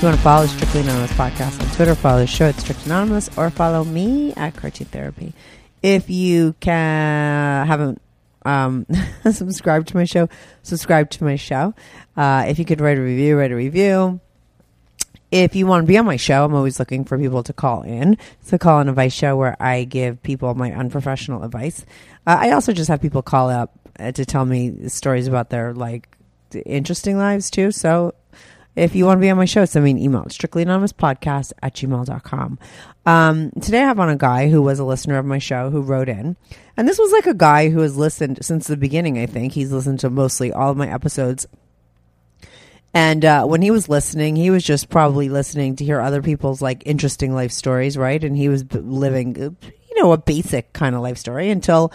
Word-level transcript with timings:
If 0.00 0.04
you 0.04 0.08
want 0.08 0.16
to 0.16 0.22
follow 0.22 0.46
Strictly 0.46 0.80
Anonymous 0.80 1.12
Podcast 1.12 1.60
on 1.60 1.76
Twitter, 1.76 1.94
follow 1.94 2.20
the 2.20 2.26
show 2.26 2.46
at 2.46 2.54
Strict 2.54 2.86
Anonymous, 2.86 3.28
or 3.36 3.50
follow 3.50 3.84
me 3.84 4.32
at 4.32 4.56
Cartoon 4.56 4.86
Therapy. 4.86 5.34
If 5.82 6.08
you 6.08 6.54
can 6.58 7.66
haven't 7.66 8.00
um, 8.46 8.86
subscribed 9.30 9.88
to 9.88 9.98
my 9.98 10.04
show, 10.04 10.30
subscribe 10.62 11.10
to 11.10 11.24
my 11.24 11.36
show. 11.36 11.74
Uh, 12.16 12.46
if 12.48 12.58
you 12.58 12.64
could 12.64 12.80
write 12.80 12.96
a 12.96 13.00
review, 13.02 13.36
write 13.36 13.52
a 13.52 13.54
review. 13.54 14.20
If 15.30 15.54
you 15.54 15.66
want 15.66 15.82
to 15.82 15.86
be 15.86 15.98
on 15.98 16.06
my 16.06 16.16
show, 16.16 16.46
I'm 16.46 16.54
always 16.54 16.78
looking 16.78 17.04
for 17.04 17.18
people 17.18 17.42
to 17.42 17.52
call 17.52 17.82
in. 17.82 18.16
It's 18.40 18.54
a 18.54 18.58
call 18.58 18.80
and 18.80 18.88
advice 18.88 19.12
show 19.12 19.36
where 19.36 19.54
I 19.60 19.84
give 19.84 20.22
people 20.22 20.54
my 20.54 20.72
unprofessional 20.72 21.42
advice. 21.42 21.84
Uh, 22.26 22.38
I 22.40 22.52
also 22.52 22.72
just 22.72 22.88
have 22.88 23.02
people 23.02 23.20
call 23.20 23.50
up 23.50 23.78
uh, 23.98 24.12
to 24.12 24.24
tell 24.24 24.46
me 24.46 24.88
stories 24.88 25.26
about 25.26 25.50
their 25.50 25.74
like 25.74 26.08
interesting 26.64 27.18
lives 27.18 27.50
too. 27.50 27.70
So 27.70 28.14
if 28.76 28.94
you 28.94 29.04
want 29.04 29.18
to 29.18 29.20
be 29.20 29.30
on 29.30 29.36
my 29.36 29.44
show, 29.44 29.64
send 29.64 29.84
me 29.84 29.90
an 29.90 29.98
email. 29.98 30.22
It's 30.24 30.34
strictly 30.34 30.62
anonymous 30.62 30.92
podcast 30.92 31.52
at 31.62 31.74
gmail.com. 31.74 32.58
Um, 33.06 33.50
today 33.60 33.80
I 33.82 33.86
have 33.86 33.98
on 34.00 34.08
a 34.08 34.16
guy 34.16 34.48
who 34.48 34.62
was 34.62 34.78
a 34.78 34.84
listener 34.84 35.18
of 35.18 35.26
my 35.26 35.38
show 35.38 35.70
who 35.70 35.82
wrote 35.82 36.08
in. 36.08 36.36
And 36.76 36.86
this 36.86 36.98
was 36.98 37.12
like 37.12 37.26
a 37.26 37.34
guy 37.34 37.70
who 37.70 37.80
has 37.80 37.96
listened 37.96 38.38
since 38.42 38.66
the 38.66 38.76
beginning, 38.76 39.18
I 39.18 39.26
think. 39.26 39.52
He's 39.52 39.72
listened 39.72 40.00
to 40.00 40.10
mostly 40.10 40.52
all 40.52 40.70
of 40.70 40.76
my 40.76 40.92
episodes. 40.92 41.46
And 42.92 43.24
uh, 43.24 43.46
when 43.46 43.62
he 43.62 43.70
was 43.70 43.88
listening, 43.88 44.36
he 44.36 44.50
was 44.50 44.64
just 44.64 44.88
probably 44.88 45.28
listening 45.28 45.76
to 45.76 45.84
hear 45.84 46.00
other 46.00 46.22
people's 46.22 46.60
like 46.60 46.82
interesting 46.86 47.34
life 47.34 47.52
stories, 47.52 47.96
right? 47.96 48.22
And 48.22 48.36
he 48.36 48.48
was 48.48 48.64
living, 48.72 49.36
uh, 49.36 49.50
you 49.62 50.02
know, 50.02 50.12
a 50.12 50.18
basic 50.18 50.72
kind 50.72 50.94
of 50.94 51.02
life 51.02 51.18
story 51.18 51.50
until 51.50 51.92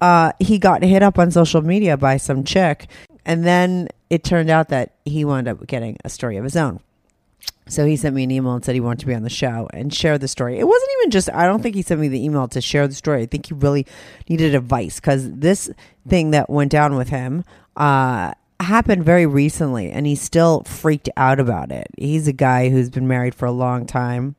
uh, 0.00 0.32
he 0.40 0.58
got 0.58 0.82
hit 0.82 1.02
up 1.02 1.18
on 1.18 1.30
social 1.30 1.62
media 1.62 1.96
by 1.96 2.16
some 2.16 2.44
chick. 2.44 2.88
And 3.24 3.44
then 3.44 3.88
it 4.10 4.24
turned 4.24 4.50
out 4.50 4.68
that 4.68 4.94
he 5.04 5.24
wound 5.24 5.48
up 5.48 5.66
getting 5.66 5.96
a 6.04 6.08
story 6.08 6.36
of 6.36 6.44
his 6.44 6.56
own. 6.56 6.80
So 7.68 7.86
he 7.86 7.96
sent 7.96 8.14
me 8.14 8.24
an 8.24 8.30
email 8.30 8.54
and 8.54 8.64
said 8.64 8.74
he 8.74 8.80
wanted 8.80 9.00
to 9.00 9.06
be 9.06 9.14
on 9.14 9.22
the 9.22 9.30
show 9.30 9.68
and 9.72 9.94
share 9.94 10.18
the 10.18 10.28
story. 10.28 10.58
It 10.58 10.66
wasn't 10.66 10.90
even 10.98 11.10
just, 11.10 11.30
I 11.32 11.46
don't 11.46 11.62
think 11.62 11.74
he 11.74 11.82
sent 11.82 12.00
me 12.00 12.08
the 12.08 12.22
email 12.22 12.48
to 12.48 12.60
share 12.60 12.88
the 12.88 12.94
story. 12.94 13.22
I 13.22 13.26
think 13.26 13.46
he 13.46 13.54
really 13.54 13.86
needed 14.28 14.54
advice 14.54 15.00
because 15.00 15.30
this 15.30 15.70
thing 16.06 16.32
that 16.32 16.50
went 16.50 16.72
down 16.72 16.96
with 16.96 17.08
him 17.08 17.44
uh, 17.76 18.32
happened 18.60 19.04
very 19.04 19.26
recently 19.26 19.90
and 19.90 20.06
he's 20.06 20.20
still 20.20 20.64
freaked 20.64 21.08
out 21.16 21.38
about 21.38 21.70
it. 21.70 21.86
He's 21.96 22.26
a 22.26 22.32
guy 22.32 22.68
who's 22.68 22.90
been 22.90 23.08
married 23.08 23.34
for 23.34 23.46
a 23.46 23.52
long 23.52 23.86
time. 23.86 24.34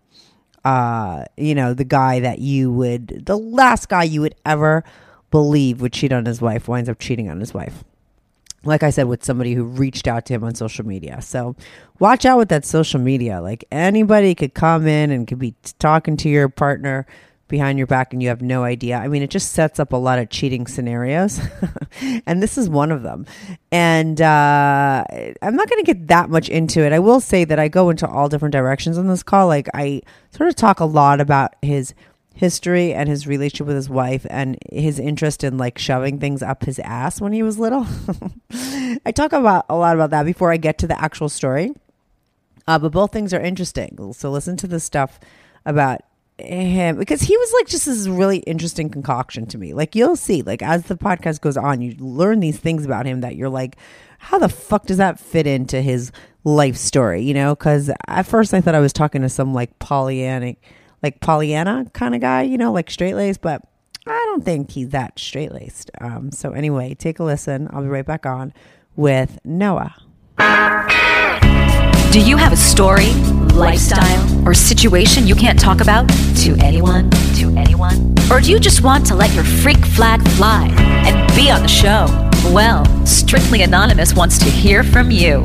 Uh, 0.66 1.26
you 1.38 1.56
know, 1.56 1.74
the 1.74 1.84
guy 1.86 2.20
that 2.20 2.40
you 2.40 2.72
would, 2.72 3.26
the 3.26 3.38
last 3.38 3.90
guy 3.90 4.04
you 4.04 4.22
would 4.22 4.36
ever 4.46 4.84
believe 5.32 5.82
would 5.82 5.94
cheat 5.94 6.14
on 6.14 6.26
his 6.26 6.42
wife 6.42 6.68
winds 6.68 6.90
up 6.90 7.00
cheating 7.00 7.30
on 7.30 7.40
his 7.40 7.54
wife 7.54 7.84
like 8.66 8.84
I 8.84 8.90
said, 8.90 9.08
with 9.08 9.24
somebody 9.24 9.54
who 9.54 9.64
reached 9.64 10.08
out 10.08 10.26
to 10.28 10.34
him 10.34 10.44
on 10.44 10.56
social 10.56 10.86
media. 10.86 11.22
So 11.22 11.56
watch 12.00 12.26
out 12.26 12.38
with 12.38 12.50
that 12.50 12.66
social 12.66 13.00
media. 13.00 13.42
Like 13.42 13.66
anybody 13.72 14.36
could 14.36 14.54
come 14.54 14.88
in 14.88 15.12
and 15.12 15.28
could 15.28 15.40
be 15.40 15.56
talking 15.80 16.18
to 16.18 16.30
your 16.30 16.50
partner 16.50 17.06
behind 17.50 17.78
your 17.78 17.86
back 17.86 18.14
and 18.14 18.24
you 18.24 18.30
have 18.30 18.42
no 18.42 18.64
idea. 18.64 18.98
I 18.98 19.08
mean, 19.08 19.22
it 19.22 19.30
just 19.30 19.52
sets 19.52 19.80
up 19.80 19.94
a 19.94 19.98
lot 19.98 20.18
of 20.18 20.30
cheating 20.30 20.66
scenarios. 20.66 21.40
and 22.26 22.42
this 22.42 22.58
is 22.58 22.70
one 22.70 22.92
of 22.92 23.04
them. 23.04 23.28
And 23.72 24.20
uh, 24.22 25.04
I'm 25.42 25.56
not 25.56 25.70
going 25.70 25.84
to 25.84 25.94
get 25.94 26.08
that 26.08 26.30
much 26.30 26.50
into 26.50 26.82
it. 26.82 26.94
I 26.94 27.00
will 27.00 27.20
say 27.20 27.44
that 27.44 27.60
I 27.60 27.68
go 27.68 27.90
into 27.90 28.08
all 28.08 28.30
different 28.30 28.54
directions 28.54 28.98
on 28.98 29.08
this 29.08 29.24
call. 29.24 29.48
Like 29.48 29.68
I 29.74 30.02
sort 30.32 30.50
of 30.50 30.56
talk 30.56 30.80
a 30.80 30.86
lot 30.86 31.22
about 31.22 31.56
his 31.62 31.94
history 32.34 32.94
and 32.94 33.08
his 33.08 33.28
relationship 33.28 33.68
with 33.68 33.76
his 33.76 33.90
wife 33.90 34.26
and 34.30 34.58
his 34.72 35.00
interest 35.00 35.44
in 35.44 35.58
like 35.58 35.78
shoving 35.78 36.20
things 36.20 36.42
up 36.42 36.66
his 36.66 36.80
ass 36.80 37.22
when 37.22 37.32
he 37.32 37.44
was 37.44 37.60
little. 37.60 37.86
I 39.06 39.12
talk 39.12 39.34
about 39.34 39.66
a 39.70 39.76
lot 39.76 39.96
about 39.96 40.10
that 40.10 40.24
before 40.24 40.52
I 40.52 40.58
get 40.58 40.78
to 40.80 40.88
the 40.88 41.00
actual 41.02 41.30
story. 41.30 41.72
Uh, 42.68 42.80
but 42.80 42.92
both 42.92 43.12
things 43.12 43.34
are 43.34 43.42
interesting. 43.42 44.14
So 44.14 44.32
listen 44.32 44.58
to 44.58 44.68
the 44.68 44.80
stuff 44.80 45.20
about 45.66 46.02
him 46.40 46.98
because 46.98 47.22
he 47.22 47.38
was 47.38 47.54
like 47.54 47.68
just 47.68 47.86
this 47.86 48.08
really 48.08 48.38
interesting 48.40 48.90
concoction 48.90 49.46
to 49.48 49.58
me. 49.58 49.74
Like 49.74 49.96
you'll 49.96 50.16
see, 50.16 50.42
like 50.42 50.62
as 50.62 50.84
the 50.84 50.96
podcast 50.96 51.42
goes 51.42 51.58
on, 51.58 51.82
you 51.82 51.96
learn 52.00 52.40
these 52.40 52.58
things 52.58 52.86
about 52.86 53.06
him 53.06 53.22
that 53.22 53.36
you're 53.36 53.50
like, 53.50 53.78
how 54.18 54.40
the 54.40 54.50
fuck 54.50 54.86
does 54.86 54.98
that 54.98 55.20
fit 55.20 55.46
into 55.46 55.82
his 55.82 56.12
life 56.44 56.78
story? 56.78 57.22
You 57.22 57.34
know, 57.34 57.56
because 57.56 57.92
at 58.08 58.24
first 58.24 58.54
I 58.54 58.62
thought 58.62 58.76
I 58.76 58.80
was 58.80 58.94
talking 58.94 59.22
to 59.22 59.30
some 59.30 59.54
like 59.54 59.78
Pollyannic 59.80 60.58
like 61.04 61.20
Pollyanna 61.20 61.86
kind 61.94 62.16
of 62.16 62.22
guy, 62.22 62.44
you 62.44 62.58
know, 62.58 62.72
like 62.72 62.90
straight 62.90 63.16
laced, 63.16 63.42
but 63.42 63.62
I 64.08 64.24
don't 64.30 64.44
think 64.44 64.72
he's 64.72 64.90
that 64.90 65.20
straight 65.20 65.52
laced. 65.52 65.92
Um, 66.02 66.32
so 66.32 66.54
anyway, 66.54 66.96
take 66.96 67.20
a 67.20 67.24
listen. 67.24 67.70
I'll 67.72 67.84
be 67.84 67.90
right 67.90 68.06
back 68.06 68.26
on 68.26 68.54
with 68.96 69.40
Noah. 69.44 69.96
Do 72.12 72.20
you 72.20 72.38
have 72.38 72.54
a 72.54 72.58
story, 72.58 73.12
lifestyle, 73.54 74.48
or 74.48 74.54
situation 74.54 75.28
you 75.28 75.36
can't 75.36 75.60
talk 75.60 75.82
about 75.82 76.08
to 76.38 76.56
anyone? 76.60 77.10
To 77.38 77.54
anyone? 77.58 78.16
Or 78.32 78.40
do 78.40 78.52
you 78.52 78.60
just 78.60 78.84
want 78.84 79.06
to 79.08 79.16
let 79.16 79.34
your 79.34 79.44
freak 79.44 79.84
flag 79.84 80.22
fly 80.30 80.68
and 80.78 81.36
be 81.36 81.50
on 81.50 81.62
the 81.62 81.68
show? 81.68 82.06
Well, 82.54 82.86
Strictly 83.06 83.64
Anonymous 83.64 84.14
wants 84.14 84.38
to 84.40 84.46
hear 84.46 84.84
from 84.84 85.12
you. 85.12 85.42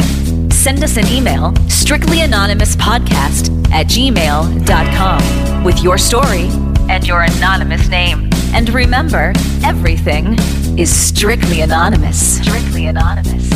Send 0.58 0.82
us 0.82 0.96
an 0.96 1.06
email, 1.06 1.52
strictlyanonymouspodcast 1.68 3.70
at 3.70 3.86
gmail.com, 3.86 5.62
with 5.62 5.80
your 5.84 5.96
story 5.96 6.48
and 6.90 7.06
your 7.06 7.22
anonymous 7.22 7.88
name. 7.88 8.28
And 8.52 8.68
remember, 8.70 9.32
everything 9.64 10.36
is 10.76 10.92
strictly 10.92 11.60
anonymous. 11.60 12.42
Strictly 12.42 12.86
anonymous. 12.86 13.52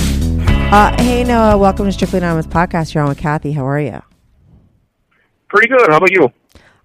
Uh, 0.72 0.94
hey, 1.00 1.24
Noah, 1.24 1.58
welcome 1.58 1.86
to 1.86 1.92
Strictly 1.92 2.18
Anonymous 2.18 2.46
Podcast. 2.46 2.94
You're 2.94 3.02
on 3.02 3.08
with 3.08 3.18
Kathy. 3.18 3.50
How 3.50 3.66
are 3.66 3.80
you? 3.80 4.00
Pretty 5.48 5.66
good. 5.66 5.90
How 5.90 5.96
about 5.96 6.12
you? 6.12 6.32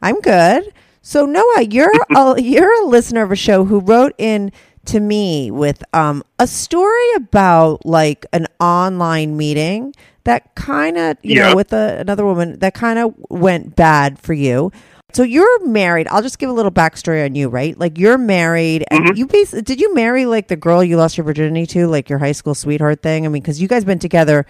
I'm 0.01 0.19
good. 0.21 0.73
So 1.03 1.27
Noah, 1.27 1.61
you're 1.61 1.93
a, 2.09 2.41
you're 2.41 2.83
a 2.83 2.87
listener 2.87 3.21
of 3.21 3.31
a 3.31 3.35
show 3.35 3.65
who 3.65 3.81
wrote 3.81 4.15
in 4.17 4.51
to 4.87 4.99
me 4.99 5.51
with 5.51 5.83
um, 5.93 6.23
a 6.39 6.47
story 6.47 7.13
about 7.15 7.85
like 7.85 8.25
an 8.33 8.47
online 8.59 9.37
meeting 9.37 9.93
that 10.23 10.53
kind 10.55 10.97
of 10.97 11.17
you 11.23 11.35
Yeah. 11.35 11.49
know 11.49 11.55
with 11.55 11.71
a, 11.73 11.99
another 11.99 12.25
woman 12.25 12.59
that 12.59 12.73
kind 12.73 12.99
of 12.99 13.13
went 13.29 13.75
bad 13.75 14.19
for 14.19 14.33
you. 14.33 14.71
So 15.13 15.23
you're 15.23 15.65
married. 15.65 16.07
I'll 16.09 16.21
just 16.21 16.37
give 16.37 16.49
a 16.49 16.53
little 16.53 16.71
backstory 16.71 17.23
on 17.23 17.33
you, 17.33 17.47
right? 17.47 17.79
Like 17.79 17.97
you're 17.97 18.17
married, 18.17 18.83
and 18.91 19.17
you 19.17 19.25
basically 19.25 19.61
did 19.61 19.79
you 19.79 19.93
marry 19.95 20.25
like 20.25 20.49
the 20.49 20.57
girl 20.57 20.83
you 20.83 20.97
lost 20.97 21.17
your 21.17 21.23
virginity 21.23 21.65
to, 21.67 21.87
like 21.87 22.09
your 22.09 22.19
high 22.19 22.33
school 22.33 22.53
sweetheart 22.53 23.01
thing? 23.01 23.25
I 23.25 23.29
mean, 23.29 23.41
because 23.41 23.61
you 23.61 23.67
guys 23.69 23.85
been 23.85 23.99
together 23.99 24.45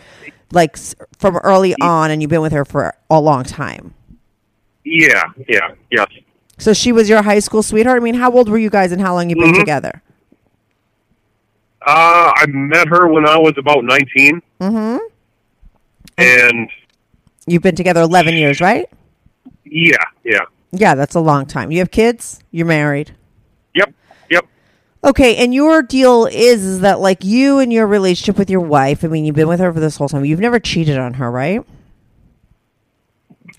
like 0.51 0.75
from 1.19 1.37
early 1.37 1.75
on, 1.79 2.09
and 2.09 2.21
you've 2.21 2.31
been 2.31 2.41
with 2.41 2.53
her 2.53 2.65
for 2.65 2.95
a 3.09 3.21
long 3.21 3.43
time. 3.43 3.93
Yeah, 4.83 5.25
yeah, 5.47 5.75
yes. 5.91 6.07
So 6.57 6.73
she 6.73 6.91
was 6.91 7.07
your 7.07 7.21
high 7.21 7.39
school 7.39 7.61
sweetheart. 7.61 8.01
I 8.01 8.03
mean, 8.03 8.15
how 8.15 8.31
old 8.31 8.49
were 8.49 8.57
you 8.57 8.71
guys, 8.71 8.91
and 8.91 8.99
how 8.99 9.13
long 9.13 9.29
you 9.29 9.35
been 9.35 9.53
together? 9.53 10.01
Uh, 11.87 12.31
I 12.35 12.45
met 12.47 12.87
her 12.89 13.07
when 13.07 13.25
I 13.25 13.37
was 13.37 13.53
about 13.57 13.83
19. 13.85 14.41
Mm-hmm. 14.59 14.97
And 16.17 16.69
You've 17.49 17.61
been 17.63 17.75
together 17.77 18.01
eleven 18.01 18.35
years, 18.35 18.59
right? 18.59 18.89
yeah, 19.63 19.95
yeah. 20.25 20.41
Yeah, 20.73 20.95
that's 20.95 21.15
a 21.15 21.21
long 21.21 21.45
time. 21.45 21.71
You 21.71 21.79
have 21.79 21.91
kids. 21.91 22.41
You're 22.51 22.65
married. 22.65 23.15
Yep, 23.73 23.93
yep. 24.29 24.45
Okay, 25.03 25.37
and 25.37 25.53
your 25.53 25.81
deal 25.81 26.25
is, 26.25 26.61
is 26.65 26.79
that 26.81 26.99
like 26.99 27.23
you 27.23 27.59
and 27.59 27.71
your 27.71 27.87
relationship 27.87 28.37
with 28.37 28.49
your 28.49 28.59
wife. 28.59 29.05
I 29.05 29.07
mean, 29.07 29.23
you've 29.23 29.35
been 29.35 29.47
with 29.47 29.61
her 29.61 29.71
for 29.71 29.79
this 29.79 29.95
whole 29.95 30.09
time. 30.09 30.25
You've 30.25 30.41
never 30.41 30.59
cheated 30.59 30.97
on 30.97 31.13
her, 31.15 31.31
right? 31.31 31.65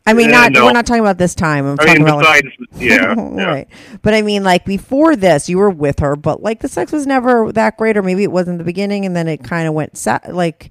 I 0.07 0.13
mean, 0.15 0.31
not 0.31 0.53
no. 0.53 0.65
we're 0.65 0.73
not 0.73 0.87
talking 0.87 1.03
about 1.03 1.19
this 1.19 1.35
time. 1.35 1.67
I'm 1.67 1.73
I 1.81 1.85
talking 1.85 2.05
mean, 2.05 2.15
about 2.15 2.25
like, 2.25 2.45
yeah, 2.77 3.15
yeah. 3.37 3.45
right. 3.45 3.69
But 4.03 4.15
I 4.15 4.23
mean, 4.23 4.43
like 4.43 4.65
before 4.65 5.17
this, 5.17 5.49
you 5.49 5.59
were 5.59 5.71
with 5.71 5.99
her, 6.01 6.17
but 6.17 6.43
like 6.43 6.61
the 6.61 6.69
sex 6.69 6.93
was 6.93 7.07
never 7.07 7.53
that 7.53 7.77
great, 7.77 7.97
or 7.97 8.03
maybe 8.03 8.23
it 8.23 8.33
was 8.33 8.49
in 8.49 8.59
the 8.59 8.65
beginning, 8.65 9.05
and 9.05 9.15
then 9.15 9.29
it 9.29 9.45
kind 9.45 9.69
of 9.69 9.75
went 9.75 9.97
sa- 9.99 10.21
like, 10.29 10.71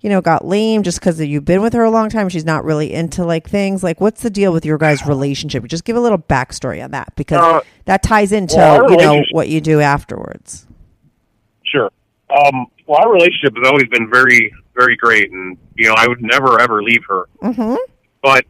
you 0.00 0.08
know, 0.08 0.20
got 0.20 0.44
lame 0.46 0.82
just 0.82 1.00
because 1.00 1.20
you've 1.20 1.44
been 1.44 1.62
with 1.62 1.72
her 1.72 1.82
a 1.82 1.90
long 1.90 2.08
time. 2.08 2.28
She's 2.28 2.44
not 2.44 2.64
really 2.64 2.92
into 2.92 3.24
like 3.24 3.48
things. 3.48 3.82
Like, 3.82 4.00
what's 4.00 4.22
the 4.22 4.30
deal 4.30 4.52
with 4.52 4.64
your 4.64 4.78
guys' 4.78 5.04
relationship? 5.06 5.64
Just 5.66 5.84
give 5.84 5.96
a 5.96 6.00
little 6.00 6.18
backstory 6.18 6.82
on 6.82 6.92
that 6.92 7.12
because 7.16 7.40
Uh, 7.42 7.60
that 7.86 8.02
ties 8.02 8.30
into 8.32 8.56
well, 8.56 8.90
you 8.90 8.96
know 8.98 9.22
what 9.32 9.48
you 9.48 9.60
do 9.60 9.80
afterwards. 9.80 10.66
Sure. 11.64 11.90
Um, 12.30 12.66
well, 12.86 13.00
our 13.02 13.12
relationship 13.12 13.56
has 13.56 13.66
always 13.68 13.88
been 13.88 14.08
very, 14.10 14.52
very 14.76 14.96
great, 14.96 15.30
and 15.32 15.56
you 15.74 15.88
know, 15.88 15.94
I 15.96 16.06
would 16.06 16.22
never 16.22 16.60
ever 16.60 16.82
leave 16.82 17.02
her. 17.08 17.28
Mm-hmm. 17.42 17.74
But 18.22 18.44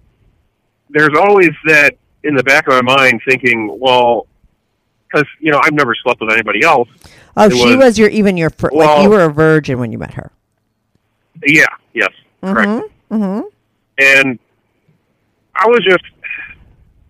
there's 0.90 1.16
always 1.18 1.50
that 1.66 1.94
in 2.24 2.34
the 2.34 2.42
back 2.42 2.66
of 2.68 2.74
my 2.84 2.96
mind, 2.96 3.20
thinking, 3.28 3.76
well, 3.80 4.26
because 5.06 5.26
you 5.40 5.50
know, 5.52 5.60
I've 5.62 5.72
never 5.72 5.94
slept 5.94 6.20
with 6.20 6.32
anybody 6.32 6.62
else. 6.64 6.88
Oh, 7.36 7.46
It 7.46 7.52
she 7.52 7.76
was- 7.76 7.84
was 7.84 7.98
your 7.98 8.08
even 8.08 8.36
your 8.36 8.50
fir- 8.50 8.70
like 8.72 8.74
well- 8.88 9.02
you 9.02 9.10
were 9.10 9.22
a 9.24 9.32
virgin 9.32 9.78
when 9.78 9.92
you 9.92 9.98
met 9.98 10.14
her. 10.14 10.32
Yeah. 11.44 11.66
Yes. 11.92 12.10
Correct. 12.42 12.90
Mm-hmm. 13.10 13.40
And 13.98 14.38
I 15.54 15.66
was 15.66 15.80
just, 15.88 16.04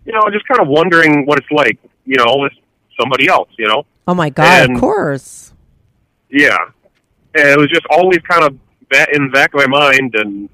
you 0.05 0.13
know, 0.13 0.21
just 0.31 0.47
kind 0.47 0.59
of 0.61 0.67
wondering 0.67 1.25
what 1.25 1.37
it's 1.37 1.51
like, 1.51 1.77
you 2.05 2.15
know, 2.17 2.35
with 2.37 2.53
somebody 2.99 3.27
else, 3.27 3.49
you 3.57 3.67
know. 3.67 3.85
Oh 4.07 4.13
my 4.13 4.29
god! 4.29 4.63
And- 4.69 4.75
of 4.75 4.79
course. 4.81 5.53
Yeah. 6.29 6.57
And 7.35 7.47
it 7.49 7.57
was 7.57 7.67
just 7.69 7.85
always 7.89 8.19
kind 8.19 8.43
of 8.43 8.57
in 9.13 9.25
the 9.27 9.29
back 9.31 9.53
of 9.53 9.59
my 9.59 9.67
mind, 9.67 10.15
and 10.15 10.49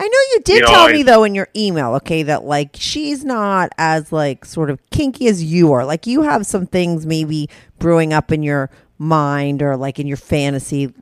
I 0.00 0.04
know 0.04 0.18
you 0.32 0.40
did 0.44 0.54
You 0.56 0.60
know, 0.62 0.66
tell 0.68 0.86
I- 0.88 0.92
me 0.92 1.02
though 1.02 1.24
in 1.24 1.34
your 1.34 1.48
email, 1.54 1.94
okay, 1.96 2.22
that 2.22 2.44
like 2.44 2.70
she's 2.74 3.22
not 3.24 3.70
as 3.76 4.10
like 4.12 4.44
sort 4.46 4.70
of 4.70 4.80
kinky 4.90 5.28
as 5.28 5.44
you 5.44 5.72
are. 5.72 5.84
Like 5.84 6.06
you 6.06 6.22
have 6.22 6.46
some 6.46 6.66
things 6.66 7.04
maybe 7.04 7.50
brewing 7.78 8.12
up 8.14 8.32
in 8.32 8.42
your 8.42 8.70
mind 8.98 9.62
or 9.62 9.76
like 9.76 9.98
in 9.98 10.06
your 10.06 10.16
fantasy 10.16 10.92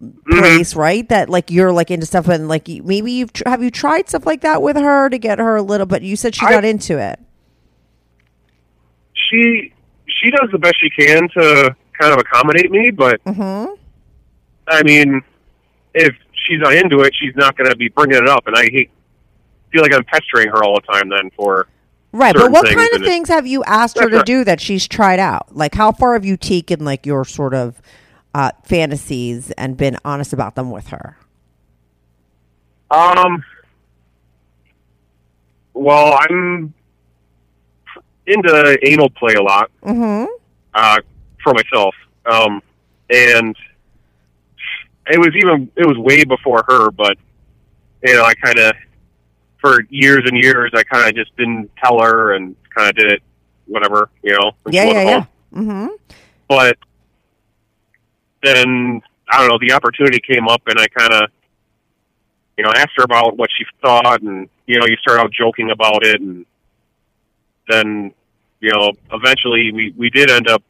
Mm-hmm. 0.00 0.38
place, 0.38 0.76
right? 0.76 1.08
That 1.08 1.28
like 1.28 1.50
you're 1.50 1.72
like 1.72 1.90
into 1.90 2.06
stuff 2.06 2.28
and 2.28 2.46
like 2.46 2.68
maybe 2.68 3.10
you've 3.10 3.32
tr- 3.32 3.42
have 3.46 3.64
you 3.64 3.70
tried 3.72 4.08
stuff 4.08 4.26
like 4.26 4.42
that 4.42 4.62
with 4.62 4.76
her 4.76 5.08
to 5.10 5.18
get 5.18 5.40
her 5.40 5.56
a 5.56 5.62
little. 5.62 5.86
But 5.86 6.02
you 6.02 6.14
said 6.14 6.36
she's 6.36 6.46
I- 6.48 6.52
not 6.52 6.64
into 6.64 6.98
it. 6.98 7.18
she 9.12 9.72
she 10.06 10.30
does 10.30 10.48
the 10.52 10.58
best 10.58 10.76
she 10.80 10.90
can 10.90 11.28
to 11.30 11.74
kind 12.00 12.12
of 12.12 12.18
accommodate 12.20 12.70
me, 12.70 12.90
but 12.90 13.22
Mm-hmm. 13.24 13.74
I 14.68 14.82
mean, 14.84 15.22
if 15.94 16.14
she's 16.48 16.60
not 16.60 16.74
into 16.74 17.00
it, 17.00 17.12
she's 17.20 17.34
not 17.36 17.56
going 17.56 17.70
to 17.70 17.76
be 17.76 17.88
bringing 17.88 18.16
it 18.16 18.28
up, 18.28 18.46
and 18.46 18.56
I 18.56 18.62
hate 18.64 18.90
feel 19.70 19.82
like 19.82 19.92
I'm 19.94 20.04
pestering 20.04 20.48
her 20.48 20.64
all 20.64 20.76
the 20.76 20.92
time 20.92 21.08
then 21.10 21.30
for 21.36 21.68
Right, 22.10 22.34
but 22.34 22.50
what 22.50 22.64
kind 22.64 22.80
of 22.80 22.86
and 22.94 23.04
it- 23.04 23.06
things 23.06 23.28
have 23.28 23.46
you 23.46 23.62
asked 23.64 23.98
her 23.98 24.08
to 24.08 24.16
not- 24.16 24.26
do 24.26 24.42
that 24.44 24.60
she's 24.62 24.88
tried 24.88 25.18
out? 25.20 25.54
Like, 25.54 25.74
how 25.74 25.92
far 25.92 26.14
have 26.14 26.24
you 26.24 26.38
taken 26.38 26.82
like 26.84 27.04
your 27.04 27.24
sort 27.26 27.52
of 27.54 27.82
uh, 28.34 28.50
fantasies 28.64 29.50
and 29.52 29.76
been 29.76 29.98
honest 30.06 30.32
about 30.32 30.54
them 30.54 30.70
with 30.70 30.88
her? 30.88 31.18
Um. 32.90 33.44
Well, 35.74 36.18
I'm 36.20 36.72
into 38.26 38.78
anal 38.82 39.10
play 39.10 39.34
a 39.34 39.42
lot 39.42 39.70
Mm-hmm. 39.84 40.26
uh, 40.74 40.96
for 41.42 41.54
myself, 41.54 41.94
um, 42.26 42.62
and 43.10 43.54
it 45.10 45.18
was 45.18 45.34
even 45.36 45.70
it 45.76 45.86
was 45.86 45.96
way 45.98 46.24
before 46.24 46.64
her. 46.68 46.90
But 46.90 47.16
you 48.02 48.14
know, 48.14 48.24
I 48.24 48.34
kind 48.34 48.58
of 48.58 48.74
for 49.60 49.82
years 49.90 50.22
and 50.24 50.36
years, 50.42 50.70
I 50.74 50.82
kind 50.84 51.08
of 51.08 51.14
just 51.14 51.36
didn't 51.36 51.70
tell 51.82 52.00
her 52.00 52.34
and 52.34 52.54
kind 52.74 52.88
of 52.88 52.96
did 52.96 53.12
it, 53.12 53.22
whatever, 53.66 54.10
you 54.22 54.32
know. 54.32 54.52
Yeah, 54.70 54.84
yeah, 54.84 55.02
yeah. 55.02 55.24
Mm-hmm. 55.54 55.88
But 56.48 56.78
then 58.42 59.02
I 59.30 59.38
don't 59.38 59.48
know, 59.48 59.58
the 59.60 59.74
opportunity 59.74 60.20
came 60.20 60.48
up, 60.48 60.62
and 60.66 60.78
I 60.78 60.86
kind 60.88 61.12
of, 61.12 61.30
you 62.56 62.64
know, 62.64 62.70
asked 62.74 62.92
her 62.96 63.04
about 63.04 63.36
what 63.36 63.50
she 63.56 63.64
thought, 63.82 64.22
and 64.22 64.48
you 64.66 64.78
know, 64.78 64.86
you 64.86 64.96
start 64.96 65.20
out 65.20 65.32
joking 65.32 65.70
about 65.70 66.06
it, 66.06 66.20
and 66.20 66.46
then, 67.68 68.12
you 68.60 68.72
know, 68.72 68.92
eventually 69.12 69.72
we 69.72 69.92
we 69.96 70.10
did 70.10 70.30
end 70.30 70.48
up 70.48 70.62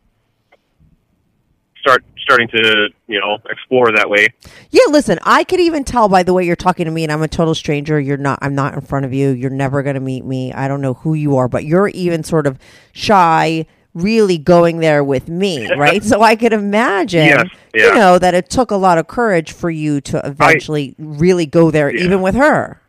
start 1.89 2.05
starting 2.19 2.49
to 2.49 2.89
you 3.07 3.19
know 3.19 3.39
explore 3.51 3.91
that 3.93 4.11
way. 4.11 4.29
Yeah, 4.71 4.83
listen, 4.91 5.19
I 5.23 5.45
could 5.45 5.61
even 5.61 5.85
tell 5.85 6.09
by 6.09 6.23
the 6.23 6.35
way 6.35 6.45
you're 6.45 6.57
talking 6.57 6.85
to 6.85 6.91
me, 6.91 7.03
and 7.03 7.11
I'm 7.13 7.23
a 7.23 7.29
total 7.29 7.55
stranger. 7.55 7.99
You're 7.99 8.17
not. 8.19 8.39
I'm 8.43 8.55
not 8.55 8.75
in 8.75 8.81
front 8.83 9.07
of 9.07 9.13
you. 9.15 9.31
You're 9.31 9.51
never 9.51 9.83
going 9.83 9.95
to 9.95 10.01
meet 10.01 10.25
me. 10.25 10.53
I 10.53 10.69
don't 10.69 10.81
know 10.81 10.95
who 10.95 11.15
you 11.15 11.37
are, 11.37 11.49
but 11.49 11.65
you're 11.65 11.89
even 11.89 12.23
sort 12.23 12.47
of 12.47 12.59
shy. 12.93 13.67
Really 13.95 14.39
going 14.39 14.79
there 14.79 15.03
with 15.03 15.29
me, 15.29 15.69
right? 15.77 16.05
so 16.05 16.21
I 16.23 16.37
could 16.37 16.53
imagine, 16.53 17.27
Yes, 17.27 17.47
you 17.75 17.93
know, 17.95 18.17
that 18.19 18.33
it 18.35 18.49
took 18.49 18.71
a 18.71 18.77
lot 18.77 18.97
of 18.99 19.09
courage 19.09 19.51
for 19.51 19.71
you 19.71 20.01
to 20.03 20.21
eventually 20.25 20.95
really 20.99 21.47
go 21.47 21.71
there, 21.73 21.93
Yeah. 21.93 22.05
even 22.05 22.21
with 22.23 22.37
her. 22.37 22.81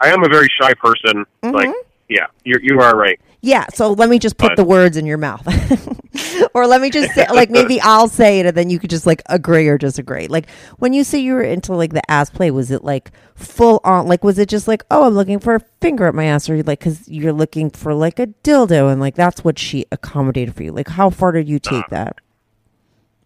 I 0.00 0.08
am 0.08 0.22
a 0.22 0.28
very 0.28 0.48
shy 0.60 0.74
person. 0.74 1.24
Mm-hmm. 1.42 1.54
Like, 1.54 1.70
yeah, 2.10 2.26
you 2.44 2.56
you 2.62 2.80
are 2.80 2.94
right. 2.96 3.18
Yeah, 3.40 3.66
so 3.72 3.92
let 3.92 4.10
me 4.10 4.18
just 4.18 4.36
put 4.36 4.50
But- 4.50 4.56
the 4.56 4.64
words 4.64 4.96
in 4.98 5.06
your 5.06 5.18
mouth. 5.18 5.46
or 6.54 6.66
let 6.66 6.80
me 6.80 6.90
just 6.90 7.12
say 7.14 7.26
like 7.32 7.50
maybe 7.50 7.80
I'll 7.80 8.08
say 8.08 8.40
it 8.40 8.46
and 8.46 8.56
then 8.56 8.70
you 8.70 8.78
could 8.78 8.90
just 8.90 9.06
like 9.06 9.22
agree 9.26 9.68
or 9.68 9.78
disagree. 9.78 10.26
Like 10.28 10.48
when 10.78 10.92
you 10.92 11.04
say 11.04 11.18
you 11.18 11.34
were 11.34 11.42
into 11.42 11.74
like 11.74 11.92
the 11.92 12.08
ass 12.10 12.30
play, 12.30 12.50
was 12.50 12.70
it 12.70 12.84
like 12.84 13.10
full 13.34 13.80
on 13.84 14.06
like 14.06 14.24
was 14.24 14.38
it 14.38 14.48
just 14.48 14.66
like, 14.68 14.84
"Oh, 14.90 15.06
I'm 15.06 15.14
looking 15.14 15.38
for 15.38 15.54
a 15.56 15.60
finger 15.80 16.06
at 16.06 16.14
my 16.14 16.24
ass," 16.24 16.48
or 16.48 16.62
like 16.62 16.80
cuz 16.80 17.08
you're 17.08 17.32
looking 17.32 17.70
for 17.70 17.94
like 17.94 18.18
a 18.18 18.28
dildo 18.44 18.90
and 18.90 19.00
like 19.00 19.14
that's 19.14 19.44
what 19.44 19.58
she 19.58 19.86
accommodated 19.92 20.54
for 20.54 20.62
you. 20.62 20.72
Like 20.72 20.88
how 20.88 21.10
far 21.10 21.32
did 21.32 21.48
you 21.48 21.58
take 21.58 21.86
that? 21.90 22.16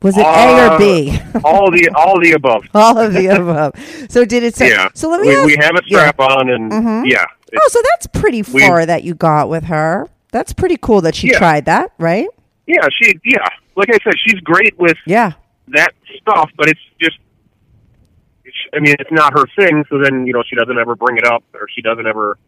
Was 0.02 0.16
it 0.16 0.22
A 0.24 0.66
or 0.66 0.70
Uh, 0.70 0.78
B? 0.78 1.18
all 1.44 1.70
the 1.70 1.88
all 1.94 2.18
the 2.20 2.32
above. 2.32 2.64
All 2.74 2.96
of 2.98 3.12
the 3.12 3.26
above. 3.26 3.74
So 4.08 4.24
did 4.24 4.42
it 4.42 4.56
say 4.56 4.70
yeah. 4.70 4.88
So 4.94 5.10
let 5.10 5.20
me 5.20 5.28
we, 5.28 5.36
ask, 5.36 5.46
we 5.46 5.56
have 5.60 5.76
a 5.76 5.82
yeah. 5.86 5.98
strap 5.98 6.20
on, 6.20 6.48
and 6.48 6.72
Mhm. 6.72 7.02
yeah, 7.06 7.24
Oh, 7.54 7.68
so 7.68 7.80
that's 7.92 8.06
pretty 8.06 8.42
We- 8.42 8.62
far 8.62 8.86
that 8.86 9.02
you 9.04 9.14
got 9.14 9.48
with 9.50 9.64
her. 9.64 10.08
That's 10.32 10.52
pretty 10.52 10.78
cool 10.80 11.00
that 11.02 11.14
she 11.16 11.28
Yeah. 11.28 11.38
tried 11.38 11.64
that, 11.66 11.90
right? 11.98 12.28
Yeah. 12.74 12.86
She 13.00 13.14
yeah. 13.24 13.46
Like 13.76 13.88
I 13.90 13.98
said, 14.04 14.14
she's 14.24 14.40
great 14.40 14.78
with 14.78 14.96
Yeah. 15.06 15.32
that 15.68 15.92
stuff, 16.20 16.50
but 16.56 16.68
it's 16.68 16.80
just. 17.00 17.16
it's- 18.44 18.68
I 18.74 18.80
mean, 18.80 18.94
it's 18.98 19.10
not 19.12 19.32
her 19.38 19.44
thing, 19.56 19.84
so 19.88 19.98
then 20.02 20.26
you 20.26 20.32
know 20.32 20.42
she 20.48 20.56
doesn't 20.56 20.78
ever 20.78 20.94
bring 20.96 21.16
it 21.16 21.24
up, 21.24 21.42
or 21.54 21.66
she 21.74 21.82
doesn't 21.82 22.06
ever. 22.06 22.38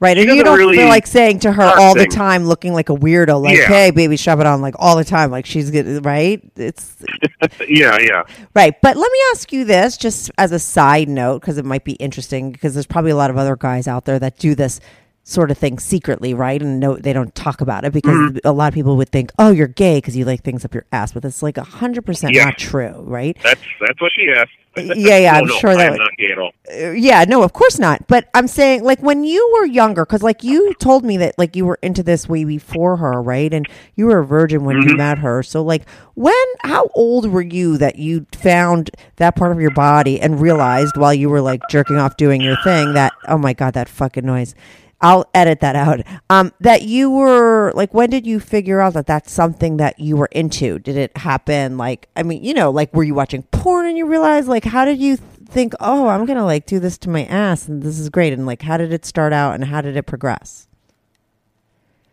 Right, 0.00 0.18
and 0.18 0.28
you 0.30 0.42
don't 0.42 0.58
really 0.58 0.76
feel 0.78 0.88
like 0.88 1.06
saying 1.06 1.38
to 1.40 1.52
her 1.52 1.62
all 1.62 1.94
the 1.94 2.06
time, 2.06 2.44
looking 2.46 2.72
like 2.74 2.88
a 2.90 2.92
weirdo, 2.92 3.40
like 3.40 3.56
Yeah. 3.56 3.66
"Hey, 3.68 3.90
baby, 3.92 4.16
shove 4.16 4.40
it 4.40 4.46
on," 4.46 4.60
like 4.60 4.74
all 4.80 4.96
the 4.96 5.04
time, 5.04 5.30
like 5.30 5.46
she's 5.46 5.70
good, 5.70 6.04
right? 6.04 6.42
It's 6.56 6.96
yeah, 7.68 7.96
yeah. 8.00 8.22
right. 8.52 8.74
But 8.82 8.96
let 8.96 9.12
me 9.12 9.18
ask 9.30 9.52
you 9.52 9.64
this, 9.64 9.96
just 9.96 10.32
as 10.38 10.50
a 10.50 10.58
side 10.58 11.08
note, 11.08 11.40
because 11.40 11.56
it 11.56 11.64
might 11.64 11.84
be 11.84 11.92
interesting, 11.92 12.50
because 12.50 12.74
there's 12.74 12.86
probably 12.86 13.12
a 13.12 13.16
lot 13.16 13.30
of 13.30 13.36
other 13.38 13.54
guys 13.54 13.86
out 13.86 14.04
there 14.04 14.18
that 14.18 14.38
do 14.38 14.56
this 14.56 14.80
sort 15.24 15.50
of 15.50 15.58
thing 15.58 15.78
secretly, 15.78 16.34
right? 16.34 16.60
And 16.60 16.80
no, 16.80 16.96
they 16.96 17.12
don't 17.12 17.34
talk 17.34 17.60
about 17.60 17.84
it 17.84 17.92
because 17.92 18.12
Mm-hmm. 18.12 18.38
a 18.46 18.52
lot 18.52 18.68
of 18.68 18.74
people 18.74 18.96
would 18.96 19.08
think, 19.10 19.30
"Oh, 19.38 19.50
you're 19.50 19.68
gay 19.68 19.98
because 19.98 20.16
you 20.16 20.24
like 20.24 20.42
things 20.42 20.64
up 20.64 20.74
your 20.74 20.84
ass," 20.92 21.12
but 21.12 21.24
it's 21.24 21.42
like 21.42 21.56
a 21.56 21.62
hundred 21.64 22.04
percent 22.04 22.34
not 22.34 22.58
true, 22.58 23.02
right? 23.06 23.36
That's 23.42 23.60
that's 23.80 24.00
what 24.00 24.12
she 24.14 24.28
asked. 24.36 24.50
Yeah, 24.74 25.18
yeah, 25.18 25.34
I'm 25.36 25.44
no, 25.48 25.54
sure 25.58 25.74
that 25.76 25.84
I'm 25.84 25.90
would- 25.92 25.98
not 25.98 26.16
gay 26.16 26.32
at 26.32 26.38
all. 26.38 26.52
Uh, 26.72 26.92
yeah, 26.92 27.24
no, 27.28 27.42
of 27.42 27.52
course 27.52 27.78
not. 27.78 28.06
But 28.08 28.30
I'm 28.32 28.48
saying, 28.48 28.82
like, 28.84 29.02
when 29.02 29.22
you 29.22 29.50
were 29.58 29.66
younger, 29.66 30.06
because, 30.06 30.22
like, 30.22 30.42
you 30.42 30.72
told 30.80 31.04
me 31.04 31.18
that, 31.18 31.38
like, 31.38 31.54
you 31.54 31.66
were 31.66 31.78
into 31.82 32.02
this 32.02 32.26
way 32.26 32.44
before 32.44 32.96
her, 32.96 33.20
right? 33.20 33.52
And 33.52 33.68
you 33.96 34.06
were 34.06 34.20
a 34.20 34.24
virgin 34.26 34.64
when 34.64 34.76
Mm-hmm. 34.78 34.88
you 34.88 34.96
met 34.96 35.18
her. 35.18 35.42
So, 35.42 35.62
like, 35.62 35.86
when, 36.14 36.32
how 36.64 36.88
old 36.94 37.26
were 37.30 37.42
you 37.42 37.76
that 37.78 37.96
you 37.96 38.24
found 38.32 38.90
that 39.16 39.36
part 39.36 39.52
of 39.52 39.60
your 39.60 39.72
body 39.72 40.18
and 40.18 40.40
realized 40.40 40.96
while 40.96 41.12
you 41.12 41.28
were, 41.28 41.42
like, 41.42 41.60
jerking 41.68 41.96
off 41.98 42.16
doing 42.16 42.40
your 42.40 42.56
thing 42.64 42.94
that, 42.94 43.12
oh 43.28 43.36
my 43.36 43.52
God, 43.52 43.74
that 43.74 43.90
fucking 43.90 44.24
noise. 44.24 44.54
I'll 45.02 45.28
edit 45.34 45.60
that 45.60 45.76
out. 45.76 46.00
Um, 46.30 46.52
that 46.60 46.82
you 46.82 47.10
were 47.10 47.72
like, 47.74 47.92
when 47.92 48.08
did 48.08 48.26
you 48.26 48.40
figure 48.40 48.80
out 48.80 48.94
that 48.94 49.06
that's 49.06 49.32
something 49.32 49.76
that 49.78 49.98
you 49.98 50.16
were 50.16 50.28
into? 50.30 50.78
Did 50.78 50.96
it 50.96 51.16
happen? 51.16 51.76
Like, 51.76 52.08
I 52.16 52.22
mean, 52.22 52.42
you 52.44 52.54
know, 52.54 52.70
like, 52.70 52.94
were 52.94 53.02
you 53.02 53.14
watching 53.14 53.42
porn 53.44 53.86
and 53.86 53.98
you 53.98 54.06
realized, 54.06 54.48
like, 54.48 54.64
how 54.64 54.84
did 54.84 55.00
you 55.00 55.16
think, 55.16 55.74
oh, 55.80 56.08
I'm 56.08 56.24
gonna 56.24 56.46
like 56.46 56.66
do 56.66 56.78
this 56.78 56.96
to 56.98 57.10
my 57.10 57.24
ass 57.24 57.68
and 57.68 57.82
this 57.82 57.98
is 57.98 58.08
great? 58.08 58.32
And 58.32 58.46
like, 58.46 58.62
how 58.62 58.76
did 58.76 58.92
it 58.92 59.04
start 59.04 59.32
out 59.32 59.54
and 59.54 59.64
how 59.64 59.80
did 59.80 59.96
it 59.96 60.04
progress? 60.04 60.68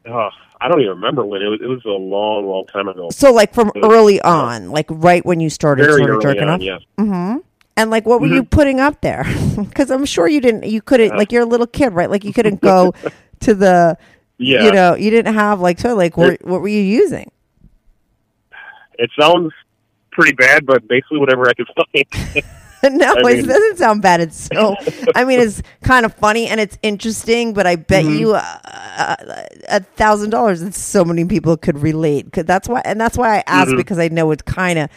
Oh, 0.06 0.30
I 0.62 0.68
don't 0.68 0.82
even 0.82 0.96
remember 0.96 1.24
when 1.24 1.42
it 1.42 1.48
was. 1.48 1.60
It 1.62 1.68
was 1.68 1.86
a 1.86 1.90
long, 1.90 2.46
long 2.46 2.66
time 2.66 2.88
ago. 2.88 3.10
So, 3.12 3.32
like, 3.32 3.54
from 3.54 3.72
early 3.84 4.20
on, 4.22 4.72
like, 4.72 4.88
right 4.90 5.26
when 5.26 5.40
you 5.40 5.50
started 5.50 5.84
Very 5.86 6.00
sort 6.00 6.10
of 6.10 6.16
early 6.16 6.24
jerking 6.24 6.50
on, 6.50 6.56
off, 6.56 6.62
yes. 6.62 6.82
mm-hmm. 6.98 7.38
And 7.80 7.90
like, 7.90 8.06
what 8.06 8.20
were 8.22 8.28
you 8.28 8.44
putting 8.44 8.80
up 8.80 9.02
there? 9.02 9.26
Because 9.60 9.90
I'm 9.92 10.06
sure 10.06 10.28
you 10.28 10.40
didn't, 10.42 10.64
you 10.66 10.82
couldn't, 10.82 11.18
like, 11.18 11.32
you're 11.32 11.44
a 11.44 11.46
little 11.46 11.68
kid, 11.68 11.94
right? 11.94 12.10
Like, 12.10 12.24
you 12.24 12.34
couldn't 12.34 12.62
go 12.74 12.94
to 13.42 13.54
the, 13.54 13.98
Yeah. 14.38 14.64
you 14.66 14.72
know, 14.72 14.96
you 14.96 15.10
didn't 15.12 15.34
have 15.34 15.60
like, 15.60 15.80
so 15.80 15.96
like, 15.96 16.16
what, 16.18 16.44
what 16.46 16.62
were 16.62 16.68
you 16.68 16.82
using? 16.82 17.32
it 18.98 19.10
sounds 19.20 19.52
pretty 20.12 20.34
bad, 20.34 20.66
but 20.66 20.88
basically 20.88 21.20
whatever 21.20 21.48
I 21.50 21.54
could 21.54 21.68
find. 21.76 22.46
no, 23.00 23.14
I 23.14 23.20
it 23.20 23.26
mean- 23.38 23.48
doesn't 23.48 23.78
sound 23.78 24.02
bad. 24.02 24.20
It's 24.22 24.50
so. 24.54 24.76
I 25.16 25.24
mean, 25.24 25.40
it's 25.40 25.62
kind 25.84 26.06
of 26.06 26.14
funny 26.16 26.48
and 26.48 26.60
it's 26.60 26.78
interesting, 26.82 27.54
but 27.54 27.66
I 27.68 27.76
bet 27.78 28.04
Mm-hmm. 28.06 28.16
you 28.18 28.36
uh, 28.36 29.16
a 29.70 29.80
thousand 29.96 30.32
dollars. 30.32 30.60
That 30.62 30.74
so 30.74 31.06
many 31.06 31.24
people 31.26 31.56
could 31.58 31.78
relate. 31.80 32.32
'Cause 32.32 32.44
that's 32.46 32.68
why, 32.68 32.82
and 32.86 33.00
that's 33.00 33.18
why 33.18 33.38
I 33.38 33.44
asked 33.48 33.70
Mm-hmm. 33.70 33.78
because 33.78 34.00
I 34.00 34.10
know 34.10 34.32
it's 34.32 34.42
kind 34.44 34.80
of 34.80 34.90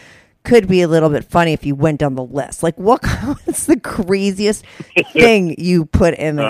could 0.44 0.66
be 0.68 0.82
a 0.82 0.88
little 0.88 1.08
bit 1.08 1.24
funny 1.24 1.52
if 1.52 1.64
you 1.64 1.74
went 1.74 2.00
down 2.00 2.14
the 2.14 2.24
list. 2.24 2.62
Like, 2.62 2.76
what? 2.76 3.04
What's 3.44 3.66
the 3.66 3.78
craziest 3.78 4.64
thing 5.12 5.54
you 5.58 5.84
put 5.86 6.14
in 6.14 6.36
there? 6.36 6.48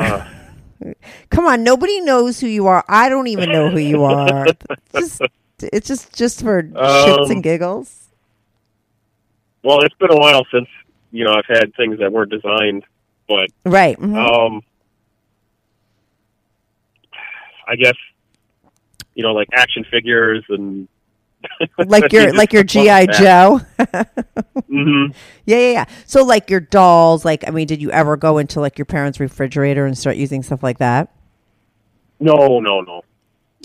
Uh. 0.82 0.94
Come 1.30 1.46
on, 1.46 1.62
nobody 1.62 2.00
knows 2.00 2.40
who 2.40 2.48
you 2.48 2.66
are. 2.66 2.84
I 2.88 3.08
don't 3.08 3.28
even 3.28 3.52
know 3.52 3.68
who 3.70 3.78
you 3.78 4.02
are. 4.02 4.46
just, 4.92 5.22
it's 5.60 5.86
just 5.86 6.12
just 6.12 6.40
for 6.42 6.62
shits 6.64 7.24
Um, 7.26 7.30
and 7.30 7.42
giggles. 7.42 8.08
well, 9.62 9.80
it's 9.82 9.94
been 9.94 10.10
a 10.10 10.16
while 10.16 10.44
since 10.52 10.66
you 11.12 11.24
know 11.24 11.32
I've 11.34 11.46
had 11.46 11.72
things 11.76 12.00
that 12.00 12.12
weren't 12.12 12.32
designed, 12.32 12.84
but 13.28 13.48
Right. 13.64 13.96
mhm. 13.96 14.16
um, 14.16 14.62
I 17.68 17.76
guess 17.76 17.94
you 19.14 19.22
know 19.22 19.32
like 19.34 19.48
action 19.52 19.84
figures 19.88 20.44
and 20.48 20.88
like 21.78 22.12
your 22.12 22.32
like 22.34 22.52
your 22.52 22.64
GI 22.64 22.88
like 22.88 23.10
that. 23.10 23.18
Joe. 23.18 23.60
hmm 24.68 25.06
Yeah, 25.44 25.58
yeah, 25.58 25.72
yeah. 25.72 25.84
So 26.06 26.24
like 26.24 26.50
your 26.50 26.60
dolls, 26.60 27.24
like 27.24 27.46
I 27.46 27.50
mean, 27.50 27.66
did 27.66 27.82
you 27.82 27.90
ever 27.90 28.16
go 28.16 28.38
into 28.38 28.60
like 28.60 28.78
your 28.78 28.86
parents' 28.86 29.18
refrigerator 29.18 29.86
and 29.86 29.96
start 29.96 30.16
using 30.16 30.42
stuff 30.42 30.62
like 30.62 30.78
that? 30.78 31.12
No, 32.20 32.60
no, 32.60 32.80
no, 32.80 33.02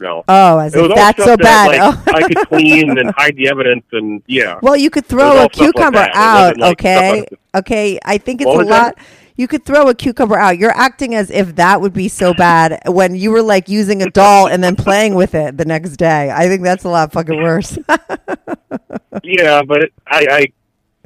no. 0.01 0.23
Oh, 0.27 0.59
as 0.59 0.73
if 0.75 0.93
that's 0.95 1.23
so 1.23 1.35
that, 1.35 1.39
bad. 1.39 1.67
like, 1.67 1.81
oh. 1.81 2.03
I 2.15 2.21
could 2.27 2.47
clean 2.47 2.97
and 2.97 3.11
hide 3.17 3.35
the 3.35 3.49
evidence, 3.49 3.85
and 3.91 4.21
yeah. 4.27 4.59
well, 4.61 4.75
you 4.75 4.89
could 4.89 5.05
throw 5.05 5.31
a 5.31 5.33
stuff 5.33 5.41
like 5.43 5.51
cucumber 5.51 6.09
out, 6.13 6.57
like, 6.57 6.79
okay? 6.79 7.25
Okay, 7.55 7.99
I 8.03 8.17
think 8.17 8.41
it's 8.41 8.47
What 8.47 8.65
a 8.65 8.69
lot. 8.69 8.95
that? 8.95 9.05
You 9.37 9.47
could 9.47 9.65
throw 9.65 9.87
a 9.87 9.93
cucumber 9.95 10.35
out. 10.37 10.57
You're 10.57 10.75
acting 10.75 11.13
as 11.15 11.29
if 11.29 11.55
that 11.57 11.79
would 11.79 11.93
be 11.93 12.07
so 12.09 12.33
bad 12.33 12.79
when 12.87 13.15
you 13.15 13.29
were 13.31 13.43
like 13.43 13.69
using 13.69 14.01
a 14.01 14.09
doll 14.09 14.47
and 14.47 14.63
then 14.63 14.75
playing 14.75 15.13
with 15.13 15.35
it 15.35 15.57
the 15.57 15.65
next 15.65 15.97
day. 15.97 16.31
I 16.31 16.47
think 16.47 16.63
that's 16.63 16.83
a 16.83 16.89
lot 16.89 17.11
fucking 17.11 17.41
worse. 17.41 17.77
yeah, 19.23 19.61
but 19.63 19.83
it, 19.83 19.93
I, 20.07 20.27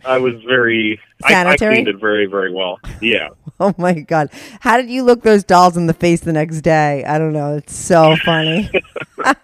I, 0.06 0.14
I 0.14 0.18
was 0.18 0.36
very. 0.48 1.00
I, 1.24 1.28
I 1.28 1.32
Sanitary? 1.32 1.76
cleaned 1.76 1.88
it 1.90 1.98
very, 2.00 2.26
very 2.26 2.54
well. 2.54 2.80
Yeah. 3.02 3.30
oh 3.60 3.76
my 3.78 3.94
god, 4.00 4.30
how 4.60 4.78
did 4.78 4.90
you 4.90 5.04
look 5.04 5.22
those 5.24 5.44
dolls 5.44 5.78
in 5.78 5.86
the 5.88 5.94
face 5.94 6.22
the 6.22 6.34
next 6.34 6.62
day? 6.62 7.04
I 7.04 7.18
don't 7.20 7.34
know. 7.34 7.58
It's 7.58 7.76
so 7.76 8.16
funny. 8.26 8.72
I 9.24 9.36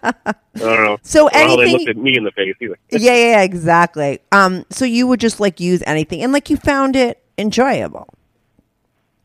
don't 0.56 0.84
know. 0.84 0.98
So 1.02 1.24
Well, 1.24 1.56
they 1.56 1.62
anything- 1.62 1.72
looked 1.78 1.90
at 1.90 1.96
me 1.98 2.16
in 2.16 2.24
the 2.24 2.32
face 2.32 2.56
either. 2.60 2.78
yeah, 2.90 2.98
yeah, 3.14 3.30
yeah, 3.32 3.42
exactly. 3.42 4.18
Um, 4.32 4.64
so 4.70 4.84
you 4.84 5.06
would 5.06 5.20
just 5.20 5.40
like 5.40 5.60
use 5.60 5.82
anything, 5.86 6.22
and 6.22 6.32
like 6.32 6.50
you 6.50 6.56
found 6.56 6.96
it 6.96 7.22
enjoyable. 7.36 8.08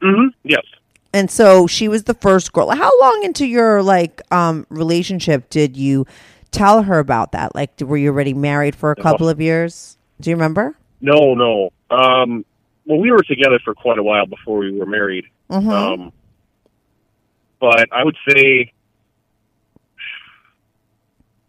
Hmm 0.03 0.27
Yes. 0.43 0.63
And 1.13 1.29
so 1.29 1.67
she 1.67 1.87
was 1.87 2.03
the 2.05 2.15
first 2.15 2.53
girl. 2.53 2.71
How 2.71 2.99
long 2.99 3.21
into 3.23 3.45
your 3.45 3.81
like 3.83 4.21
um 4.31 4.65
relationship 4.69 5.49
did 5.49 5.77
you 5.77 6.05
tell 6.51 6.83
her 6.83 6.99
about 6.99 7.31
that? 7.33 7.53
Like, 7.55 7.79
were 7.81 7.97
you 7.97 8.09
already 8.09 8.33
married 8.33 8.75
for 8.75 8.91
a 8.91 8.95
couple 8.95 9.27
of 9.29 9.41
years? 9.41 9.97
Do 10.21 10.29
you 10.29 10.35
remember? 10.35 10.77
No, 11.01 11.33
no. 11.33 11.71
Um, 11.89 12.45
well, 12.85 12.99
we 12.99 13.11
were 13.11 13.23
together 13.23 13.59
for 13.63 13.73
quite 13.73 13.97
a 13.97 14.03
while 14.03 14.25
before 14.25 14.59
we 14.59 14.71
were 14.77 14.85
married. 14.85 15.25
Mm-hmm. 15.49 15.69
Um, 15.69 16.11
but 17.59 17.87
I 17.91 18.03
would 18.03 18.17
say, 18.29 18.71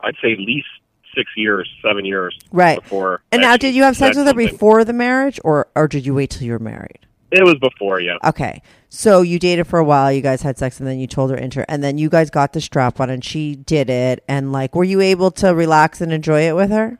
I'd 0.00 0.16
say 0.22 0.32
at 0.32 0.38
least 0.38 0.66
six 1.14 1.30
years, 1.36 1.70
seven 1.82 2.04
years. 2.04 2.36
Right. 2.50 2.82
Before. 2.82 3.22
And 3.32 3.42
now, 3.42 3.56
did 3.56 3.74
you 3.74 3.84
have 3.84 3.96
sex 3.96 4.16
with 4.16 4.26
her 4.26 4.30
something. 4.30 4.48
before 4.48 4.84
the 4.84 4.92
marriage, 4.92 5.40
or 5.44 5.68
or 5.74 5.88
did 5.88 6.04
you 6.04 6.14
wait 6.14 6.30
till 6.30 6.42
you 6.42 6.52
were 6.52 6.58
married? 6.58 7.06
It 7.30 7.42
was 7.44 7.56
before, 7.60 8.00
yeah. 8.00 8.16
Okay, 8.24 8.62
so 8.88 9.22
you 9.22 9.38
dated 9.38 9.66
for 9.66 9.78
a 9.78 9.84
while. 9.84 10.12
You 10.12 10.20
guys 10.20 10.42
had 10.42 10.56
sex, 10.56 10.78
and 10.78 10.88
then 10.88 10.98
you 11.00 11.06
told 11.06 11.30
her 11.30 11.36
enter, 11.36 11.64
and 11.68 11.82
then 11.82 11.98
you 11.98 12.08
guys 12.08 12.30
got 12.30 12.52
the 12.52 12.60
strap 12.60 13.00
on, 13.00 13.10
and 13.10 13.24
she 13.24 13.56
did 13.56 13.90
it. 13.90 14.22
And 14.28 14.52
like, 14.52 14.74
were 14.76 14.84
you 14.84 15.00
able 15.00 15.30
to 15.32 15.48
relax 15.54 16.00
and 16.00 16.12
enjoy 16.12 16.42
it 16.48 16.54
with 16.54 16.70
her? 16.70 16.98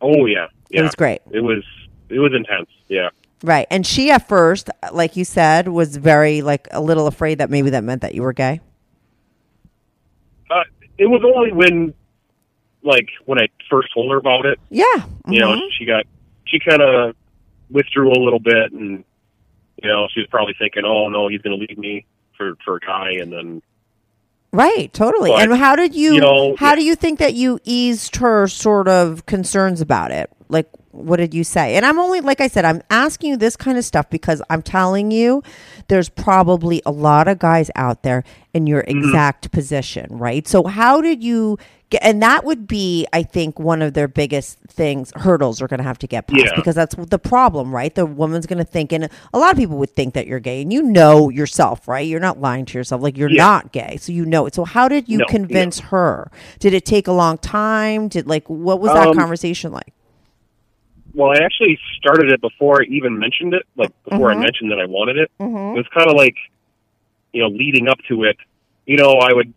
Oh 0.00 0.24
yeah, 0.26 0.46
yeah. 0.70 0.80
It 0.80 0.82
was 0.84 0.94
great. 0.94 1.20
It 1.30 1.40
was 1.40 1.64
it 2.08 2.18
was 2.18 2.32
intense. 2.34 2.70
Yeah. 2.88 3.10
Right. 3.42 3.66
And 3.70 3.86
she 3.86 4.10
at 4.10 4.26
first, 4.26 4.70
like 4.92 5.16
you 5.16 5.24
said, 5.24 5.68
was 5.68 5.96
very 5.98 6.40
like 6.40 6.66
a 6.70 6.80
little 6.80 7.06
afraid 7.06 7.38
that 7.38 7.50
maybe 7.50 7.68
that 7.70 7.84
meant 7.84 8.00
that 8.02 8.14
you 8.14 8.22
were 8.22 8.32
gay. 8.32 8.60
Uh, 10.50 10.62
it 10.98 11.06
was 11.06 11.22
only 11.24 11.52
when, 11.52 11.92
like, 12.82 13.08
when 13.26 13.38
I 13.38 13.48
first 13.68 13.88
told 13.92 14.10
her 14.12 14.16
about 14.18 14.46
it. 14.46 14.58
Yeah. 14.70 14.84
You 15.28 15.40
know, 15.40 15.52
Mhm. 15.54 15.70
she 15.76 15.84
got 15.84 16.04
she 16.46 16.58
kind 16.60 16.80
of 16.80 17.16
withdrew 17.70 18.10
a 18.12 18.18
little 18.22 18.38
bit, 18.38 18.70
and 18.72 19.04
you 19.82 19.88
know, 19.88 20.08
she 20.12 20.20
was 20.20 20.28
probably 20.30 20.54
thinking, 20.58 20.84
"Oh 20.84 21.08
no, 21.08 21.28
he's 21.28 21.42
going 21.42 21.58
to 21.58 21.66
leave 21.66 21.78
me 21.78 22.06
for 22.36 22.54
for 22.64 22.76
a 22.76 22.80
guy," 22.80 23.12
and 23.20 23.32
then 23.32 23.62
Right, 24.52 24.90
totally. 24.92 25.30
But, 25.30 25.42
and 25.42 25.58
how 25.58 25.76
did 25.76 25.94
you, 25.94 26.14
you 26.14 26.20
know, 26.20 26.56
how 26.56 26.74
do 26.74 26.82
you 26.82 26.94
think 26.94 27.18
that 27.18 27.34
you 27.34 27.60
eased 27.64 28.16
her 28.16 28.46
sort 28.46 28.88
of 28.88 29.26
concerns 29.26 29.82
about 29.82 30.12
it? 30.12 30.30
Like 30.48 30.66
what 30.96 31.16
did 31.18 31.34
you 31.34 31.44
say? 31.44 31.76
And 31.76 31.84
I'm 31.86 31.98
only 31.98 32.20
like 32.20 32.40
I 32.40 32.48
said, 32.48 32.64
I'm 32.64 32.82
asking 32.90 33.30
you 33.30 33.36
this 33.36 33.56
kind 33.56 33.78
of 33.78 33.84
stuff 33.84 34.08
because 34.10 34.42
I'm 34.50 34.62
telling 34.62 35.10
you 35.10 35.42
there's 35.88 36.08
probably 36.08 36.82
a 36.86 36.90
lot 36.90 37.28
of 37.28 37.38
guys 37.38 37.70
out 37.76 38.02
there 38.02 38.24
in 38.54 38.66
your 38.66 38.82
Mm-hmm. 38.82 38.98
exact 39.08 39.50
position, 39.52 40.06
right? 40.10 40.46
So 40.48 40.64
how 40.64 41.00
did 41.00 41.22
you 41.22 41.58
get 41.90 42.02
and 42.02 42.20
that 42.22 42.44
would 42.44 42.66
be 42.66 43.06
I 43.12 43.22
think 43.22 43.58
one 43.60 43.80
of 43.82 43.94
their 43.94 44.08
biggest 44.08 44.58
things 44.60 45.12
hurdles 45.16 45.60
are 45.62 45.68
going 45.68 45.78
to 45.78 45.84
have 45.84 45.98
to 46.00 46.06
get 46.06 46.26
past 46.26 46.46
Yeah. 46.46 46.56
because 46.56 46.74
that's 46.74 46.94
the 46.96 47.18
problem, 47.18 47.74
right? 47.74 47.94
The 47.94 48.06
woman's 48.06 48.46
going 48.46 48.58
to 48.58 48.64
think 48.64 48.92
and 48.92 49.08
a 49.32 49.38
lot 49.38 49.52
of 49.52 49.58
people 49.58 49.76
would 49.78 49.94
think 49.94 50.14
that 50.14 50.26
you're 50.26 50.40
gay 50.40 50.62
and 50.62 50.72
you 50.72 50.82
know 50.82 51.28
yourself, 51.30 51.86
right? 51.86 52.06
You're 52.06 52.20
not 52.20 52.40
lying 52.40 52.64
to 52.66 52.78
yourself 52.78 53.02
like 53.02 53.16
you're 53.16 53.28
Yeah. 53.28 53.44
not 53.44 53.72
gay. 53.72 53.98
So 54.00 54.12
you 54.12 54.24
know 54.24 54.46
it. 54.46 54.54
So 54.54 54.64
how 54.64 54.88
did 54.88 55.08
you 55.08 55.18
No, 55.18 55.24
convince 55.26 55.78
her? 55.80 56.30
Did 56.58 56.74
it 56.74 56.84
take 56.86 57.06
a 57.06 57.12
long 57.12 57.38
time? 57.38 58.08
Did 58.08 58.26
like 58.26 58.48
what 58.48 58.80
was 58.80 58.92
that 58.92 59.08
Um, 59.08 59.16
conversation 59.16 59.72
like? 59.72 59.92
Well, 61.16 61.32
I 61.32 61.42
actually 61.42 61.78
started 61.96 62.30
it 62.30 62.42
before 62.42 62.82
I 62.82 62.84
even 62.90 63.18
mentioned 63.18 63.54
it. 63.54 63.62
Like 63.74 63.90
before 64.04 64.28
Mm-hmm. 64.28 64.38
I 64.40 64.42
mentioned 64.44 64.70
that 64.70 64.78
I 64.78 64.84
wanted 64.84 65.16
it, 65.16 65.30
it 65.40 65.44
was 65.48 65.86
kind 65.92 66.10
of 66.10 66.14
like, 66.14 66.36
you 67.32 67.40
know, 67.40 67.48
leading 67.48 67.88
up 67.88 67.96
to 68.08 68.24
it. 68.24 68.36
You 68.84 68.98
know, 68.98 69.12
I 69.12 69.32
would. 69.32 69.52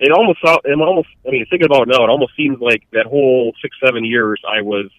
It 0.00 0.10
almost, 0.10 0.40
it 0.42 0.80
almost. 0.80 1.08
I 1.26 1.30
mean, 1.30 1.46
thinking 1.48 1.66
about 1.66 1.82
it 1.82 1.88
now, 1.88 2.02
it 2.02 2.10
almost 2.10 2.32
seems 2.36 2.58
like 2.60 2.82
that 2.90 3.06
whole 3.06 3.54
six, 3.62 3.76
seven 3.82 4.04
years 4.04 4.42
I 4.46 4.60
was, 4.60 4.90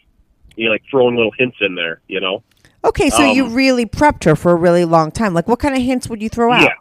you 0.55 0.65
know, 0.65 0.71
like 0.71 0.83
throwing 0.89 1.17
little 1.17 1.33
hints 1.37 1.57
in 1.59 1.75
there. 1.75 1.99
You 2.07 2.21
know. 2.21 2.41
Okay, 2.85 3.09
so 3.09 3.23
you 3.23 3.45
um, 3.45 3.53
really 3.53 3.85
prepped 3.85 4.23
her 4.23 4.37
for 4.37 4.51
a 4.53 4.55
really 4.55 4.85
long 4.85 5.11
time. 5.11 5.33
Like 5.33 5.49
what 5.49 5.59
kind 5.59 5.75
of 5.75 5.81
hints 5.81 6.07
would 6.07 6.21
you 6.21 6.29
throw 6.29 6.53
out? 6.53 6.61
Yeah. 6.61 6.75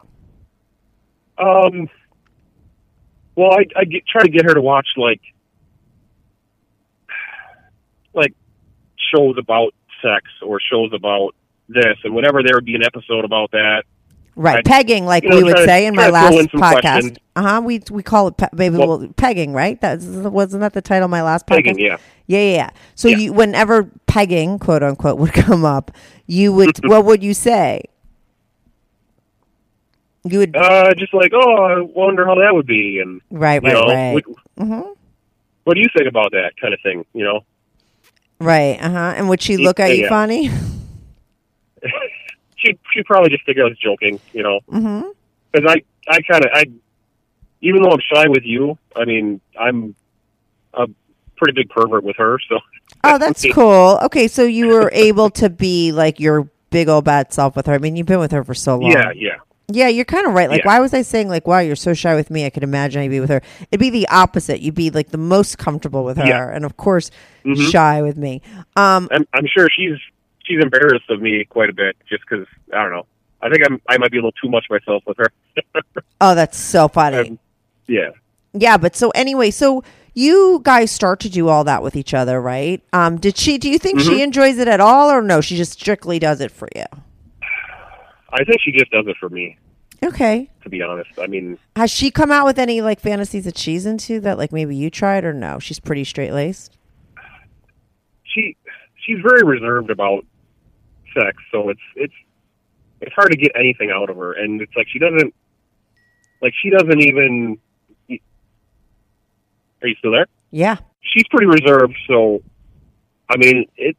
Um. 1.45 1.89
Well, 3.35 3.51
I 3.51 3.65
I 3.75 3.83
get, 3.83 4.07
try 4.07 4.21
to 4.21 4.29
get 4.29 4.45
her 4.45 4.53
to 4.53 4.61
watch 4.61 4.87
like 4.95 5.19
like 8.15 8.33
shows 9.13 9.35
about 9.37 9.73
sex 10.01 10.25
or 10.41 10.59
shows 10.59 10.91
about 10.93 11.35
this, 11.69 11.97
and 12.03 12.13
whenever 12.15 12.43
there 12.43 12.55
would 12.55 12.65
be 12.65 12.75
an 12.75 12.83
episode 12.83 13.25
about 13.25 13.51
that, 13.51 13.83
Right, 14.37 14.57
I'd, 14.57 14.65
pegging, 14.65 15.05
like 15.05 15.23
you 15.23 15.29
know, 15.29 15.37
we 15.37 15.43
would 15.45 15.51
try 15.51 15.61
to- 15.61 15.67
say 15.67 15.85
in 15.85 15.95
my 15.95 16.09
last 16.09 16.35
in 16.37 16.47
podcast. 16.47 17.17
Uh 17.37 17.41
huh. 17.41 17.61
We 17.63 17.81
we 17.89 18.03
call 18.03 18.27
it 18.27 18.37
pe- 18.37 18.49
maybe 18.51 18.77
Well- 18.77 18.99
we'll, 18.99 19.13
pegging, 19.13 19.53
right? 19.53 19.79
That 19.79 19.99
wasn't 20.01 20.59
that 20.61 20.73
the 20.73 20.81
title 20.81 21.05
of 21.05 21.11
my 21.11 21.21
last 21.23 21.47
podcast. 21.47 21.55
pegging, 21.65 21.79
yeah. 21.79 21.97
Yeah, 22.27 22.39
yeah, 22.39 22.55
yeah. 22.55 22.69
So 22.95 23.07
Yeah. 23.07 23.17
you, 23.17 23.33
whenever 23.33 23.89
pegging, 24.07 24.59
quote 24.59 24.83
unquote, 24.83 25.17
would 25.19 25.31
come 25.33 25.63
up, 25.63 25.91
you 26.27 26.51
would, 26.53 26.77
what 26.85 27.05
would 27.05 27.23
you 27.23 27.33
say? 27.33 27.83
You 30.23 30.39
would, 30.39 30.55
Uh, 30.55 30.93
just 30.97 31.13
like, 31.13 31.31
oh, 31.33 31.63
I 31.63 31.81
wonder 31.81 32.25
how 32.25 32.35
that 32.35 32.53
would 32.53 32.65
be, 32.65 32.99
and 32.99 33.21
right, 33.29 33.61
right, 33.61 33.73
know, 33.73 33.85
right, 33.85 34.13
what, 34.13 34.23
hmm 34.57 34.81
what 35.65 35.73
do 35.75 35.81
you 35.81 35.87
think 35.97 36.07
about 36.07 36.31
that 36.31 36.51
kind 36.61 36.73
of 36.75 36.79
thing? 36.81 37.05
You 37.13 37.23
know, 37.23 37.39
right, 38.39 38.77
uh 38.81 38.89
huh. 38.89 39.13
And 39.17 39.29
would 39.29 39.41
she 39.41 39.57
look 39.57 39.79
at 39.79 39.95
you 39.95 40.03
yeah. 40.03 40.09
funny? 40.09 40.47
she 42.57 42.77
she 42.93 43.03
probably 43.03 43.29
just 43.29 43.43
figured 43.45 43.65
I 43.65 43.69
was 43.69 43.77
joking, 43.77 44.19
you 44.33 44.43
know, 44.43 44.59
mm-hmm 44.71 45.09
because 45.55 45.71
I 45.71 46.11
I 46.11 46.21
kind 46.21 46.45
of 46.45 46.51
I, 46.53 46.65
even 47.61 47.81
though 47.81 47.91
I'm 47.91 47.99
shy 48.13 48.27
with 48.27 48.43
you, 48.43 48.77
I 48.95 49.05
mean, 49.05 49.41
I'm 49.59 49.95
a 50.73 50.87
pretty 51.37 51.53
big 51.53 51.69
pervert 51.69 52.03
with 52.03 52.17
her, 52.17 52.37
so 52.49 52.59
Oh, 53.03 53.17
that's 53.17 53.45
cool. 53.53 53.99
Okay, 54.03 54.27
so 54.27 54.43
you 54.43 54.67
were 54.67 54.89
able 54.93 55.29
to 55.31 55.49
be 55.49 55.91
like 55.91 56.19
your 56.19 56.49
big 56.69 56.89
old 56.89 57.05
bad 57.05 57.33
self 57.33 57.55
with 57.55 57.65
her. 57.67 57.73
I 57.73 57.77
mean, 57.77 57.95
you've 57.95 58.07
been 58.07 58.19
with 58.19 58.31
her 58.31 58.43
for 58.43 58.53
so 58.53 58.77
long. 58.77 58.91
yeah, 58.91 59.11
yeah. 59.15 59.37
Yeah, 59.67 59.87
you're 59.87 60.05
kind 60.05 60.27
of 60.27 60.33
right. 60.33 60.49
Like, 60.49 60.59
Yeah. 60.59 60.67
why 60.67 60.79
was 60.79 60.93
I 60.93 61.01
saying 61.01 61.27
like, 61.27 61.47
"Wow, 61.47 61.59
you're 61.59 61.75
so 61.75 61.93
shy 61.93 62.13
with 62.15 62.29
me"? 62.29 62.45
I 62.45 62.49
could 62.51 62.63
imagine 62.63 63.01
I'd 63.01 63.09
be 63.09 63.19
with 63.19 63.29
her. 63.29 63.41
It'd 63.71 63.79
be 63.79 63.89
the 63.89 64.07
opposite. 64.09 64.59
You'd 64.61 64.75
be 64.75 64.91
like 64.91 65.09
the 65.09 65.17
most 65.17 65.57
comfortable 65.57 66.03
with 66.03 66.17
her, 66.17 66.25
Yeah. 66.25 66.39
Mm-hmm. 66.41 66.55
and 66.57 66.65
of 66.65 66.77
course, 66.77 67.09
shy 67.71 68.01
with 68.03 68.17
me. 68.17 68.41
Um, 68.75 69.07
I'm 69.11 69.27
I'm 69.33 69.47
sure 69.47 69.67
she's 69.75 69.97
she's 70.45 70.61
embarrassed 70.61 71.09
of 71.09 71.21
me 71.21 71.43
quite 71.45 71.69
a 71.69 71.73
bit, 71.73 71.95
just 72.07 72.23
because 72.29 72.45
I 72.73 72.81
don't 72.83 72.91
know. 72.91 73.05
I 73.41 73.49
think 73.49 73.63
I'm 73.65 73.81
I 73.89 73.97
might 73.97 74.11
be 74.11 74.17
a 74.17 74.21
little 74.21 74.33
too 74.41 74.49
much 74.49 74.65
myself 74.69 75.03
with 75.07 75.17
her. 75.17 75.31
oh, 76.21 76.35
that's 76.35 76.57
so 76.57 76.87
funny. 76.87 77.29
Um, 77.31 77.39
yeah. 77.87 78.09
yeah, 78.53 78.77
but 78.77 78.95
so 78.95 79.09
anyway, 79.11 79.49
so 79.51 79.83
you 80.13 80.61
guys 80.63 80.91
start 80.91 81.19
to 81.21 81.29
do 81.29 81.49
all 81.49 81.63
that 81.65 81.81
with 81.83 81.95
each 81.95 82.13
other, 82.13 82.39
right? 82.39 82.81
Um, 82.93 83.17
did 83.17 83.35
she? 83.37 83.57
Do 83.57 83.69
you 83.69 83.79
think 83.79 83.99
Mm-hmm. 83.99 84.09
she 84.09 84.21
enjoys 84.21 84.57
it 84.59 84.67
at 84.67 84.79
all, 84.79 85.09
or 85.09 85.21
no? 85.23 85.41
She 85.41 85.57
just 85.57 85.73
strictly 85.73 86.19
does 86.19 86.39
it 86.39 86.51
for 86.51 86.67
you. 86.75 86.85
I 88.37 88.43
think 88.43 88.59
she 88.61 88.71
just 88.71 88.91
does 88.91 89.05
it 89.07 89.15
for 89.19 89.29
me, 89.29 89.57
Okay. 90.03 90.49
to 90.63 90.69
be 90.69 90.81
honest. 90.81 91.09
I 91.19 91.27
mean, 91.27 91.57
Has 91.75 91.89
she 91.89 92.11
come 92.11 92.31
out 92.31 92.45
with 92.45 92.59
any 92.59 92.81
like 92.81 92.99
fantasies 92.99 93.45
that 93.45 93.57
she's 93.57 93.85
into 93.85 94.19
that 94.21 94.37
like 94.37 94.51
maybe 94.51 94.75
you 94.75 94.89
tried 94.89 95.23
or 95.23 95.33
no? 95.33 95.57
She's 95.59 95.79
pretty 95.79 96.03
straight 96.03 96.31
laced. 96.33 96.77
she 98.23 98.55
she's 99.05 99.19
very 99.21 99.43
reserved 99.43 99.89
about 99.89 100.25
sex, 101.13 101.37
so 101.51 101.69
it's 101.69 101.79
it's 101.95 102.13
it's 103.01 103.13
hard 103.13 103.31
to 103.31 103.37
get 103.37 103.51
anything 103.55 103.89
out 103.91 104.09
of 104.09 104.17
her, 104.17 104.33
and 104.33 104.61
it's 104.61 104.75
like 104.75 104.87
she 104.91 104.99
doesn't 104.99 105.33
like 106.41 106.53
she 106.61 106.69
doesn't 106.69 107.01
even. 107.01 107.57
Are 109.81 109.87
you 109.87 109.95
still 109.99 110.11
there? 110.11 110.27
Yeah. 110.51 110.77
She's 111.01 111.25
pretty 111.29 111.45
reserved, 111.45 111.95
so 112.07 112.41
I 113.29 113.37
mean 113.37 113.65
it. 113.77 113.95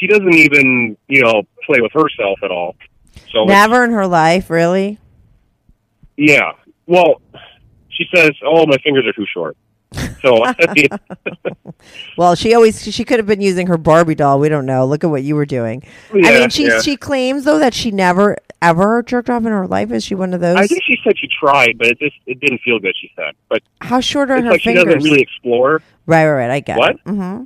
She 0.00 0.06
doesn't 0.06 0.34
even 0.34 0.96
you 1.08 1.22
know 1.22 1.42
play 1.66 1.80
with 1.80 1.92
herself 1.92 2.38
at 2.42 2.50
all. 2.50 2.74
So 3.32 3.44
Never 3.44 3.84
in 3.84 3.90
her 3.92 4.06
life, 4.06 4.50
really. 4.50 4.98
yeah. 6.16 6.52
Well, 6.86 7.20
she 7.88 8.04
says, 8.14 8.30
"Oh, 8.44 8.66
my 8.66 8.76
fingers 8.78 9.06
are 9.06 9.12
too 9.12 9.26
short." 9.32 9.56
So 10.22 10.44
Well, 12.16 12.34
she 12.34 12.54
always 12.54 12.82
she 12.92 13.04
could 13.04 13.18
have 13.18 13.26
been 13.26 13.40
using 13.40 13.66
her 13.68 13.78
Barbie 13.78 14.14
doll. 14.14 14.38
We 14.38 14.48
don't 14.48 14.66
know. 14.66 14.86
Look 14.86 15.04
at 15.04 15.10
what 15.10 15.22
you 15.22 15.34
were 15.34 15.46
doing. 15.46 15.82
I 16.12 16.16
mean, 16.38 16.50
she 16.50 16.66
yeah. 16.66 16.80
she 16.80 16.96
claims 16.96 17.44
though 17.44 17.58
that 17.58 17.74
she 17.74 17.90
never 17.90 18.36
ever 18.62 19.02
jerked 19.02 19.30
off 19.30 19.44
in 19.46 19.52
her 19.52 19.66
life. 19.66 19.90
Is 19.90 20.04
she 20.04 20.14
one 20.14 20.34
of 20.34 20.40
those? 20.40 20.56
I 20.56 20.66
think 20.66 20.82
she 20.84 20.98
said 21.04 21.18
she 21.18 21.28
tried, 21.40 21.78
but 21.78 21.86
it 21.88 21.98
just 21.98 22.16
it 22.26 22.38
didn't 22.40 22.60
feel 22.62 22.78
good. 22.78 22.94
She 23.00 23.10
said, 23.16 23.34
but 23.48 23.62
How 23.80 24.00
short 24.00 24.30
are 24.30 24.40
her 24.42 24.50
like 24.50 24.60
she 24.60 24.68
fingers? 24.74 24.84
doesn't 24.84 25.02
really 25.02 25.22
explore. 25.22 25.80
Right, 26.06 26.26
right, 26.26 26.46
right. 26.46 26.50
I 26.50 26.60
get 26.60 26.76
What? 26.78 26.90
it. 26.96 27.00
hmm 27.06 27.44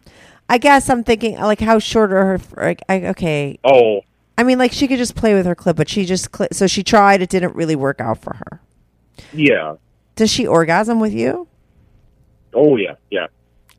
I 0.49 0.59
guess 0.59 0.91
I'm 0.91 1.05
thinking 1.05 1.37
like 1.39 1.61
how 1.61 1.79
short 1.79 2.13
are 2.13 2.39
her? 2.39 2.41
Like, 2.57 2.83
I, 2.89 3.07
okay, 3.09 3.59
Oh, 3.65 4.01
I 4.37 4.43
mean 4.43 4.59
like 4.59 4.73
she 4.73 4.89
could 4.89 4.99
just 4.99 5.15
play 5.15 5.35
with 5.35 5.47
her 5.47 5.55
clip, 5.55 5.77
but 5.77 5.89
she 5.89 6.05
just 6.05 6.33
cli 6.33 6.49
so 6.53 6.67
she 6.67 6.83
tried. 6.83 7.23
It 7.23 7.31
didn't 7.31 7.55
really 7.55 7.77
work 7.77 8.01
out 8.01 8.19
for 8.19 8.35
her. 8.35 8.61
yeah. 9.33 9.75
Does 10.17 10.31
she 10.31 10.47
orgasm 10.47 11.01
with 11.01 11.13
you? 11.13 11.49
Oh, 12.53 12.77
yeah. 12.77 12.95
Yeah. 13.11 13.27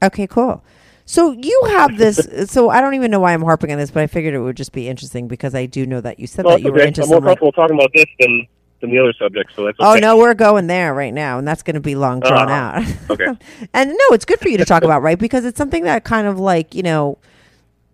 Okay, 0.04 0.28
cool. 0.28 0.62
So 1.06 1.32
you 1.32 1.64
have 1.70 1.98
this. 1.98 2.28
so 2.52 2.70
I 2.70 2.82
don't 2.82 2.94
even 2.96 3.10
know 3.10 3.22
why 3.22 3.34
I'm 3.34 3.42
harping 3.42 3.72
on 3.72 3.78
this, 3.78 3.90
but 3.90 4.04
I 4.04 4.08
figured 4.08 4.34
it 4.34 4.40
would 4.40 4.58
just 4.58 4.74
be 4.74 4.90
interesting 4.90 5.30
because 5.30 5.56
I 5.56 5.66
do 5.66 5.86
know 5.86 6.02
that 6.02 6.20
you 6.20 6.28
said 6.28 6.44
Well, 6.44 6.58
that 6.58 6.62
you 6.62 6.68
it's 6.70 6.74
were 6.76 6.82
into 6.88 7.02
I'm 7.04 7.08
more 7.08 7.18
some. 7.20 7.24
Like, 7.26 7.40
comfortable 7.40 7.52
talking 7.54 7.76
about 7.78 7.92
this 7.94 8.06
than 8.20 8.48
than 8.82 8.90
the 8.92 9.00
other 9.00 9.14
subject, 9.14 9.52
so 9.56 9.64
that's 9.66 9.80
okay. 9.80 9.88
oh 9.88 9.96
no, 9.96 10.18
we're 10.18 10.34
going 10.34 10.68
there 10.68 10.94
right 10.94 11.14
now, 11.14 11.38
and 11.40 11.48
that's 11.48 11.64
going 11.64 11.76
to 11.76 11.80
be 11.80 11.96
long 11.96 12.20
drawn 12.20 12.52
Uh-huh. 12.52 12.82
out. 12.84 13.10
Okay. 13.12 13.28
and 13.74 13.90
no, 13.92 14.06
it's 14.12 14.26
good 14.26 14.40
for 14.42 14.50
you 14.50 14.58
to 14.58 14.66
talk 14.66 14.84
about, 14.90 15.02
right? 15.02 15.18
Because 15.18 15.46
it's 15.46 15.58
something 15.58 15.84
that 15.86 16.04
kind 16.04 16.28
of 16.28 16.38
like 16.38 16.76
you 16.76 16.84
know 16.84 17.18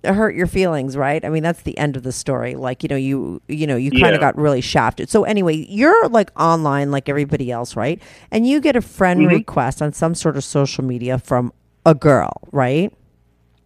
hurt 0.04 0.36
your 0.36 0.48
feelings, 0.48 0.98
right? 0.98 1.24
I 1.24 1.30
mean, 1.30 1.44
that's 1.44 1.62
the 1.64 1.78
end 1.78 1.96
of 1.96 2.04
the 2.04 2.12
story. 2.12 2.56
Like 2.56 2.84
you 2.84 2.90
know, 2.90 2.96
you 2.96 3.42
you 3.48 3.68
know, 3.68 3.76
you 3.76 3.92
kind 3.92 4.04
Yeah. 4.06 4.10
of 4.16 4.20
got 4.22 4.38
really 4.38 4.62
shafted. 4.62 5.10
So 5.10 5.24
anyway, 5.24 5.66
you're 5.70 6.10
like 6.10 6.32
online 6.40 6.92
like 6.92 7.10
everybody 7.10 7.52
else, 7.52 7.76
right? 7.76 8.02
And 8.32 8.48
you 8.48 8.60
get 8.62 8.76
a 8.76 8.82
friend 8.82 9.22
Mm-hmm. 9.22 9.36
request 9.36 9.82
on 9.82 9.94
some 9.94 10.16
sort 10.16 10.38
of 10.38 10.44
social 10.44 10.84
media 10.84 11.20
from 11.20 11.54
a 11.86 11.94
girl, 11.96 12.32
right? 12.52 12.92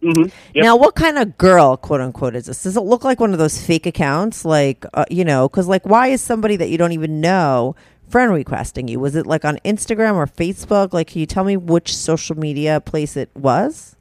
Mm-hmm. 0.02 0.28
Yep. 0.54 0.62
Now, 0.64 0.76
what 0.76 0.94
kind 0.94 1.18
of 1.18 1.38
girl, 1.38 1.76
quote 1.76 2.00
unquote, 2.00 2.36
is 2.36 2.46
this? 2.46 2.62
Does 2.62 2.76
it 2.76 2.80
look 2.82 3.02
like 3.02 3.18
one 3.18 3.32
of 3.32 3.38
those 3.38 3.60
fake 3.64 3.86
accounts? 3.86 4.44
Like, 4.44 4.84
uh, 4.94 5.04
you 5.10 5.24
know, 5.24 5.48
because 5.48 5.68
like, 5.68 5.86
why 5.86 6.08
is 6.08 6.20
somebody 6.20 6.56
that 6.56 6.68
you 6.68 6.76
don't 6.78 6.92
even 6.92 7.20
know 7.20 7.74
friend 8.08 8.30
requesting 8.32 8.86
you? 8.88 9.00
Was 9.00 9.16
it 9.16 9.26
like 9.26 9.44
on 9.44 9.56
Instagram 9.64 10.14
or 10.14 10.26
Facebook? 10.26 10.92
Like, 10.92 11.08
can 11.08 11.20
you 11.20 11.26
tell 11.26 11.44
me 11.44 11.56
which 11.56 11.96
social 11.96 12.36
media 12.38 12.80
place 12.80 13.16
it 13.16 13.30
was? 13.34 13.95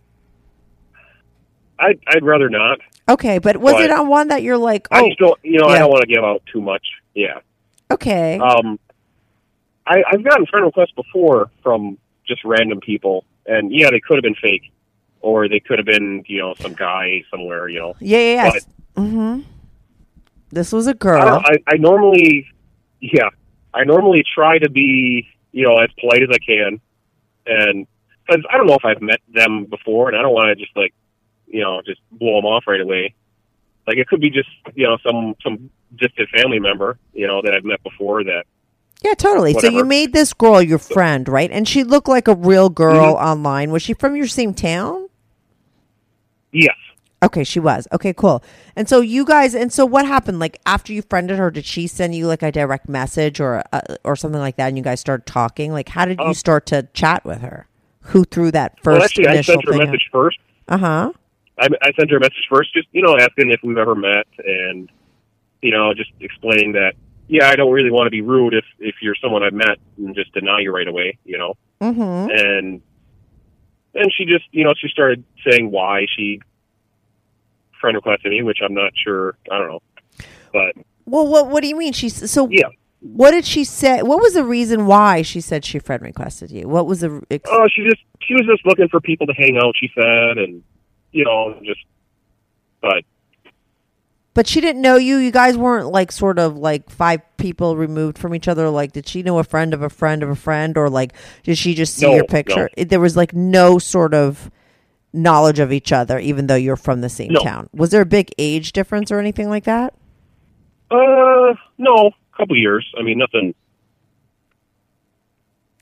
I'd, 1.80 2.00
I'd 2.08 2.24
rather 2.24 2.50
not. 2.50 2.80
Okay, 3.08 3.38
but 3.40 3.58
was 3.58 3.74
But- 3.74 3.84
it 3.84 3.92
on 3.92 4.08
one 4.08 4.30
that 4.30 4.44
you're 4.44 4.58
like, 4.58 4.88
I 4.92 5.02
oh, 5.02 5.08
just 5.08 5.20
don't, 5.20 5.40
you 5.44 5.60
know, 5.60 5.68
yeah. 5.70 5.76
I 5.76 5.80
don't 5.80 5.90
want 5.90 6.02
to 6.02 6.08
give 6.08 6.24
out 6.24 6.42
too 6.52 6.62
much. 6.62 6.86
Yeah. 7.14 7.40
okay, 7.92 8.38
Um, 8.40 8.80
I, 9.88 10.04
I've 10.12 10.24
gotten 10.24 10.46
friend 10.48 10.66
requests 10.66 10.92
before 10.96 11.52
from 11.62 11.98
just 12.28 12.44
random 12.44 12.80
people, 12.80 13.24
and 13.46 13.72
yeah, 13.72 13.90
they 13.92 14.00
could 14.00 14.16
have 14.16 14.24
been 14.24 14.36
fake, 14.36 14.72
or 15.22 15.48
they 15.48 15.60
could 15.60 15.78
have 15.80 15.86
been, 15.86 16.24
you 16.28 16.40
know, 16.40 16.56
some 16.56 16.74
guy 16.74 17.24
somewhere, 17.30 17.70
you 17.70 17.80
know. 17.80 17.96
yeah, 18.00 18.18
yeah, 18.18 18.52
yeah. 18.54 18.60
mm-hmm. 18.98 19.42
This 20.52 20.72
was 20.72 20.88
a 20.88 20.94
girl. 20.94 21.26
don't, 21.26 21.46
I, 21.46 21.58
I 21.68 21.78
normally, 21.78 22.48
yeah, 23.00 23.30
I 23.74 23.84
normally 23.84 24.24
try 24.34 24.58
to 24.58 24.70
be, 24.70 25.28
you 25.52 25.66
know, 25.66 25.78
as 25.78 25.90
polite 26.00 26.24
as 26.24 26.30
I 26.32 26.40
can, 26.40 26.82
and 27.46 27.88
because 28.26 28.44
I 28.50 28.58
don't 28.58 28.66
know 28.66 28.76
if 28.76 28.86
I've 28.86 29.02
met 29.02 29.20
them 29.32 29.66
before, 29.66 30.10
and 30.10 30.18
I 30.18 30.22
don't 30.22 30.34
want 30.34 30.48
to 30.48 30.56
just 30.56 30.76
like, 30.76 30.94
you 31.48 31.62
know, 31.62 31.82
just 31.86 32.02
blow 32.12 32.36
them 32.38 32.46
off 32.46 32.64
right 32.68 32.82
away. 32.82 33.14
Like 33.88 33.98
it 33.98 34.08
could 34.08 34.22
be 34.22 34.30
just, 34.30 34.50
you 34.74 34.86
know, 34.88 34.98
some 35.06 35.36
some 35.44 35.70
distant 35.96 36.30
family 36.30 36.60
member, 36.60 36.98
you 37.14 37.28
know, 37.28 37.42
that 37.44 37.54
I've 37.54 37.64
met 37.66 37.82
before 37.84 38.24
that. 38.24 38.46
yeah, 39.04 39.14
totally. 39.14 39.54
So 39.54 39.68
you 39.68 39.84
made 39.86 40.12
this 40.14 40.34
girl 40.34 40.62
your 40.62 40.80
friend, 40.80 41.28
right? 41.30 41.52
And 41.52 41.68
she 41.68 41.84
looked 41.84 42.08
like 42.08 42.28
a 42.28 42.36
real 42.36 42.70
girl 42.70 43.16
Mm-hmm. 43.16 43.26
online. 43.26 43.72
Was 43.72 43.84
she 43.84 43.94
from 43.94 44.16
your 44.16 44.28
same 44.28 44.54
town? 44.54 45.10
Yes. 46.52 46.76
Okay, 47.24 47.44
she 47.44 47.60
was. 47.60 47.88
Okay, 47.92 48.14
cool. 48.14 48.44
And 48.76 48.88
so 48.88 49.02
you 49.02 49.26
guys, 49.26 49.56
and 49.56 49.72
so 49.74 49.86
what 49.86 50.06
happened? 50.06 50.40
Like 50.40 50.60
after 50.66 50.94
you 50.94 51.02
friended 51.02 51.38
her, 51.38 51.50
did 51.50 51.66
she 51.66 51.88
send 51.88 52.14
you 52.14 52.28
like 52.28 52.44
a 52.44 52.52
direct 52.52 52.88
message 52.90 53.40
or 53.40 53.64
uh, 53.74 53.82
or 54.04 54.16
something 54.16 54.42
like 54.42 54.58
that, 54.58 54.68
and 54.68 54.78
you 54.78 54.84
guys 54.84 55.00
started 55.00 55.26
talking? 55.26 55.72
Like, 55.72 55.90
how 55.90 56.06
did 56.06 56.20
you 56.20 56.28
Um, 56.28 56.34
start 56.34 56.66
to 56.68 56.88
chat 56.94 57.26
with 57.26 57.42
her? 57.42 57.68
Who 58.10 58.26
threw 58.26 58.52
that 58.52 58.80
first 58.84 58.86
Well, 58.86 59.04
actually, 59.04 59.28
I 59.28 59.42
sent 59.42 59.64
her 59.66 59.72
a 59.74 59.78
message 59.78 60.08
first. 60.12 60.38
Uh 60.68 60.78
huh. 60.78 61.12
I, 61.58 61.68
I 61.82 61.92
sent 61.98 62.12
her 62.12 62.18
a 62.18 62.20
message 62.20 62.48
first, 62.50 62.74
just 62.74 62.88
you 62.92 63.02
know, 63.02 63.16
asking 63.18 63.52
if 63.52 63.62
we've 63.64 63.78
ever 63.78 63.96
met, 63.96 64.28
and 64.38 64.90
you 65.62 65.72
know, 65.72 65.94
just 65.94 66.12
explaining 66.20 66.74
that. 66.74 66.94
Yeah, 67.28 67.50
I 67.50 67.56
don't 67.56 67.72
really 67.72 67.90
want 67.90 68.06
to 68.08 68.12
be 68.12 68.22
rude 68.22 68.54
if 68.54 68.66
if 68.80 68.96
you're 69.02 69.16
someone 69.22 69.42
I've 69.44 69.54
met 69.54 69.78
and 69.98 70.14
just 70.14 70.34
deny 70.34 70.60
you 70.60 70.74
right 70.74 70.88
away, 70.88 71.18
you 71.26 71.38
know. 71.38 71.56
Mm-hmm. 71.82 72.30
and 72.32 72.82
and 73.94 74.12
she 74.16 74.26
just 74.26 74.46
you 74.52 74.64
know 74.64 74.74
she 74.80 74.88
started 74.90 75.24
saying 75.50 75.72
why 75.72 76.06
she 76.16 76.42
friend 77.80 77.96
requested 77.96 78.32
me, 78.32 78.44
which 78.44 78.60
I'm 78.64 78.74
not 78.74 78.92
sure. 79.04 79.38
I 79.52 79.58
don't 79.58 79.68
know, 79.68 79.80
but 80.54 80.74
Well, 81.06 81.28
what 81.28 81.50
what 81.50 81.62
do 81.64 81.70
you 81.70 81.78
mean? 81.78 81.94
She 81.94 82.10
so 82.10 82.48
yeah. 82.50 82.68
What 83.02 83.32
did 83.32 83.46
she 83.46 83.64
say? 83.64 84.02
What 84.02 84.20
was 84.20 84.34
the 84.34 84.44
reason 84.44 84.88
why 84.88 85.22
she 85.22 85.40
said 85.40 85.64
she 85.64 85.78
friend 85.80 86.02
requested 86.02 86.50
you? 86.50 86.68
What 86.68 86.88
was 86.88 87.02
the? 87.02 87.22
Ex- 87.30 87.48
Oh, 87.52 87.68
she 87.72 87.84
just 87.84 88.02
she 88.22 88.34
was 88.34 88.46
just 88.48 88.66
looking 88.66 88.88
for 88.88 89.00
people 89.00 89.28
to 89.28 89.34
hang 89.34 89.58
out. 89.58 89.76
She 89.80 89.92
said, 89.94 90.38
and 90.38 90.64
you 91.16 91.24
know, 91.24 91.58
just 91.64 91.80
but 92.82 93.04
but 94.34 94.48
she 94.48 94.60
didn't 94.60 94.82
know 94.82 94.98
you. 94.98 95.16
You 95.16 95.32
guys 95.32 95.58
weren't 95.58 95.88
like 95.88 96.12
sort 96.12 96.40
of 96.40 96.58
like 96.58 96.90
five 96.90 97.22
people 97.38 97.78
removed 97.78 98.18
from 98.18 98.36
each 98.36 98.50
other. 98.50 98.70
Like, 98.70 98.92
did 98.92 99.08
she 99.08 99.24
know 99.24 99.40
a 99.40 99.46
friend 99.46 99.74
of 99.74 99.82
a 99.82 99.90
friend 99.90 100.24
of 100.24 100.30
a 100.30 100.36
friend, 100.36 100.78
or 100.78 100.90
like 100.90 101.14
did 101.44 101.58
she 101.58 101.74
just 101.74 101.96
see 101.96 102.06
No, 102.06 102.16
your 102.16 102.26
picture? 102.26 102.70
It- 102.76 102.90
there 102.90 103.00
was 103.00 103.16
like 103.16 103.34
no 103.34 103.80
sort 103.80 104.14
of 104.14 104.52
knowledge 105.14 105.60
of 105.60 105.72
each 105.72 105.94
other, 105.94 106.20
even 106.20 106.48
though 106.48 106.56
you're 106.56 106.76
from 106.76 107.00
the 107.00 107.08
same 107.08 107.32
No. 107.32 107.40
town. 107.40 107.70
Was 107.74 107.92
there 107.92 108.02
a 108.02 108.06
big 108.06 108.30
age 108.38 108.74
difference 108.74 109.10
or 109.10 109.20
anything 109.20 109.48
like 109.50 109.64
that? 109.64 109.94
uh 110.92 111.56
no, 111.78 112.12
a 112.12 112.38
couple 112.38 112.58
years. 112.58 112.86
I 113.00 113.04
mean, 113.04 113.18
nothing, 113.18 113.56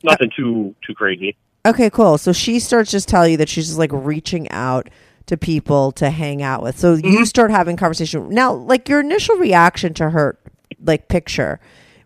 nothing 0.04 0.30
too 0.36 0.76
too 0.86 0.94
crazy. 0.94 1.36
Okay, 1.66 1.90
cool. 1.90 2.18
So 2.18 2.34
she 2.34 2.60
starts 2.60 2.92
just 2.92 3.08
telling 3.10 3.32
you 3.32 3.38
that 3.38 3.50
she's 3.50 3.68
just 3.68 3.80
like 3.80 3.90
reaching 3.94 4.50
out 4.52 4.90
to 5.28 5.38
people 5.38 5.92
to 5.94 6.10
hang 6.10 6.42
out 6.42 6.62
with. 6.64 6.78
So 6.80 6.96
Mm-hmm. 6.98 7.08
you 7.08 7.26
start 7.26 7.52
having 7.52 7.78
conversation. 7.78 8.30
Now, 8.30 8.54
like 8.54 8.90
your 8.90 9.00
initial 9.00 9.36
reaction 9.38 9.94
to 9.96 10.10
her 10.10 10.38
like 10.84 11.08
picture 11.08 11.60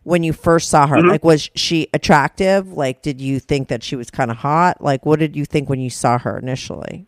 when 0.04 0.24
you 0.24 0.34
first 0.34 0.70
saw 0.70 0.88
her, 0.88 0.98
Mm-hmm. 0.98 1.10
like 1.10 1.24
was 1.26 1.50
she 1.56 1.88
attractive? 1.94 2.72
Like 2.72 3.02
did 3.02 3.20
you 3.20 3.40
think 3.40 3.68
that 3.70 3.84
she 3.84 3.96
was 3.96 4.10
kind 4.10 4.32
of 4.32 4.38
hot? 4.38 4.82
Like 4.82 5.06
what 5.06 5.20
did 5.20 5.36
you 5.36 5.46
think 5.46 5.68
when 5.70 5.80
you 5.80 5.90
saw 5.90 6.18
her 6.20 6.38
initially? 6.38 7.08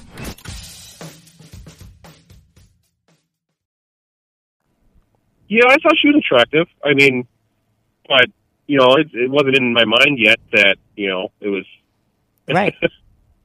Yeah, 5.51 5.65
I 5.67 5.75
thought 5.83 5.95
she 6.01 6.07
was 6.07 6.15
attractive. 6.23 6.67
I 6.81 6.93
mean, 6.93 7.27
but 8.07 8.27
you 8.67 8.77
know, 8.77 8.95
it, 8.95 9.09
it 9.13 9.29
wasn't 9.29 9.57
in 9.57 9.73
my 9.73 9.83
mind 9.83 10.17
yet 10.17 10.39
that 10.53 10.77
you 10.95 11.09
know 11.09 11.27
it 11.41 11.49
was 11.49 11.65
Right. 12.47 12.73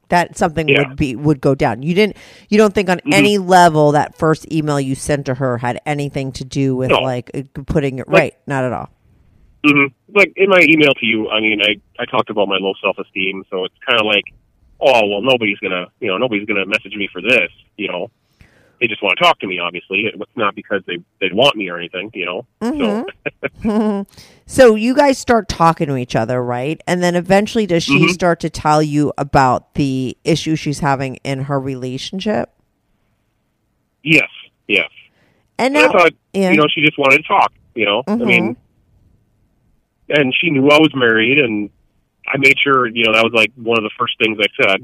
that 0.09 0.37
something 0.39 0.69
Yeah. 0.69 0.87
would 0.87 0.97
be 0.97 1.17
would 1.17 1.41
go 1.41 1.57
down. 1.57 1.83
You 1.83 1.95
didn't 1.95 2.17
you 2.49 2.59
don't 2.59 2.73
think 2.73 2.89
on 2.89 2.99
Mhm. 2.99 3.13
any 3.13 3.39
level 3.39 3.91
that 3.93 4.17
first 4.17 4.47
email 4.53 4.79
you 4.81 4.95
sent 4.95 5.27
to 5.27 5.35
her 5.35 5.59
had 5.59 5.81
anything 5.85 6.31
to 6.39 6.45
do 6.45 6.77
with 6.77 6.91
No. 6.91 7.01
like 7.01 7.31
uh, 7.35 7.43
putting 7.67 7.99
it 7.99 8.07
Like- 8.09 8.21
right, 8.21 8.35
not 8.47 8.63
at 8.63 8.73
all. 8.73 8.89
hmm 9.67 9.87
Like 10.15 10.33
in 10.37 10.49
my 10.49 10.61
email 10.63 10.95
to 10.95 11.07
you, 11.07 11.29
I 11.29 11.41
mean, 11.41 11.61
I 11.61 11.73
I 11.99 12.05
talked 12.07 12.31
about 12.31 12.47
my 12.47 12.59
low 12.61 12.75
self 12.81 12.99
esteem, 12.99 13.43
so 13.51 13.65
it's 13.65 13.75
kind 13.85 13.99
of 13.99 14.07
like, 14.07 14.25
oh 14.81 15.07
well, 15.11 15.23
nobody's 15.23 15.59
gonna, 15.59 15.87
you 15.99 16.07
know, 16.07 16.19
nobody's 16.19 16.47
gonna 16.47 16.67
message 16.67 16.95
me 16.95 17.09
for 17.13 17.21
this, 17.21 17.51
you 17.77 17.89
know. 17.89 18.11
They 18.81 18.87
just 18.89 19.03
want 19.03 19.17
to 19.19 19.25
talk 19.25 19.39
to 19.41 19.47
me, 19.47 19.59
obviously. 19.59 20.05
It's 20.13 20.37
not 20.37 20.55
because 20.55 20.83
they 20.87 20.99
they 21.21 21.31
want 21.33 21.57
me 21.57 21.69
or 21.71 21.79
anything, 21.79 22.11
you 22.15 22.27
know. 22.27 22.47
So 23.63 24.07
So 24.47 24.75
you 24.75 24.95
guys 24.95 25.19
start 25.19 25.49
talking 25.49 25.87
to 25.89 25.97
each 25.97 26.15
other, 26.15 26.43
right? 26.43 26.81
And 26.87 27.03
then 27.03 27.15
eventually 27.17 27.67
does 27.67 27.83
she 27.83 28.01
Mhm. 28.07 28.11
start 28.11 28.39
to 28.41 28.51
tell 28.51 28.83
you 28.83 29.13
about 29.19 29.75
the 29.75 30.17
issue 30.25 30.57
she's 30.57 30.81
having 30.81 31.17
in 31.25 31.43
her 31.45 31.59
relationship? 31.59 32.51
yes, 34.03 34.29
yes. 34.69 34.89
And 35.59 35.77
And 35.77 35.87
I 35.87 35.89
thought, 35.91 36.13
you 36.35 36.55
know, 36.57 36.67
she 36.73 36.81
just 36.83 36.97
wanted 36.99 37.17
to 37.19 37.23
talk, 37.25 37.53
you 37.75 37.87
know. 37.87 38.05
I 38.07 38.15
mean, 38.17 38.57
and 40.11 40.33
she 40.39 40.51
knew 40.51 40.69
I 40.69 40.79
was 40.79 40.95
married, 40.95 41.39
and 41.39 41.71
I 42.29 42.37
made 42.37 42.57
sure, 42.63 42.87
you 42.87 43.05
know, 43.05 43.13
that 43.15 43.25
was 43.25 43.33
like 43.33 43.53
one 43.57 43.79
of 43.79 43.83
the 43.85 43.91
first 43.99 44.17
things 44.23 44.39
I 44.39 44.47
said 44.63 44.83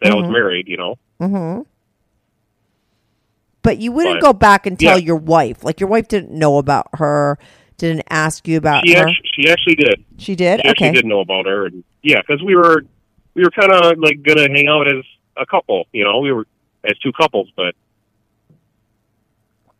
that 0.00 0.10
I 0.10 0.14
was 0.14 0.26
Mhm. 0.26 0.32
married, 0.32 0.66
you 0.68 0.76
know. 0.78 0.96
But 3.64 3.78
you 3.78 3.90
wouldn't 3.90 4.20
But- 4.20 4.26
go 4.26 4.32
back 4.32 4.66
and 4.66 4.78
tell 4.78 4.98
yeah. 5.00 5.06
your 5.06 5.16
wife. 5.16 5.64
Like 5.64 5.80
your 5.80 5.88
wife 5.88 6.06
didn't 6.06 6.30
know 6.30 6.58
about 6.58 6.86
her, 6.94 7.38
didn't 7.78 8.04
ask 8.10 8.46
you 8.46 8.56
about 8.58 8.86
She 8.86 8.94
her. 8.94 9.00
actually, 9.08 9.30
she 9.34 9.50
actually 9.50 9.74
did. 9.74 10.04
she 10.18 10.36
did? 10.36 10.60
She 10.60 10.68
actually 10.68 10.88
okay. 10.88 10.94
did 10.94 11.06
know 11.06 11.18
about 11.20 11.46
her, 11.46 11.66
and 11.66 11.82
yeah, 12.02 12.20
because 12.20 12.40
we 12.44 12.54
were 12.54 12.84
we 13.34 13.42
were 13.42 13.50
kind 13.50 13.72
of 13.72 13.98
like 13.98 14.22
gonna 14.22 14.42
hang 14.48 14.68
out 14.68 14.86
as 14.86 15.02
a 15.36 15.44
couple, 15.46 15.86
you 15.92 16.04
know, 16.04 16.20
we 16.20 16.30
were 16.30 16.46
as 16.84 16.96
two 16.98 17.10
couples, 17.12 17.50
but 17.56 17.74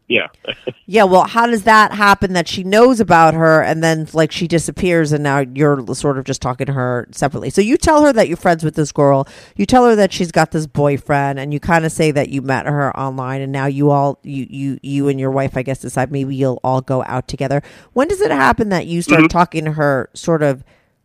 yeah, 0.09 0.29
Yeah, 0.87 1.05
well, 1.05 1.25
how 1.25 1.47
does 1.47 1.63
that 1.65 1.93
happen 1.93 2.35
that 2.35 2.47
she 2.47 2.63
knows 2.63 3.01
about 3.01 3.33
her 3.33 3.63
and 3.63 3.83
then 3.83 4.07
like 4.13 4.31
she 4.33 4.47
disappears 4.47 5.13
and 5.13 5.25
now 5.25 5.39
you're 5.55 5.83
sort 5.95 6.19
of 6.19 6.25
just 6.25 6.43
talking 6.43 6.67
to 6.67 6.75
her 6.75 7.09
separately? 7.11 7.49
So 7.49 7.63
you 7.63 7.79
tell 7.79 8.05
her 8.05 8.13
that 8.13 8.29
you're 8.29 8.37
friends 8.37 8.63
with 8.65 8.75
this 8.75 8.93
girl. 8.93 9.27
You 9.57 9.65
tell 9.65 9.87
her 9.87 9.97
that 9.97 10.13
she's 10.13 10.31
got 10.31 10.51
this 10.51 10.67
boyfriend 10.67 11.39
and 11.39 11.55
you 11.55 11.61
kind 11.61 11.87
of 11.87 11.93
say 11.93 12.11
that 12.11 12.29
you 12.29 12.43
met 12.43 12.67
her 12.67 12.95
online 12.99 13.41
and 13.41 13.51
now 13.51 13.65
you 13.67 13.91
all 13.91 14.19
you 14.23 14.47
you 14.51 14.79
you 14.83 15.09
and 15.09 15.19
your 15.19 15.31
wife 15.31 15.57
I 15.57 15.63
guess 15.63 15.79
decide 15.81 16.13
maybe 16.13 16.37
you'll 16.37 16.61
all 16.63 16.83
go 16.83 17.03
out 17.05 17.27
together. 17.27 17.63
When 17.95 18.07
does 18.09 18.21
it 18.21 18.31
happen 18.31 18.69
that 18.69 18.87
you 18.87 19.01
start 19.01 19.23
Mhm. 19.25 19.29
talking 19.31 19.65
to 19.65 19.73
her 19.73 20.11
sort 20.13 20.43
of 20.43 20.63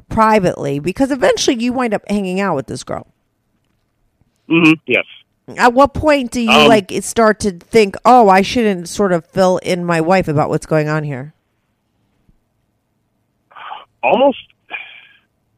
privately 0.09 0.79
because 0.79 1.09
eventually 1.09 1.55
you 1.63 1.71
wind 1.71 1.93
up 1.93 2.03
hanging 2.09 2.41
out 2.41 2.55
with 2.55 2.67
this 2.67 2.83
girl? 2.83 3.07
hmm 4.49 4.73
yes. 4.87 5.05
At 5.57 5.73
what 5.73 5.93
point 5.93 6.31
do 6.31 6.41
you 6.41 6.49
Um, 6.51 6.67
like 6.67 6.91
start 7.01 7.39
to 7.41 7.51
think, 7.51 7.95
"Oh, 8.05 8.29
I 8.29 8.41
shouldn't 8.41 8.87
sort 8.89 9.11
of 9.11 9.25
fill 9.25 9.57
in 9.57 9.83
my 9.85 10.01
wife 10.01 10.27
about 10.27 10.49
what's 10.49 10.65
going 10.65 10.87
on 10.89 11.03
here"? 11.03 11.33
almost. 14.01 14.37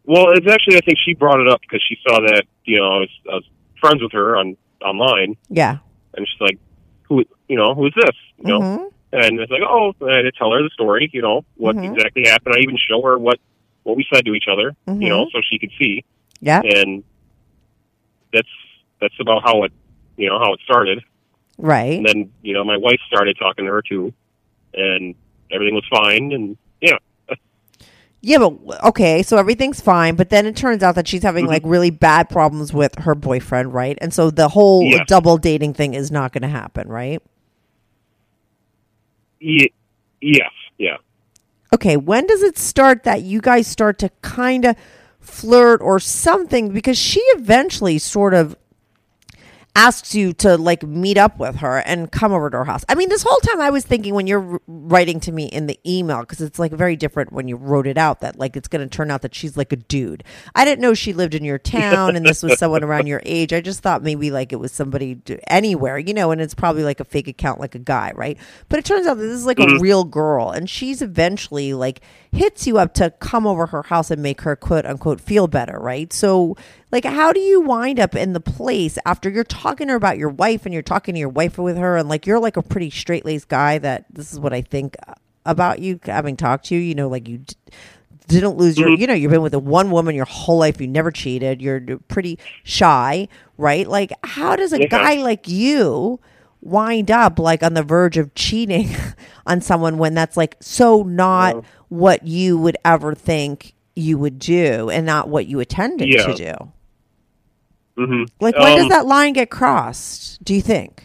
Well, 0.05 0.31
it's 0.31 0.47
actually 0.47 0.77
I 0.77 0.81
think 0.81 0.97
she 1.05 1.13
brought 1.13 1.39
it 1.39 1.47
up 1.47 1.61
because 1.61 1.81
she 1.87 1.97
saw 2.07 2.19
that 2.21 2.43
you 2.65 2.77
know 2.79 2.85
I 2.91 2.97
was, 2.99 3.09
I 3.31 3.35
was 3.35 3.43
friends 3.79 4.01
with 4.01 4.11
her 4.13 4.35
on 4.35 4.57
online, 4.83 5.37
Yeah. 5.49 5.77
and 6.15 6.27
she's 6.27 6.41
like, 6.41 6.57
"Who, 7.03 7.23
you 7.47 7.55
know, 7.55 7.75
who's 7.75 7.93
this?" 7.95 8.15
You 8.39 8.47
know, 8.49 8.59
Mhm. 8.61 8.91
and 9.13 9.39
it's 9.39 9.51
like, 9.51 9.61
"Oh," 9.63 9.93
and 10.01 10.11
I 10.11 10.15
had 10.17 10.21
to 10.23 10.31
tell 10.31 10.51
her 10.51 10.63
the 10.63 10.69
story, 10.71 11.09
you 11.13 11.21
know, 11.21 11.45
what 11.55 11.75
Mhm. 11.75 11.93
exactly 11.93 12.23
happened. 12.25 12.55
I 12.57 12.61
even 12.61 12.77
show 12.77 13.01
her 13.03 13.17
what 13.17 13.39
what 13.83 13.95
we 13.95 14.05
said 14.13 14.25
to 14.25 14.33
each 14.33 14.45
other, 14.51 14.75
Mhm. 14.87 15.01
you 15.03 15.09
know, 15.09 15.27
so 15.31 15.39
she 15.41 15.57
could 15.59 15.71
see, 15.79 16.03
Yeah. 16.39 16.61
and 16.63 17.03
that's 18.33 18.49
that's 18.99 19.19
about 19.19 19.43
how 19.43 19.63
it, 19.63 19.71
you 20.21 20.29
know, 20.29 20.39
how 20.39 20.53
it 20.53 20.59
started. 20.63 21.03
Right. 21.57 21.97
And 21.97 22.05
then 22.05 22.31
you 22.41 22.53
know 22.53 22.63
my 22.63 22.77
wife 22.77 22.99
started 23.07 23.37
talking 23.39 23.65
to 23.65 23.71
her 23.71 23.81
too, 23.81 24.13
and 24.73 25.15
everything 25.51 25.75
was 25.75 25.85
fine, 25.91 26.31
and 26.31 26.57
yeah, 26.81 26.97
Yeah, 28.23 28.37
but 28.37 28.83
okay, 28.83 29.23
so 29.23 29.37
everything's 29.37 29.81
fine, 29.81 30.13
but 30.15 30.29
then 30.29 30.45
it 30.45 30.55
turns 30.55 30.83
out 30.83 30.93
that 30.93 31.07
she's 31.07 31.23
having 31.23 31.45
Mhm. 31.45 31.49
like 31.49 31.63
really 31.65 31.89
bad 31.89 32.29
problems 32.29 32.71
with 32.71 32.93
her 32.99 33.15
boyfriend, 33.15 33.73
right? 33.73 33.97
And 33.99 34.13
so 34.13 34.29
the 34.29 34.49
whole 34.49 34.83
Yes. 34.91 35.07
double 35.07 35.37
dating 35.37 35.73
thing 35.73 35.95
is 35.95 36.11
not 36.11 36.31
going 36.31 36.43
to 36.43 36.47
happen, 36.47 36.87
right? 36.87 37.19
Ye- 39.39 39.73
yes, 40.21 40.51
yeah. 40.77 40.97
Okay, 41.73 41.97
when 41.97 42.27
does 42.27 42.43
it 42.43 42.59
start 42.59 43.03
that 43.05 43.23
you 43.23 43.41
guys 43.41 43.65
start 43.65 43.97
to 43.99 44.09
kind 44.21 44.65
of 44.65 44.75
flirt 45.19 45.81
or 45.81 45.99
something 45.99 46.69
because 46.69 46.97
she 46.99 47.21
eventually 47.35 47.97
sort 47.97 48.35
of 48.35 48.55
asks 49.75 50.13
you 50.13 50.33
to 50.33 50.57
like 50.57 50.83
meet 50.83 51.17
up 51.17 51.39
with 51.39 51.57
her 51.57 51.77
and 51.79 52.11
come 52.11 52.33
over 52.33 52.49
to 52.49 52.57
her 52.57 52.65
house. 52.65 52.83
I 52.89 52.95
mean, 52.95 53.07
this 53.07 53.23
whole 53.23 53.39
time 53.39 53.61
I 53.61 53.69
was 53.69 53.85
thinking 53.85 54.13
when 54.13 54.27
you're 54.27 54.59
writing 54.67 55.19
to 55.21 55.31
me 55.31 55.45
in 55.45 55.67
the 55.67 55.79
email 55.87 56.21
because 56.21 56.41
it's 56.41 56.59
like 56.59 56.73
very 56.73 56.97
different 56.97 57.31
when 57.31 57.47
you 57.47 57.55
wrote 57.55 57.87
it 57.87 57.97
out 57.97 58.19
that 58.19 58.37
like 58.37 58.57
it's 58.57 58.67
going 58.67 58.87
to 58.87 58.93
turn 58.93 59.09
out 59.09 59.21
that 59.21 59.33
she's 59.33 59.55
like 59.55 59.71
a 59.71 59.77
dude. 59.77 60.23
I 60.55 60.65
didn't 60.65 60.81
know 60.81 60.93
she 60.93 61.13
lived 61.13 61.35
in 61.35 61.45
your 61.45 61.57
town 61.57 62.15
and 62.15 62.25
this 62.25 62.43
was 62.43 62.59
someone 62.59 62.83
around 62.83 63.07
your 63.07 63.21
age. 63.25 63.53
I 63.53 63.61
just 63.61 63.79
thought 63.81 64.03
maybe 64.03 64.29
like 64.29 64.51
it 64.51 64.57
was 64.57 64.73
somebody 64.73 65.21
anywhere, 65.47 65.97
you 65.97 66.13
know, 66.13 66.31
and 66.31 66.41
it's 66.41 66.55
probably 66.55 66.83
like 66.83 66.99
a 66.99 67.05
fake 67.05 67.29
account 67.29 67.61
like 67.61 67.75
a 67.75 67.79
guy, 67.79 68.11
right? 68.15 68.37
But 68.67 68.79
it 68.79 68.85
turns 68.85 69.07
out 69.07 69.17
that 69.17 69.23
this 69.23 69.37
is 69.37 69.45
like 69.45 69.59
a 69.59 69.63
mm-hmm. 69.65 69.81
real 69.81 70.03
girl 70.03 70.51
and 70.51 70.69
she's 70.69 71.01
eventually 71.01 71.73
like 71.73 72.01
hits 72.31 72.67
you 72.67 72.77
up 72.77 72.93
to 72.95 73.11
come 73.11 73.47
over 73.47 73.67
her 73.67 73.83
house 73.83 74.11
and 74.11 74.21
make 74.21 74.41
her 74.41 74.57
quote 74.57 74.85
unquote 74.85 75.21
feel 75.21 75.47
better, 75.47 75.79
right? 75.79 76.11
So 76.11 76.57
like 76.91 77.05
how 77.05 77.31
do 77.31 77.39
you 77.39 77.61
wind 77.61 77.99
up 77.99 78.15
in 78.15 78.33
the 78.33 78.39
place 78.39 78.97
after 79.05 79.29
you're 79.29 79.43
talking 79.43 79.87
to 79.87 79.91
her 79.91 79.97
about 79.97 80.17
your 80.17 80.29
wife 80.29 80.65
and 80.65 80.73
you're 80.73 80.83
talking 80.83 81.13
to 81.13 81.19
your 81.19 81.29
wife 81.29 81.57
with 81.57 81.77
her 81.77 81.97
and 81.97 82.09
like 82.09 82.25
you're 82.27 82.39
like 82.39 82.57
a 82.57 82.61
pretty 82.61 82.89
straight 82.89 83.25
laced 83.25 83.47
guy 83.47 83.77
that 83.77 84.05
this 84.11 84.31
is 84.33 84.39
what 84.39 84.53
I 84.53 84.61
think 84.61 84.95
about 85.45 85.79
you 85.79 85.99
having 86.03 86.37
talked 86.37 86.65
to 86.65 86.75
you, 86.75 86.81
you 86.81 86.93
know, 86.95 87.07
like 87.07 87.27
you 87.27 87.39
d- 87.39 87.55
didn't 88.27 88.55
lose 88.57 88.77
your 88.77 88.89
mm-hmm. 88.89 89.01
you 89.01 89.07
know 89.07 89.13
you've 89.13 89.31
been 89.31 89.41
with 89.41 89.53
a 89.53 89.59
one 89.59 89.91
woman 89.91 90.15
your 90.15 90.25
whole 90.25 90.57
life 90.59 90.79
you 90.79 90.87
never 90.87 91.11
cheated 91.11 91.61
you're 91.61 91.81
pretty 92.07 92.39
shy 92.63 93.27
right 93.57 93.87
like 93.89 94.11
how 94.23 94.55
does 94.55 94.71
a 94.71 94.79
Yeah. 94.79 94.87
guy 94.87 95.15
like 95.15 95.49
you 95.49 96.17
wind 96.61 97.11
up 97.11 97.39
like 97.39 97.61
on 97.61 97.73
the 97.73 97.83
verge 97.83 98.17
of 98.17 98.33
cheating 98.35 98.89
on 99.45 99.59
someone 99.59 99.97
when 99.97 100.13
that's 100.13 100.37
like 100.37 100.55
so 100.61 101.01
not 101.03 101.55
Well- 101.55 101.65
what 101.89 102.25
you 102.25 102.57
would 102.57 102.77
ever 102.85 103.13
think 103.15 103.73
you 103.97 104.17
would 104.17 104.39
do 104.39 104.89
and 104.89 105.05
not 105.05 105.27
what 105.27 105.47
you 105.47 105.59
intended 105.59 106.07
Yeah. 106.07 106.27
to 106.27 106.33
do 106.35 106.71
hmm 107.97 108.23
like 108.39 108.57
when 108.57 108.75
does 108.77 108.89
that 108.89 109.05
line 109.05 109.33
get 109.33 109.49
crossed 109.49 110.43
do 110.43 110.53
you 110.53 110.61
think 110.61 111.03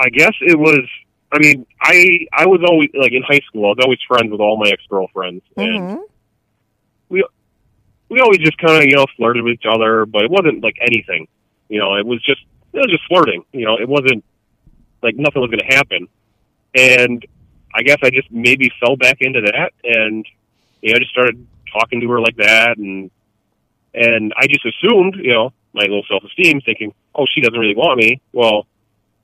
I 0.00 0.08
guess 0.08 0.32
it 0.40 0.58
was. 0.58 0.80
I 1.30 1.38
mean, 1.38 1.66
I 1.80 2.26
I 2.32 2.46
was 2.46 2.60
always 2.66 2.88
like 2.94 3.12
in 3.12 3.22
high 3.22 3.40
school. 3.46 3.66
I 3.66 3.68
was 3.68 3.78
always 3.82 3.98
friends 4.08 4.30
with 4.32 4.40
all 4.40 4.56
my 4.56 4.70
ex 4.70 4.82
girlfriends, 4.88 5.44
and 5.56 5.90
Mhm. 5.90 6.00
we 7.10 7.22
we 8.08 8.20
always 8.20 8.38
just 8.38 8.56
kind 8.58 8.82
of 8.82 8.88
you 8.88 8.96
know 8.96 9.04
flirted 9.16 9.44
with 9.44 9.54
each 9.54 9.66
other, 9.68 10.06
but 10.06 10.24
it 10.24 10.30
wasn't 10.30 10.62
like 10.64 10.76
anything. 10.80 11.28
You 11.68 11.80
know, 11.80 11.96
it 11.96 12.06
was 12.06 12.22
just 12.22 12.40
it 12.72 12.78
was 12.78 12.90
just 12.90 13.06
flirting. 13.08 13.44
You 13.52 13.66
know, 13.66 13.76
it 13.76 13.88
wasn't 13.88 14.24
like 15.02 15.16
nothing 15.16 15.42
was 15.42 15.50
going 15.50 15.68
to 15.68 15.76
happen. 15.76 16.08
And 16.74 17.24
I 17.74 17.82
guess 17.82 17.98
I 18.02 18.10
just 18.10 18.30
maybe 18.30 18.70
fell 18.80 18.96
back 18.96 19.18
into 19.20 19.42
that, 19.42 19.72
and 19.84 20.24
you 20.80 20.92
know, 20.92 20.96
I 20.96 20.98
just 20.98 21.10
started 21.10 21.46
talking 21.72 22.00
to 22.00 22.08
her 22.10 22.20
like 22.20 22.36
that, 22.36 22.78
and 22.78 23.10
and 23.94 24.32
I 24.36 24.46
just 24.46 24.64
assumed, 24.66 25.16
you 25.16 25.32
know, 25.32 25.52
my 25.72 25.84
low 25.88 26.02
self 26.08 26.22
esteem, 26.24 26.60
thinking, 26.60 26.92
oh, 27.14 27.26
she 27.32 27.40
doesn't 27.40 27.58
really 27.58 27.76
want 27.76 27.98
me. 27.98 28.20
Well, 28.32 28.66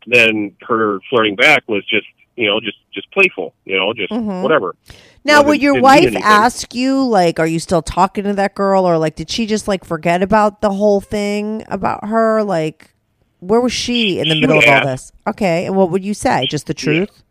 then 0.07 0.57
her 0.62 1.00
flirting 1.11 1.37
back 1.37 1.64
was 1.68 1.85
just 1.87 2.07
you 2.37 2.46
know 2.46 2.61
just 2.61 2.76
just 2.92 3.11
playful, 3.12 3.55
you 3.64 3.76
know, 3.76 3.92
just 3.92 4.12
Mhm. 4.12 4.42
whatever. 4.42 4.76
Now, 5.24 5.42
would 5.42 5.61
your 5.61 5.81
wife 5.81 6.14
ask 6.22 6.72
you, 6.74 7.05
like, 7.05 7.40
are 7.40 7.46
you 7.46 7.59
still 7.59 7.83
talking 7.83 8.22
to 8.24 8.33
that 8.35 8.55
girl, 8.55 8.87
or 8.87 8.96
like, 8.96 9.16
did 9.16 9.29
she 9.29 9.46
just 9.46 9.66
like 9.66 9.85
forget 9.85 10.22
about 10.22 10.61
the 10.61 10.70
whole 10.70 11.00
thing 11.00 11.64
about 11.68 12.05
her? 12.05 12.44
Like, 12.44 12.94
where 13.40 13.61
was 13.61 13.72
she 13.72 14.20
in 14.20 14.29
the 14.29 14.35
She 14.35 14.40
middle 14.40 14.59
of 14.59 14.64
would 14.64 14.72
all 14.72 14.87
this? 14.87 15.12
Okay, 15.26 15.66
and 15.66 15.74
what 15.74 15.90
would 15.90 16.05
you 16.05 16.14
say? 16.14 16.46
Just 16.48 16.66
the 16.66 16.74
truth? 16.74 17.22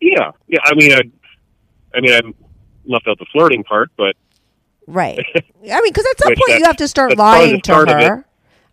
Yeah, 0.00 0.32
yeah. 0.48 0.58
I 0.64 0.74
mean, 0.74 0.92
I, 0.92 1.00
I 1.94 2.00
mean, 2.00 2.12
I 2.12 2.20
left 2.86 3.06
out 3.06 3.18
the 3.18 3.26
flirting 3.32 3.62
part, 3.64 3.90
but 3.96 4.16
Right. 4.86 5.26
I 5.62 5.80
mean, 5.80 5.90
because 5.92 6.06
at 6.10 6.18
some 6.18 6.32
Which 6.32 6.40
point 6.40 6.56
you 6.56 6.64
have 6.64 6.76
to 6.76 6.88
start 6.88 7.16
lying 7.16 7.60
to 7.62 7.76
start 7.76 7.88
of 7.88 7.98
it. 8.00 8.14
her. 8.14 8.26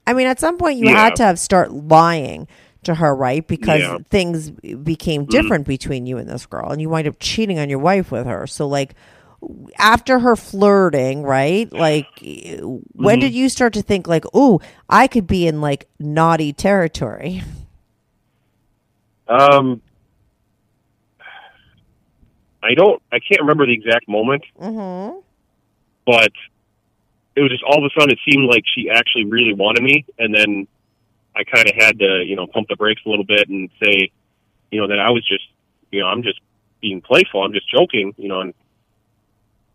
I 0.08 0.14
mean, 0.14 0.28
at 0.28 0.40
some 0.40 0.58
point 0.58 0.78
you 0.80 0.88
Yeah. 0.88 0.90
had 0.90 1.16
to 1.18 1.24
have 1.24 1.40
start 1.40 1.72
lying 1.72 2.48
to 2.84 2.96
her, 2.96 3.16
right? 3.16 3.46
Because 3.48 3.90
Yeah. 3.90 4.00
things 4.10 4.52
became 4.52 5.26
Mm-hmm. 5.28 5.50
different 5.50 5.68
between 5.68 6.06
you 6.06 6.18
and 6.18 6.30
this 6.30 6.46
girl, 6.46 6.72
and 6.72 6.82
you 6.82 6.90
wind 6.90 7.08
up 7.08 7.16
cheating 7.20 7.60
on 7.60 7.70
your 7.70 7.80
wife 7.80 8.12
with 8.12 8.26
her. 8.26 8.48
So, 8.48 8.68
like, 8.68 8.96
after 9.78 10.20
her 10.20 10.36
flirting, 10.36 11.24
right? 11.24 11.72
Like, 11.72 12.22
when 12.62 13.20
Mm-hmm. 13.20 13.20
did 13.20 13.34
you 13.34 13.50
start 13.50 13.74
to 13.74 13.82
think, 13.82 14.08
like, 14.08 14.26
oh, 14.34 14.62
I 14.90 15.08
could 15.08 15.28
be 15.28 15.48
in 15.48 15.62
like 15.62 15.88
naughty 16.00 16.54
territory? 16.54 17.44
Um, 19.28 19.82
I 22.64 22.74
don't. 22.76 23.02
I 23.12 23.20
can't 23.20 23.42
remember 23.42 23.66
the 23.66 23.74
exact 23.74 24.08
moment, 24.08 24.44
Mm-hmm. 24.60 25.20
But 26.10 26.32
it 27.36 27.42
was 27.42 27.52
just 27.52 27.64
all 27.64 27.78
of 27.78 27.84
a 27.84 28.00
sudden 28.00 28.10
it 28.10 28.20
seemed 28.28 28.46
like 28.46 28.64
she 28.76 28.90
actually 28.90 29.26
really 29.26 29.54
wanted 29.54 29.84
me, 29.84 30.06
and 30.18 30.34
then 30.34 30.68
I 31.36 31.44
kind 31.44 31.70
of 31.70 31.76
had 31.76 32.00
to, 32.00 32.24
you 32.26 32.36
know, 32.36 32.48
pump 32.48 32.68
the 32.68 32.76
brakes 32.76 33.02
a 33.06 33.10
little 33.10 33.24
bit 33.24 33.48
and 33.48 33.70
say, 33.82 34.12
you 34.72 34.82
know, 34.82 34.88
that 34.88 35.00
I 35.00 35.12
was 35.12 35.24
just, 35.28 35.46
you 35.92 36.00
know, 36.00 36.08
I'm 36.08 36.24
just 36.24 36.40
being 36.82 37.00
playful. 37.00 37.44
I'm 37.44 37.54
just 37.54 37.70
joking, 37.70 38.16
you 38.18 38.28
know, 38.28 38.42
and 38.42 38.54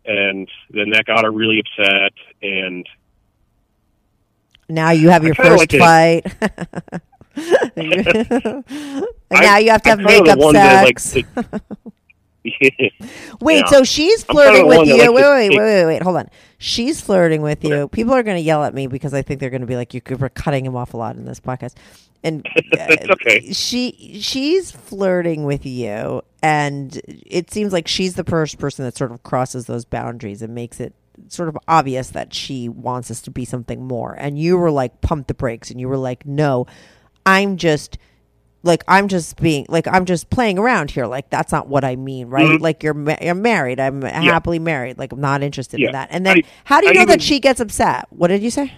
and 0.03 0.49
then 0.71 0.89
that 0.89 1.05
got 1.05 1.23
her 1.23 1.31
really 1.31 1.61
upset, 1.61 2.11
and 2.41 2.85
Now 4.67 4.91
you 4.91 5.09
have 5.09 5.23
your 5.23 5.35
first 5.35 5.71
like 5.71 5.71
fight. 5.71 6.35
and 7.75 8.63
now 9.31 9.57
you 9.57 9.71
have 9.71 9.81
to 9.83 9.89
have 9.89 9.99
the 9.99 10.03
makeup 10.05 10.37
one 10.37 10.53
that, 10.53 10.83
like, 10.83 10.99
sex. 10.99 11.27
Wait, 13.41 13.59
Yeah. 13.59 13.65
so 13.67 13.83
she's 13.83 14.23
flirting 14.23 14.67
with 14.67 14.87
you. 14.87 14.97
Wait, 14.97 15.09
wait, 15.13 15.49
wait, 15.49 15.57
wait, 15.57 15.85
wait. 15.85 16.01
Hold 16.03 16.17
on. 16.17 16.29
She's 16.57 17.01
flirting 17.01 17.41
with 17.41 17.63
you. 17.63 17.87
People 17.89 18.13
are 18.13 18.23
going 18.23 18.37
to 18.37 18.41
yell 18.43 18.63
at 18.63 18.73
me 18.73 18.87
because 18.87 19.13
I 19.13 19.21
think 19.21 19.39
they're 19.39 19.49
going 19.49 19.61
to 19.61 19.67
be 19.67 19.75
like, 19.75 19.93
"You're 19.93 20.01
cutting 20.29 20.65
him 20.65 20.75
off 20.75 20.93
a 20.93 20.97
lot 20.97 21.15
in 21.15 21.25
this 21.25 21.39
podcast." 21.39 21.73
And 22.23 22.45
uh, 22.55 22.61
It's 22.89 23.09
okay. 23.11 23.51
she 23.53 24.19
she's 24.21 24.71
flirting 24.71 25.43
with 25.43 25.65
you, 25.65 26.21
and 26.41 26.99
it 27.07 27.51
seems 27.51 27.73
like 27.73 27.87
she's 27.87 28.15
the 28.15 28.23
first 28.23 28.57
person 28.57 28.85
that 28.85 28.95
sort 28.97 29.11
of 29.11 29.21
crosses 29.23 29.65
those 29.65 29.85
boundaries 29.85 30.41
and 30.41 30.55
makes 30.55 30.79
it 30.79 30.93
sort 31.27 31.49
of 31.49 31.57
obvious 31.67 32.09
that 32.11 32.33
she 32.33 32.67
wants 32.69 33.09
us 33.11 33.21
to 33.21 33.31
be 33.31 33.45
something 33.45 33.85
more. 33.85 34.13
And 34.17 34.39
you 34.39 34.57
were 34.57 34.71
like, 34.71 35.01
"Pump 35.01 35.27
the 35.27 35.33
brakes," 35.33 35.69
and 35.71 35.79
you 35.79 35.87
were 35.89 35.97
like, 35.97 36.25
"No, 36.25 36.65
I'm 37.25 37.57
just." 37.57 37.97
Like 38.65 38.83
I'm 38.87 39.07
just 39.07 39.39
being 39.41 39.65
like 39.69 39.87
I'm 39.87 40.03
just 40.05 40.29
playing 40.29 40.57
around 40.59 40.91
here. 40.91 41.05
Like 41.05 41.29
that's 41.29 41.51
not 41.51 41.67
what 41.69 41.85
I 41.85 41.95
mean, 41.95 42.27
right? 42.27 42.45
Mhm. 42.45 42.59
Like 42.59 42.83
you're 42.83 42.93
ma- 42.93 43.15
you're 43.21 43.35
married. 43.35 43.79
I'm 43.79 44.01
happily 44.01 44.59
married. 44.59 44.97
Like 44.97 45.13
I'm 45.13 45.21
not 45.21 45.41
interested 45.43 45.79
Yeah. 45.79 45.87
in 45.87 45.93
that. 45.93 46.09
And 46.11 46.25
then 46.25 46.39
I- 46.39 46.41
how 46.65 46.79
do 46.81 46.87
you 46.87 46.91
I 46.91 46.93
know 46.95 47.01
even- 47.03 47.09
that 47.09 47.21
she 47.21 47.39
gets 47.39 47.59
upset? 47.61 48.07
What 48.09 48.27
did 48.27 48.41
you 48.43 48.49
say? 48.49 48.73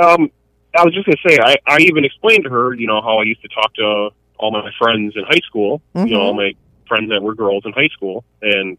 Um, 0.00 0.30
I 0.78 0.84
was 0.84 0.94
just 0.94 1.06
gonna 1.06 1.16
say, 1.28 1.38
I, 1.42 1.56
I 1.66 1.78
even 1.80 2.04
explained 2.04 2.44
to 2.44 2.50
her, 2.50 2.74
you 2.74 2.86
know, 2.86 3.00
how 3.02 3.18
I 3.18 3.24
used 3.24 3.42
to 3.42 3.48
talk 3.48 3.74
to 3.74 4.10
all 4.38 4.52
my 4.52 4.70
friends 4.78 5.14
in 5.16 5.24
high 5.24 5.40
school, 5.46 5.82
you 5.96 6.06
know, 6.06 6.20
all 6.20 6.32
Mhm. 6.34 6.36
my 6.36 6.52
friends 6.86 7.10
that 7.10 7.20
were 7.22 7.34
girls 7.34 7.64
in 7.66 7.72
high 7.72 7.88
school, 7.88 8.24
and 8.40 8.78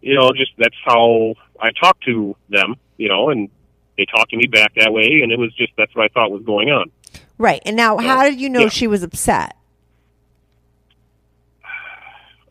you 0.00 0.14
know, 0.14 0.30
just 0.32 0.52
that's 0.56 0.76
how 0.84 1.34
I 1.60 1.70
talked 1.72 2.04
to 2.04 2.34
them, 2.48 2.76
you 2.96 3.08
know, 3.08 3.28
and 3.30 3.50
they 3.98 4.06
talked 4.06 4.30
to 4.30 4.36
me 4.36 4.46
back 4.46 4.72
that 4.76 4.92
way, 4.92 5.20
and 5.22 5.30
it 5.32 5.38
was 5.38 5.52
just 5.54 5.72
that's 5.76 5.94
what 5.94 6.04
I 6.04 6.08
thought 6.08 6.30
was 6.30 6.42
going 6.44 6.70
on. 6.70 6.90
Right. 7.40 7.62
And 7.64 7.74
now 7.74 7.96
how 7.96 8.22
did 8.24 8.38
you 8.38 8.50
know 8.50 8.60
yeah. 8.60 8.68
she 8.68 8.86
was 8.86 9.02
upset? 9.02 9.56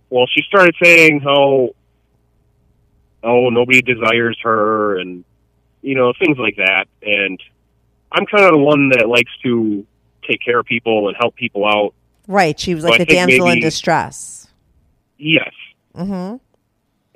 Well, 0.10 0.26
she 0.34 0.42
started 0.48 0.74
saying 0.82 1.20
how, 1.20 1.70
oh, 3.24 3.50
nobody 3.50 3.84
desires 3.84 4.36
her, 4.42 4.98
and 4.98 5.24
you 5.84 5.94
know, 5.94 6.12
things 6.18 6.40
like 6.40 6.56
that, 6.56 6.86
and 7.04 7.40
I'm 8.12 8.26
kind 8.26 8.46
of 8.46 8.54
the 8.54 8.58
one 8.58 8.90
that 8.90 9.08
likes 9.08 9.30
to 9.44 9.86
take 10.28 10.44
care 10.44 10.58
of 10.58 10.66
people 10.66 11.08
and 11.08 11.16
help 11.20 11.36
people 11.36 11.68
out. 11.68 11.94
Right. 12.28 12.60
She 12.60 12.74
was 12.74 12.84
like 12.84 12.98
the 12.98 13.06
think 13.06 13.30
damsel 13.30 13.48
in 13.50 13.60
distress. 13.60 14.48
Yes, 15.20 15.54
Mm-hmm. 15.96 16.38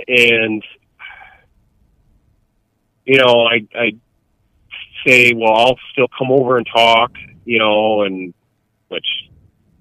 and 0.07 0.63
you 3.05 3.17
know, 3.17 3.47
I 3.47 3.67
I 3.75 3.95
say, 5.07 5.33
well, 5.33 5.55
I'll 5.55 5.79
still 5.91 6.07
come 6.15 6.31
over 6.31 6.57
and 6.57 6.67
talk, 6.71 7.13
you 7.45 7.59
know, 7.59 8.03
and 8.03 8.33
which, 8.89 9.05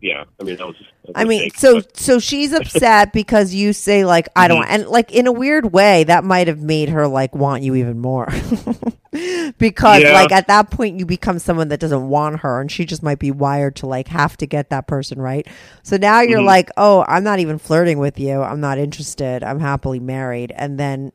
yeah, 0.01 0.25
I 0.41 0.45
mean, 0.45 0.57
that 0.57 0.67
was. 0.67 0.77
that 0.79 1.09
was 1.09 1.13
I 1.15 1.25
mean, 1.25 1.51
so 1.51 1.77
but- 1.81 1.97
so 1.97 2.19
she's 2.19 2.53
upset 2.53 3.13
because 3.13 3.55
you 3.55 3.73
say 3.73 4.05
like 4.05 4.29
I 4.37 4.49
don't, 4.49 4.65
Mhm. 4.65 4.71
and 4.71 4.87
like 4.89 5.13
in 5.13 5.27
a 5.27 5.33
weird 5.33 5.73
way 5.73 6.05
that 6.05 6.25
might 6.25 6.49
have 6.49 6.61
made 6.61 6.89
her 6.91 7.07
like 7.09 7.35
want 7.35 7.63
you 7.63 7.75
even 7.77 7.99
more, 8.01 8.27
because 9.59 10.03
Yeah. 10.03 10.13
like 10.13 10.33
at 10.33 10.47
that 10.49 10.71
point 10.71 10.99
you 10.99 11.07
become 11.07 11.39
someone 11.39 11.69
that 11.69 11.81
doesn't 11.81 12.09
want 12.09 12.41
her, 12.41 12.61
and 12.61 12.71
she 12.71 12.85
just 12.85 13.03
might 13.03 13.19
be 13.19 13.31
wired 13.31 13.77
to 13.77 13.87
like 13.87 14.09
have 14.09 14.37
to 14.39 14.47
get 14.47 14.71
that 14.71 14.87
person 14.87 15.21
right. 15.21 15.47
So 15.83 15.97
now 15.97 16.21
you're 16.21 16.41
Mhm. 16.41 16.47
like, 16.47 16.71
oh, 16.77 17.05
I'm 17.09 17.25
not 17.25 17.39
even 17.39 17.59
flirting 17.59 17.99
with 17.99 18.19
you. 18.19 18.41
I'm 18.43 18.61
not 18.61 18.79
interested. 18.79 19.45
I'm 19.45 19.61
happily 19.61 20.01
married, 20.01 20.53
and 20.57 20.79
then 20.79 21.13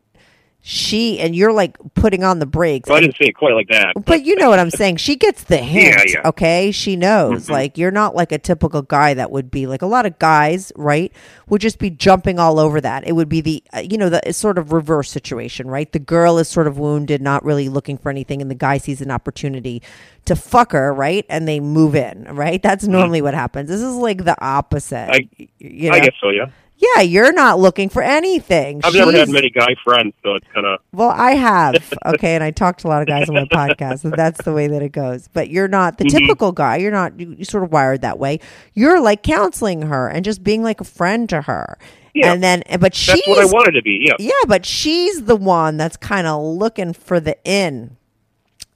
she 0.70 1.18
and 1.20 1.34
you're 1.34 1.54
like 1.54 1.78
putting 1.94 2.26
on 2.26 2.40
the 2.40 2.46
brakes. 2.46 2.90
Well, 2.90 2.98
I 2.98 3.00
didn't 3.00 3.16
say 3.16 3.28
it 3.30 3.36
quite 3.38 3.54
like 3.54 3.70
that. 3.70 3.94
but 4.06 4.26
you 4.26 4.36
know 4.36 4.50
what 4.50 4.60
I'm 4.60 4.70
saying. 4.70 4.98
She 4.98 5.16
gets 5.16 5.46
the 5.46 5.56
hint, 5.76 6.10
Yeah, 6.10 6.20
yeah. 6.24 6.28
okay? 6.28 6.72
She 6.72 6.98
knows. 6.98 7.48
Mhm. 7.48 7.52
Like 7.52 7.78
you're 7.78 7.90
not 7.92 8.16
like 8.16 8.34
a 8.34 8.38
typical 8.38 8.82
guy 8.82 9.14
that 9.14 9.32
would 9.32 9.50
be 9.50 9.66
like 9.66 9.82
a 9.82 9.86
lot 9.86 10.06
of 10.06 10.20
guys, 10.20 10.74
right? 10.76 11.10
Would 11.48 11.62
just 11.62 11.80
be 11.80 11.90
jumping 11.90 12.38
all 12.38 12.60
over 12.60 12.82
that. 12.82 13.08
It 13.08 13.14
would 13.14 13.30
be 13.30 13.40
the 13.40 13.64
uh, 13.74 13.80
you 13.80 13.98
know 13.98 14.10
the 14.10 14.34
sort 14.34 14.58
of 14.58 14.74
reverse 14.74 15.10
situation, 15.10 15.70
right? 15.70 15.90
The 15.90 16.00
girl 16.00 16.38
is 16.38 16.50
sort 16.50 16.68
of 16.68 16.78
wounded, 16.78 17.22
not 17.22 17.46
really 17.46 17.70
looking 17.70 17.98
for 17.98 18.10
anything, 18.10 18.42
and 18.42 18.52
the 18.52 18.56
guy 18.56 18.78
sees 18.78 19.00
an 19.00 19.10
opportunity 19.10 19.82
to 20.26 20.36
fuck 20.36 20.74
her, 20.74 20.94
right? 20.94 21.26
And 21.30 21.48
they 21.48 21.62
move 21.62 21.96
in, 21.96 22.26
right? 22.36 22.62
That's 22.62 22.86
normally 22.86 23.22
what 23.22 23.34
happens. 23.34 23.70
This 23.70 23.82
is 23.82 23.96
like 23.96 24.26
the 24.26 24.36
opposite. 24.44 24.96
Mm-hmm. 25.10 25.42
I- 25.44 25.48
you 25.60 25.90
know? 25.92 25.96
I 25.96 26.00
guess 26.02 26.14
so. 26.22 26.30
Yeah, 26.30 26.48
yeah, 26.78 27.02
you're 27.02 27.34
not 27.34 27.60
looking 27.60 27.90
for 27.90 28.02
anything. 28.02 28.82
I've 28.84 28.94
never 28.94 29.12
had 29.12 29.30
many 29.30 29.50
guy 29.50 29.76
friends, 29.84 30.14
so 30.24 30.36
it's 30.36 30.46
kind 30.54 30.66
of 30.66 30.80
well, 30.94 31.10
I 31.10 31.32
have. 31.32 31.76
Okay. 32.06 32.36
And 32.36 32.44
I 32.44 32.52
talk 32.52 32.78
to 32.80 32.88
a 32.88 32.90
lot 32.90 33.02
of 33.02 33.08
guys 33.08 33.28
on 33.30 33.36
my 33.36 33.46
podcast, 33.46 34.04
and 34.06 34.14
that's 34.14 34.44
the 34.44 34.54
way 34.54 34.68
that 34.68 34.82
it 34.82 34.92
goes. 34.92 35.28
But 35.28 35.50
you're 35.50 35.68
not 35.68 35.98
the 35.98 36.06
Mhm. 36.06 36.20
typical 36.20 36.52
guy. 36.52 36.78
You're 36.78 36.92
not, 36.92 37.20
you, 37.20 37.44
sort 37.44 37.64
of 37.64 37.72
wired 37.72 38.02
that 38.02 38.18
way. 38.20 38.40
You're 38.74 39.00
like 39.02 39.24
counseling 39.24 39.84
her 39.84 40.08
and 40.08 40.24
just 40.24 40.44
being 40.44 40.64
like 40.64 40.80
a 40.80 40.86
friend 40.86 41.28
to 41.30 41.42
her. 41.42 41.78
Yeah. 42.14 42.32
And 42.34 42.42
then, 42.42 42.64
but 42.80 42.96
she's, 42.96 43.16
that's 43.16 43.28
what 43.28 43.40
I 43.40 43.46
wanted 43.46 43.72
to 43.74 43.82
be. 43.82 44.00
Yeah, 44.08 44.14
yeah, 44.20 44.32
but 44.48 44.66
she's 44.66 45.24
the 45.26 45.36
one 45.36 45.78
that's 45.78 45.98
kind 45.98 46.26
of 46.28 46.42
looking 46.42 46.94
for 46.94 47.20
the 47.20 47.38
in 47.44 47.98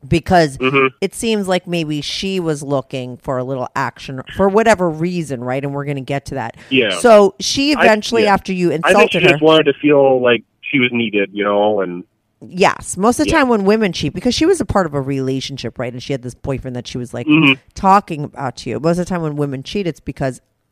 because 0.07 0.57
Mhm. 0.57 0.89
it 1.01 1.13
seems 1.13 1.47
like 1.47 1.67
maybe 1.67 2.01
she 2.01 2.39
was 2.39 2.63
looking 2.63 3.17
for 3.17 3.37
a 3.37 3.43
little 3.43 3.67
action 3.75 4.21
for 4.35 4.49
whatever 4.49 4.89
reason, 4.89 5.43
right? 5.43 5.63
And 5.63 5.73
we're 5.73 5.85
going 5.85 5.95
to 5.97 6.01
get 6.01 6.25
to 6.25 6.35
that. 6.35 6.57
Yeah. 6.69 6.89
So 6.99 7.35
she 7.39 7.75
I- 7.75 7.83
eventually, 7.83 8.23
yeah. 8.23 8.33
after 8.33 8.51
you 8.53 8.69
I 8.69 8.71
think 8.71 8.85
she 8.85 8.91
insulted 8.91 9.23
her, 9.23 9.29
just 9.29 9.41
wanted 9.43 9.63
to 9.65 9.73
feel 9.73 10.21
like 10.21 10.43
she 10.61 10.79
was 10.79 10.89
needed, 10.91 11.29
you 11.33 11.43
know, 11.43 11.81
and 11.81 12.03
Yes, 12.43 12.97
most 12.97 13.19
of 13.19 13.25
the 13.27 13.31
Yeah. 13.31 13.37
time 13.37 13.49
when 13.49 13.65
women 13.65 13.91
cheat, 13.93 14.15
because 14.15 14.33
she 14.33 14.47
was 14.47 14.59
a 14.59 14.65
part 14.65 14.87
of 14.87 14.95
a 14.95 15.01
relationship, 15.01 15.77
right? 15.77 15.93
And 15.93 16.01
she 16.01 16.11
had 16.11 16.23
this 16.23 16.33
boyfriend 16.33 16.75
that 16.75 16.87
she 16.87 16.97
was 16.97 17.13
like 17.13 17.27
Mhm. 17.27 17.59
talking 17.75 18.23
about 18.23 18.55
to 18.57 18.71
you. 18.71 18.79
Most 18.79 18.97
of 18.97 19.05
the 19.05 19.09
time 19.09 19.21
when 19.21 19.35
women 19.35 19.61
cheat, 19.61 19.85
it's 19.85 19.99
because, 19.99 20.41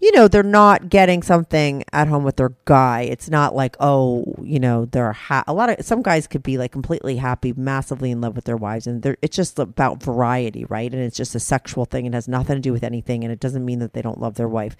you 0.00 0.12
know, 0.12 0.28
they're 0.28 0.42
not 0.42 0.88
getting 0.88 1.22
something 1.22 1.84
at 1.92 2.08
home 2.08 2.24
with 2.24 2.36
their 2.36 2.54
guy. 2.64 3.02
It's 3.02 3.28
not 3.28 3.54
like, 3.54 3.76
oh, 3.80 4.24
you 4.42 4.58
know, 4.58 4.86
they're 4.86 5.12
ha- 5.12 5.44
a 5.46 5.52
lot 5.52 5.68
of 5.68 5.84
some 5.84 6.02
guys 6.02 6.26
could 6.26 6.42
be 6.42 6.56
like 6.56 6.72
completely 6.72 7.16
happy, 7.16 7.52
massively 7.54 8.10
in 8.10 8.20
love 8.20 8.34
with 8.34 8.46
their 8.46 8.56
wives, 8.56 8.86
and 8.86 9.02
they're, 9.02 9.18
it's 9.20 9.36
just 9.36 9.58
about 9.58 10.02
variety, 10.02 10.64
right? 10.64 10.90
And 10.92 11.02
it's 11.02 11.16
just 11.16 11.34
a 11.34 11.40
sexual 11.40 11.84
thing. 11.84 12.06
It 12.06 12.14
has 12.14 12.28
nothing 12.28 12.56
to 12.56 12.60
do 12.60 12.72
with 12.72 12.82
anything, 12.82 13.24
and 13.24 13.32
it 13.32 13.40
doesn't 13.40 13.64
mean 13.64 13.78
that 13.80 13.92
they 13.92 14.02
don't 14.02 14.20
love 14.20 14.36
their 14.36 14.48
wife. 14.48 14.74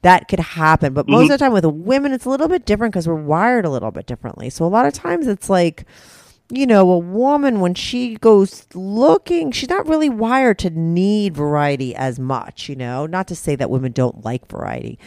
That 0.00 0.26
could 0.26 0.40
happen, 0.40 0.94
but 0.94 1.06
most 1.06 1.24
mm-hmm. 1.24 1.32
of 1.32 1.38
the 1.38 1.44
time 1.44 1.52
with 1.52 1.66
women, 1.66 2.12
it's 2.12 2.24
a 2.24 2.30
little 2.30 2.48
bit 2.48 2.64
different 2.64 2.92
because 2.92 3.06
we're 3.06 3.14
wired 3.14 3.66
a 3.66 3.70
little 3.70 3.90
bit 3.90 4.06
differently. 4.06 4.50
So 4.50 4.64
a 4.64 4.66
lot 4.66 4.86
of 4.86 4.94
times 4.94 5.26
it's 5.26 5.50
like, 5.50 5.84
you 6.54 6.66
know, 6.66 6.90
a 6.90 6.98
woman 6.98 7.60
when 7.60 7.72
she 7.72 8.16
goes 8.16 8.66
looking, 8.74 9.52
she's 9.52 9.70
not 9.70 9.88
really 9.88 10.10
wired 10.10 10.58
to 10.58 10.68
need 10.68 11.34
variety 11.34 11.94
as 11.94 12.18
much, 12.18 12.68
you 12.68 12.76
know. 12.76 13.06
Not 13.06 13.26
to 13.28 13.34
say 13.34 13.56
that 13.56 13.70
women 13.70 13.92
don't 13.92 14.22
like 14.22 14.46
variety, 14.48 14.98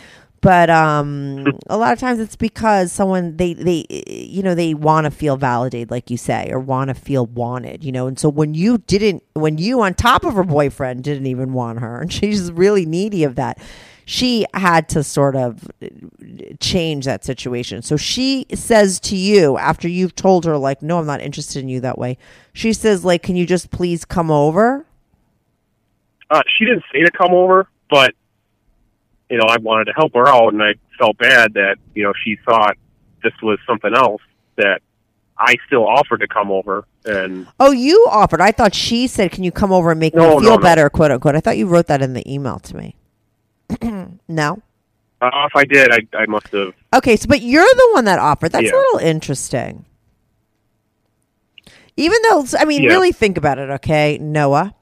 but 0.42 0.72
um 0.72 1.46
a 1.68 1.78
lot 1.78 1.94
of 1.94 2.00
times 2.00 2.20
it's 2.20 2.36
because 2.36 2.92
someone 2.92 3.38
they 3.38 3.54
they 3.54 3.86
you 4.08 4.42
know, 4.42 4.56
they 4.56 4.74
want 4.74 5.06
to 5.06 5.12
feel 5.12 5.38
validated 5.38 5.92
like 5.92 6.10
you 6.10 6.18
say 6.18 6.50
or 6.50 6.60
want 6.60 6.88
to 6.88 6.96
feel 6.96 7.28
wanted, 7.28 7.84
you 7.84 7.92
know. 7.92 8.08
And 8.08 8.18
so 8.18 8.28
when 8.28 8.56
you 8.56 8.80
didn't 8.80 9.22
when 9.34 9.60
you 9.60 9.82
on 9.82 9.94
top 9.94 10.24
of 10.26 10.34
her 10.34 10.44
boyfriend 10.44 11.04
didn't 11.04 11.28
even 11.28 11.54
want 11.54 11.80
her 11.80 11.98
and 12.02 12.12
she's 12.12 12.52
really 12.52 12.88
needy 12.88 13.24
of 13.24 13.36
that 13.36 13.60
she 14.06 14.46
had 14.54 14.88
to 14.90 15.04
sort 15.04 15.36
of 15.36 15.68
change 16.60 17.06
that 17.06 17.24
situation. 17.26 17.82
So 17.82 17.98
she 17.98 18.46
says 18.54 19.00
to 19.02 19.16
you 19.16 19.58
after 19.58 19.88
you've 19.88 20.16
told 20.16 20.46
her 20.46 20.58
like 20.58 20.82
no 20.82 21.00
I'm 21.00 21.06
not 21.06 21.22
interested 21.22 21.62
in 21.64 21.70
you 21.70 21.80
that 21.82 21.98
way. 21.98 22.18
She 22.54 22.72
says 22.74 23.04
like 23.04 23.24
can 23.24 23.36
you 23.36 23.46
just 23.46 23.72
please 23.72 24.06
come 24.06 24.30
over? 24.32 24.86
uh, 26.32 26.42
she 26.58 26.66
didn't 26.66 26.84
say 26.92 27.02
to 27.04 27.12
come 27.12 27.34
over, 27.34 27.68
but 27.90 28.14
you 29.30 29.38
know, 29.38 29.46
I 29.48 29.58
wanted 29.58 29.86
to 29.86 29.94
help 29.94 30.14
her 30.16 30.28
out, 30.28 30.54
and 30.54 30.62
I 30.62 30.74
felt 31.00 31.18
bad 31.18 31.54
that 31.54 31.78
you 31.94 32.04
know 32.04 32.14
she 32.24 32.38
thought 32.46 32.78
this 33.24 33.34
was 33.42 33.58
something 33.68 33.94
else 33.96 34.22
that 34.56 34.82
I 35.38 35.56
still 35.68 35.88
offered 35.88 36.20
to 36.22 36.28
come 36.28 36.52
over, 36.52 36.86
and 37.06 37.48
Oh, 37.60 37.72
you 37.72 38.08
offered. 38.10 38.42
I 38.42 38.52
thought 38.52 38.74
she 38.76 39.08
said, 39.08 39.32
"Can 39.32 39.44
you 39.44 39.52
come 39.52 39.72
over 39.72 39.92
and 39.92 40.00
make 40.00 40.14
No, 40.16 40.22
me 40.24 40.36
no, 40.36 40.40
feel 40.42 40.50
no. 40.52 40.58
better?" 40.60 40.90
"Quote 40.90 41.12
unquote." 41.12 41.36
I 41.36 41.40
thought 41.42 41.58
you 41.58 41.68
wrote 41.68 41.88
that 41.88 42.02
in 42.04 42.14
the 42.14 42.32
email 42.32 42.60
to 42.60 42.76
me. 42.78 42.96
no. 44.28 44.62
uh, 45.22 45.30
if 45.48 45.56
I 45.56 45.66
did, 45.66 45.92
I, 45.92 46.18
I 46.18 46.26
must 46.28 46.48
have. 46.48 46.74
Okay, 46.94 47.16
so 47.16 47.28
but 47.28 47.42
you're 47.42 47.64
the 47.64 47.90
one 47.94 48.06
that 48.06 48.20
offered. 48.20 48.52
That's 48.52 48.66
Yeah. 48.66 48.76
a 48.76 48.78
little 48.78 49.00
interesting. 49.00 49.86
Even 51.98 52.18
though, 52.24 52.46
I 52.60 52.66
mean, 52.66 52.84
Yeah. 52.84 52.90
really 52.90 53.12
think 53.12 53.38
about 53.38 53.58
it, 53.58 53.70
okay, 53.70 54.18
Noah. 54.20 54.74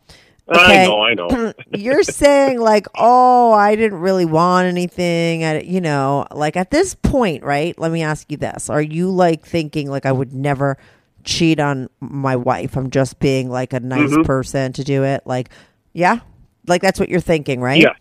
I 0.49 0.55
Okay. 0.57 0.83
know, 0.83 1.01
I 1.01 1.13
know. 1.13 1.53
you're 1.73 2.03
saying 2.03 2.59
like, 2.59 2.87
oh, 2.95 3.53
I 3.53 3.75
didn't 3.75 3.99
really 3.99 4.25
want 4.25 4.67
anything. 4.67 5.43
I, 5.45 5.61
you 5.61 5.79
know, 5.79 6.25
like 6.31 6.57
at 6.57 6.69
this 6.71 6.95
point, 6.95 7.43
right? 7.43 7.77
Let 7.79 7.91
me 7.91 8.03
ask 8.03 8.29
you 8.29 8.37
this: 8.37 8.69
Are 8.69 8.81
you 8.81 9.09
like 9.09 9.45
thinking 9.45 9.89
like 9.89 10.05
I 10.05 10.11
would 10.11 10.33
never 10.33 10.77
cheat 11.23 11.59
on 11.61 11.89
my 12.01 12.35
wife? 12.35 12.75
I'm 12.75 12.89
just 12.89 13.19
being 13.19 13.49
like 13.49 13.71
a 13.71 13.79
nice 13.79 14.11
Mhm. 14.11 14.25
person 14.25 14.73
to 14.73 14.83
do 14.83 15.03
it. 15.05 15.21
Like, 15.25 15.49
yeah, 15.93 16.19
like 16.67 16.81
that's 16.81 16.99
what 16.99 17.07
you're 17.07 17.21
thinking, 17.21 17.61
right? 17.61 17.81
Yeah, 17.81 17.93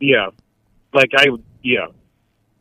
yeah. 0.00 0.30
Like 0.92 1.10
I, 1.16 1.26
yeah. 1.62 1.86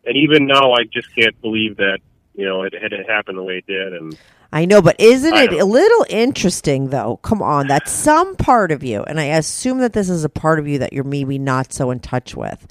And 0.05 0.15
even 0.17 0.47
now, 0.47 0.73
I 0.73 0.83
just 0.91 1.13
can't 1.15 1.39
believe 1.41 1.77
that 1.77 1.99
you 2.33 2.45
know 2.45 2.63
it 2.63 2.73
had 2.73 2.93
it 2.93 3.09
happened 3.09 3.37
the 3.37 3.43
way 3.43 3.57
it 3.57 3.67
did, 3.67 3.93
and 3.93 4.17
I 4.53 4.65
know, 4.65 4.81
but 4.81 4.95
isn't 4.99 5.33
it 5.33 5.51
a 5.53 5.65
little 5.65 6.05
interesting 6.09 6.89
though? 6.89 7.17
Come 7.17 7.41
on, 7.41 7.67
that's 7.67 7.91
some 7.91 8.35
part 8.35 8.71
of 8.71 8.83
you, 8.83 9.03
and 9.03 9.19
I 9.19 9.25
assume 9.25 9.79
that 9.79 9.93
this 9.93 10.09
is 10.09 10.23
a 10.23 10.29
part 10.29 10.59
of 10.59 10.67
you 10.67 10.79
that 10.79 10.93
you're 10.93 11.03
maybe 11.03 11.37
not 11.37 11.73
so 11.73 11.91
in 11.91 11.99
touch 11.99 12.35
with. 12.35 12.65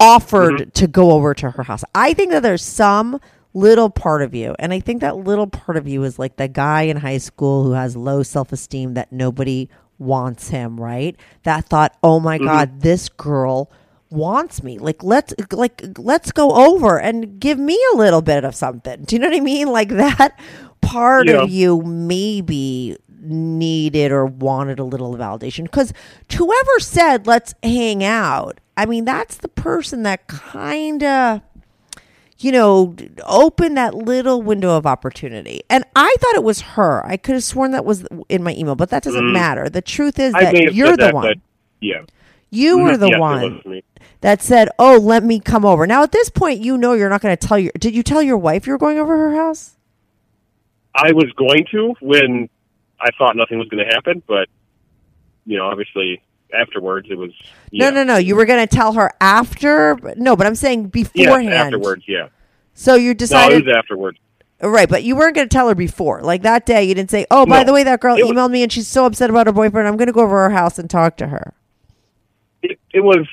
Offered 0.00 0.54
Mm-hmm. 0.54 0.70
to 0.70 0.86
go 0.88 1.10
over 1.12 1.34
to 1.34 1.50
her 1.50 1.62
house. 1.62 1.84
I 1.94 2.14
think 2.14 2.30
that 2.30 2.42
there's 2.42 2.64
some 2.64 3.20
little 3.52 3.90
part 3.90 4.22
of 4.22 4.34
you, 4.34 4.56
and 4.58 4.72
I 4.72 4.80
think 4.80 5.02
that 5.02 5.16
little 5.18 5.46
part 5.46 5.76
of 5.76 5.86
you 5.86 6.02
is 6.04 6.18
like 6.18 6.36
the 6.36 6.48
guy 6.48 6.82
in 6.82 6.96
high 6.96 7.18
school 7.18 7.64
who 7.64 7.72
has 7.72 7.96
low 7.96 8.22
self 8.22 8.50
esteem 8.50 8.94
that 8.94 9.12
nobody 9.12 9.68
wants 10.00 10.48
him, 10.48 10.80
right? 10.80 11.14
That 11.44 11.66
thought, 11.66 11.96
oh 12.02 12.18
my 12.18 12.38
Mm-hmm. 12.38 12.46
god, 12.46 12.80
this 12.80 13.08
girl 13.08 13.70
wants 14.12 14.64
me 14.64 14.76
like 14.76 15.04
let's 15.04 15.32
like 15.52 15.80
let's 15.96 16.32
go 16.32 16.50
over 16.52 16.98
and 16.98 17.38
give 17.38 17.60
me 17.60 17.78
a 17.94 17.96
little 17.96 18.20
bit 18.20 18.44
of 18.44 18.56
something 18.56 19.00
do 19.04 19.14
you 19.14 19.20
know 19.20 19.28
what 19.28 19.36
i 19.36 19.38
mean 19.38 19.68
like 19.72 19.88
that 19.90 20.36
part 20.80 21.28
Yeah. 21.28 21.42
of 21.42 21.50
you 21.50 21.80
maybe 21.82 22.96
needed 23.20 24.10
or 24.10 24.26
wanted 24.26 24.80
a 24.80 24.84
little 24.84 25.14
validation 25.14 25.62
because 25.62 25.92
whoever 26.36 26.80
said 26.80 27.28
let's 27.28 27.54
hang 27.62 28.02
out 28.02 28.58
i 28.76 28.84
mean 28.84 29.04
that's 29.04 29.36
the 29.36 29.48
person 29.48 30.02
that 30.02 30.26
kind 30.26 31.04
of 31.04 31.40
you 32.42 32.52
know 32.52 32.94
open 33.26 33.74
that 33.74 33.94
little 33.94 34.42
window 34.42 34.76
of 34.76 34.86
opportunity 34.86 35.62
and 35.70 35.84
i 35.96 36.14
thought 36.20 36.34
it 36.34 36.44
was 36.44 36.60
her 36.62 37.04
i 37.06 37.16
could 37.16 37.34
have 37.34 37.44
sworn 37.44 37.70
that 37.72 37.84
was 37.84 38.06
in 38.28 38.42
my 38.42 38.54
email 38.54 38.74
but 38.74 38.90
that 38.90 39.02
doesn't 39.02 39.32
matter 39.32 39.68
the 39.68 39.82
truth 39.82 40.18
is 40.18 40.34
Mm. 40.34 40.38
I 40.38 40.44
that 40.52 40.74
you're 40.74 40.96
the 40.96 40.96
that, 40.96 41.14
one 41.14 41.34
yeah, 41.80 42.02
you 42.50 42.78
were 42.78 42.96
the 42.96 43.08
Yes, 43.08 43.20
one 43.20 43.82
that 44.20 44.42
said, 44.42 44.68
"Oh, 44.78 44.98
let 44.98 45.24
me 45.24 45.40
come 45.40 45.64
over." 45.64 45.86
Now, 45.86 46.02
at 46.02 46.12
this 46.12 46.30
point, 46.30 46.60
you 46.60 46.76
know 46.76 46.92
you're 46.92 47.08
not 47.08 47.22
going 47.22 47.36
to 47.36 47.46
tell 47.46 47.58
your. 47.58 47.72
Did 47.78 47.94
you 47.94 48.02
tell 48.02 48.22
your 48.22 48.38
wife 48.38 48.66
you 48.66 48.72
were 48.72 48.78
going 48.78 48.98
over 48.98 49.16
her 49.16 49.34
house? 49.34 49.76
I 50.94 51.12
was 51.12 51.32
going 51.36 51.64
to 51.70 51.94
when 52.00 52.48
I 53.00 53.10
thought 53.16 53.36
nothing 53.36 53.58
was 53.58 53.68
going 53.68 53.86
to 53.86 53.94
happen, 53.94 54.22
but 54.26 54.48
you 55.46 55.56
know, 55.56 55.66
obviously 55.66 56.22
afterwards 56.58 57.08
it 57.10 57.16
was. 57.16 57.30
Yeah. 57.70 57.90
No, 57.90 57.96
no, 57.96 58.04
no. 58.04 58.16
You 58.18 58.36
were 58.36 58.44
going 58.44 58.66
to 58.66 58.76
tell 58.76 58.92
her 58.94 59.12
after. 59.20 59.96
No, 60.16 60.36
but 60.36 60.46
I'm 60.46 60.54
saying 60.54 60.88
beforehand. 60.88 61.52
afterwards, 61.54 62.04
yeah. 62.06 62.28
So 62.74 62.94
you 62.94 63.08
No, 63.10 63.14
decided, 63.14 63.58
it 63.62 63.66
was 63.66 63.74
afterwards. 63.76 64.18
right? 64.62 64.88
But 64.88 65.02
you 65.04 65.16
weren't 65.16 65.34
going 65.34 65.48
to 65.48 65.52
tell 65.52 65.68
her 65.68 65.74
before, 65.74 66.22
like 66.22 66.42
that 66.42 66.66
day. 66.66 66.84
You 66.84 66.94
didn't 66.94 67.10
say, 67.10 67.26
"Oh, 67.30 67.46
by 67.46 67.58
No. 67.60 67.64
the 67.64 67.72
way, 67.72 67.84
that 67.84 68.00
girl 68.00 68.16
It 68.16 68.22
was- 68.24 68.32
emailed 68.32 68.50
me 68.50 68.62
and 68.62 68.72
she's 68.72 68.88
so 68.88 69.04
upset 69.06 69.30
about 69.30 69.46
her 69.46 69.52
boyfriend. 69.52 69.86
I'm 69.88 69.96
going 69.96 70.06
to 70.06 70.12
go 70.12 70.22
over 70.22 70.36
her 70.48 70.50
house 70.50 70.78
and 70.78 70.88
talk 70.88 71.16
to 71.18 71.28
her." 71.28 71.54
It, 72.62 72.78
it 72.92 73.00
was 73.00 73.26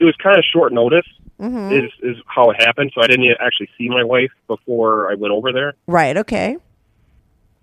it 0.00 0.04
was 0.04 0.14
kind 0.22 0.38
of 0.38 0.44
short 0.52 0.72
notice. 0.72 1.06
Mm-hmm. 1.40 1.72
Is 1.72 1.90
is 2.16 2.22
how 2.26 2.50
it 2.50 2.62
happened. 2.62 2.92
So 2.94 3.02
I 3.02 3.08
didn't 3.08 3.26
actually 3.40 3.68
see 3.76 3.88
my 3.88 4.04
wife 4.04 4.30
before 4.46 5.10
I 5.10 5.14
went 5.14 5.32
over 5.32 5.52
there. 5.52 5.74
Right. 5.86 6.16
Okay. 6.16 6.56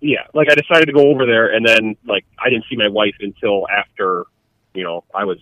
Yeah, 0.04 0.24
like 0.34 0.48
I 0.50 0.54
decided 0.56 0.86
to 0.86 0.92
go 0.92 1.08
over 1.10 1.24
there, 1.26 1.54
and 1.54 1.64
then 1.66 1.96
like 2.06 2.24
I 2.38 2.50
didn't 2.50 2.64
see 2.68 2.76
my 2.76 2.88
wife 2.88 3.14
until 3.20 3.66
after, 3.70 4.24
you 4.74 4.82
know, 4.84 5.04
I 5.14 5.24
was 5.24 5.38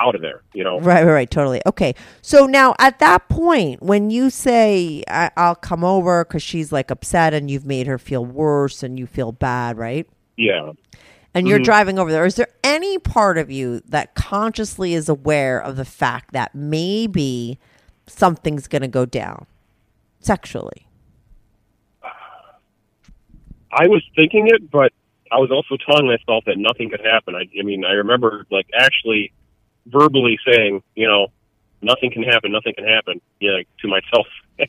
out 0.00 0.14
of 0.14 0.20
there. 0.22 0.42
You 0.52 0.64
know, 0.64 0.80
Right, 0.80 1.04
right, 1.04 1.12
right, 1.12 1.30
totally. 1.30 1.60
Okay, 1.66 1.94
so 2.22 2.46
now 2.46 2.74
at 2.78 2.98
that 2.98 3.28
point, 3.28 3.82
when 3.82 4.10
you 4.10 4.28
say 4.30 5.04
I- 5.08 5.30
I'll 5.36 5.54
come 5.54 5.84
over 5.84 6.24
because 6.24 6.42
she's 6.42 6.72
like 6.72 6.90
upset 6.90 7.32
and 7.34 7.50
you've 7.50 7.66
made 7.66 7.86
her 7.86 7.98
feel 7.98 8.24
worse 8.24 8.82
and 8.82 8.98
you 8.98 9.06
feel 9.06 9.32
bad, 9.32 9.76
right? 9.78 10.06
yeah. 10.36 10.72
And 11.36 11.46
Mm-hmm. 11.46 11.50
you're 11.50 11.58
driving 11.58 11.98
over 11.98 12.12
there. 12.12 12.24
Is 12.24 12.36
there 12.36 12.46
any 12.62 12.96
part 12.98 13.38
of 13.38 13.50
you 13.50 13.80
that 13.88 14.14
consciously 14.14 14.94
is 14.94 15.08
aware 15.08 15.60
of 15.60 15.74
the 15.74 15.84
fact 15.84 16.32
that 16.32 16.54
maybe 16.54 17.58
something's 18.06 18.68
going 18.68 18.82
to 18.82 18.88
go 18.88 19.04
down 19.04 19.46
sexually? 20.20 20.86
I 23.72 23.88
was 23.88 24.02
thinking 24.14 24.46
it, 24.48 24.70
but 24.70 24.92
I 25.34 25.38
was 25.38 25.50
also 25.50 25.76
telling 25.84 26.06
myself 26.06 26.44
that 26.46 26.56
nothing 26.58 26.90
could 26.90 27.00
happen. 27.04 27.34
I, 27.34 27.44
I 27.58 27.62
mean, 27.62 27.84
I 27.84 27.92
remember 27.92 28.46
like 28.50 28.66
actually 28.78 29.32
verbally 29.86 30.38
saying, 30.46 30.82
you 30.94 31.06
know, 31.06 31.26
nothing 31.82 32.10
can 32.10 32.22
happen, 32.22 32.52
nothing 32.52 32.74
can 32.74 32.86
happen, 32.86 33.20
yeah, 33.40 33.52
like, 33.52 33.68
to 33.80 33.88
myself. 33.88 34.26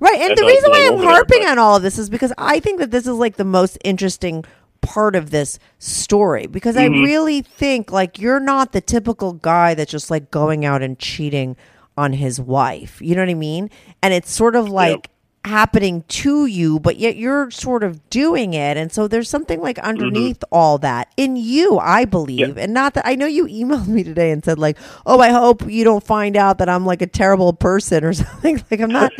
Right. 0.00 0.18
And 0.18 0.36
the 0.36 0.44
I 0.44 0.46
reason 0.48 0.70
why 0.70 0.88
I'm 0.90 0.98
there, 0.98 1.08
harping 1.10 1.40
but- 1.42 1.48
on 1.50 1.58
all 1.58 1.76
of 1.76 1.82
this 1.82 1.98
is 1.98 2.08
because 2.08 2.32
I 2.38 2.58
think 2.58 2.78
that 2.80 2.90
this 2.90 3.06
is 3.06 3.14
like 3.16 3.36
the 3.36 3.44
most 3.44 3.76
interesting 3.84 4.44
part 4.80 5.14
of 5.14 5.30
this 5.30 5.58
story 5.78 6.46
because 6.46 6.74
I 6.74 6.88
Mm-hmm. 6.88 7.04
really 7.04 7.42
think 7.42 7.92
like 7.92 8.18
you're 8.18 8.40
not 8.40 8.72
the 8.72 8.80
typical 8.80 9.34
guy 9.34 9.74
that's 9.74 9.90
just 9.90 10.10
like 10.10 10.30
going 10.30 10.64
out 10.64 10.82
and 10.82 10.98
cheating 10.98 11.54
on 11.98 12.14
his 12.14 12.40
wife. 12.40 12.98
You 13.02 13.14
know 13.14 13.20
what 13.20 13.28
I 13.28 13.34
mean? 13.34 13.68
And 14.02 14.14
it's 14.14 14.30
sort 14.32 14.56
of 14.56 14.70
like 14.70 15.10
happening 15.44 16.04
to 16.08 16.44
you, 16.46 16.78
but 16.80 16.96
yet 16.98 17.16
you're 17.16 17.50
sort 17.50 17.82
of 17.82 18.08
doing 18.10 18.52
it. 18.54 18.76
And 18.76 18.92
so 18.92 19.08
there's 19.08 19.28
something 19.30 19.60
like 19.60 19.78
underneath 19.78 20.44
all 20.52 20.76
that 20.78 21.10
in 21.16 21.36
you, 21.36 21.78
I 21.78 22.04
believe. 22.04 22.48
Mm-hmm. 22.48 22.58
Yeah. 22.58 22.64
And 22.64 22.74
not 22.74 22.94
that 22.94 23.06
I 23.06 23.14
know 23.14 23.26
you 23.26 23.46
emailed 23.46 23.88
me 23.88 24.04
today 24.04 24.30
and 24.32 24.44
said, 24.44 24.58
like, 24.58 24.76
oh, 25.06 25.20
I 25.20 25.30
hope 25.30 25.66
you 25.70 25.82
don't 25.82 26.04
find 26.04 26.36
out 26.36 26.58
that 26.58 26.68
I'm 26.68 26.84
like 26.84 27.00
a 27.00 27.06
terrible 27.06 27.52
person 27.54 28.04
or 28.04 28.12
something. 28.14 28.62
like, 28.70 28.80
I'm 28.80 28.90
not, 28.90 29.12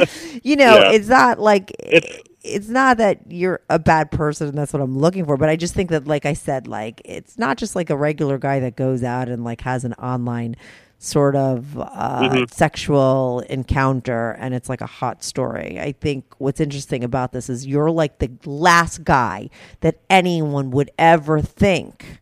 you 0.44 0.56
know, 0.56 0.74
Yeah. 0.78 0.92
it's 0.92 1.08
not 1.08 1.38
like. 1.40 1.72
It's- 1.80 2.20
it's 2.42 2.68
not 2.68 2.96
that 2.96 3.18
you're 3.28 3.60
a 3.68 3.78
bad 3.78 4.10
person 4.10 4.48
and 4.48 4.56
that's 4.56 4.72
what 4.72 4.80
I'm 4.80 4.96
looking 4.98 5.26
for, 5.26 5.36
but 5.36 5.50
I 5.50 5.56
just 5.56 5.74
think 5.74 5.90
that, 5.90 6.06
like 6.06 6.24
I 6.24 6.32
said, 6.32 6.66
like 6.66 7.02
it's 7.04 7.36
not 7.36 7.58
just 7.58 7.76
like 7.76 7.90
a 7.90 7.96
regular 7.98 8.38
guy 8.38 8.60
that 8.60 8.76
goes 8.76 9.02
out 9.04 9.28
and 9.28 9.44
like 9.44 9.60
has 9.60 9.84
an 9.84 9.92
online 9.92 10.56
sort 11.02 11.34
of 11.34 11.78
uh, 11.78 12.44
sexual 12.50 13.40
encounter 13.48 14.32
and 14.38 14.52
it's 14.52 14.68
like 14.68 14.82
a 14.82 14.86
hot 14.86 15.24
story. 15.24 15.80
I 15.80 15.92
think 15.92 16.26
what's 16.36 16.60
interesting 16.60 17.02
about 17.02 17.32
this 17.32 17.48
is 17.48 17.66
you're 17.66 17.90
like 17.90 18.18
the 18.18 18.30
last 18.44 19.02
guy 19.02 19.48
that 19.80 19.96
anyone 20.10 20.70
would 20.72 20.90
ever 20.98 21.40
think 21.40 22.20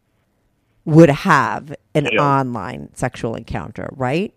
would 0.84 1.10
have 1.10 1.74
an 1.96 2.06
Yeah. 2.12 2.20
online 2.22 2.90
sexual 2.94 3.34
encounter, 3.34 3.88
right? 3.96 4.32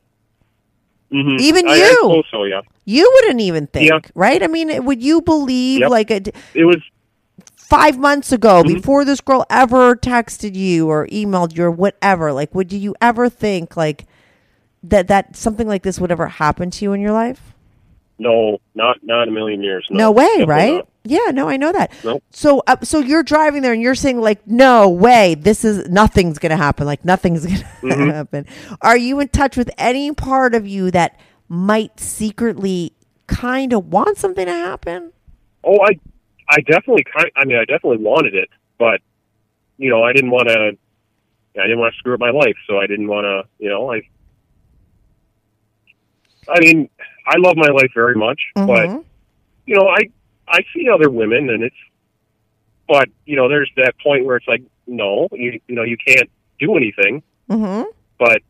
Mhm. 1.13 1.39
Even 1.39 1.67
I, 1.67 1.73
I 1.73 1.75
you. 1.75 2.23
so, 2.31 2.45
yeah. 2.45 2.61
You 2.85 3.09
wouldn't 3.13 3.41
even 3.41 3.67
think, 3.67 3.89
Yeah. 3.91 3.99
right? 4.15 4.41
I 4.41 4.47
mean, 4.47 4.85
would 4.85 5.03
you 5.03 5.21
believe 5.21 5.81
Yep. 5.81 5.89
like 5.91 6.09
a, 6.09 6.21
It 6.55 6.65
was 6.65 6.77
five 7.57 7.99
months 7.99 8.31
ago, 8.31 8.63
Mm-hmm. 8.63 8.73
before 8.73 9.05
this 9.05 9.21
girl 9.21 9.45
ever 9.51 9.95
texted 9.95 10.55
you 10.55 10.87
or 10.89 11.05
emailed 11.07 11.55
you 11.55 11.65
or 11.65 11.71
whatever, 11.71 12.33
like, 12.33 12.55
would 12.55 12.73
you 12.73 12.95
ever 13.01 13.29
think 13.29 13.77
like 13.77 14.05
that 14.83 15.07
that 15.07 15.35
something 15.35 15.67
like 15.67 15.83
this 15.83 15.99
would 15.99 16.11
ever 16.11 16.27
happen 16.27 16.71
to 16.71 16.85
you 16.85 16.93
in 16.93 17.01
your 17.01 17.11
life? 17.13 17.41
no, 18.19 18.59
not 18.75 18.97
not 19.01 19.27
a 19.27 19.31
million 19.31 19.63
years. 19.63 19.87
No, 19.89 19.97
No, 19.97 20.11
way, 20.11 20.43
right? 20.45 20.73
not. 20.75 20.87
Yeah, 21.03 21.31
no, 21.33 21.49
I 21.49 21.57
know 21.57 21.71
that. 21.71 21.91
Nope. 22.03 22.23
So, 22.29 22.61
uh, 22.67 22.75
so 22.83 22.99
you're 22.99 23.23
driving 23.23 23.63
there 23.63 23.73
and 23.73 23.81
you're 23.81 23.95
saying 23.95 24.21
like, 24.21 24.45
no 24.45 24.87
way, 24.89 25.33
this 25.33 25.65
is 25.65 25.89
nothing's 25.89 26.37
gonna 26.37 26.55
happen. 26.55 26.85
Like 26.85 27.03
nothing's 27.03 27.45
gonna 27.47 27.63
Mm-hmm. 27.81 28.09
happen. 28.11 28.45
Are 28.83 28.95
you 28.97 29.19
in 29.21 29.29
touch 29.29 29.57
with 29.57 29.71
any 29.79 30.11
part 30.13 30.53
of 30.53 30.67
you 30.67 30.91
that 30.91 31.19
might 31.49 31.99
secretly 31.99 32.93
kind 33.25 33.73
of 33.73 33.87
want 33.91 34.19
something 34.19 34.45
to 34.45 34.53
happen? 34.53 35.11
Oh, 35.63 35.79
I, 35.81 35.99
I 36.47 36.61
definitely 36.61 37.05
kind. 37.05 37.31
I 37.35 37.45
mean, 37.45 37.57
I 37.57 37.65
definitely 37.65 38.03
wanted 38.05 38.35
it, 38.35 38.49
but 38.77 39.01
you 39.79 39.89
know, 39.89 40.03
I 40.03 40.13
didn't 40.13 40.29
want 40.29 40.47
to. 40.49 40.77
I 41.59 41.63
didn't 41.63 41.79
want 41.79 41.95
to 41.95 41.97
screw 41.97 42.13
up 42.13 42.19
my 42.19 42.29
life, 42.29 42.55
so 42.67 42.77
I 42.77 42.85
didn't 42.85 43.07
want 43.07 43.25
to. 43.25 43.49
You 43.57 43.69
know, 43.71 43.91
I. 43.91 44.01
I 46.51 46.59
mean, 46.59 46.89
I 47.27 47.37
love 47.37 47.55
my 47.55 47.69
life 47.69 47.91
very 47.95 48.15
much, 48.15 48.41
but 48.55 48.87
Mhm. 48.87 49.03
you 49.65 49.75
know, 49.75 49.87
I 49.87 50.09
I 50.47 50.59
see 50.73 50.89
other 50.89 51.09
women, 51.09 51.49
and 51.49 51.63
it's. 51.63 51.75
But 52.87 53.07
you 53.25 53.37
know, 53.37 53.47
there's 53.47 53.71
that 53.77 53.97
point 53.99 54.25
where 54.25 54.35
it's 54.35 54.47
like, 54.47 54.63
no, 54.85 55.29
you 55.31 55.61
you 55.67 55.75
know, 55.75 55.83
you 55.83 55.95
can't 56.05 56.29
do 56.59 56.75
anything. 56.75 57.23
Mm-hmm. 57.49 57.83
But 58.19 58.41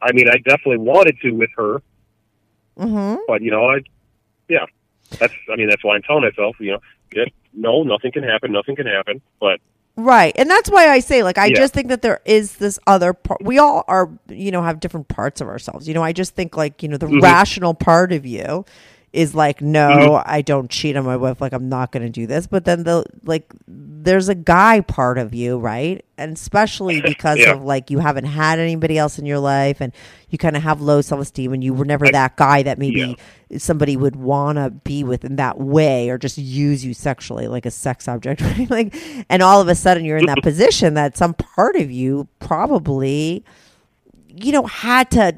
I 0.00 0.12
mean, 0.12 0.28
I 0.28 0.38
definitely 0.38 0.78
wanted 0.78 1.18
to 1.20 1.32
with 1.32 1.50
her, 1.56 1.82
Mm-hmm. 2.78 3.16
but 3.28 3.42
you 3.42 3.50
know, 3.50 3.66
I, 3.70 3.80
yeah, 4.48 4.64
that's 5.18 5.34
I 5.52 5.56
mean 5.56 5.68
that's 5.68 5.84
why 5.84 5.96
I'm 5.96 6.02
telling 6.02 6.22
myself, 6.22 6.56
you 6.60 6.72
know, 6.72 6.78
yeah, 7.14 7.24
no, 7.52 7.82
nothing 7.82 8.10
can 8.12 8.22
happen, 8.22 8.52
nothing 8.52 8.74
can 8.76 8.86
happen. 8.86 9.20
But 9.38 9.60
Right. 9.96 10.34
And 10.36 10.50
that's 10.50 10.68
why 10.70 10.88
I 10.88 10.98
say, 10.98 11.22
like, 11.22 11.38
I 11.38 11.46
Yeah. 11.46 11.54
just 11.56 11.72
think 11.72 11.88
that 11.88 12.02
there 12.02 12.20
is 12.24 12.56
this 12.56 12.80
other 12.86 13.12
part. 13.12 13.44
We 13.44 13.58
all 13.58 13.84
are, 13.86 14.10
you 14.28 14.50
know, 14.50 14.62
have 14.62 14.80
different 14.80 15.06
parts 15.08 15.40
of 15.40 15.46
ourselves. 15.46 15.86
You 15.86 15.94
know, 15.94 16.02
I 16.02 16.12
just 16.12 16.34
think, 16.34 16.56
like, 16.56 16.82
you 16.82 16.88
know, 16.88 16.96
the 16.96 17.06
Mhm. 17.06 17.22
rational 17.22 17.74
part 17.74 18.12
of 18.12 18.26
you 18.26 18.64
is 19.14 19.32
like, 19.34 19.62
no, 19.62 20.10
Mhm. 20.18 20.22
I 20.26 20.42
don't 20.42 20.68
cheat 20.68 20.96
on 20.96 21.04
my 21.04 21.16
wife. 21.16 21.40
Like, 21.40 21.52
I'm 21.52 21.68
not 21.68 21.92
going 21.92 22.02
to 22.02 22.10
do 22.10 22.26
this. 22.26 22.48
But 22.48 22.64
then 22.64 22.82
the, 22.82 23.04
like, 23.24 23.46
there's 23.68 24.28
a 24.28 24.34
guy 24.34 24.80
part 24.80 25.18
of 25.18 25.32
you, 25.32 25.56
right? 25.56 26.04
And 26.18 26.32
especially 26.36 27.00
because 27.12 27.38
Yeah. 27.38 27.52
of, 27.52 27.62
like, 27.62 27.90
you 27.90 28.00
haven't 28.00 28.24
had 28.24 28.58
anybody 28.58 28.98
else 28.98 29.16
in 29.18 29.24
your 29.24 29.38
life 29.38 29.80
and 29.80 29.92
you 30.30 30.36
kind 30.36 30.56
of 30.56 30.64
have 30.64 30.80
low 30.80 31.00
self 31.00 31.20
esteem 31.20 31.52
and 31.52 31.62
you 31.62 31.72
were 31.72 31.84
never 31.84 32.08
that 32.08 32.36
guy 32.36 32.64
that 32.64 32.76
maybe 32.78 33.16
somebody 33.56 33.96
would 33.96 34.16
want 34.16 34.58
to 34.58 34.70
be 34.70 35.04
with 35.04 35.24
in 35.24 35.36
that 35.36 35.60
way 35.60 36.10
or 36.10 36.18
just 36.18 36.36
use 36.36 36.84
you 36.84 36.92
sexually 36.92 37.46
like 37.46 37.64
a 37.66 37.70
sex 37.70 38.08
object 38.08 38.40
right 38.58 38.68
like 38.68 38.96
and 39.30 39.42
all 39.44 39.60
of 39.60 39.68
a 39.68 39.76
sudden 39.76 40.04
you're 40.04 40.18
in 40.18 40.26
that 40.26 40.42
position 40.42 40.94
that 40.94 41.16
some 41.16 41.34
part 41.34 41.76
of 41.76 41.88
you 41.88 42.26
probably 42.40 43.44
you 44.28 44.50
know 44.50 44.64
had 44.64 45.08
to 45.12 45.32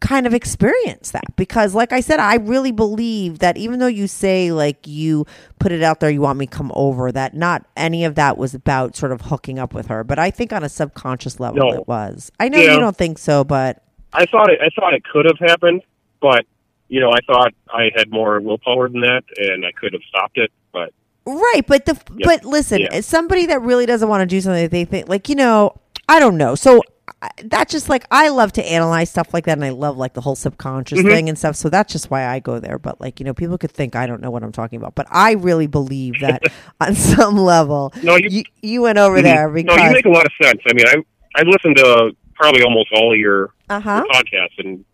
kind 0.00 0.26
of 0.26 0.32
experience 0.34 1.10
that 1.10 1.24
because 1.36 1.74
like 1.74 1.92
i 1.92 2.00
said 2.00 2.18
i 2.18 2.36
really 2.36 2.72
believe 2.72 3.38
that 3.40 3.56
even 3.58 3.78
though 3.78 3.86
you 3.86 4.06
say 4.06 4.50
like 4.50 4.86
you 4.86 5.26
put 5.58 5.72
it 5.72 5.82
out 5.82 6.00
there 6.00 6.08
you 6.08 6.22
want 6.22 6.38
me 6.38 6.46
to 6.46 6.56
come 6.56 6.72
over 6.74 7.12
that 7.12 7.34
not 7.34 7.66
any 7.76 8.04
of 8.04 8.14
that 8.14 8.38
was 8.38 8.54
about 8.54 8.96
sort 8.96 9.12
of 9.12 9.20
hooking 9.20 9.58
up 9.58 9.74
with 9.74 9.86
her 9.86 10.02
but 10.02 10.18
i 10.18 10.30
think 10.30 10.52
on 10.54 10.64
a 10.64 10.68
subconscious 10.70 11.38
level 11.38 11.58
No. 11.70 11.76
it 11.76 11.86
was 11.86 12.32
i 12.40 12.48
know 12.48 12.58
Yeah. 12.58 12.72
you 12.74 12.80
don't 12.80 12.96
think 12.96 13.18
so 13.18 13.44
but 13.44 13.82
I 14.12 14.26
thought 14.26 14.50
it 14.50 14.58
I 14.60 14.70
thought 14.74 14.92
it 14.94 15.04
could 15.04 15.24
have 15.26 15.38
happened, 15.38 15.82
but 16.20 16.44
you 16.88 16.98
know, 16.98 17.10
I 17.12 17.20
thought 17.28 17.52
I 17.72 17.90
had 17.94 18.10
more 18.10 18.40
willpower 18.40 18.88
than 18.88 19.02
that 19.02 19.22
and 19.36 19.64
I 19.64 19.70
could 19.70 19.92
have 19.92 20.02
stopped 20.08 20.36
it, 20.36 20.50
but 20.72 20.92
Right, 21.24 21.62
but 21.64 21.84
the 21.84 21.96
Yeah. 22.16 22.24
but 22.26 22.44
listen, 22.44 22.80
Yeah. 22.80 23.02
somebody 23.02 23.46
that 23.46 23.62
really 23.62 23.86
doesn't 23.86 24.08
want 24.08 24.22
to 24.22 24.26
do 24.26 24.40
something 24.40 24.62
that 24.64 24.72
they 24.72 24.84
think 24.84 25.08
like 25.08 25.28
you 25.28 25.36
know, 25.36 25.74
I 26.08 26.18
don't 26.18 26.36
know. 26.36 26.56
So 26.56 26.82
that's 27.44 27.70
just 27.72 27.88
like 27.88 28.04
I 28.10 28.28
love 28.30 28.52
to 28.54 28.64
analyze 28.64 29.10
stuff 29.10 29.34
like 29.34 29.44
that, 29.44 29.52
and 29.58 29.64
I 29.64 29.70
love 29.70 29.96
like 29.98 30.14
the 30.14 30.20
whole 30.22 30.36
subconscious 30.36 31.00
Mhm. 31.00 31.10
thing 31.10 31.28
and 31.28 31.38
stuff. 31.38 31.54
So 31.56 31.68
that's 31.68 31.92
just 31.92 32.10
why 32.10 32.26
I 32.26 32.38
go 32.38 32.58
there. 32.58 32.78
But 32.78 33.00
like 33.00 33.20
you 33.20 33.24
know, 33.26 33.34
people 33.34 33.58
could 33.58 33.70
think 33.72 33.94
I 33.94 34.06
don't 34.06 34.22
know 34.22 34.30
what 34.30 34.42
I'm 34.42 34.52
talking 34.52 34.78
about, 34.78 34.94
but 34.94 35.06
I 35.10 35.32
really 35.32 35.66
believe 35.66 36.14
that 36.20 36.42
on 36.80 36.94
some 36.94 37.36
level, 37.36 37.92
No, 38.02 38.16
you- 38.16 38.28
you, 38.30 38.42
you 38.62 38.82
went 38.82 38.98
over 38.98 39.18
Mhm. 39.18 39.22
there 39.22 39.48
because 39.50 39.76
No, 39.76 39.84
you 39.84 39.92
make 39.92 40.06
a 40.06 40.10
lot 40.10 40.24
of 40.24 40.32
sense. 40.42 40.60
I 40.68 40.72
mean, 40.72 40.86
I 40.88 40.96
I 41.36 41.42
listened 41.42 41.76
to 41.76 42.10
probably 42.34 42.62
almost 42.62 42.88
all 42.94 43.12
of 43.12 43.18
your, 43.18 43.50
uh-huh. 43.68 44.04
your 44.04 44.06
podcasts 44.22 44.58
and 44.58 44.84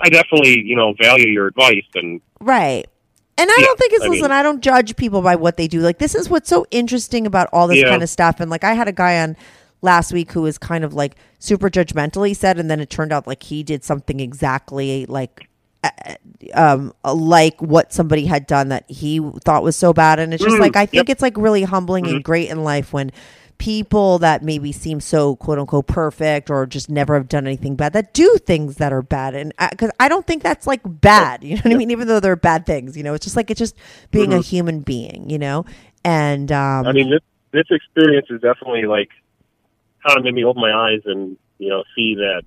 I 0.00 0.08
definitely, 0.10 0.60
you 0.62 0.74
know, 0.76 0.92
value 1.00 1.28
your 1.28 1.46
advice 1.46 1.84
and 1.94 2.20
Right. 2.40 2.84
And 3.38 3.50
I 3.50 3.54
Yeah, 3.58 3.64
don't 3.66 3.78
think 3.78 3.92
it's 3.92 4.02
I 4.02 4.08
mean- 4.08 4.18
listen, 4.20 4.32
I 4.32 4.42
don't 4.42 4.60
judge 4.60 4.96
people 4.96 5.22
by 5.22 5.36
what 5.36 5.56
they 5.56 5.68
do. 5.68 5.80
Like 5.80 5.98
this 5.98 6.14
is 6.16 6.28
what's 6.28 6.48
so 6.50 6.66
interesting 6.72 7.26
about 7.26 7.48
all 7.52 7.68
this 7.68 7.78
Yeah. 7.78 7.88
kind 7.90 8.02
of 8.02 8.08
stuff. 8.10 8.40
And 8.40 8.50
like 8.50 8.64
I 8.64 8.72
had 8.74 8.88
a 8.88 8.92
guy 8.92 9.22
on 9.22 9.36
last 9.82 10.12
week 10.12 10.32
who 10.32 10.42
was 10.42 10.58
kind 10.58 10.84
of 10.84 10.94
like 10.94 11.16
super 11.38 11.68
judgmental, 11.70 12.26
he 12.26 12.34
said, 12.34 12.58
and 12.58 12.70
then 12.70 12.80
it 12.80 12.90
turned 12.90 13.12
out 13.12 13.26
like 13.26 13.42
he 13.42 13.62
did 13.62 13.84
something 13.84 14.20
exactly 14.20 15.06
like 15.06 15.48
um 16.54 16.92
like 17.04 17.60
what 17.62 17.92
somebody 17.92 18.26
had 18.26 18.46
done 18.46 18.68
that 18.70 18.84
he 18.90 19.20
thought 19.44 19.62
was 19.62 19.76
so 19.76 19.92
bad. 19.92 20.18
And 20.18 20.34
it's 20.34 20.42
just 20.42 20.58
Mm, 20.58 20.60
like 20.60 20.76
I 20.76 20.86
think 20.86 21.08
yep. 21.08 21.16
it's 21.16 21.22
like 21.22 21.36
really 21.36 21.62
humbling 21.62 22.08
and 22.08 22.22
great 22.22 22.50
in 22.50 22.64
life 22.64 22.92
when 22.92 23.12
people 23.58 24.18
that 24.18 24.42
maybe 24.42 24.70
seem 24.72 25.00
so 25.00 25.36
quote 25.36 25.58
unquote 25.58 25.86
perfect 25.86 26.50
or 26.50 26.66
just 26.66 26.90
never 26.90 27.14
have 27.14 27.28
done 27.28 27.46
anything 27.46 27.74
bad 27.74 27.92
that 27.94 28.12
do 28.12 28.36
things 28.44 28.76
that 28.76 28.92
are 28.92 29.02
bad. 29.02 29.34
And 29.34 29.54
because 29.70 29.90
I, 29.98 30.08
don't 30.08 30.26
think 30.26 30.42
that's 30.42 30.66
like 30.66 30.80
bad 30.84 31.42
you 31.44 31.54
know 31.56 31.62
what 31.64 31.72
i 31.72 31.76
mean? 31.76 31.90
Even 31.90 32.08
though 32.08 32.20
they're 32.20 32.36
bad 32.36 32.66
things 32.66 32.96
you 32.96 33.02
know? 33.02 33.14
It's 33.14 33.24
just 33.24 33.36
like 33.36 33.50
it's 33.50 33.58
just 33.58 33.76
being 34.10 34.32
a 34.34 34.38
Mhm. 34.38 34.44
human 34.44 34.80
being 34.80 35.30
you 35.30 35.38
know? 35.38 35.64
And 36.04 36.50
um 36.52 36.86
I 36.86 36.92
mean 36.92 37.10
this 37.10 37.20
this 37.52 37.66
experience 37.70 38.26
is 38.30 38.40
definitely 38.42 38.86
like 38.86 39.08
kind 40.06 40.18
of 40.18 40.24
made 40.24 40.34
me 40.34 40.44
open 40.44 40.60
my 40.62 40.72
eyes 40.72 41.00
and, 41.04 41.36
you 41.58 41.68
know, 41.68 41.82
see 41.94 42.14
that 42.16 42.42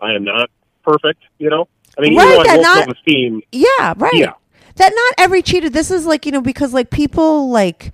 I 0.00 0.12
am 0.14 0.24
not 0.24 0.50
perfect, 0.84 1.22
you 1.38 1.50
know? 1.50 1.68
I 1.96 2.02
mean, 2.02 2.16
Right, 2.16 2.32
even 2.34 2.44
though 2.44 2.50
I 2.52 2.56
not- 2.56 2.84
self 2.84 2.96
esteem 2.96 3.42
Yeah, 3.52 3.94
right. 3.96 4.12
Yeah. 4.14 4.32
That 4.76 4.92
not 4.94 5.14
every 5.24 5.42
cheater. 5.42 5.68
This 5.68 5.90
is 5.90 6.06
like 6.06 6.24
you 6.24 6.30
know 6.30 6.40
because 6.40 6.72
like 6.72 6.90
people 6.90 7.50
like, 7.50 7.92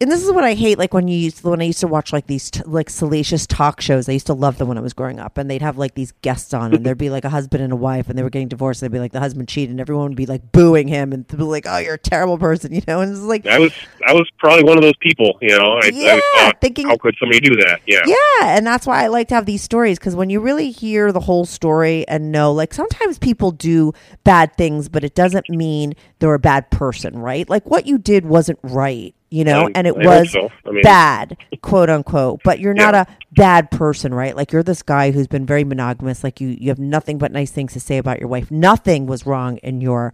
and 0.00 0.10
this 0.10 0.22
is 0.24 0.30
what 0.32 0.44
I 0.44 0.54
hate. 0.54 0.78
Like 0.78 0.92
when 0.94 1.08
you 1.08 1.16
used 1.18 1.42
when 1.44 1.60
I 1.60 1.64
used 1.64 1.80
to 1.80 1.86
watch 1.88 2.12
like 2.12 2.26
these 2.26 2.50
t- 2.50 2.62
like 2.66 2.90
salacious 2.90 3.46
talk 3.46 3.80
shows. 3.80 4.08
I 4.08 4.12
used 4.12 4.26
to 4.26 4.34
love 4.34 4.58
them 4.58 4.68
when 4.68 4.78
I 4.78 4.80
was 4.80 4.92
growing 4.92 5.18
up, 5.18 5.38
and 5.38 5.50
they'd 5.50 5.62
have 5.62 5.78
like 5.78 5.94
these 5.94 6.12
guests 6.22 6.54
on, 6.54 6.74
and 6.74 6.84
there'd 6.84 6.98
be 6.98 7.10
like 7.10 7.24
a 7.24 7.30
husband 7.30 7.62
and 7.62 7.72
a 7.72 7.76
wife, 7.76 8.08
and 8.08 8.18
they 8.18 8.22
were 8.22 8.30
getting 8.30 8.48
divorced. 8.48 8.82
And 8.82 8.90
they'd 8.92 8.96
be 8.96 9.00
like 9.00 9.12
the 9.12 9.20
husband 9.20 9.48
cheated, 9.48 9.70
and 9.70 9.80
everyone 9.80 10.08
would 10.08 10.16
be 10.16 10.26
like 10.26 10.52
booing 10.52 10.88
him, 10.88 11.12
and 11.12 11.26
be 11.26 11.36
like, 11.38 11.64
"Oh, 11.68 11.78
you're 11.78 11.94
a 11.94 11.98
terrible 11.98 12.38
person," 12.38 12.72
you 12.74 12.82
know. 12.86 13.00
And 13.00 13.12
it's 13.12 13.20
like, 13.22 13.46
I 13.46 13.58
was 13.58 13.72
I 14.06 14.12
was 14.12 14.28
probably 14.38 14.64
one 14.64 14.76
of 14.76 14.82
those 14.82 14.96
people, 15.00 15.38
you 15.42 15.56
know. 15.56 15.78
I, 15.82 15.86
I 15.86 15.90
Yeah, 15.92 16.08
always 16.10 16.24
thought, 16.36 16.60
thinking- 16.60 16.88
how 16.88 16.96
could 16.96 17.14
somebody 17.18 17.40
do 17.40 17.54
that? 17.56 17.80
Yeah. 17.86 18.00
Yeah, 18.06 18.56
and 18.56 18.66
that's 18.66 18.86
why 18.86 19.02
I 19.04 19.08
like 19.08 19.28
to 19.28 19.34
have 19.34 19.46
these 19.46 19.62
stories 19.62 19.98
because 19.98 20.14
when 20.16 20.30
you 20.30 20.40
really 20.40 20.70
hear 20.70 21.12
the 21.12 21.20
whole 21.20 21.44
story 21.44 22.06
and 22.08 22.30
know, 22.32 22.52
like 22.52 22.72
sometimes 22.74 23.18
people 23.18 23.50
do 23.50 23.92
bad 24.24 24.56
things, 24.56 24.88
but 24.88 25.04
it 25.04 25.14
doesn't 25.14 25.48
mean 25.50 25.94
they're 26.18 26.34
a 26.34 26.38
bad 26.38 26.70
person, 26.70 27.18
right? 27.18 27.48
Like 27.48 27.66
what 27.68 27.86
you 27.86 27.98
did 27.98 28.26
wasn't 28.26 28.58
right, 28.62 29.14
you 29.30 29.44
know, 29.44 29.68
and 29.74 29.86
it 29.86 29.94
I 29.96 30.06
was 30.06 30.32
so. 30.32 30.50
I 30.66 30.70
mean- 30.70 30.82
bad, 30.82 31.36
quote 31.62 31.90
unquote. 31.90 32.40
But 32.44 32.60
you're 32.60 32.74
not 32.74 32.94
Yeah. 32.94 33.02
a 33.02 33.06
bad 33.32 33.70
person, 33.70 34.14
right? 34.14 34.34
Like 34.36 34.52
you're 34.52 34.62
this 34.62 34.82
guy 34.82 35.10
who's 35.10 35.26
been 35.26 35.44
very 35.46 35.64
monogamous. 35.64 36.24
Like 36.24 36.40
you, 36.40 36.48
you 36.48 36.68
have 36.70 36.78
nothing 36.78 37.18
but 37.18 37.30
nice 37.32 37.50
things 37.50 37.72
to 37.74 37.80
say 37.80 37.98
about 37.98 38.20
your 38.20 38.28
wife. 38.28 38.50
Nothing 38.50 39.06
was 39.06 39.26
wrong 39.26 39.58
in 39.58 39.80
your 39.80 40.12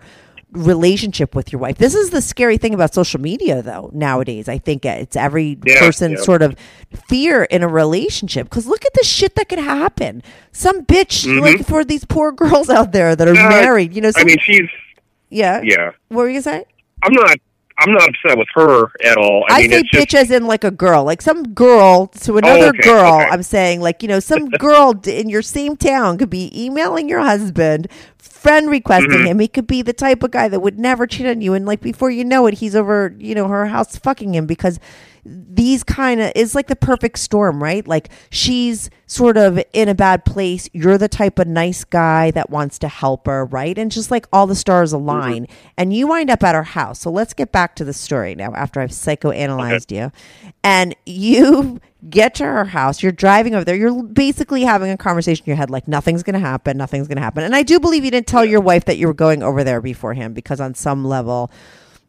relationship 0.53 1.35
with 1.35 1.53
your 1.53 1.61
wife. 1.61 1.79
This 1.79 1.95
is 1.97 2.11
the 2.11 2.21
scary 2.23 2.59
thing 2.59 2.75
about 2.75 2.95
social 2.95 3.21
media 3.21 3.61
though 3.63 3.91
nowadays. 3.93 4.49
I 4.49 4.59
think 4.59 4.85
it's 4.85 5.17
every 5.17 5.59
Yeah, 5.67 5.81
person's 5.81 6.21
yeah. 6.21 6.25
sort 6.25 6.43
of 6.43 6.55
fear 7.09 7.43
in 7.45 7.63
a 7.65 7.69
relationship 7.69 8.51
cause 8.51 8.67
look 8.67 8.85
at 8.85 8.95
the 8.95 9.03
shit 9.05 9.35
that 9.35 9.49
could 9.49 9.59
happen. 9.59 10.23
Some 10.53 10.85
bitch 10.85 11.27
Mhm. 11.27 11.41
like 11.41 11.67
for 11.67 11.85
these 11.85 12.05
poor 12.05 12.31
girls 12.33 12.71
out 12.71 12.93
there 12.93 13.17
that 13.17 13.27
are 13.27 13.33
Uh, 13.33 13.49
married, 13.49 13.95
you 13.95 14.01
know, 14.01 14.13
I 14.17 14.23
mean, 14.25 14.39
she's 14.41 14.69
yeah. 15.29 15.61
yeah. 15.65 15.91
What 16.09 16.19
were 16.23 16.29
you 16.29 16.35
gonna 16.35 16.43
say? 16.43 16.65
I'm 17.03 17.13
not 17.13 17.37
I'm 17.79 17.93
not 17.93 18.09
upset 18.09 18.39
with 18.39 18.49
her 18.55 18.91
at 19.05 19.17
all. 19.17 19.45
I, 19.49 19.57
I, 19.57 19.61
mean, 19.63 19.71
say 19.71 19.79
it's 19.81 19.91
just 19.91 20.09
bitch 20.09 20.15
as 20.15 20.31
in 20.31 20.47
like 20.47 20.63
a 20.63 20.71
girl, 20.71 21.03
like 21.05 21.21
some 21.21 21.55
girl 21.55 22.07
to 22.07 22.35
oh, 22.35 22.37
another 22.39 22.69
okay, 22.69 22.83
girl. 22.83 23.15
okay. 23.15 23.29
I'm 23.31 23.43
saying 23.43 23.81
like 23.81 24.03
you 24.03 24.09
know 24.09 24.21
some 24.21 24.49
girl 24.59 24.95
in 25.07 25.29
your 25.29 25.43
same 25.43 25.77
town 25.77 26.19
could 26.19 26.31
be 26.31 26.53
emailing 26.55 27.09
your 27.09 27.21
husband, 27.21 27.89
friend 28.29 28.71
requesting 28.71 29.11
Mhm. 29.11 29.27
him. 29.27 29.39
He 29.39 29.49
could 29.49 29.67
be 29.67 29.83
the 29.83 29.93
type 29.93 30.23
of 30.23 30.31
guy 30.31 30.49
that 30.49 30.61
would 30.61 30.79
never 30.79 31.07
cheat 31.07 31.27
on 31.27 31.41
you, 31.41 31.55
and 31.55 31.67
like 31.67 31.81
before 31.81 32.11
you 32.11 32.25
know 32.25 32.47
it, 32.47 32.55
he's 32.55 32.75
over 32.75 33.15
you 33.19 33.35
know 33.35 33.49
her 33.49 33.67
house 33.67 33.97
fucking 33.97 34.35
him 34.35 34.47
because 34.47 34.79
these 35.27 35.83
kind 35.83 36.21
of 36.21 36.31
is 36.35 36.55
like 36.55 36.67
the 36.67 36.77
perfect 36.77 37.19
storm, 37.19 37.63
right? 37.63 37.89
Like 37.89 38.11
she's 38.31 38.91
sort 39.07 39.39
of 39.39 39.59
in 39.73 39.89
a 39.89 39.95
bad 39.95 40.27
place. 40.27 40.69
You're 40.75 40.99
the 40.99 41.09
type 41.09 41.39
of 41.39 41.47
nice 41.47 41.83
guy 41.85 42.31
that 42.33 42.51
wants 42.51 42.79
to 42.81 42.89
help 42.89 43.27
her, 43.27 43.47
right? 43.47 43.79
And 43.79 43.91
just 43.91 44.11
like 44.11 44.27
all 44.35 44.47
the 44.47 44.55
stars 44.55 44.93
align, 44.93 45.47
and 45.79 45.95
you 45.95 46.09
wind 46.09 46.29
up 46.31 46.43
at 46.43 46.55
her 46.55 46.63
house. 46.63 47.01
So 47.01 47.11
let's 47.11 47.33
get 47.33 47.53
back 47.53 47.75
to 47.77 47.85
the 47.85 47.95
story 47.95 48.35
now. 48.35 48.53
After 48.55 48.81
I've 48.81 48.91
psychoanalyzed 48.91 49.91
you, 49.91 50.13
and 50.63 50.95
you 51.07 51.81
get 52.09 52.35
to 52.37 52.45
her 52.45 52.65
house, 52.65 53.03
you're 53.03 53.13
driving 53.13 53.55
over 53.55 53.65
there. 53.65 53.77
You're 53.77 54.03
basically 54.03 54.63
having 54.63 54.91
a 54.91 54.97
conversation 54.97 55.45
in 55.47 55.51
your 55.51 55.57
head, 55.57 55.71
like 55.71 55.89
nothing's 55.89 56.23
going 56.23 56.35
to 56.35 56.41
happen, 56.41 56.77
nothing's 56.77 57.09
going 57.09 57.17
to 57.17 57.23
happen. 57.23 57.45
And 57.45 57.55
I 57.55 57.63
do 57.63 57.81
believe 57.81 58.05
you 58.05 58.11
didn't 58.11 58.27
tell 58.27 58.45
your 58.45 58.61
wife 58.61 58.85
that 58.87 58.99
you 58.99 59.07
were 59.07 59.15
going 59.15 59.43
over 59.43 59.65
there 59.65 59.81
beforehand 59.81 60.35
because 60.35 60.61
on 60.61 60.75
some 60.75 61.05
level 61.05 61.51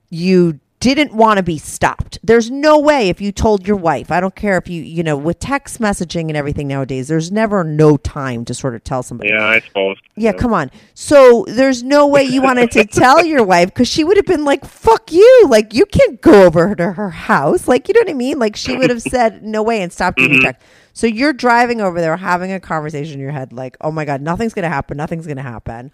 you 0.09 0.59
didn't 0.93 1.13
want 1.15 1.37
to 1.37 1.43
be 1.43 1.57
stopped. 1.57 2.19
There's 2.21 2.51
no 2.51 2.77
way 2.79 3.09
if 3.09 3.19
you 3.21 3.31
told 3.31 3.65
your 3.65 3.77
wife, 3.77 4.11
I 4.11 4.19
don't 4.19 4.35
care 4.35 4.57
if 4.57 4.67
you, 4.69 4.83
you 4.83 5.01
know, 5.01 5.15
with 5.17 5.39
text 5.39 5.79
messaging 5.79 6.27
and 6.27 6.35
everything 6.37 6.67
nowadays, 6.67 7.07
there's 7.07 7.31
never 7.31 7.63
no 7.63 7.97
time 7.97 8.45
to 8.45 8.53
sort 8.53 8.75
of 8.75 8.83
tell 8.83 9.01
somebody. 9.01 9.29
yeah, 9.31 9.45
I 9.47 9.61
suppose. 9.61 9.97
Yeah, 10.17 10.33
come 10.33 10.53
on. 10.53 10.69
So 10.93 11.45
there's 11.47 11.81
no 11.81 12.05
way 12.07 12.23
you 12.23 12.41
wanted 12.41 12.71
to 12.71 12.85
tell 12.85 13.25
your 13.25 13.43
wife 13.43 13.69
because 13.69 13.87
she 13.87 14.03
would 14.03 14.17
have 14.17 14.25
been 14.25 14.45
like, 14.45 14.65
fuck 14.65 15.11
you. 15.11 15.45
Like, 15.47 15.73
you 15.73 15.85
can't 15.85 16.21
go 16.21 16.43
over 16.43 16.75
to 16.75 16.91
her 16.91 17.09
house. 17.09 17.67
Like, 17.67 17.87
you 17.87 17.93
know 17.93 18.01
what 18.01 18.09
I 18.09 18.13
mean? 18.13 18.37
Like, 18.37 18.55
she 18.55 18.75
would 18.77 18.89
have 18.89 19.01
said, 19.15 19.43
no 19.43 19.63
way, 19.63 19.81
and 19.81 19.91
stopped 19.91 20.19
you. 20.19 20.27
Mhm. 20.27 20.41
text. 20.41 20.65
So 20.93 21.07
you're 21.07 21.33
driving 21.33 21.81
over 21.81 21.99
there 21.99 22.15
having 22.17 22.51
a 22.51 22.59
conversation 22.59 23.15
in 23.15 23.19
your 23.19 23.31
head, 23.31 23.51
like, 23.53 23.75
oh 23.81 23.91
my 23.91 24.05
God, 24.05 24.21
nothing's 24.21 24.53
going 24.53 24.63
to 24.63 24.69
happen. 24.69 24.95
Nothing's 24.97 25.25
going 25.25 25.37
to 25.37 25.43
happen. 25.43 25.91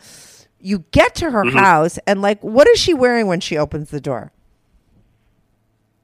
You 0.59 0.85
get 0.91 1.15
to 1.15 1.31
her 1.31 1.43
Mhm. 1.43 1.53
house, 1.53 1.97
and 2.05 2.21
like, 2.21 2.39
what 2.43 2.67
is 2.67 2.79
she 2.79 2.93
wearing 2.93 3.25
when 3.27 3.39
she 3.39 3.57
opens 3.57 3.89
the 3.89 3.99
door? 3.99 4.31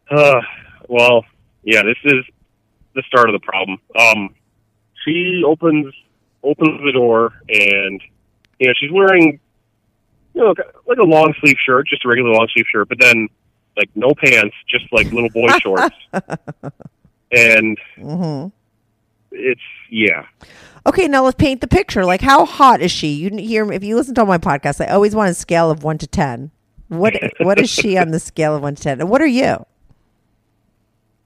Uh, 0.10 0.42
well, 0.88 1.26
yeah, 1.64 1.84
this 1.84 1.98
is 2.06 2.24
the 2.96 3.04
start 3.08 3.30
of 3.30 3.34
the 3.34 3.46
problem. 3.46 3.80
Um, 3.98 4.36
she 5.06 5.44
opens 5.46 5.94
opens 6.44 6.80
the 6.84 6.92
door, 6.94 7.34
and 7.50 8.02
you 8.60 8.68
know 8.68 8.74
she's 8.80 8.92
wearing, 8.92 9.40
you 10.34 10.42
know, 10.42 10.54
like 10.88 10.98
a 10.98 11.04
long 11.04 11.34
sleeve 11.40 11.58
shirt, 11.66 11.88
just 11.88 12.06
a 12.06 12.08
regular 12.08 12.32
long 12.32 12.48
sleeve 12.54 12.66
shirt, 12.72 12.90
but 12.90 13.00
then 13.00 13.28
like 13.76 13.90
no 13.96 14.14
pants, 14.18 14.56
just 14.70 14.86
like 14.92 15.12
little 15.12 15.30
boy 15.30 15.50
shorts, 15.62 15.96
and 17.32 17.78
hmm 17.96 18.48
it's 19.32 19.62
yeah. 19.92 20.26
Okay, 20.86 21.08
now 21.08 21.24
let's 21.24 21.36
paint 21.36 21.62
the 21.62 21.68
picture. 21.68 22.06
Like, 22.06 22.22
how 22.22 22.46
hot 22.46 22.82
is 22.82 22.92
she? 22.92 23.10
You 23.10 23.30
hear 23.38 23.72
if 23.72 23.84
you 23.84 23.96
listen 23.96 24.16
to 24.16 24.26
my 24.26 24.38
podcast, 24.38 24.80
I 24.82 24.92
always 24.92 25.14
want 25.14 25.30
a 25.30 25.34
scale 25.34 25.70
of 25.70 25.84
one 25.84 25.98
to 25.98 26.08
ten. 26.08 26.52
What 26.88 27.14
What 27.40 27.60
is 27.60 27.70
she 27.70 27.98
on 27.98 28.12
the 28.12 28.20
scale 28.20 28.56
of 28.56 28.62
one 28.62 28.76
to 28.76 28.82
ten? 28.82 29.02
And 29.02 29.10
what 29.10 29.22
are 29.22 29.28
you, 29.28 29.66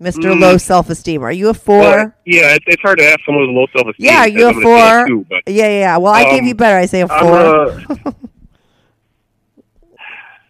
Mister 0.02 0.30
Mm. 0.32 0.40
Low 0.42 0.58
Self 0.58 0.90
Esteem? 0.90 1.22
Are 1.24 1.32
you 1.32 1.50
a 1.50 1.54
four? 1.54 1.82
But, 1.84 2.14
yeah, 2.26 2.56
it, 2.56 2.64
it's 2.66 2.82
hard 2.82 2.98
to 2.98 3.06
ask 3.06 3.20
someone 3.26 3.48
with 3.48 3.56
low 3.56 3.68
self 3.76 3.88
esteem. 3.90 4.06
yeah, 4.08 4.20
are 4.22 4.28
you 4.28 4.50
a 4.50 4.54
four? 4.54 5.08
two, 5.08 5.26
but 5.30 5.44
yeah, 5.48 5.68
yeah, 5.68 5.80
yeah. 5.80 5.98
Well, 5.98 6.12
I 6.14 6.24
gave 6.24 6.42
Um, 6.42 6.48
you 6.48 6.56
better. 6.56 6.78
I 6.78 6.86
say 6.88 7.02
a 7.02 7.08
four. 7.08 7.40
a- 7.70 8.16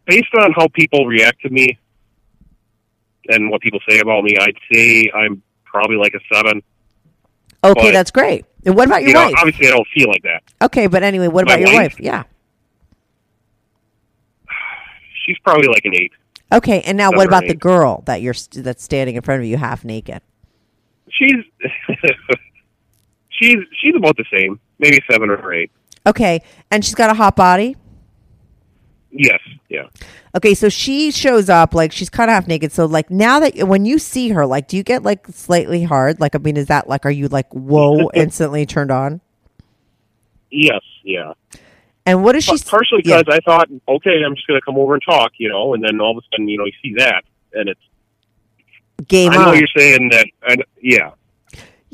based 0.08 0.34
on 0.40 0.54
how 0.54 0.68
people 0.74 1.06
react 1.06 1.42
to 1.42 1.50
me 1.50 1.78
and 3.30 3.50
what 3.52 3.62
people 3.62 3.80
say 3.90 4.00
about 4.00 4.24
me, 4.24 4.36
I'd 4.40 4.56
say 4.74 5.12
I'm 5.14 5.42
probably 5.66 5.98
like 5.98 6.14
a 6.14 6.20
seven. 6.34 6.62
okay, 7.64 7.82
but- 7.88 7.92
that's 7.92 8.12
great. 8.12 8.46
And 8.66 8.76
what 8.76 8.88
about 8.88 9.02
your 9.02 9.10
You 9.10 9.14
know, 9.16 9.26
wife? 9.26 9.34
obviously 9.40 9.68
I 9.68 9.72
don't 9.72 9.88
feel 9.94 10.08
like 10.08 10.22
that. 10.24 10.44
Okay, 10.62 10.86
but 10.88 11.02
anyway, 11.04 11.28
what 11.28 11.46
My 11.46 11.54
about 11.56 11.62
your 11.68 11.74
wife? 11.78 11.94
wife? 11.94 12.00
Yeah. 12.00 12.24
She's 15.26 15.38
probably 15.40 15.68
like 15.68 15.84
an 15.84 15.94
eight. 15.96 16.12
Okay, 16.52 16.82
and 16.82 16.98
now 16.98 17.12
what 17.12 17.28
about 17.28 17.44
the 17.48 17.56
girl 17.56 18.04
that 18.06 18.22
you're 18.22 18.36
that's 18.54 18.84
standing 18.84 19.16
in 19.16 19.22
front 19.22 19.42
of 19.42 19.48
you 19.48 19.58
half 19.58 19.86
naked? 19.86 20.22
She's 21.10 21.36
she's 23.30 23.58
she's 23.80 23.96
about 23.96 24.18
the 24.18 24.26
same, 24.36 24.60
maybe 24.80 25.00
seven 25.10 25.30
or 25.30 25.54
eight. 25.54 25.72
Okay, 26.06 26.42
and 26.70 26.84
she's 26.84 26.96
got 26.96 27.10
a 27.10 27.14
hot 27.14 27.36
body. 27.36 27.78
Yes, 29.12 29.40
yeah. 29.70 29.88
Okay, 30.36 30.54
so 30.54 30.70
she 30.70 31.12
shows 31.12 31.50
up 31.50 31.74
like 31.74 31.92
she's 31.92 32.10
kind 32.10 32.30
of 32.30 32.36
half 32.36 32.48
naked. 32.48 32.72
So 32.72 32.86
like 32.86 33.10
now 33.10 33.40
that 33.40 33.68
when 33.68 33.86
you 33.86 34.00
see 34.00 34.30
her, 34.30 34.46
like, 34.46 34.68
do 34.68 34.78
you 34.78 34.84
get 34.84 35.04
like 35.04 35.28
slightly 35.28 35.84
hard? 35.84 36.20
Like, 36.20 36.36
I 36.36 36.40
mean, 36.40 36.58
is 36.58 36.68
that 36.68 36.88
like, 36.88 37.06
are 37.06 37.12
you 37.12 37.28
like 37.28 37.52
whoa 37.54 38.10
instantly 38.14 38.66
turned 38.66 38.92
on? 38.92 39.22
Yes, 40.50 40.82
yeah. 41.04 41.34
And 42.06 42.24
what 42.24 42.36
is 42.36 42.44
she? 42.44 42.58
Partially 42.58 43.02
yeah. 43.06 43.20
because 43.20 43.36
I 43.38 43.40
thought, 43.42 43.70
okay, 43.88 44.24
I'm 44.26 44.36
just 44.36 44.48
going 44.48 44.60
to 44.60 44.66
come 44.66 44.78
over 44.78 44.94
and 44.94 45.04
talk, 45.08 45.32
you 45.38 45.50
know, 45.50 45.74
and 45.74 45.84
then 45.84 46.02
all 46.02 46.18
of 46.18 46.24
a 46.24 46.28
sudden, 46.32 46.48
you 46.48 46.58
know, 46.58 46.66
you 46.66 46.74
see 46.82 46.96
that, 46.98 47.24
and 47.54 47.70
it's. 47.70 49.08
game 49.08 49.32
I 49.32 49.36
know 49.36 49.50
on. 49.52 49.58
you're 49.58 49.68
saying 49.76 50.10
that, 50.10 50.26
and 50.48 50.64
yeah, 50.82 51.12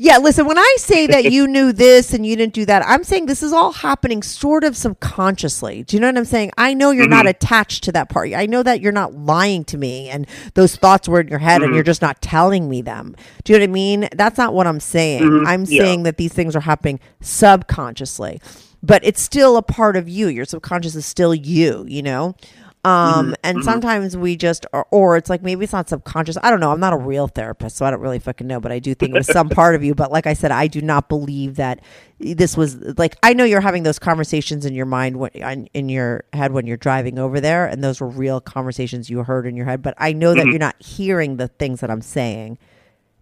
Yeah, 0.00 0.18
listen, 0.18 0.46
when 0.46 0.58
I 0.58 0.76
say 0.78 1.08
that 1.08 1.24
you 1.32 1.46
knew 1.48 1.72
this 1.72 2.14
and 2.14 2.24
you 2.24 2.36
didn't 2.36 2.54
do 2.54 2.64
that, 2.66 2.84
I'm 2.86 3.02
saying 3.04 3.26
this 3.26 3.42
is 3.42 3.52
all 3.52 3.72
happening 3.72 4.22
sort 4.22 4.62
of 4.64 4.76
subconsciously. 4.76 5.82
Do 5.82 5.96
you 5.96 6.00
know 6.00 6.06
what 6.06 6.16
I'm 6.16 6.24
saying? 6.24 6.52
I 6.56 6.72
know 6.72 6.92
you're 6.92 7.08
not 7.08 7.26
mm-hmm. 7.26 7.30
attached 7.30 7.84
to 7.84 7.92
that 7.92 8.08
part. 8.08 8.32
I 8.32 8.46
know 8.46 8.62
that 8.62 8.80
you're 8.80 8.92
not 8.92 9.12
lying 9.14 9.64
to 9.64 9.76
me 9.76 10.08
and 10.08 10.26
those 10.54 10.76
thoughts 10.76 11.08
were 11.08 11.20
in 11.20 11.28
your 11.28 11.40
head 11.40 11.56
and 11.56 11.66
mm-hmm. 11.66 11.74
you're 11.74 11.84
just 11.84 12.00
not 12.00 12.22
telling 12.22 12.68
me 12.68 12.80
them. 12.80 13.16
Do 13.42 13.52
you 13.52 13.58
know 13.58 13.64
what 13.64 13.70
I 13.70 13.72
mean? 13.72 14.08
That's 14.14 14.38
not 14.38 14.54
what 14.54 14.68
I'm 14.68 14.80
saying. 14.80 15.22
Mm-hmm. 15.22 15.46
I'm 15.46 15.64
Yeah. 15.64 15.82
saying 15.82 16.04
that 16.04 16.16
these 16.16 16.32
things 16.32 16.54
are 16.54 16.60
happening 16.60 17.00
subconsciously. 17.20 18.40
But 18.82 19.04
it's 19.04 19.20
still 19.20 19.56
a 19.56 19.62
part 19.62 19.96
of 19.96 20.08
you. 20.08 20.28
Your 20.28 20.44
subconscious 20.44 20.94
is 20.94 21.06
still 21.06 21.34
you, 21.34 21.84
you 21.88 22.02
know? 22.02 22.36
Um, 22.84 22.92
mm-hmm. 22.92 23.32
and 23.42 23.58
mm-hmm. 23.58 23.64
sometimes 23.64 24.16
we 24.16 24.36
just, 24.36 24.64
or, 24.72 24.86
or 24.90 25.16
it's 25.16 25.28
like 25.28 25.42
maybe 25.42 25.64
it's 25.64 25.72
not 25.72 25.88
subconscious. 25.88 26.38
I 26.42 26.50
don't 26.50 26.60
know. 26.60 26.70
I'm 26.70 26.78
not 26.78 26.92
a 26.92 26.96
real 26.96 27.26
therapist, 27.26 27.76
so 27.76 27.84
I 27.84 27.90
don't 27.90 28.00
really 28.00 28.20
fucking 28.20 28.46
know. 28.46 28.60
But 28.60 28.70
I 28.70 28.78
do 28.78 28.94
think 28.94 29.14
it 29.14 29.18
was 29.18 29.26
some 29.26 29.48
part 29.48 29.74
of 29.74 29.82
you. 29.82 29.94
But 29.94 30.12
like 30.12 30.28
I 30.28 30.32
said, 30.32 30.52
I 30.52 30.68
do 30.68 30.80
not 30.80 31.08
believe 31.08 31.56
that 31.56 31.80
this 32.20 32.56
was 32.56 32.76
like. 32.96 33.16
I 33.22 33.34
know 33.34 33.44
you're 33.44 33.60
having 33.60 33.82
those 33.82 33.98
conversations 33.98 34.64
in 34.64 34.74
your 34.74 34.86
mind, 34.86 35.16
when, 35.16 35.32
in- 35.32 35.68
in 35.74 35.88
your 35.88 36.24
head 36.32 36.52
when 36.52 36.66
you're 36.66 36.76
driving 36.76 37.18
over 37.18 37.40
there, 37.40 37.66
and 37.66 37.82
those 37.82 38.00
were 38.00 38.08
real 38.08 38.40
conversations 38.40 39.10
you 39.10 39.22
heard 39.24 39.46
in 39.46 39.56
your 39.56 39.66
head. 39.66 39.82
But 39.82 39.94
I 39.98 40.12
know 40.12 40.32
that 40.32 40.42
mm-hmm. 40.42 40.50
you're 40.50 40.58
not 40.60 40.80
hearing 40.80 41.36
the 41.36 41.48
things 41.48 41.80
that 41.80 41.90
I'm 41.90 42.02
saying. 42.02 42.58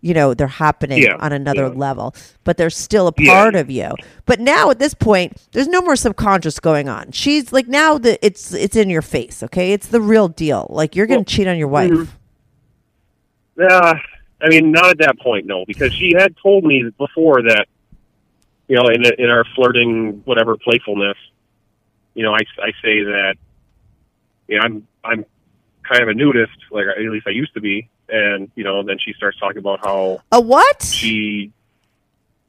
You 0.06 0.14
know, 0.14 0.34
they're 0.34 0.46
happening 0.46 1.02
Yeah, 1.02 1.16
on 1.18 1.32
another 1.32 1.62
yeah. 1.66 1.74
level, 1.86 2.14
but 2.44 2.56
they're 2.58 2.70
still 2.70 3.08
a 3.08 3.12
Yeah. 3.18 3.32
part 3.32 3.56
of 3.56 3.68
you. 3.70 3.90
But 4.24 4.38
now 4.38 4.70
at 4.70 4.78
this 4.78 4.94
point, 4.94 5.32
there's 5.50 5.66
no 5.66 5.82
more 5.82 5.96
subconscious 5.96 6.60
going 6.60 6.88
on. 6.88 7.10
She's 7.10 7.52
like 7.52 7.66
now 7.66 7.98
that 7.98 8.24
it's 8.24 8.54
it's 8.54 8.76
in 8.76 8.88
your 8.88 9.02
face. 9.02 9.42
Okay, 9.42 9.72
it's 9.72 9.88
the 9.88 10.00
real 10.00 10.28
deal. 10.28 10.68
Like 10.70 10.94
you're 10.94 11.06
gonna 11.06 11.18
Well, 11.18 11.24
cheat 11.24 11.48
on 11.48 11.58
your 11.58 11.66
wife. 11.66 11.90
mhm. 11.90 12.08
Uh, 13.60 13.94
I 14.40 14.48
mean, 14.48 14.70
not 14.70 14.90
at 14.90 14.98
that 14.98 15.18
point, 15.18 15.46
no, 15.46 15.64
because 15.66 15.92
she 15.92 16.12
had 16.16 16.36
told 16.40 16.62
me 16.62 16.84
before 16.98 17.42
that, 17.42 17.66
you 18.68 18.76
know, 18.76 18.86
in 18.88 19.04
in 19.18 19.28
our 19.28 19.44
flirting, 19.56 20.22
whatever 20.24 20.56
playfulness, 20.56 21.16
you 22.14 22.22
know, 22.22 22.32
I, 22.32 22.40
I 22.62 22.70
say 22.82 23.02
that, 23.04 23.34
you 24.46 24.56
know, 24.58 24.62
I'm 24.62 24.86
I'm 25.02 25.24
kind 25.82 26.02
of 26.02 26.08
a 26.10 26.14
nudist, 26.14 26.56
like 26.70 26.84
at 26.86 26.98
least 27.10 27.26
I 27.26 27.30
used 27.30 27.54
to 27.54 27.60
be, 27.60 27.88
and 28.08 28.50
you 28.54 28.64
know, 28.64 28.82
then 28.82 28.98
she 28.98 29.12
starts 29.14 29.38
talking 29.38 29.58
about 29.58 29.80
how 29.84 30.20
A 30.32 30.40
what? 30.40 30.82
she 30.82 31.52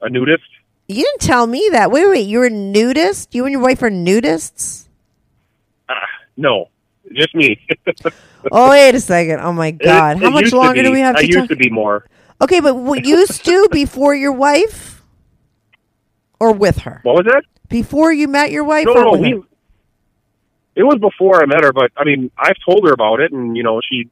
a 0.00 0.08
nudist. 0.08 0.44
You 0.88 1.04
didn't 1.04 1.20
tell 1.20 1.46
me 1.46 1.68
that. 1.72 1.90
Wait, 1.90 2.08
wait. 2.08 2.26
You're 2.28 2.46
a 2.46 2.50
nudist. 2.50 3.34
You 3.34 3.44
and 3.44 3.52
your 3.52 3.60
wife 3.60 3.82
are 3.82 3.90
nudists. 3.90 4.88
Ah, 5.88 5.94
no, 6.36 6.68
just 7.12 7.34
me. 7.34 7.60
Oh 8.52 8.70
wait 8.70 8.94
a 8.94 9.00
second. 9.00 9.40
Oh 9.40 9.52
my 9.52 9.72
god. 9.72 10.18
It- 10.18 10.22
How 10.22 10.28
it 10.28 10.30
much 10.30 10.52
longer 10.52 10.80
do 10.82 10.92
we 10.92 11.00
have? 11.00 11.16
I 11.16 11.22
to 11.22 11.26
used 11.26 11.38
talk? 11.40 11.48
to 11.48 11.56
be 11.56 11.68
more. 11.68 12.06
Okay, 12.40 12.60
but 12.60 12.76
what 12.76 13.04
used 13.04 13.44
to 13.44 13.68
before 13.72 14.14
your 14.14 14.30
wife, 14.30 15.02
or 16.38 16.52
with 16.52 16.78
her? 16.78 17.00
What 17.02 17.16
was 17.16 17.24
that? 17.26 17.42
Before 17.68 18.12
you 18.12 18.28
met 18.28 18.52
your 18.52 18.62
wife, 18.62 18.86
No, 18.86 18.94
no, 18.94 19.10
we. 19.20 19.42
It 20.76 20.84
was 20.84 20.98
before 21.00 21.42
I 21.42 21.46
met 21.46 21.64
her, 21.64 21.72
but 21.72 21.90
I 21.96 22.04
mean, 22.04 22.30
I've 22.38 22.54
told 22.64 22.86
her 22.86 22.92
about 22.92 23.18
it, 23.18 23.32
and 23.32 23.56
you 23.56 23.64
know, 23.64 23.80
she 23.86 24.08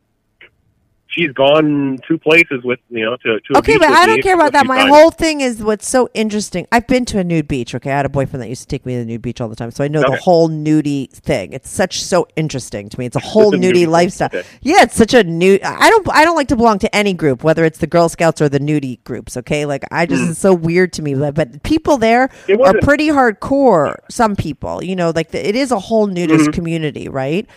she's 1.08 1.32
gone 1.32 1.98
two 2.06 2.18
places 2.18 2.62
with 2.64 2.78
you 2.90 3.04
know 3.04 3.16
to 3.16 3.40
to. 3.40 3.54
a 3.54 3.58
Okay, 3.58 3.78
but 3.78 3.88
I 3.88 4.06
don't 4.06 4.22
care 4.22 4.34
about 4.34 4.52
that. 4.52 4.66
My 4.66 4.78
times. 4.78 4.90
whole 4.90 5.10
thing 5.10 5.40
is 5.40 5.62
what's 5.62 5.88
so 5.88 6.08
interesting. 6.14 6.66
I've 6.72 6.86
been 6.86 7.04
to 7.06 7.18
a 7.18 7.24
nude 7.24 7.48
beach. 7.48 7.74
Okay, 7.74 7.90
I 7.90 7.96
had 7.96 8.06
a 8.06 8.10
boyfriend 8.10 8.42
that 8.42 8.48
used 8.48 8.62
to 8.62 8.68
take 8.68 8.84
me 8.86 8.94
to 8.94 9.00
the 9.00 9.04
nude 9.06 9.22
beach 9.22 9.40
all 9.40 9.48
the 9.48 9.56
time, 9.56 9.70
so 9.70 9.82
I 9.84 9.88
know 9.88 10.00
the 10.02 10.16
whole 10.16 10.48
nudie 10.48 11.10
thing. 11.10 11.52
It's 11.52 11.70
such 11.70 12.02
so 12.02 12.28
interesting 12.36 12.88
to 12.88 12.98
me. 12.98 13.06
It's 13.06 13.16
a 13.16 13.20
whole 13.20 13.54
a 13.54 13.58
nudie 13.58 13.72
nudie 13.72 13.86
lifestyle. 13.88 14.28
Okay. 14.32 14.44
Yeah, 14.62 14.82
it's 14.82 14.96
such 14.96 15.14
a 15.14 15.24
new. 15.24 15.58
I 15.64 15.90
don't. 15.90 16.08
I 16.10 16.24
don't 16.24 16.36
like 16.36 16.48
to 16.48 16.56
belong 16.56 16.78
to 16.80 16.94
any 16.94 17.14
group, 17.14 17.42
whether 17.42 17.64
it's 17.64 17.78
the 17.78 17.86
Girl 17.86 18.08
Scouts 18.08 18.40
or 18.40 18.48
the 18.48 18.60
nudie 18.60 19.02
groups. 19.04 19.36
Okay, 19.36 19.66
like 19.66 19.84
I 19.90 20.06
just 20.06 20.30
it's 20.30 20.38
so 20.38 20.54
weird 20.54 20.92
to 20.94 21.02
me. 21.02 21.14
But, 21.14 21.34
but 21.34 21.62
people 21.62 21.96
there. 21.96 22.30
Are 22.64 22.74
pretty 22.82 23.08
hardcore. 23.08 23.96
Some 24.10 24.36
people, 24.36 24.82
you 24.82 24.96
know, 24.96 25.10
like 25.14 25.30
the, 25.30 25.46
it 25.46 25.54
is 25.56 25.70
a 25.72 25.78
whole 25.78 26.06
nudist 26.06 26.36
Mm-hmm. 26.36 26.50
community, 26.52 27.08
right? 27.08 27.48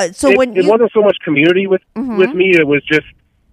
Uh, 0.00 0.12
so 0.12 0.30
it, 0.30 0.38
when 0.38 0.56
it 0.56 0.64
you, 0.64 0.70
wasn't 0.70 0.90
so 0.92 1.02
much 1.02 1.18
community 1.24 1.66
with 1.66 1.82
Mhm. 1.96 2.16
with 2.18 2.32
me; 2.34 2.50
it 2.50 2.66
was 2.66 2.82
just 2.84 3.06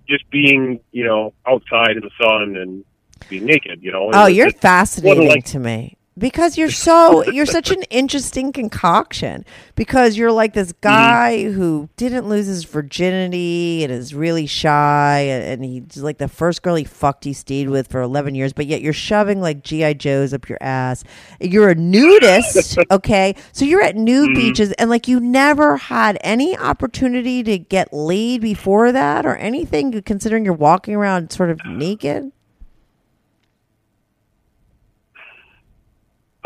just 0.08 0.30
being 0.30 0.80
you 0.92 1.04
know 1.04 1.34
outside 1.46 1.98
in 1.98 2.02
the 2.04 2.12
sun 2.22 2.56
and 2.56 2.84
being 3.30 3.46
naked. 3.46 3.82
You 3.82 3.92
know. 3.92 4.10
It 4.10 4.16
Oh, 4.16 4.28
you're 4.28 4.52
fascinating 4.52 5.28
like- 5.28 5.46
to 5.46 5.60
me 5.60 5.97
because 6.18 6.58
you're 6.58 6.72
so 6.72 7.24
you're 7.30 7.46
such 7.46 7.72
an 7.72 7.84
interesting 7.84 8.52
concoction. 8.52 9.46
Because 9.76 10.18
you're 10.18 10.32
like 10.32 10.54
this 10.54 10.72
mm-hmm. 10.74 10.88
guy 10.88 11.52
who 11.52 11.90
didn't 11.98 12.28
lose 12.28 12.48
his 12.48 12.64
virginity 12.64 13.84
and 13.84 13.92
is 13.92 14.14
really 14.14 14.48
shy 14.48 15.20
and, 15.20 15.44
and 15.44 15.66
he's 15.66 15.98
like 16.02 16.18
the 16.18 16.28
first 16.28 16.64
girl 16.64 16.76
he 16.76 16.84
fucked 16.84 17.24
he 17.24 17.34
stayed 17.34 17.70
with 17.70 17.88
for 17.88 18.02
11 18.02 18.36
years 18.36 18.54
but 18.54 18.66
yet 18.66 18.82
you're 18.82 18.94
shoving 18.94 19.42
like 19.42 19.64
gi 19.64 19.94
joes 19.96 20.34
up 20.34 20.50
your 20.50 20.58
ass. 20.62 21.04
You're 21.40 21.70
a 21.70 21.76
nudist 21.76 22.78
okay? 22.92 23.36
So 23.52 23.66
you're 23.66 23.84
at 23.84 23.96
nude 23.96 24.30
mm-hmm. 24.30 24.40
beaches 24.40 24.72
and 24.74 24.90
like 24.90 25.08
you 25.08 25.20
never 25.20 25.78
had 25.78 26.18
any 26.22 26.58
opportunity 26.58 27.44
to 27.44 27.58
get 27.58 27.94
laid 27.94 28.42
before 28.42 28.92
that 28.92 29.26
or 29.26 29.36
anything 29.36 30.02
considering 30.02 30.46
you're 30.46 30.54
walking 30.54 30.96
around 30.96 31.32
sort 31.32 31.50
of 31.50 31.60
uh, 31.64 31.70
naked 31.70 32.32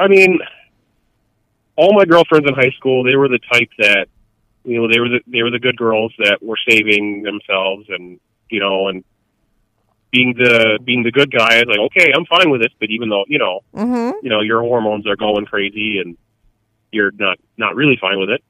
I 0.01 0.07
mean, 0.07 0.39
all 1.75 1.93
my 1.93 2.05
girlfriends 2.05 2.47
in 2.47 2.55
high 2.55 2.73
school, 2.75 3.03
they 3.03 3.15
were 3.15 3.27
the 3.27 3.39
type 3.51 3.69
that, 3.77 4.07
you 4.63 4.81
know, 4.81 4.91
they 4.91 4.99
were 4.99 5.09
the, 5.09 5.19
they 5.27 5.43
were 5.43 5.51
the 5.51 5.59
good 5.59 5.77
girls 5.77 6.11
that 6.17 6.39
were 6.41 6.57
saving 6.67 7.21
themselves 7.21 7.85
and, 7.89 8.19
you 8.49 8.59
know, 8.59 8.87
and 8.87 9.03
being 10.11 10.33
the, 10.35 10.79
being 10.83 11.03
the 11.03 11.11
good 11.11 11.31
guy, 11.31 11.55
I 11.55 11.59
was 11.59 11.67
like, 11.67 11.79
okay, 11.91 12.11
I'm 12.15 12.25
fine 12.25 12.49
with 12.49 12.61
this, 12.61 12.73
but 12.79 12.89
even 12.89 13.09
though, 13.09 13.25
you 13.27 13.37
know, 13.37 13.61
mm-hmm. 13.75 14.17
you 14.23 14.29
know, 14.29 14.41
your 14.41 14.61
hormones 14.61 15.05
are 15.07 15.15
going 15.15 15.45
crazy 15.45 15.99
and 15.99 16.17
you're 16.91 17.11
not, 17.11 17.37
not 17.57 17.75
really 17.75 17.97
fine 18.01 18.19
with 18.19 18.29
it, 18.31 18.43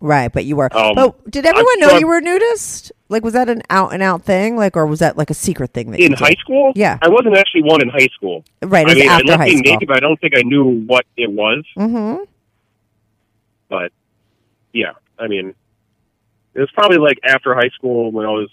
Right, 0.00 0.32
but 0.32 0.44
you 0.44 0.54
were. 0.56 0.74
Um, 0.76 0.94
but 0.94 1.28
did 1.30 1.44
everyone 1.44 1.80
know 1.80 1.98
you 1.98 2.06
were 2.06 2.18
a 2.18 2.20
nudist? 2.20 2.92
Like, 3.08 3.24
was 3.24 3.32
that 3.32 3.48
an 3.48 3.62
out 3.68 3.92
and 3.92 4.00
out 4.02 4.22
thing? 4.22 4.54
Like, 4.56 4.76
or 4.76 4.86
was 4.86 5.00
that 5.00 5.16
like 5.16 5.28
a 5.30 5.34
secret 5.34 5.72
thing 5.72 5.90
that 5.90 5.98
in 6.00 6.12
high 6.12 6.36
school, 6.38 6.72
Yeah. 6.76 6.98
I 7.02 7.08
wasn't 7.08 7.36
actually 7.36 7.62
one 7.64 7.82
in 7.82 7.88
high 7.88 8.06
school. 8.14 8.44
Right, 8.62 8.88
I 8.88 8.94
mean, 8.94 9.08
I 9.08 9.14
after 9.14 9.26
loved 9.26 9.40
high 9.40 9.48
school. 9.48 9.60
naked, 9.72 9.88
but 9.88 9.96
I 9.96 10.00
don't 10.00 10.20
think 10.20 10.34
I 10.36 10.42
knew 10.42 10.84
what 10.86 11.04
it 11.16 11.30
was. 11.32 11.64
Mm-hmm. 11.76 12.22
But 13.68 13.92
yeah, 14.72 14.92
I 15.18 15.26
mean, 15.26 15.54
it 16.54 16.60
was 16.60 16.70
probably 16.72 16.98
like 16.98 17.18
after 17.24 17.54
high 17.54 17.70
school 17.70 18.12
when 18.12 18.24
I 18.24 18.30
was 18.30 18.48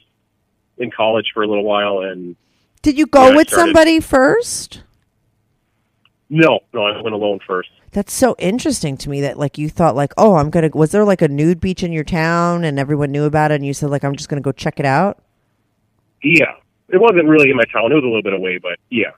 in 0.78 0.90
college 0.92 1.28
for 1.34 1.44
a 1.44 1.48
little 1.48 1.64
while, 1.64 2.00
and 2.00 2.36
Did 2.82 2.98
you 2.98 3.06
go 3.06 3.30
Yeah, 3.30 3.36
with 3.36 3.48
started- 3.50 3.68
somebody 3.68 4.00
first? 4.00 4.82
No, 6.36 6.60
no, 6.74 6.86
I 6.86 7.02
went 7.02 7.16
alone 7.16 7.40
first. 7.48 7.70
That's 7.92 8.12
so 8.12 8.36
interesting 8.40 8.98
to 8.98 9.10
me 9.10 9.22
that 9.22 9.40
like 9.40 9.58
you 9.58 9.70
thought 9.70 9.96
like, 9.96 10.14
oh, 10.18 10.36
I'm 10.36 10.50
gonna. 10.50 10.70
Was 10.74 10.92
there 10.92 11.06
like 11.06 11.22
a 11.22 11.30
nude 11.30 11.62
beach 11.62 11.82
in 11.82 11.94
your 11.94 12.04
town 12.04 12.66
and 12.66 12.78
everyone 12.78 13.12
knew 13.12 13.24
about 13.24 13.52
it, 13.52 13.56
and 13.56 13.66
you 13.66 13.74
said 13.74 13.90
like, 13.90 14.04
I'm 14.04 14.16
just 14.16 14.28
gonna 14.28 14.42
go 14.42 14.52
check 14.52 14.80
it 14.80 14.86
out? 14.86 15.24
Yeah, 16.22 16.54
it 16.90 17.00
wasn't 17.00 17.28
really 17.30 17.50
in 17.50 17.56
my 17.56 17.64
town; 17.72 17.92
it 17.92 17.96
was 17.96 18.04
a 18.04 18.08
little 18.08 18.22
bit 18.22 18.34
away, 18.34 18.58
but 18.62 18.80
yeah, 18.90 19.12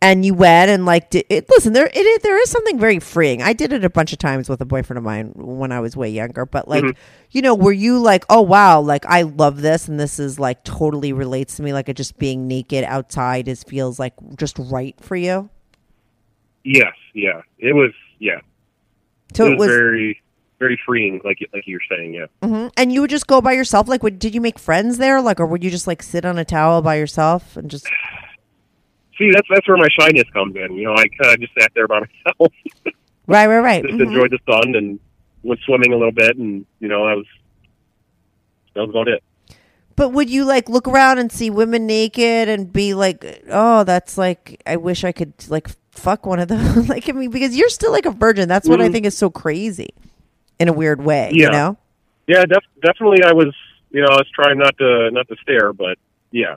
and 0.00 0.24
you 0.24 0.34
went 0.34 0.70
and 0.70 0.84
like 0.86 1.10
did 1.10 1.24
it, 1.28 1.48
listen 1.48 1.72
there 1.72 1.86
it, 1.86 1.96
is- 1.96 2.22
there 2.22 2.40
is 2.40 2.50
something 2.50 2.78
very 2.78 2.98
freeing 2.98 3.42
i 3.42 3.52
did 3.52 3.72
it 3.72 3.84
a 3.84 3.90
bunch 3.90 4.12
of 4.12 4.18
times 4.18 4.48
with 4.48 4.60
a 4.60 4.64
boyfriend 4.64 4.98
of 4.98 5.04
mine 5.04 5.32
when 5.34 5.72
i 5.72 5.80
was 5.80 5.96
way 5.96 6.08
younger 6.08 6.46
but 6.46 6.68
like 6.68 6.84
mm-hmm. 6.84 6.98
you 7.30 7.42
know 7.42 7.54
were 7.54 7.72
you 7.72 7.98
like 7.98 8.24
oh 8.30 8.40
wow 8.40 8.80
like 8.80 9.04
i 9.06 9.22
love 9.22 9.60
this 9.60 9.88
and 9.88 9.98
this 9.98 10.18
is 10.18 10.38
like 10.38 10.62
totally 10.64 11.12
relates 11.12 11.56
to 11.56 11.62
me 11.62 11.72
like 11.72 11.88
it 11.88 11.96
just 11.96 12.18
being 12.18 12.46
naked 12.46 12.84
outside 12.84 13.48
is 13.48 13.62
feels 13.64 13.98
like 13.98 14.14
just 14.36 14.58
right 14.58 14.98
for 15.00 15.16
you 15.16 15.48
Yes, 16.70 16.92
yeah, 17.14 17.40
it 17.58 17.72
was. 17.74 17.92
Yeah, 18.18 18.40
so 19.32 19.46
it 19.46 19.52
it 19.52 19.58
was, 19.58 19.68
was 19.68 19.76
very, 19.76 20.20
very 20.58 20.78
freeing, 20.84 21.20
like 21.24 21.38
like 21.54 21.66
you 21.66 21.76
were 21.76 21.96
saying. 21.96 22.12
Yeah. 22.14 22.26
Mhm. 22.42 22.70
and 22.76 22.92
you 22.92 23.00
would 23.00 23.10
just 23.10 23.26
go 23.26 23.40
by 23.40 23.52
yourself 23.52 23.88
like 23.88 24.02
would, 24.02 24.18
did 24.18 24.34
you 24.34 24.40
make 24.42 24.58
friends 24.58 24.98
there 24.98 25.20
like 25.22 25.40
or 25.40 25.46
would 25.46 25.64
you 25.64 25.70
just 25.70 25.86
like 25.86 26.02
sit 26.02 26.24
on 26.26 26.36
a 26.38 26.44
towel 26.44 26.82
by 26.82 26.96
yourself 26.96 27.56
and 27.56 27.70
just 27.70 27.86
See, 29.18 29.30
that's 29.32 29.48
that's 29.52 29.66
where 29.66 29.76
my 29.78 29.88
shyness 29.98 30.28
comes 30.32 30.54
in. 30.56 30.76
You 30.76 30.84
know, 30.84 30.92
I 30.94 31.06
kind 31.08 31.34
of 31.34 31.40
just 31.40 31.52
sat 31.58 31.72
there 31.74 31.88
by 31.88 32.00
myself, 32.26 32.52
right 33.26 33.46
right 33.46 33.58
right 33.60 33.82
just 33.84 33.94
Mhm. 33.98 34.06
enjoyed 34.08 34.30
the 34.30 34.38
sun, 34.52 34.74
and 34.76 35.00
went 35.42 35.60
swimming 35.64 35.92
a 35.92 35.96
little 35.96 36.12
bit, 36.12 36.36
and 36.36 36.66
you 36.80 36.88
know, 36.88 37.04
I 37.04 37.14
was 37.14 37.26
that 38.74 38.80
was 38.82 38.90
about 38.90 39.08
it. 39.08 39.22
But 39.98 40.10
would 40.10 40.30
you 40.30 40.44
like 40.44 40.68
look 40.68 40.86
around 40.88 41.18
and 41.18 41.30
see 41.30 41.50
women 41.50 41.84
naked 41.86 42.48
and 42.48 42.72
be 42.72 42.94
like, 42.94 43.42
"Oh, 43.50 43.82
that's 43.84 44.16
like 44.16 44.62
I 44.64 44.76
wish 44.76 45.02
I 45.02 45.10
could 45.12 45.32
like 45.48 45.68
fuck 45.90 46.24
one 46.24 46.38
of 46.38 46.46
those." 46.48 46.88
like 46.88 47.08
I 47.08 47.12
mean, 47.12 47.30
because 47.30 47.56
you're 47.56 47.68
still 47.68 47.90
like 47.92 48.06
a 48.06 48.12
virgin. 48.12 48.48
That's 48.48 48.68
what 48.68 48.80
I 48.80 48.88
Mhm. 48.88 48.92
think 48.92 49.06
is 49.06 49.18
so 49.18 49.28
crazy, 49.28 49.90
in 50.60 50.68
a 50.68 50.72
weird 50.72 51.02
way. 51.04 51.30
You 51.32 51.42
Yeah. 51.46 51.50
know? 51.50 51.76
Yeah, 52.28 52.44
def- 52.44 52.62
definitely. 52.80 53.24
I 53.24 53.32
was, 53.32 53.52
you 53.90 54.00
know, 54.00 54.08
I 54.08 54.16
was 54.18 54.28
trying 54.32 54.58
not 54.58 54.78
to 54.78 55.10
not 55.10 55.26
to 55.28 55.36
stare, 55.42 55.72
but 55.72 55.98
yeah, 56.30 56.56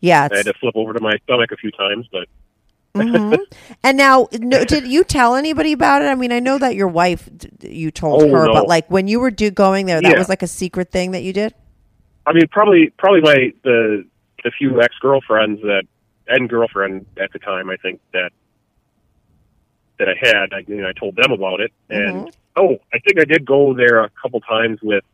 Yeah. 0.00 0.26
I 0.32 0.36
had 0.38 0.46
to 0.46 0.54
flip 0.54 0.74
over 0.74 0.94
to 0.94 1.00
my 1.02 1.18
stomach 1.24 1.52
a 1.52 1.56
few 1.58 1.70
times, 1.72 2.06
but 2.10 2.28
Mhm. 2.94 3.38
And 3.84 3.98
now, 3.98 4.26
no, 4.40 4.64
did 4.64 4.86
you 4.86 5.04
tell 5.04 5.36
anybody 5.36 5.72
about 5.72 6.00
it? 6.02 6.06
I 6.06 6.14
mean, 6.14 6.32
I 6.32 6.40
know 6.40 6.56
that 6.58 6.74
your 6.76 6.88
wife, 6.88 7.28
you 7.60 7.90
told 7.90 8.22
Oh, 8.22 8.28
her, 8.30 8.46
no. 8.46 8.54
but 8.54 8.68
like 8.68 8.90
when 8.90 9.06
you 9.06 9.20
were 9.20 9.30
do 9.30 9.50
going 9.50 9.84
there, 9.86 10.00
that 10.00 10.12
Yeah. 10.12 10.18
was 10.18 10.28
like 10.30 10.42
a 10.42 10.46
secret 10.48 10.90
thing 10.90 11.10
that 11.10 11.22
you 11.22 11.32
did. 11.34 11.52
I 12.26 12.32
mean, 12.32 12.46
probably 12.50 12.90
probably 12.98 13.20
my 13.22 13.52
the 13.64 14.04
the 14.44 14.50
few 14.56 14.80
ex 14.80 14.94
girlfriends 15.00 15.60
that 15.62 15.84
and 16.28 16.48
girlfriend 16.48 17.06
at 17.20 17.32
the 17.32 17.38
time, 17.38 17.70
I 17.70 17.76
think 17.76 18.00
that 18.12 18.30
that 19.98 20.08
I 20.08 20.14
had, 20.18 20.52
I, 20.54 20.64
you 20.66 20.80
know, 20.80 20.88
I 20.88 20.92
told 20.92 21.16
them 21.16 21.30
about 21.32 21.60
it, 21.60 21.72
and 21.90 22.26
Mm-hmm. 22.26 22.28
oh, 22.56 22.78
I 22.92 22.98
think 23.00 23.20
I 23.20 23.24
did 23.24 23.44
go 23.44 23.74
there 23.74 24.02
a 24.02 24.10
couple 24.22 24.40
times 24.40 24.78
with 24.82 25.04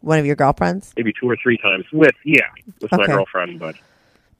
One 0.00 0.18
of 0.18 0.26
your 0.26 0.36
girlfriends. 0.36 0.92
maybe 0.96 1.12
two 1.18 1.28
or 1.28 1.36
three 1.42 1.56
times 1.58 1.84
with 1.92 2.14
yeah 2.24 2.40
with 2.80 2.90
my 2.92 3.06
girlfriend, 3.06 3.58
but 3.58 3.76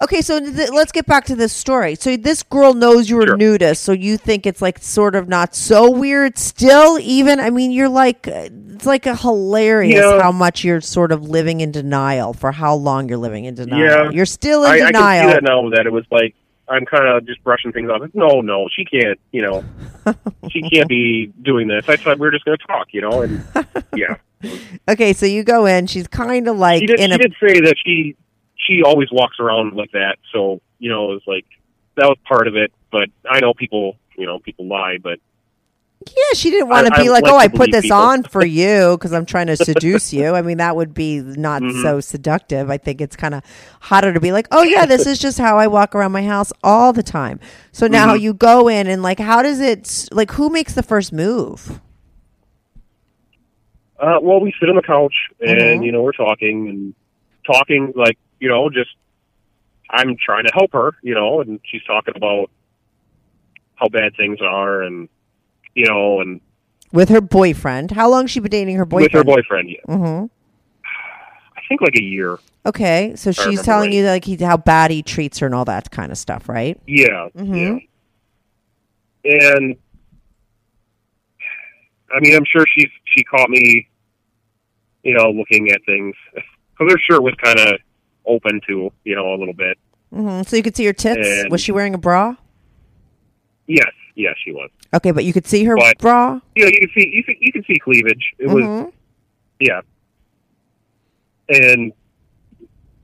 Okay, 0.00 0.22
so 0.22 0.38
th- 0.38 0.70
let's 0.70 0.92
get 0.92 1.06
back 1.06 1.24
to 1.24 1.34
this 1.34 1.52
story. 1.52 1.96
So 1.96 2.16
this 2.16 2.44
girl 2.44 2.72
knows 2.72 3.10
you're 3.10 3.22
a 3.22 3.26
Sure. 3.26 3.36
nudist, 3.36 3.82
so 3.82 3.90
you 3.90 4.16
think 4.16 4.46
it's 4.46 4.62
like 4.62 4.78
sort 4.78 5.16
of 5.16 5.28
not 5.28 5.56
so 5.56 5.90
weird 5.90 6.38
still. 6.38 7.00
Even 7.00 7.40
I 7.40 7.50
mean, 7.50 7.72
you're 7.72 7.88
like 7.88 8.28
uh, 8.28 8.48
it's 8.74 8.86
like 8.86 9.06
a 9.06 9.16
hilarious 9.16 9.96
Yeah. 9.96 10.22
how 10.22 10.30
much 10.30 10.62
you're 10.62 10.80
sort 10.80 11.10
of 11.10 11.22
living 11.28 11.60
in 11.62 11.72
denial 11.72 12.32
for 12.32 12.52
how 12.52 12.76
long 12.76 13.08
you're 13.08 13.18
living 13.18 13.44
in 13.46 13.56
denial. 13.56 13.80
Yeah. 14.04 14.10
You're 14.10 14.24
still 14.26 14.62
in 14.64 14.70
I, 14.70 14.74
I 14.74 14.78
can 14.92 14.94
see 14.94 15.32
that 15.34 15.42
now 15.42 15.68
that 15.70 15.86
it 15.86 15.92
was 15.92 16.04
like 16.12 16.34
I'm 16.68 16.84
kind 16.86 17.08
of 17.08 17.26
just 17.26 17.42
brushing 17.42 17.72
things 17.72 17.90
off. 17.90 18.02
No, 18.14 18.40
no, 18.40 18.68
she 18.72 18.84
can't. 18.84 19.18
You 19.32 19.42
know, 19.42 19.64
she 20.50 20.62
can't 20.70 20.88
be 20.88 21.32
doing 21.42 21.66
this. 21.66 21.88
I 21.88 21.96
thought 21.96 22.18
we 22.20 22.26
were 22.26 22.30
just 22.30 22.44
going 22.44 22.56
to 22.58 22.66
talk. 22.68 22.88
You 22.92 23.00
know, 23.00 23.22
and 23.22 23.44
yeah. 23.96 24.16
okay, 24.88 25.12
so 25.12 25.26
you 25.26 25.42
go 25.42 25.66
in. 25.66 25.88
She's 25.88 26.06
kind 26.06 26.46
of 26.46 26.56
like 26.56 26.80
she 26.80 26.86
did, 26.86 27.00
in 27.00 27.10
she 27.10 27.14
a 27.14 27.18
did 27.18 27.34
say 27.40 27.60
that 27.62 27.74
she 27.84 28.14
she 28.68 28.82
always 28.84 29.08
walks 29.10 29.40
around 29.40 29.74
like 29.74 29.90
that. 29.92 30.18
So 30.32 30.60
you 30.78 30.90
know, 30.90 31.10
it 31.10 31.14
was 31.14 31.22
like 31.26 31.46
that 31.96 32.06
was 32.06 32.18
part 32.28 32.46
of 32.46 32.54
it. 32.56 32.70
But 32.92 33.08
I 33.28 33.40
know 33.40 33.54
people, 33.54 33.96
you 34.16 34.26
know, 34.26 34.38
people 34.38 34.66
lie. 34.66 34.98
But 35.02 35.18
yeah. 36.06 36.34
She 36.34 36.50
didn't 36.50 36.68
want 36.68 36.86
to 36.86 36.92
be 36.92 37.08
I 37.08 37.10
like, 37.10 37.24
like 37.24 37.32
oh, 37.32 37.36
I 37.36 37.48
put 37.48 37.72
this 37.72 37.82
people." 37.86 37.96
on 37.98 38.22
for 38.22 38.46
you 38.46 38.96
because 38.96 39.12
I'm 39.12 39.26
trying 39.26 39.48
to 39.48 39.56
seduce 39.70 40.12
you. 40.12 40.28
I 40.34 40.42
mean, 40.42 40.58
that 40.58 40.76
would 40.76 40.94
be 40.94 41.18
not 41.20 41.60
Mm-hmm. 41.62 41.82
so 41.82 42.00
seductive. 42.00 42.70
I 42.70 42.78
think 42.78 43.00
it's 43.00 43.16
kind 43.16 43.34
of 43.34 43.42
hotter 43.80 44.12
to 44.12 44.20
be 44.20 44.30
like, 44.30 44.46
oh 44.52 44.62
yeah, 44.62 44.86
this 44.86 45.06
is 45.06 45.18
just 45.18 45.38
how 45.38 45.58
I 45.58 45.66
walk 45.66 45.94
around 45.96 46.12
my 46.12 46.22
house 46.22 46.52
all 46.62 46.92
the 46.92 47.02
time. 47.02 47.40
So 47.72 47.88
now 47.88 48.14
Mm-hmm. 48.14 48.22
you 48.22 48.34
go 48.34 48.68
in 48.68 48.86
and 48.86 49.02
like, 49.02 49.18
how 49.18 49.42
does 49.42 49.58
it 49.60 50.08
like? 50.12 50.30
Who 50.32 50.50
makes 50.50 50.74
the 50.74 50.84
first 50.84 51.12
move? 51.12 51.80
uh, 53.98 54.18
well, 54.22 54.40
we 54.40 54.54
sit 54.60 54.68
on 54.68 54.76
the 54.76 54.82
couch 54.82 55.14
and 55.40 55.82
Mhm. 55.82 55.84
you 55.84 55.92
know 55.92 56.02
we're 56.02 56.12
talking 56.12 56.68
and 56.68 56.94
talking 57.44 57.92
like 57.96 58.16
you 58.40 58.48
know 58.48 58.68
just 58.70 58.90
I'm 59.90 60.16
trying 60.22 60.44
to 60.44 60.50
help 60.54 60.72
her, 60.72 60.92
you 61.02 61.14
know, 61.14 61.40
and 61.40 61.60
she's 61.64 61.82
talking 61.84 62.14
about 62.16 62.50
how 63.76 63.88
bad 63.88 64.14
things 64.16 64.38
are 64.42 64.82
and 64.82 65.08
you 65.74 65.86
know 65.86 66.20
and 66.20 66.40
With 66.92 67.08
her 67.08 67.20
boyfriend. 67.20 67.90
How 67.92 68.08
long 68.10 68.26
she 68.26 68.40
been 68.40 68.50
dating 68.50 68.76
her 68.76 68.84
boyfriend? 68.84 69.12
with 69.12 69.18
her 69.18 69.24
boyfriend. 69.24 69.70
Yeah. 69.70 69.94
hmm 69.96 70.26
I 71.56 71.60
think 71.68 71.80
like 71.82 71.96
a 71.96 72.02
year. 72.02 72.38
Okay, 72.66 73.12
so 73.16 73.30
she's 73.32 73.62
telling 73.62 73.90
right. 73.90 73.96
you 73.96 74.04
like 74.06 74.24
he, 74.24 74.36
how 74.36 74.56
bad 74.56 74.90
he 74.90 75.02
treats 75.02 75.38
her 75.38 75.46
and 75.46 75.54
all 75.54 75.64
that 75.66 75.90
kind 75.90 76.10
of 76.12 76.18
stuff, 76.18 76.48
right? 76.48 76.78
Yeah, 76.86 77.28
Mhm. 77.36 77.86
yeah. 79.24 79.48
And 79.56 79.76
I 82.14 82.20
mean, 82.20 82.34
I'm 82.34 82.44
sure 82.50 82.64
she's 82.74 82.90
she 83.14 83.22
caught 83.24 83.50
me, 83.50 83.88
you 85.02 85.14
know, 85.14 85.30
looking 85.30 85.70
at 85.70 85.80
things 85.86 86.14
because 86.34 86.92
her 86.92 86.98
shirt 87.10 87.22
was 87.22 87.34
kind 87.42 87.58
of 87.58 87.78
open 88.28 88.60
to, 88.68 88.92
you 89.04 89.16
know, 89.16 89.34
a 89.34 89.36
little 89.36 89.54
bit. 89.54 89.78
hmm 90.12 90.42
So 90.42 90.56
you 90.56 90.62
could 90.62 90.76
see 90.76 90.84
her 90.86 90.92
tits. 90.92 91.26
And- 91.26 91.50
was 91.50 91.60
she 91.60 91.72
wearing 91.72 91.94
a 91.94 91.98
bra? 91.98 92.36
Yes, 93.66 93.92
yes, 94.14 94.34
she 94.44 94.52
was. 94.52 94.70
Okay, 94.94 95.10
but 95.10 95.24
you 95.24 95.32
could 95.32 95.46
see 95.46 95.64
her 95.64 95.76
But- 95.76 95.98
bra. 95.98 96.40
You 96.54 96.64
know, 96.64 96.70
you 96.70 96.78
can 96.80 96.90
see 96.96 97.10
you 97.12 97.24
can, 97.24 97.36
you 97.40 97.52
can 97.52 97.64
see 97.64 97.78
cleavage. 97.78 98.32
It 98.38 98.46
was 98.48 98.64
Mhm. 98.64 98.92
yeah, 99.60 99.80
and 101.48 101.92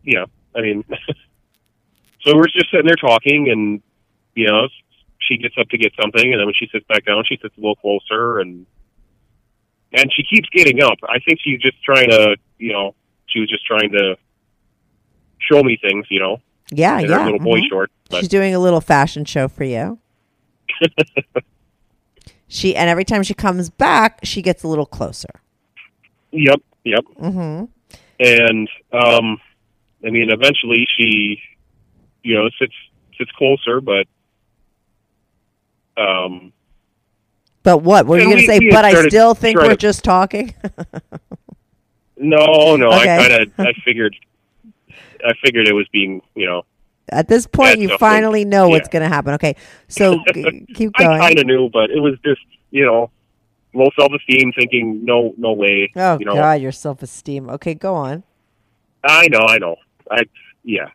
yeah, 0.04 0.24
I 0.54 0.60
mean, 0.60 0.84
so 2.22 2.34
we're 2.36 2.46
just 2.46 2.70
sitting 2.70 2.86
there 2.86 2.96
talking, 2.96 3.50
and 3.50 3.82
you 4.34 4.46
know, 4.46 4.68
she 5.20 5.36
gets 5.38 5.54
up 5.58 5.68
to 5.70 5.78
get 5.78 5.92
something, 6.00 6.22
and 6.32 6.38
then 6.40 6.46
when 6.46 6.54
she 6.58 6.68
sits 6.72 6.86
back 6.86 7.04
down, 7.04 7.24
she 7.26 7.38
sits 7.40 7.56
a 7.56 7.60
little 7.60 7.76
closer, 7.76 8.38
and 8.40 8.66
and 9.92 10.10
she 10.12 10.22
keeps 10.24 10.48
getting 10.50 10.82
up. 10.82 10.98
I 11.08 11.18
think 11.20 11.38
she's 11.42 11.60
just 11.60 11.82
trying 11.84 12.10
to, 12.10 12.36
you 12.58 12.72
know, 12.72 12.94
she 13.26 13.40
was 13.40 13.48
just 13.48 13.64
trying 13.64 13.92
to 13.92 14.16
show 15.50 15.62
me 15.62 15.76
things, 15.80 16.06
you 16.10 16.20
know, 16.20 16.38
Yeah, 16.70 16.98
yeah. 17.00 17.18
her 17.18 17.24
little 17.24 17.38
boy 17.38 17.60
mhm. 17.60 17.68
shorts. 17.68 17.92
But 18.10 18.20
She's 18.20 18.28
doing 18.28 18.54
a 18.54 18.58
little 18.58 18.80
fashion 18.80 19.24
show 19.24 19.48
for 19.48 19.64
you. 19.64 19.98
she 22.48 22.74
and 22.76 22.88
every 22.90 23.04
time 23.04 23.22
she 23.22 23.34
comes 23.34 23.70
back, 23.70 24.20
she 24.22 24.42
gets 24.42 24.62
a 24.62 24.68
little 24.68 24.86
closer. 24.86 25.40
yep, 26.32 26.60
yep. 26.84 27.04
Mm-hmm. 27.20 27.64
and 28.20 28.68
um 28.92 29.40
i 30.06 30.10
mean 30.10 30.30
eventually 30.30 30.86
she 30.96 31.40
you 32.22 32.34
know 32.34 32.48
sits 32.58 32.74
sits 33.16 33.30
closer 33.32 33.80
but 33.80 34.06
um 35.96 36.52
But 37.62 37.78
what 37.78 38.06
were 38.06 38.18
you 38.18 38.24
going 38.26 38.38
to 38.38 38.46
say? 38.46 38.58
But 38.70 38.84
I 38.84 39.06
still 39.08 39.34
think 39.34 39.56
we're 39.58 39.70
to- 39.70 39.76
just 39.76 40.02
talking. 40.04 40.54
no 42.16 42.76
no 42.76 42.88
Okay. 42.92 43.16
i 43.16 43.28
kind 43.28 43.42
of 43.42 43.52
i 43.58 43.72
figured 43.84 44.14
i 45.24 45.32
figured 45.44 45.68
it 45.68 45.74
was 45.74 45.86
being 45.92 46.20
you 46.34 46.46
know 46.46 46.62
At 47.10 47.28
this 47.28 47.46
point, 47.46 47.78
you 47.80 47.88
finally 47.98 48.44
know 48.44 48.68
what's 48.70 48.88
going 48.88 49.02
to 49.02 49.08
happen. 49.16 49.34
Okay, 49.34 49.56
so 49.88 50.22
g- 50.34 50.66
keep 50.74 50.92
going. 50.94 51.10
i 51.10 51.18
kind 51.28 51.38
of 51.38 51.46
knew 51.46 51.68
but 51.70 51.90
it 51.90 52.00
was 52.00 52.14
just 52.24 52.40
you 52.70 52.84
know 52.84 53.10
low 53.74 53.90
self-esteem 53.98 54.52
thinking 54.52 55.04
no 55.04 55.34
no 55.36 55.52
way 55.52 55.92
oh 55.96 56.16
you 56.18 56.24
know 56.24 56.34
God, 56.34 56.60
your 56.62 56.72
self 56.72 57.02
esteem. 57.02 57.50
Okay, 57.50 57.74
go 57.74 57.94
on. 57.94 58.22
i 59.04 59.28
know 59.28 59.44
i 59.54 59.58
know 59.58 59.76
i 60.10 60.20
yeah 60.64 60.88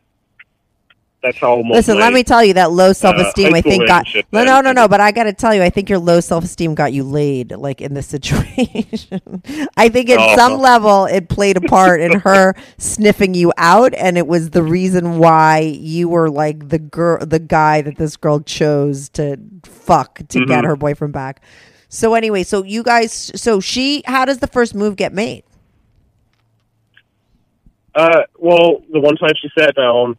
that's 1.22 1.36
how 1.38 1.56
most 1.62 1.74
Listen, 1.76 1.94
my- 1.98 2.04
let 2.04 2.12
me 2.12 2.22
tell 2.24 2.42
you 2.44 2.54
that 2.54 2.70
low 2.70 2.92
self 2.92 3.16
esteem. 3.16 3.52
high 3.52 3.58
I 3.58 3.60
think 3.60 3.86
got 3.86 4.06
no, 4.32 4.42
no, 4.44 4.60
no, 4.60 4.72
no. 4.72 4.88
But 4.88 5.00
I 5.00 5.12
got 5.12 5.24
to 5.24 5.32
tell 5.32 5.54
you, 5.54 5.62
I 5.62 5.68
think 5.70 5.88
your 5.90 5.98
low 5.98 6.20
self 6.20 6.44
esteem 6.44 6.74
got 6.74 6.92
you 6.92 7.04
laid. 7.04 7.52
Like 7.52 7.80
in 7.80 7.92
this 7.94 8.06
situation, 8.06 9.42
I 9.76 9.88
think 9.90 10.08
at 10.10 10.18
Oh. 10.18 10.36
some 10.36 10.58
level 10.60 11.06
it 11.06 11.28
played 11.28 11.56
a 11.56 11.60
part 11.62 12.00
in 12.00 12.20
her 12.20 12.54
sniffing 12.78 13.34
you 13.34 13.52
out, 13.58 13.92
and 13.94 14.16
it 14.16 14.26
was 14.26 14.50
the 14.50 14.62
reason 14.62 15.18
why 15.18 15.58
you 15.60 16.08
were 16.08 16.30
like 16.30 16.68
the 16.70 16.78
girl, 16.78 17.24
the 17.24 17.38
guy 17.38 17.82
that 17.82 17.96
this 17.98 18.16
girl 18.16 18.40
chose 18.40 19.08
to 19.10 19.38
fuck 19.64 20.18
to 20.28 20.46
get 20.46 20.64
Mhm. 20.64 20.66
her 20.66 20.76
boyfriend 20.76 21.12
back. 21.12 21.42
So 21.88 22.14
anyway, 22.14 22.44
so 22.44 22.62
you 22.64 22.82
guys, 22.84 23.32
so 23.34 23.58
she, 23.60 24.02
how 24.06 24.24
does 24.24 24.38
the 24.38 24.46
first 24.46 24.74
move 24.76 24.94
get 24.96 25.12
made? 25.12 25.42
Uh, 27.94 28.20
well, 28.38 28.82
the 28.92 29.00
one 29.00 29.16
time 29.16 29.32
she 29.40 29.48
sat 29.58 29.74
down, 29.74 30.16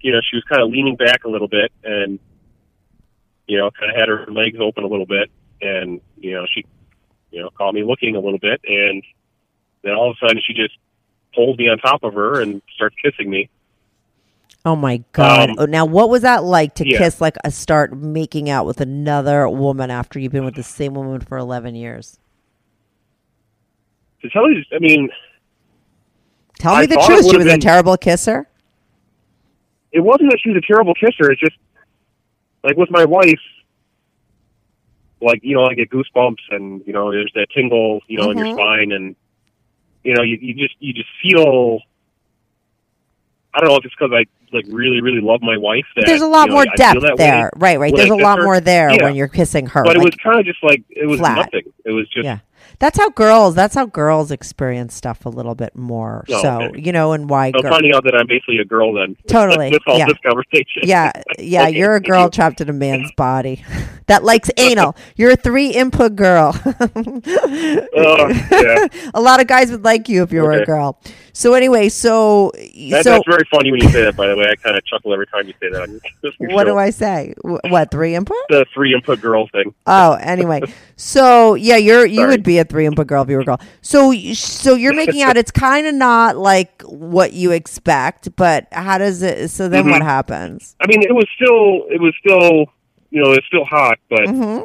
you 0.00 0.12
know, 0.12 0.20
she 0.28 0.36
was 0.36 0.44
kind 0.44 0.62
of 0.62 0.70
leaning 0.70 0.96
back 0.96 1.24
a 1.24 1.28
little 1.28 1.48
bit 1.48 1.72
and, 1.82 2.18
you 3.46 3.58
know, 3.58 3.70
kind 3.70 3.90
of 3.90 3.96
had 3.96 4.08
her 4.08 4.26
legs 4.30 4.58
open 4.60 4.84
a 4.84 4.86
little 4.86 5.06
bit. 5.06 5.30
And, 5.60 6.00
you 6.16 6.34
know, 6.34 6.46
she, 6.52 6.64
you 7.30 7.42
know, 7.42 7.50
caught 7.56 7.74
me 7.74 7.82
looking 7.82 8.16
a 8.16 8.20
little 8.20 8.38
bit. 8.38 8.60
And 8.64 9.02
then 9.82 9.94
all 9.94 10.10
of 10.10 10.16
a 10.22 10.26
sudden 10.26 10.40
she 10.46 10.54
just 10.54 10.76
pulled 11.34 11.58
me 11.58 11.68
on 11.68 11.78
top 11.78 12.02
of 12.02 12.14
her 12.14 12.40
and 12.40 12.62
starts 12.74 12.96
kissing 13.02 13.30
me. 13.30 13.50
Oh 14.64 14.76
my 14.76 15.02
god! 15.12 15.50
Um, 15.50 15.56
oh, 15.60 15.64
now, 15.66 15.84
what 15.84 16.10
was 16.10 16.22
that 16.22 16.42
like 16.42 16.74
to 16.74 16.86
yeah. 16.86 16.98
kiss 16.98 17.20
like 17.20 17.36
a 17.44 17.50
start 17.50 17.96
making 17.96 18.50
out 18.50 18.66
with 18.66 18.80
another 18.80 19.48
woman 19.48 19.90
after 19.90 20.18
you've 20.18 20.32
been 20.32 20.44
with 20.44 20.56
the 20.56 20.64
same 20.64 20.94
woman 20.94 21.20
for 21.20 21.38
eleven 21.38 21.76
years? 21.76 22.18
To 24.22 24.28
tell 24.28 24.50
you, 24.50 24.62
I 24.72 24.80
mean, 24.80 25.08
Tell 26.58 26.74
I 26.74 26.82
me 26.82 26.86
the 26.86 27.02
truth. 27.06 27.30
She 27.30 27.36
was 27.36 27.46
a 27.46 27.58
terrible 27.58 27.96
kisser. 27.96 28.47
It 29.98 30.04
wasn't 30.04 30.30
that 30.30 30.38
she 30.42 30.50
was 30.50 30.58
a 30.62 30.66
terrible 30.66 30.94
kisser. 30.94 31.30
It's 31.32 31.40
just 31.40 31.56
like 32.62 32.76
with 32.76 32.90
my 32.90 33.04
wife, 33.04 33.40
like 35.20 35.40
you 35.42 35.54
know, 35.56 35.64
I 35.64 35.74
get 35.74 35.90
goosebumps 35.90 36.44
and 36.50 36.82
you 36.86 36.92
know, 36.92 37.10
there's 37.10 37.32
that 37.34 37.48
tingle, 37.54 38.00
you 38.06 38.18
know, 38.18 38.30
in 38.30 38.36
Mm-hmm. 38.38 38.46
your 38.46 38.56
spine, 38.56 38.92
and 38.92 39.16
you 40.04 40.14
know, 40.14 40.22
you, 40.22 40.38
you 40.40 40.54
just 40.54 40.76
you 40.78 40.92
just 40.92 41.08
feel. 41.22 41.80
I 43.54 43.60
don't 43.60 43.70
know 43.70 43.76
if 43.76 43.84
it's 43.84 43.94
because 43.98 44.12
I 44.12 44.24
like 44.54 44.66
really 44.68 45.00
really 45.00 45.20
love 45.20 45.40
my 45.42 45.56
wife. 45.58 45.84
That, 45.96 46.04
There's 46.06 46.20
a 46.20 46.26
lot 46.26 46.42
you 46.44 46.48
know, 46.48 46.54
more 46.54 46.66
I 46.70 46.76
depth 46.76 47.00
there, 47.16 47.44
way 47.44 47.50
right? 47.56 47.78
Right. 47.80 47.92
There's 47.96 48.10
I 48.10 48.14
a 48.14 48.18
lot 48.18 48.38
her. 48.38 48.44
more 48.44 48.60
there 48.60 48.90
Yeah. 48.90 49.04
when 49.04 49.16
you're 49.16 49.26
kissing 49.28 49.66
her. 49.66 49.82
But 49.82 49.96
it 49.96 50.02
was 50.02 50.14
kind 50.22 50.38
of 50.38 50.46
just 50.46 50.62
like 50.62 50.84
it 50.90 51.06
was 51.06 51.18
flat. 51.18 51.36
nothing. 51.36 51.72
It 51.84 51.90
was 51.90 52.08
just 52.10 52.24
yeah, 52.24 52.38
that's 52.78 52.96
how 52.96 53.10
girls. 53.10 53.54
That's 53.54 53.74
how 53.74 53.86
girls 53.86 54.30
experience 54.30 54.94
stuff 54.94 55.26
a 55.26 55.28
little 55.28 55.56
bit 55.56 55.74
more. 55.74 56.24
Oh, 56.28 56.42
so 56.42 56.62
okay. 56.62 56.80
you 56.80 56.92
know, 56.92 57.12
and 57.12 57.28
why? 57.28 57.46
I'm 57.46 57.52
girl- 57.52 57.72
finding 57.72 57.92
out 57.92 58.04
that 58.04 58.14
I'm 58.14 58.26
basically 58.28 58.58
a 58.58 58.64
girl 58.64 58.94
then. 58.94 59.16
Totally, 59.28 59.70
with 59.70 59.82
all 59.86 59.98
yeah. 59.98 60.06
this 60.06 60.18
conversation. 60.24 60.82
Yeah, 60.84 61.10
yeah, 61.38 61.64
Okay, 61.64 61.78
you're 61.78 61.96
a 61.96 62.00
girl 62.00 62.30
trapped 62.30 62.60
in 62.60 62.68
a 62.68 62.72
man's 62.72 63.10
body 63.12 63.64
that 64.06 64.22
likes 64.22 64.50
anal. 64.56 64.96
You're 65.16 65.32
a 65.32 65.36
three 65.36 65.70
input 65.70 66.14
girl. 66.14 66.58
Uh, 66.64 68.34
yeah. 68.52 68.86
a 69.14 69.20
lot 69.20 69.40
of 69.40 69.46
guys 69.46 69.70
would 69.70 69.84
like 69.84 70.08
you 70.08 70.22
if 70.22 70.32
you 70.32 70.42
were 70.42 70.52
a 70.52 70.64
girl. 70.64 71.00
So 71.32 71.54
anyway, 71.54 71.88
so 71.88 72.50
That, 72.54 73.04
so 73.04 73.10
that's 73.10 73.28
very 73.28 73.44
funny 73.50 73.70
when 73.70 73.80
you 73.80 73.88
say 73.90 74.02
that. 74.02 74.16
By 74.16 74.26
the 74.26 74.36
way, 74.36 74.46
I 74.50 74.56
kind 74.56 74.76
of 74.76 74.84
chuckle 74.84 75.12
every 75.12 75.26
time 75.26 75.46
you 75.46 75.54
say 75.60 75.68
that. 75.70 75.88
What 76.38 76.66
show. 76.66 76.72
do 76.72 76.78
I 76.78 76.90
say? 76.90 77.34
What 77.42 77.90
three 77.90 78.14
input? 78.14 78.36
The 78.48 78.66
three 78.74 78.94
input 78.94 79.20
girl 79.20 79.48
thing. 79.48 79.74
Oh, 79.86 80.14
anyway. 80.14 80.62
So 80.96 81.54
yeah, 81.54 81.76
you're 81.76 82.06
you 82.06 82.16
Sorry. 82.16 82.30
would 82.30 82.42
be 82.42 82.58
a 82.58 82.64
three 82.68 82.86
input 82.86 83.06
girl 83.06 83.22
if 83.22 83.28
you 83.28 83.36
were 83.36 83.42
a 83.42 83.44
girl. 83.44 83.60
So 83.80 84.12
so 84.12 84.74
you're 84.74 84.94
making 84.94 85.22
out. 85.22 85.36
It's 85.36 85.50
kind 85.50 85.86
of 85.86 85.94
not 85.94 86.36
like 86.36 86.82
what 86.82 87.32
you 87.32 87.52
expect, 87.52 88.34
but 88.36 88.66
how 88.72 88.98
does 88.98 89.22
it? 89.22 89.50
So 89.50 89.68
then 89.68 89.88
what 89.90 90.02
Mhm. 90.02 90.06
happens? 90.06 90.76
I 90.80 90.86
mean, 90.86 91.02
it 91.02 91.12
was 91.14 91.26
still, 91.34 91.86
it 91.90 92.00
was 92.00 92.14
still, 92.20 92.66
you 93.10 93.22
know, 93.22 93.32
it's 93.32 93.46
still 93.46 93.64
hot, 93.64 93.98
but 94.10 94.28
hmm 94.28 94.60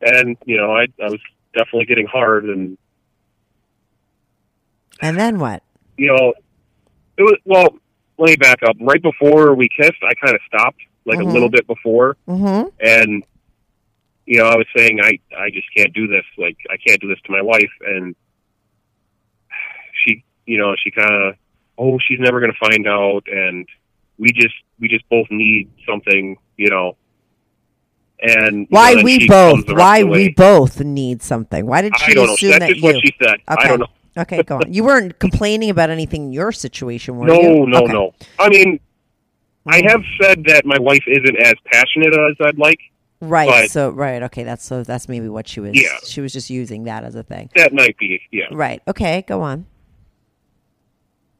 and 0.00 0.36
you 0.44 0.56
know, 0.56 0.70
I 0.72 0.82
I 1.02 1.08
was 1.10 1.20
definitely 1.56 1.86
getting 1.86 2.06
hard, 2.06 2.44
and 2.44 2.78
And 5.00 5.18
then 5.18 5.38
what? 5.38 5.62
you 5.96 6.08
know, 6.08 6.34
it 7.16 7.22
was 7.22 7.36
well. 7.44 7.68
Let 8.20 8.30
me 8.30 8.36
back 8.36 8.64
up. 8.64 8.74
Right 8.80 9.00
before 9.00 9.54
we 9.54 9.68
kissed, 9.68 10.02
I 10.02 10.12
kind 10.14 10.34
of 10.34 10.40
stopped, 10.46 10.80
like 11.04 11.20
Mhm. 11.20 11.30
a 11.30 11.32
little 11.32 11.48
bit 11.48 11.66
before, 11.68 12.16
hmm 12.26 12.62
and 12.80 13.22
you 14.28 14.38
know, 14.38 14.44
I 14.44 14.56
was 14.56 14.66
saying 14.76 15.00
I 15.02 15.18
I 15.36 15.48
just 15.50 15.66
can't 15.74 15.92
do 15.94 16.06
this. 16.06 16.24
Like 16.36 16.58
I 16.70 16.76
can't 16.76 17.00
do 17.00 17.08
this 17.08 17.18
to 17.24 17.32
my 17.32 17.40
wife, 17.40 17.72
and 17.86 18.14
she, 20.04 20.22
you 20.44 20.58
know, 20.58 20.74
she 20.84 20.90
kind 20.90 21.10
of, 21.14 21.34
oh, 21.78 21.98
she's 22.06 22.20
never 22.20 22.38
going 22.40 22.52
to 22.52 22.58
find 22.70 22.86
out, 22.86 23.22
and 23.26 23.66
we 24.18 24.32
just 24.32 24.54
we 24.78 24.88
just 24.88 25.08
both 25.08 25.26
need 25.30 25.70
something, 25.88 26.36
you 26.58 26.68
know. 26.70 26.96
And 28.20 28.60
you 28.62 28.66
Why 28.68 28.90
know, 28.90 28.96
then 28.96 29.04
we 29.04 29.28
both? 29.28 29.52
comes 29.54 29.64
the 29.64 29.74
rest 29.76 29.84
Why 29.84 30.04
we 30.04 30.28
both 30.34 30.80
need 30.80 31.22
something? 31.22 31.64
Why 31.66 31.82
did 31.82 31.96
she 31.98 32.12
I 32.12 32.14
don't 32.14 32.26
know. 32.26 32.34
assume 32.34 32.50
That's 32.50 32.60
that 32.64 32.68
just 32.70 32.80
you? 32.82 32.84
what 32.84 32.96
she 33.02 33.14
said. 33.22 33.34
okay. 33.34 33.40
I 33.48 33.68
don't 33.68 33.80
know. 33.80 33.86
Okay, 34.18 34.42
go 34.42 34.56
on. 34.56 34.72
You 34.72 34.82
weren't 34.84 35.18
complaining 35.20 35.70
about 35.70 35.88
anything 35.90 36.24
in 36.24 36.32
your 36.32 36.50
situation, 36.52 37.16
were 37.16 37.26
No, 37.28 37.40
you? 37.40 37.66
no, 37.66 37.78
Okay. 37.84 37.92
no. 37.92 38.14
I 38.38 38.48
mean, 38.50 38.80
I 39.68 39.80
mm. 39.80 39.88
have 39.90 40.02
said 40.20 40.42
that 40.48 40.66
my 40.66 40.78
wife 40.80 41.04
isn't 41.06 41.36
as 41.40 41.54
passionate 41.72 42.12
as 42.12 42.36
I'd 42.44 42.58
like. 42.58 42.80
Right. 43.20 43.48
But- 43.48 43.70
so 43.70 43.90
right. 43.90 44.22
Okay. 44.24 44.44
That's 44.44 44.64
so. 44.64 44.82
That's 44.84 45.08
maybe 45.08 45.28
what 45.28 45.48
she 45.48 45.60
was. 45.60 45.72
Yeah. 45.74 45.96
She 46.04 46.20
was 46.20 46.32
just 46.32 46.50
using 46.50 46.84
that 46.84 47.04
as 47.04 47.14
a 47.14 47.22
thing. 47.22 47.50
That 47.56 47.72
might 47.72 47.96
be, 47.98 48.20
yeah. 48.30 48.44
Right. 48.52 48.80
Okay. 48.86 49.22
Go 49.26 49.42
on. 49.42 49.66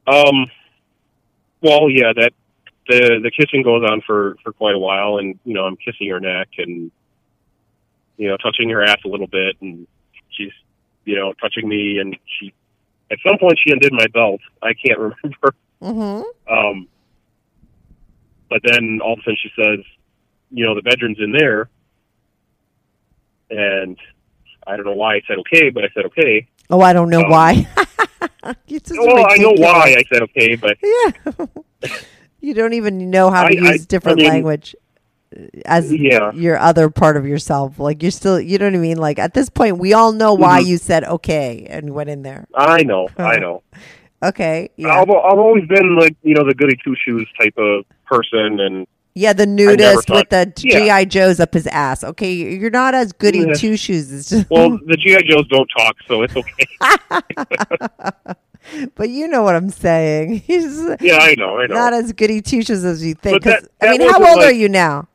Um. 0.07 0.51
Well, 1.63 1.89
yeah. 1.91 2.13
That 2.15 2.33
the 2.89 3.21
the 3.23 3.31
kissing 3.31 3.63
goes 3.63 3.85
on 3.89 4.01
for 4.07 4.37
for 4.43 4.53
quite 4.53 4.75
a 4.75 4.79
while, 4.79 5.19
and 5.19 5.39
you 5.45 5.55
know, 5.55 5.65
I'm 5.65 5.77
kissing 5.77 6.09
her 6.09 6.19
neck 6.21 6.49
and 6.59 6.91
you 8.17 8.27
know, 8.29 8.37
touching 8.39 8.69
her 8.71 8.83
ass 8.83 8.99
a 9.05 9.09
little 9.09 9.29
bit, 9.29 9.57
and 9.61 9.87
she's 10.31 10.53
you 11.05 11.15
know 11.15 11.33
touching 11.35 11.69
me, 11.69 11.99
and 11.99 12.17
she 12.41 12.53
at 13.11 13.19
some 13.27 13.39
point 13.39 13.59
she 13.65 13.73
undid 13.73 13.93
my 13.93 14.07
belt. 14.13 14.41
I 14.63 14.73
can't 14.75 14.99
remember. 15.23 15.55
Mm-hmm. 15.81 16.53
Um. 16.53 16.89
But 18.51 18.63
then 18.65 19.01
all 19.05 19.13
of 19.13 19.19
a 19.19 19.23
sudden 19.23 19.37
she 19.43 19.51
says, 19.55 19.85
you 20.51 20.65
know, 20.65 20.75
the 20.75 20.83
bedroom's 20.83 21.19
in 21.21 21.33
there, 21.33 21.69
and 23.51 23.97
I 24.67 24.77
don't 24.77 24.87
know 24.87 24.93
why 24.95 25.17
I 25.17 25.21
said 25.27 25.39
okay, 25.39 25.71
but 25.71 25.85
I 25.85 25.89
said 25.95 26.05
okay. 26.07 26.49
Oh, 26.71 26.81
I 26.81 26.93
don't 26.93 27.11
know 27.11 27.23
Um, 27.25 27.31
why. 27.31 27.67
Well, 28.43 29.27
I 29.29 29.37
know 29.37 29.53
why 29.57 29.95
I 29.99 30.03
said 30.13 30.23
okay, 30.23 30.55
but 30.57 30.77
Yeah. 30.83 31.47
you 32.41 32.55
don't 32.55 32.73
even 32.73 33.11
know 33.11 33.31
how 33.31 33.47
to 33.49 33.57
I- 33.57 33.69
I- 33.69 33.73
use 33.73 33.87
different 33.87 34.21
I 34.21 34.23
mean- 34.23 34.31
language 34.33 34.75
uh, 35.37 35.41
as 35.67 35.93
Yeah. 35.93 36.33
your 36.33 36.59
other 36.59 36.89
part 36.91 37.17
of 37.17 37.27
yourself. 37.27 37.79
Like 37.79 38.03
you're 38.03 38.11
still, 38.11 38.41
you 38.41 38.59
know 38.59 38.67
what 38.67 38.75
I 38.75 38.79
mean? 38.79 38.97
Like 38.99 39.19
at 39.19 39.35
this 39.35 39.49
point, 39.51 39.79
we 39.79 39.93
all 39.93 40.13
know 40.13 40.33
why 40.35 40.63
Mhm. 40.63 40.67
you 40.67 40.77
said 40.79 41.05
okay 41.05 41.67
and 41.69 41.91
went 41.91 42.09
in 42.11 42.23
there. 42.23 42.47
I 42.55 42.83
know. 42.85 43.09
I 43.19 43.39
know. 43.39 43.63
Okay. 44.23 44.71
Yeah. 44.77 44.89
I've, 45.01 45.11
I've 45.11 45.39
always 45.39 45.67
been 45.69 45.97
like 45.97 46.17
you 46.23 46.35
know 46.35 46.45
the 46.47 46.55
goody 46.55 46.77
two 46.83 46.95
shoes 47.05 47.29
type 47.41 47.55
of 47.59 47.85
person, 48.07 48.61
and 48.61 48.87
yeah. 49.19 49.33
The 49.33 49.47
nudist 49.47 50.09
with 50.11 50.29
the 50.31 50.53
Yeah. 50.59 51.01
GI 51.03 51.07
Joes 51.07 51.41
up 51.41 51.55
his 51.55 51.67
ass. 51.67 52.05
Okay. 52.05 52.33
You're 52.33 52.71
not 52.71 52.95
as 52.95 53.13
goody 53.13 53.41
Yeah. 53.41 53.55
two 53.55 53.77
shoes. 53.77 54.33
Well, 54.51 54.79
the 54.87 54.97
GI 54.97 55.23
Joes 55.31 55.47
don't 55.49 55.69
talk, 55.77 55.97
so 56.07 56.23
it's 56.23 56.35
okay. 56.37 56.67
but 58.95 59.09
you 59.11 59.29
know 59.29 59.43
what 59.43 59.55
I'm 59.55 59.71
saying. 59.71 60.39
He's 60.47 60.79
yeah, 61.01 61.17
I 61.19 61.35
know, 61.37 61.59
I 61.59 61.67
know. 61.67 61.75
not 61.75 61.93
as 61.93 62.13
goody 62.13 62.41
two 62.41 62.63
shoes 62.63 62.85
as 62.85 63.05
you 63.05 63.15
think. 63.15 63.43
That- 63.45 63.61
'Cause, 63.63 63.69
I 63.83 63.91
mean, 63.97 64.09
how 64.09 64.35
old 64.35 64.45
are 64.45 64.53
you 64.53 64.69
now? 64.69 65.09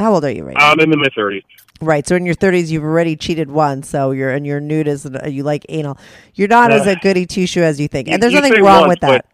How 0.00 0.14
old 0.14 0.24
are 0.24 0.30
you 0.30 0.44
right 0.44 0.56
now? 0.56 0.70
I'm 0.70 0.80
in 0.80 0.90
my 0.98 1.08
thirties. 1.14 1.42
Right. 1.80 2.06
So 2.08 2.16
in 2.16 2.26
your 2.26 2.34
30s, 2.34 2.70
you've 2.70 2.82
already 2.82 3.14
cheated 3.14 3.52
once. 3.52 3.88
So 3.88 4.10
you're 4.10 4.30
and 4.30 4.44
you're 4.44 4.58
nudist 4.60 5.04
and 5.04 5.22
uh, 5.22 5.28
you 5.28 5.44
like 5.44 5.64
anal. 5.68 5.96
You're 6.34 6.48
not 6.48 6.72
as 6.72 6.88
Uh, 6.88 6.90
a 6.90 6.96
goody 6.96 7.24
two 7.24 7.46
shoe 7.46 7.62
as 7.62 7.80
you 7.80 7.86
think. 7.86 8.08
And 8.08 8.20
there's 8.20 8.32
nothing 8.32 8.60
wrong 8.62 8.80
once, 8.82 8.88
with 8.90 9.00
that. 9.00 9.26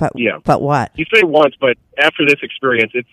But 0.00 0.12
Yeah. 0.16 0.38
But 0.44 0.62
what? 0.62 0.90
You 0.96 1.04
say 1.14 1.22
once, 1.22 1.54
but 1.60 1.76
after 1.98 2.26
this 2.26 2.40
experience, 2.42 2.90
it's 2.94 3.08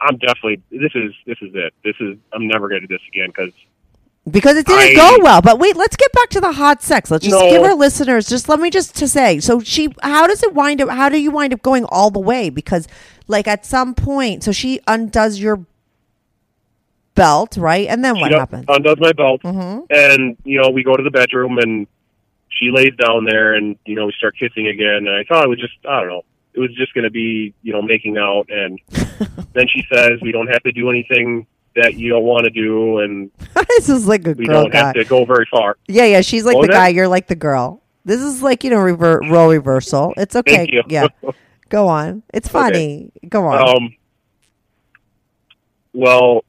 I'm 0.00 0.16
definitely 0.18 0.60
this 0.70 0.92
is 0.94 1.12
this 1.26 1.38
is 1.42 1.50
it. 1.54 1.72
This 1.84 1.94
is 2.00 2.18
I'm 2.32 2.48
never 2.48 2.68
going 2.68 2.80
to 2.82 2.86
do 2.88 2.94
this 2.94 3.02
again 3.08 3.28
because 3.28 3.52
Because 4.28 4.56
it 4.56 4.66
didn't 4.66 4.98
I- 4.98 5.18
go 5.18 5.22
well. 5.22 5.40
But 5.42 5.58
wait, 5.58 5.76
let's 5.76 5.94
get 5.96 6.10
back 6.12 6.30
to 6.30 6.40
the 6.40 6.52
hot 6.52 6.82
sex. 6.82 7.10
Let's 7.10 7.24
just 7.24 7.38
No. 7.38 7.48
give 7.50 7.62
our 7.62 7.74
listeners 7.74 8.28
just 8.28 8.48
let 8.48 8.58
me 8.60 8.70
just 8.70 8.96
to 8.96 9.06
say. 9.08 9.38
So 9.40 9.60
she, 9.60 9.94
how 10.02 10.26
does 10.26 10.42
it 10.42 10.52
wind 10.54 10.80
up? 10.82 10.88
How 10.88 11.08
do 11.08 11.18
you 11.20 11.30
wind 11.30 11.52
up 11.54 11.62
going 11.62 11.84
all 11.84 12.10
the 12.10 12.18
way? 12.18 12.50
Because 12.50 12.88
like 13.28 13.46
at 13.46 13.64
some 13.66 13.94
point, 13.94 14.42
so 14.42 14.52
she 14.52 14.80
undoes 14.88 15.38
your 15.38 15.64
belt, 17.14 17.56
right? 17.56 17.88
And 17.88 18.04
then 18.04 18.18
what 18.18 18.30
she 18.32 18.38
happens? 18.38 18.64
undoes 18.68 18.96
my 18.98 19.12
belt, 19.12 19.42
Mhm. 19.42 19.86
and 19.90 20.36
you 20.44 20.60
know 20.60 20.70
we 20.70 20.82
go 20.82 20.96
to 20.96 21.02
the 21.02 21.10
bedroom 21.10 21.58
and 21.58 21.86
she 22.58 22.70
lays 22.72 22.94
down 22.96 23.24
there 23.24 23.54
and 23.54 23.76
you 23.86 23.94
know 23.94 24.06
we 24.06 24.12
start 24.18 24.34
kissing 24.38 24.66
again 24.68 25.06
and 25.06 25.10
i 25.10 25.24
thought 25.24 25.44
it 25.44 25.48
was 25.48 25.58
just 25.60 25.74
i 25.88 26.00
don't 26.00 26.08
know 26.08 26.22
it 26.54 26.60
was 26.60 26.74
just 26.74 26.92
going 26.94 27.04
to 27.04 27.10
be 27.10 27.52
you 27.62 27.72
know 27.72 27.82
making 27.82 28.16
out 28.16 28.46
and 28.48 28.78
then 29.52 29.66
she 29.68 29.82
says 29.92 30.12
we 30.22 30.32
don't 30.32 30.46
have 30.48 30.62
to 30.62 30.72
do 30.72 30.88
anything 30.90 31.46
that 31.74 31.94
you 31.94 32.08
don't 32.08 32.24
want 32.24 32.44
to 32.44 32.50
do 32.50 32.98
and 33.00 33.30
this 33.68 33.88
is 33.90 34.06
like 34.08 34.26
a 34.26 34.32
we 34.32 34.46
girl 34.46 34.62
don't 34.62 34.72
guy. 34.72 34.78
have 34.86 34.94
to 34.94 35.04
go 35.04 35.24
very 35.26 35.46
far 35.50 35.76
Yeah, 35.86 36.04
yeah. 36.06 36.22
She's 36.22 36.44
like 36.46 36.56
What 36.56 36.62
the 36.62 36.72
that? 36.72 36.78
guy. 36.78 36.88
You're 36.88 37.08
like 37.08 37.26
the 37.26 37.36
girl. 37.36 37.82
This 38.06 38.22
is 38.22 38.42
like 38.42 38.64
you 38.64 38.70
know 38.70 38.78
rever- 38.80 39.20
role 39.28 39.50
reversal. 39.50 40.14
It's 40.16 40.34
okay. 40.36 40.56
Thank 40.56 40.72
you. 40.72 40.82
Yeah. 40.88 41.08
Go 41.68 41.88
on. 41.88 42.22
It's 42.32 42.48
funny. 42.48 43.12
Go 43.28 43.46
on. 43.46 43.76
um 43.76 43.94
well 45.92 46.44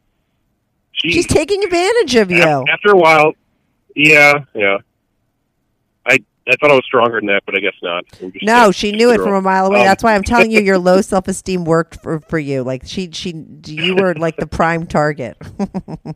she, 0.94 1.12
She's 1.12 1.28
taking 1.28 1.64
advantage 1.64 2.16
of 2.16 2.32
you. 2.32 2.42
after 2.44 2.92
a 2.92 2.98
while 2.98 3.34
yeah 3.96 4.46
yeah 4.56 4.78
i 6.50 6.56
thought 6.60 6.72
i 6.72 6.74
was 6.74 6.84
stronger 6.86 7.20
than 7.20 7.28
that 7.28 7.42
but 7.46 7.56
i 7.56 7.60
guess 7.60 7.74
not 7.84 8.04
No, 8.42 8.70
a- 8.70 8.74
she 8.74 8.92
knew 8.92 9.12
it 9.12 9.18
from 9.18 9.34
a 9.34 9.42
mile 9.42 9.68
away. 9.68 9.82
Um, 9.82 9.86
That's 9.86 10.04
why 10.04 10.16
I'm 10.16 10.24
telling 10.24 10.52
you, 10.52 10.62
your 10.62 10.78
low 10.90 11.02
self 11.02 11.28
esteem 11.28 11.66
worked 11.66 12.02
for, 12.02 12.20
for 12.22 12.40
you. 12.40 12.64
Like 12.64 12.84
she, 12.86 13.10
she, 13.12 13.34
you 13.66 13.96
were 13.96 14.14
like 14.16 14.38
the 14.38 14.48
prime 14.48 14.88
target. 14.88 15.38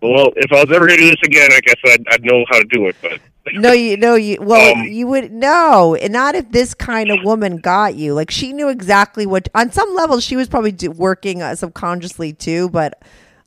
well 0.01 0.29
if 0.35 0.51
i 0.51 0.63
was 0.63 0.71
ever 0.71 0.87
going 0.87 0.97
to 0.99 1.03
do 1.05 1.09
this 1.09 1.21
again 1.23 1.49
i 1.51 1.59
guess 1.61 1.75
i'd, 1.85 2.03
I'd 2.11 2.23
know 2.23 2.43
how 2.49 2.59
to 2.59 2.65
do 2.65 2.87
it 2.87 2.95
but 3.01 3.19
no, 3.53 3.71
you, 3.71 3.97
no, 3.97 4.13
you. 4.13 4.37
Well, 4.39 4.75
Um, 4.77 4.83
you 4.83 5.07
would 5.07 5.31
no, 5.31 5.95
and 5.95 6.13
not 6.13 6.35
if 6.35 6.51
this 6.51 6.75
kind 6.75 7.09
of 7.09 7.23
woman 7.23 7.57
got 7.57 7.95
you. 7.95 8.13
Like 8.13 8.29
she 8.29 8.53
knew 8.53 8.69
exactly 8.69 9.25
what. 9.25 9.49
On 9.55 9.71
some 9.71 9.95
level, 9.95 10.19
she 10.19 10.35
was 10.35 10.47
probably 10.47 10.71
do, 10.71 10.91
working 10.91 11.41
uh, 11.41 11.55
subconsciously 11.55 12.33
too. 12.33 12.69
But 12.69 13.01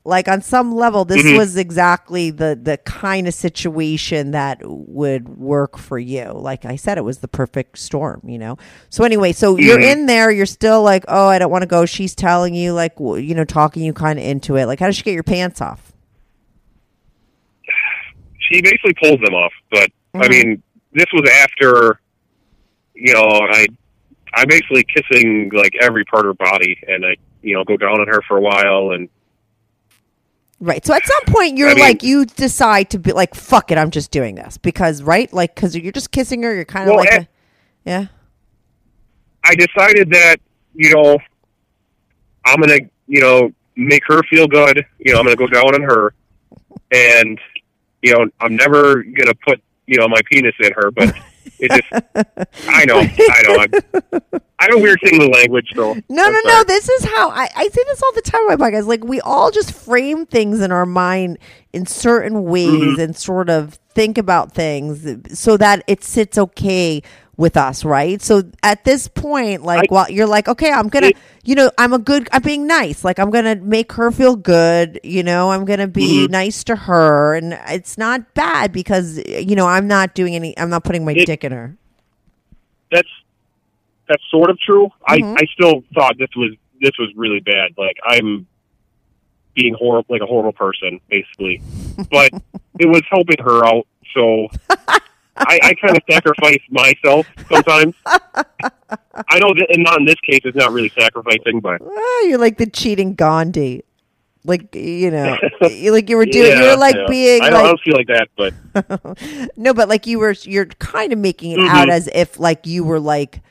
Like 0.07 0.27
on 0.27 0.41
some 0.41 0.75
level, 0.75 1.03
this 1.03 1.23
Mhm. 1.25 1.35
was 1.35 1.57
exactly 1.57 2.29
the 2.29 2.57
the 2.61 2.77
kind 2.77 3.27
of 3.27 3.33
situation 3.33 4.31
that 4.31 4.59
would 4.63 5.27
work 5.39 5.79
for 5.79 5.97
you. 5.97 6.31
Like 6.31 6.63
I 6.63 6.75
said, 6.75 6.99
it 6.99 7.03
was 7.03 7.17
the 7.17 7.27
perfect 7.27 7.79
storm, 7.79 8.21
you 8.23 8.37
know. 8.37 8.55
So 8.91 9.03
anyway, 9.03 9.31
so 9.31 9.57
you're 9.57 9.79
Mhm. 9.79 9.91
in 9.91 10.05
there. 10.05 10.29
You're 10.29 10.45
still 10.45 10.83
like, 10.83 11.05
oh, 11.07 11.27
I 11.27 11.39
don't 11.39 11.49
want 11.49 11.63
to 11.63 11.67
go. 11.67 11.85
She's 11.87 12.13
telling 12.13 12.53
you, 12.53 12.71
like, 12.73 12.93
you 12.99 13.33
know, 13.33 13.45
talking 13.45 13.83
you 13.83 13.93
kind 13.93 14.19
of 14.19 14.25
into 14.25 14.55
it. 14.57 14.67
Like, 14.67 14.79
how 14.79 14.85
does 14.85 14.95
she 14.95 15.01
get 15.03 15.15
your 15.15 15.23
pants 15.23 15.59
off? 15.59 15.91
she 18.47 18.61
basically 18.61 18.93
pulls 19.01 19.19
them 19.21 19.33
off. 19.33 19.51
But 19.71 19.89
I 20.13 20.27
Mhm. 20.27 20.29
mean, 20.29 20.63
this 20.93 21.07
was 21.13 21.27
after, 21.41 21.99
you 22.93 23.11
know, 23.11 23.25
I 23.27 23.65
I'm 24.37 24.45
basically 24.47 24.83
kissing 24.83 25.49
like 25.53 25.73
every 25.81 26.03
part 26.05 26.27
of 26.27 26.37
her 26.37 26.45
body, 26.51 26.77
and 26.87 27.05
I 27.05 27.15
you 27.41 27.55
know 27.55 27.63
go 27.63 27.75
down 27.77 27.99
on 28.01 28.07
her 28.07 28.21
for 28.27 28.37
a 28.37 28.41
while, 28.41 28.91
and 28.91 29.09
Right. 30.59 30.85
So 30.85 30.93
at 30.93 31.05
some 31.05 31.33
point, 31.33 31.57
you're 31.57 31.69
I 31.69 31.73
mean- 31.73 31.83
like, 31.83 32.01
you 32.03 32.25
decide 32.25 32.89
to 32.91 32.99
be 32.99 33.11
like, 33.11 33.35
fuck 33.35 33.71
it, 33.71 33.77
I'm 33.77 33.91
just 33.91 34.09
doing 34.11 34.35
this 34.35 34.57
because, 34.57 35.03
right? 35.03 35.31
Like, 35.33 35.53
because 35.53 35.75
you're 35.75 35.91
just 35.91 36.11
kissing 36.11 36.43
her. 36.43 36.53
You're 36.55 36.65
kind 36.65 36.89
of 36.89 36.95
Well, 36.95 37.03
like, 37.05 37.13
a, 37.13 37.27
yeah. 37.85 38.05
I 39.43 39.53
decided 39.55 40.09
that 40.11 40.37
you 40.73 40.93
know 40.95 41.17
I'm 42.45 42.59
gonna 42.59 42.79
you 43.07 43.21
know 43.21 43.51
make 43.75 44.01
her 44.07 44.21
feel 44.23 44.47
good. 44.47 44.83
You 44.99 45.13
know 45.13 45.19
I'm 45.19 45.25
gonna 45.25 45.35
go 45.35 45.45
down 45.45 45.75
on 45.75 45.81
her, 45.83 46.13
and 46.91 47.39
you 48.01 48.13
know 48.13 48.25
I'm 48.39 48.55
never 48.55 49.03
gonna 49.03 49.35
put 49.47 49.61
you 49.85 49.99
know 49.99 50.07
my 50.07 50.19
penis 50.31 50.55
in 50.61 50.71
her, 50.75 50.89
but 50.89 51.13
it 51.59 51.71
just 51.71 51.91
I 52.69 52.85
know 52.85 52.99
I 52.99 53.41
know 53.43 53.55
I'm, 53.59 54.41
I 54.57 54.63
have 54.69 54.75
a 54.75 54.77
weird 54.81 54.99
thing 55.01 55.19
with 55.19 55.29
language, 55.33 55.71
though. 55.75 55.93
No, 56.09 56.29
no, 56.29 56.39
no. 56.45 56.63
This 56.63 56.87
is 56.89 57.03
how 57.05 57.29
I, 57.29 57.49
I 57.55 57.67
say 57.67 57.83
this 57.85 58.01
all 58.01 58.13
the 58.13 58.21
time 58.21 58.41
on 58.43 58.57
my 58.57 58.69
podcast. 58.69 58.87
Like 58.87 59.03
we 59.03 59.19
all 59.21 59.51
just 59.51 59.71
frame 59.73 60.25
things 60.25 60.61
in 60.61 60.71
our 60.71 60.85
mind 60.85 61.37
in 61.73 61.85
certain 61.85 62.43
ways 62.45 62.69
Mm-hmm. 62.71 63.01
and 63.01 63.15
sort 63.15 63.49
of 63.49 63.77
think 63.93 64.17
about 64.17 64.53
things 64.53 65.07
so 65.39 65.55
that 65.57 65.83
it 65.87 66.03
sits 66.03 66.37
okay 66.37 67.01
with 67.37 67.57
us, 67.57 67.83
right? 67.83 68.21
So 68.21 68.43
at 68.63 68.83
this 68.85 69.07
point, 69.07 69.63
like 69.63 69.83
I- 69.91 69.93
while 69.93 70.09
you're 70.09 70.25
like, 70.27 70.47
okay, 70.47 70.71
I'm 70.71 70.87
gonna, 70.87 71.07
It- 71.07 71.17
you 71.43 71.53
know, 71.55 71.69
I'm 71.77 71.93
a 71.93 71.99
good, 71.99 72.27
I'm 72.31 72.41
being 72.41 72.65
nice. 72.65 73.03
Like 73.03 73.19
I'm 73.19 73.29
gonna 73.29 73.55
make 73.55 73.91
her 73.93 74.09
feel 74.11 74.35
good. 74.35 74.99
You 75.03 75.21
know, 75.23 75.51
I'm 75.51 75.65
gonna 75.65 75.87
be 75.87 76.23
Mm-hmm. 76.23 76.31
nice 76.31 76.63
to 76.65 76.75
her, 76.75 77.35
and 77.35 77.59
it's 77.67 77.97
not 77.97 78.33
bad 78.33 78.71
because 78.71 79.21
you 79.27 79.55
know 79.55 79.67
I'm 79.67 79.87
not 79.87 80.15
doing 80.15 80.35
any, 80.35 80.57
I'm 80.57 80.69
not 80.69 80.83
putting 80.83 81.03
my 81.05 81.11
It- 81.13 81.25
dick 81.25 81.43
in 81.43 81.51
her. 81.51 81.75
that's 82.91 83.09
that's 84.07 84.23
sort 84.29 84.49
of 84.49 84.59
true. 84.59 84.89
Mhm. 85.09 85.33
I 85.35 85.41
I 85.41 85.45
still 85.53 85.83
thought 85.93 86.17
this 86.17 86.29
was 86.35 86.51
this 86.81 86.91
was 86.99 87.11
really 87.15 87.39
bad. 87.39 87.71
Like 87.77 87.97
I'm 88.05 88.47
being 89.55 89.73
horrible, 89.73 90.05
like 90.13 90.21
a 90.21 90.25
horrible 90.25 90.51
person, 90.53 90.99
basically. 91.09 91.61
But 92.11 92.31
it 92.79 92.87
was 92.87 93.01
helping 93.09 93.37
her 93.43 93.65
out, 93.65 93.87
so 94.13 94.47
I, 95.37 95.59
I 95.63 95.73
kind 95.75 95.97
of 95.97 96.03
sacrifice 96.09 96.59
myself 96.69 97.27
sometimes. 97.51 97.93
I 98.05 99.39
know 99.39 99.53
that, 99.53 99.67
and 99.71 99.83
not 99.83 99.99
in 99.99 100.05
this 100.05 100.15
case, 100.29 100.41
it's 100.45 100.55
not 100.55 100.71
really 100.71 100.89
sacrificing, 100.97 101.59
but 101.61 101.81
you're 102.23 102.37
like 102.37 102.57
the 102.57 102.67
cheating 102.67 103.15
Gandhi. 103.15 103.83
Like 104.47 104.75
you 104.75 105.09
know, 105.11 105.37
like 105.61 106.07
you 106.09 106.17
were 106.17 106.25
doing. 106.25 106.51
yeah, 106.51 106.61
you're 106.63 106.77
like 106.77 106.95
yeah. 106.95 107.05
being 107.09 107.41
I 107.41 107.49
don't, 107.49 107.59
I 107.59 107.63
don't 107.63 107.79
feel 107.81 107.95
like 107.95 108.07
that, 108.07 108.27
but 108.37 109.51
no, 109.57 109.73
but 109.73 109.89
like 109.89 110.05
you 110.05 110.19
were. 110.19 110.35
You're 110.43 110.67
kind 110.67 111.11
of 111.11 111.17
making 111.19 111.51
it 111.53 111.59
Mhm. 111.59 111.67
out 111.69 111.89
as 111.89 112.07
if 112.13 112.39
like 112.39 112.67
you 112.67 112.83
were 112.83 112.99
like, 112.99 113.41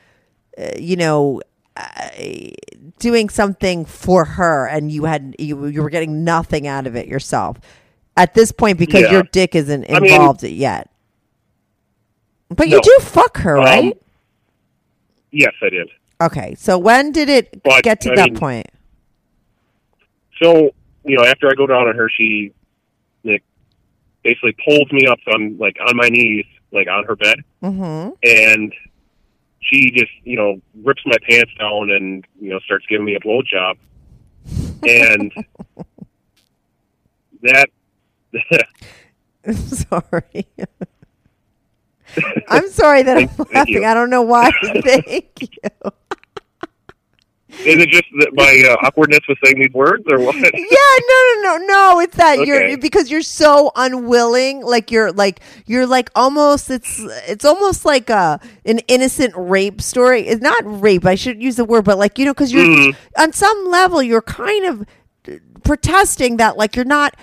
uh, 0.57 0.69
you 0.79 0.95
know, 0.97 1.43
uh, 1.77 2.09
doing 3.01 3.29
something 3.29 3.85
for 3.85 4.25
her, 4.25 4.69
and 4.69 4.93
you 4.93 5.05
had 5.05 5.35
you 5.39 5.67
you 5.67 5.83
were 5.83 5.91
getting 5.91 6.23
nothing 6.23 6.69
out 6.69 6.87
of 6.87 6.95
it 6.95 7.09
yourself 7.09 7.59
at 8.17 8.35
this 8.35 8.53
point 8.53 8.79
because 8.79 9.03
Yeah. 9.03 9.11
your 9.13 9.23
dick 9.25 9.57
isn't 9.57 9.91
I 9.91 9.99
mean- 9.99 10.13
involved 10.13 10.45
yet. 10.45 10.89
But 12.51 12.69
you 12.69 12.81
do 12.81 12.97
fuck 13.01 13.39
her, 13.39 13.59
Um, 13.59 13.65
right? 13.65 13.99
yes, 15.33 15.53
I 15.63 15.71
did. 15.71 15.89
Okay, 16.23 16.55
so 16.57 16.79
when 16.79 17.11
did 17.13 17.29
it 17.29 17.63
But, 17.63 17.83
get 17.83 18.01
to 18.03 18.13
I 18.13 18.17
that 18.17 18.31
mean- 18.31 18.37
point? 18.39 18.67
So 20.43 20.73
you 21.05 21.17
know, 21.17 21.25
after 21.25 21.49
I 21.49 21.55
go 21.55 21.67
down 21.67 21.87
on 21.89 21.97
her, 21.97 22.09
she 22.09 22.53
like 23.25 23.43
basically 24.23 24.55
pulls 24.65 24.91
me 24.93 25.07
up, 25.07 25.19
so 25.25 25.33
I'm 25.35 25.59
like 25.59 25.77
on 25.87 25.97
my 25.97 26.09
knees, 26.09 26.47
like 26.73 26.89
on 26.89 27.05
her 27.05 27.17
bed, 27.17 27.37
Mm-hmm. 27.63 28.11
and 28.23 28.73
she 29.61 29.91
just 29.91 30.11
you 30.25 30.37
know 30.37 30.61
rips 30.83 31.03
my 31.07 31.17
pants 31.29 31.53
down 31.59 31.91
and 31.91 32.25
you 32.41 32.51
know 32.51 32.59
starts 32.61 32.85
giving 32.87 33.05
me 33.07 33.15
a 33.17 33.21
blowjob, 33.21 33.77
and 34.87 35.33
that 37.43 37.69
sorry. 39.55 40.47
I'm 42.49 42.69
sorry 42.71 43.03
that 43.03 43.17
I'm 43.19 43.29
Thank- 43.29 43.55
laughing. 43.55 43.75
you. 43.75 43.85
I 43.85 43.95
don't 43.95 44.11
know 44.11 44.23
why. 44.23 44.51
Thank 44.83 45.41
you. 45.41 45.91
is 47.61 47.81
it 47.81 47.89
just 47.89 48.05
that 48.19 48.31
my 48.35 48.65
uh, 48.69 48.87
awkwardness 48.87 49.21
with 49.29 49.39
saying 49.45 49.59
these 49.61 49.73
words 49.73 50.03
or 50.11 50.19
what? 50.19 50.35
Yeah, 50.45 50.51
no, 50.51 51.35
no, 51.35 51.41
no, 51.43 51.67
no. 51.67 52.01
It's 52.01 52.17
that 52.17 52.45
you're 52.47 52.77
because 52.79 53.11
you're 53.11 53.23
so 53.23 53.71
unwilling. 53.77 54.61
Like 54.65 54.91
you're 54.91 55.13
like 55.13 55.41
you're 55.67 55.87
like 55.87 56.11
almost. 56.17 56.69
It's 56.71 56.99
it's 57.29 57.45
almost 57.45 57.85
like 57.85 58.11
a 58.11 58.41
an 58.65 58.81
innocent 58.89 59.35
rape 59.37 59.81
story. 59.81 60.23
It's 60.27 60.43
not 60.43 60.63
rape. 60.65 61.05
I 61.07 61.15
shouldn't 61.15 61.43
use 61.43 61.57
the 61.57 61.65
word, 61.65 61.85
but 61.85 61.97
like 61.99 62.19
you 62.19 62.25
know, 62.25 62.35
because 62.35 62.53
you're 62.53 62.65
Mhm. 62.65 62.97
on 63.19 63.33
some 63.33 63.67
level 63.71 64.03
you're 64.03 64.23
kind 64.23 64.65
of 64.67 64.85
protesting 65.63 66.37
that 66.39 66.57
like 66.57 66.75
you're 66.77 66.85
not 66.85 67.17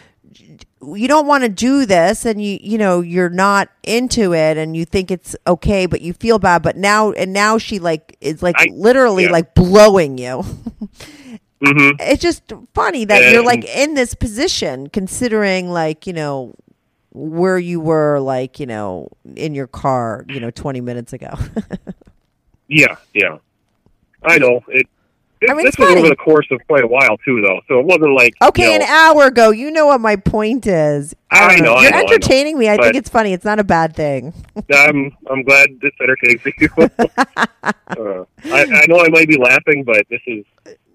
you 0.84 1.08
don't 1.08 1.28
want 1.28 1.44
to 1.44 1.50
do 1.50 1.86
this 1.86 2.26
and 2.26 2.44
you 2.44 2.58
you 2.62 2.78
know 2.78 3.02
you're 3.02 3.30
not 3.30 3.70
into 3.84 4.34
it 4.34 4.58
and 4.58 4.76
you 4.76 4.86
think 4.86 5.12
it's 5.12 5.36
okay 5.48 5.86
but 5.86 6.02
you 6.02 6.14
feel 6.14 6.40
bad 6.40 6.62
but 6.62 6.76
now 6.76 7.12
and 7.12 7.34
now 7.34 7.58
she 7.58 7.80
like 7.80 8.18
is 8.22 8.42
like 8.42 8.56
I- 8.58 8.70
literally 8.74 9.26
yeah. 9.26 9.32
like 9.32 9.54
blowing 9.54 10.18
you 10.18 10.42
hmm 11.64 11.92
it's 12.00 12.22
just 12.22 12.52
funny 12.74 13.06
that 13.06 13.32
you're 13.32 13.44
like 13.44 13.64
in 13.66 13.94
this 13.94 14.16
position 14.16 14.88
considering 14.88 15.70
like 15.70 16.08
you 16.08 16.14
know 16.14 16.54
where 17.12 17.60
you 17.60 17.80
were 17.80 18.20
like 18.20 18.60
you 18.60 18.66
know 18.66 19.08
in 19.36 19.54
your 19.54 19.68
car 19.68 20.26
you 20.28 20.40
know 20.40 20.50
20 20.50 20.82
minutes 20.82 21.14
ago 21.14 21.30
Yeah, 22.72 22.96
yeah. 23.14 23.38
I 24.24 24.38
know 24.38 24.64
it. 24.70 24.88
I 25.50 25.54
mean, 25.54 25.66
this 25.66 25.74
it's 25.74 25.80
was 25.80 25.88
funny. 25.90 26.00
over 26.02 26.10
the 26.10 26.16
course 26.16 26.48
of 26.52 26.60
quite 26.68 26.84
a 26.84 26.88
while 26.88 27.18
too, 27.18 27.42
though. 27.42 27.62
So 27.68 27.80
it 27.80 27.86
wasn't 27.86 28.14
like 28.16 28.36
okay 28.42 28.74
you 28.74 28.80
know, 28.80 28.86
an 28.86 28.92
hour 28.92 29.28
ago 29.28 29.52
you 29.52 29.72
know 29.72 29.88
what 29.88 30.02
my 30.02 30.16
point 30.16 30.68
is 30.68 31.16
I 31.30 31.60
know, 31.60 31.74
I 31.74 31.84
you're 31.84 31.92
know, 31.92 31.98
I 31.98 32.02
know. 32.02 32.08
entertaining 32.08 32.58
me 32.58 32.70
i 32.70 32.78
think 32.78 32.96
it's 32.96 33.10
funny 33.10 33.34
it's 33.34 33.46
not 33.46 33.60
a 33.60 33.64
bad 33.64 33.96
thing 33.96 34.34
I'm 34.74 35.16
I'm 35.30 35.44
glad 35.44 35.70
this 35.82 35.92
entertains 36.02 36.42
you. 36.60 36.70
uh, 36.78 38.26
I, 38.46 38.64
I 38.64 38.86
know 38.88 39.00
I 39.00 39.10
might 39.10 39.28
be 39.28 39.38
laughing, 39.38 39.84
but 39.84 40.06
this 40.10 40.22
is 40.28 40.46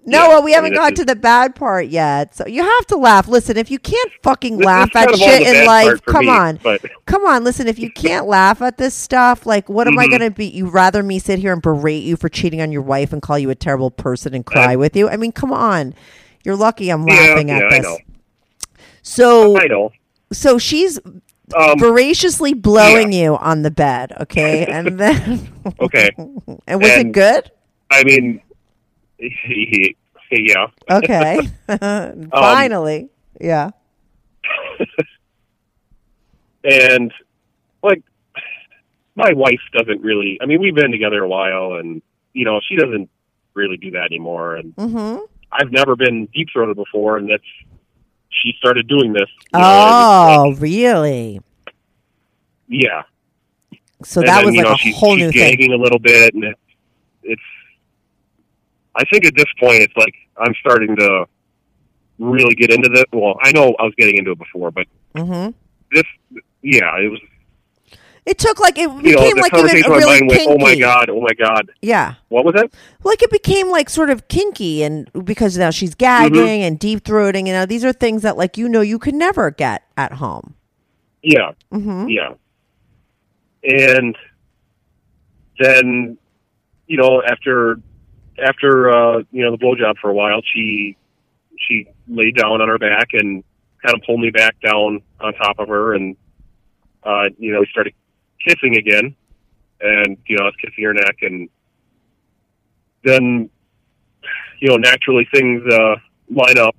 no 0.07 0.27
Yeah, 0.27 0.27
well 0.29 0.43
we 0.43 0.53
haven't 0.53 0.71
mean, 0.71 0.73
got 0.73 0.95
to 0.95 1.05
the 1.05 1.15
bad 1.15 1.55
part 1.55 1.87
yet 1.87 2.35
so 2.35 2.47
you 2.47 2.63
have 2.63 2.87
to 2.87 2.97
laugh 2.97 3.27
listen 3.27 3.57
if 3.57 3.69
you 3.71 3.79
can't 3.79 4.11
fucking 4.23 4.57
laugh 4.57 4.95
at 4.95 5.15
shit 5.15 5.43
in 5.43 5.65
life 5.65 6.03
come 6.05 6.25
me, 6.25 6.31
on 6.31 6.59
But 6.63 6.81
Come 7.05 7.25
on, 7.25 7.43
listen, 7.45 7.67
if 7.67 7.79
you 7.79 7.89
can't 7.89 8.27
laugh 8.27 8.61
at 8.61 8.77
this 8.77 8.93
stuff, 8.93 9.45
like 9.45 9.69
what 9.69 9.87
am 9.87 9.97
I 9.97 10.07
Mhm. 10.07 10.09
going 10.09 10.21
to 10.21 10.31
be? 10.31 10.47
You 10.47 10.67
rather 10.67 11.03
me 11.03 11.19
sit 11.19 11.39
here 11.39 11.53
and 11.53 11.61
berate 11.61 12.03
you 12.03 12.17
for 12.17 12.29
cheating 12.29 12.61
on 12.61 12.71
your 12.71 12.81
wife 12.81 13.13
and 13.13 13.21
call 13.21 13.39
you 13.39 13.49
a 13.49 13.55
terrible 13.55 13.91
person 13.91 14.33
and 14.33 14.45
cry 14.45 14.75
with 14.75 14.95
you? 14.95 15.07
I 15.09 15.15
mean, 15.17 15.31
come 15.31 15.53
on. 15.53 15.93
You're 16.43 16.57
lucky 16.57 16.89
I'm 16.89 17.05
laughing 17.05 17.49
yeah, 17.49 17.57
at 17.57 17.63
I 17.71 17.79
this. 17.79 17.97
So 19.03 19.57
I 19.57 19.67
know. 19.67 19.91
so 20.31 20.57
she's 20.57 20.99
Um, 21.55 21.79
voraciously 21.79 22.53
blowing 22.53 23.13
you 23.13 23.37
on 23.37 23.61
the 23.63 23.71
bed, 23.71 24.11
okay? 24.21 24.65
And 24.65 24.99
then 24.99 25.49
okay, 25.79 26.09
And 26.67 26.81
was 26.81 26.97
it 26.97 27.11
good? 27.13 27.51
I 27.89 28.03
mean, 28.03 28.41
yeah. 30.31 30.67
Okay. 30.89 31.39
Um, 31.69 32.29
Finally. 32.31 33.09
yeah. 33.41 33.71
and 36.63 37.13
like 37.83 38.03
my 39.15 39.33
wife 39.33 39.59
doesn't 39.73 40.01
really. 40.01 40.37
I 40.41 40.45
mean, 40.45 40.61
we've 40.61 40.75
been 40.75 40.91
together 40.91 41.23
a 41.23 41.27
while, 41.27 41.73
and 41.73 42.01
you 42.33 42.45
know, 42.45 42.59
she 42.67 42.75
doesn't 42.75 43.09
really 43.53 43.77
do 43.77 43.91
that 43.91 44.03
anymore. 44.05 44.55
And 44.55 44.75
Mhm. 44.75 45.21
I've 45.51 45.71
never 45.71 45.95
been 45.95 46.27
deep 46.27 46.49
throated 46.53 46.75
before, 46.75 47.17
and 47.17 47.29
that's 47.29 47.43
she 48.29 48.53
started 48.59 48.87
doing 48.87 49.13
this. 49.13 49.29
know, 49.53 49.59
Oh, 49.63 50.49
like, 50.51 50.61
really? 50.61 51.41
yeah. 52.67 53.03
So 54.03 54.21
And 54.21 54.29
that 54.29 54.37
then, 54.37 54.45
was 54.45 54.55
like 54.55 54.65
know, 54.65 54.73
a 54.73 54.77
she's, 54.77 54.95
whole 54.95 55.15
she's 55.15 55.25
new 55.25 55.31
thing. 55.31 55.71
a 55.73 55.77
little 55.77 55.99
bit, 55.99 56.33
and 56.35 56.53
it's. 57.23 57.41
I 58.97 59.03
think 59.11 59.25
at 59.25 59.35
this 59.35 59.45
point, 59.59 59.81
it's 59.81 59.95
like 59.95 60.13
I'm 60.37 60.53
starting 60.59 60.95
to 60.95 61.25
really 62.19 62.55
get 62.55 62.71
into 62.71 62.89
this. 62.89 63.05
Well, 63.13 63.35
I 63.41 63.51
know 63.51 63.75
I 63.79 63.83
was 63.83 63.93
getting 63.97 64.17
into 64.17 64.31
it 64.31 64.39
before, 64.39 64.71
but 64.71 64.87
Mhm. 65.15 65.53
this, 65.91 66.03
yeah, 66.63 66.97
it 66.99 67.09
was. 67.11 67.19
It 68.25 68.37
took 68.39 68.59
like 68.59 68.77
it 68.77 68.81
you 68.81 68.87
know, 68.89 69.01
became 69.03 69.37
like 69.37 69.53
even 69.53 69.85
a 69.85 69.89
really 69.89 70.05
mind 70.05 70.27
went, 70.27 70.31
kinky. 70.41 70.53
"Oh 70.53 70.57
my 70.57 70.75
god, 70.75 71.09
oh 71.09 71.21
my 71.21 71.33
god." 71.37 71.71
Yeah. 71.81 72.15
What 72.27 72.43
was 72.43 72.55
that? 72.55 72.71
Like 73.05 73.21
it 73.23 73.31
became 73.31 73.69
like 73.69 73.89
sort 73.89 74.09
of 74.09 74.27
kinky 74.27 74.83
and 74.83 75.09
because 75.23 75.57
now 75.57 75.69
she's 75.69 75.91
Mm-hmm. 75.95 76.33
gagging 76.33 76.61
and 76.63 76.77
deep 76.77 77.05
throating, 77.05 77.47
you 77.47 77.53
know, 77.53 77.65
these 77.65 77.85
are 77.85 77.93
things 77.93 78.23
that 78.23 78.35
like 78.35 78.57
you 78.57 78.67
know 78.67 78.81
you 78.81 78.99
could 78.99 79.15
never 79.15 79.49
get 79.51 79.83
at 79.95 80.13
home. 80.13 80.55
Yeah, 81.23 81.51
Mm-hmm. 81.71 82.09
yeah. 82.09 82.33
And 83.63 84.15
then, 85.59 86.17
you 86.87 86.97
know, 86.97 87.21
after 87.23 87.79
after 88.39 88.91
uh, 88.91 89.23
you 89.31 89.43
know 89.43 89.51
the 89.51 89.57
blowjob 89.57 89.97
for 89.99 90.09
a 90.09 90.13
while, 90.13 90.41
she 90.53 90.97
she 91.67 91.87
laid 92.07 92.35
down 92.35 92.61
on 92.61 92.67
her 92.67 92.77
back 92.77 93.09
and 93.13 93.43
kind 93.83 93.95
of 93.95 94.01
pulled 94.05 94.19
me 94.19 94.29
back 94.29 94.55
down 94.61 95.01
on 95.19 95.33
top 95.33 95.59
of 95.59 95.67
her, 95.67 95.93
and 95.93 96.15
uh, 97.03 97.25
you 97.37 97.53
know 97.53 97.59
we 97.59 97.67
started 97.71 97.93
kissing 98.45 98.77
again, 98.77 99.15
and 99.81 100.17
you 100.27 100.37
know 100.37 100.43
I 100.43 100.47
was 100.47 100.55
kissing 100.61 100.83
her 100.83 100.93
neck, 100.93 101.17
and 101.21 101.49
then 103.03 103.49
you 104.59 104.69
know 104.69 104.77
naturally 104.77 105.27
things 105.33 105.63
uh, 105.71 105.95
line 106.29 106.57
up, 106.57 106.75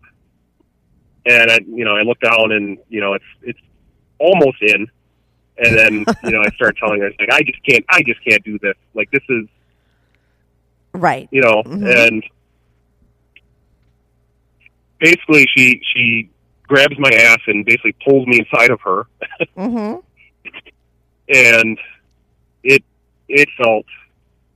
and 1.26 1.50
I 1.50 1.58
you 1.66 1.84
know 1.84 1.96
I 1.96 2.02
look 2.02 2.20
down 2.20 2.52
and 2.52 2.78
you 2.88 3.00
know 3.00 3.14
it's 3.14 3.24
it's 3.42 3.60
almost 4.18 4.58
in, 4.62 4.86
and 5.58 5.78
then 5.78 6.04
you 6.24 6.30
know 6.30 6.42
I 6.42 6.50
start 6.54 6.76
telling 6.80 7.00
her 7.00 7.10
like 7.18 7.30
I 7.32 7.42
just 7.42 7.64
can't 7.64 7.84
I 7.88 8.02
just 8.02 8.24
can't 8.24 8.42
do 8.44 8.58
this. 8.60 8.76
Like 8.94 9.10
this 9.10 9.22
is 9.28 9.46
Right. 10.92 11.28
you 11.30 11.40
know, 11.42 11.62
Mhm. 11.64 12.06
and 12.08 12.24
basically 14.98 15.46
she 15.56 15.80
she 15.94 16.30
grabs 16.66 16.98
my 16.98 17.10
ass 17.10 17.38
and 17.46 17.64
basically 17.64 17.94
pulls 18.04 18.26
me 18.26 18.40
inside 18.40 18.70
of 18.70 18.80
her, 18.82 19.06
Mm-hmm. 19.56 20.00
and 21.28 21.78
it 22.62 22.82
it 23.28 23.48
felt 23.56 23.86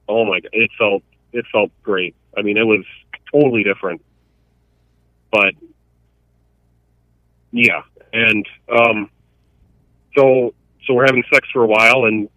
oh 0.09 0.25
my 0.25 0.41
god 0.41 0.51
it 0.53 0.71
felt 0.79 1.03
it 1.33 1.45
felt 1.53 1.71
great. 1.83 2.15
I 2.37 2.43
mean 2.43 2.57
it 2.57 2.65
was 2.67 2.85
totally 3.33 3.63
different, 3.63 4.03
but 5.31 5.55
yeah, 7.53 7.83
and 8.13 8.47
um, 8.71 9.11
so 10.17 10.55
so 10.87 10.95
we're 10.95 11.07
having 11.07 11.25
sex 11.33 11.49
for 11.53 11.63
a 11.63 11.67
while 11.67 12.05
and. 12.07 12.29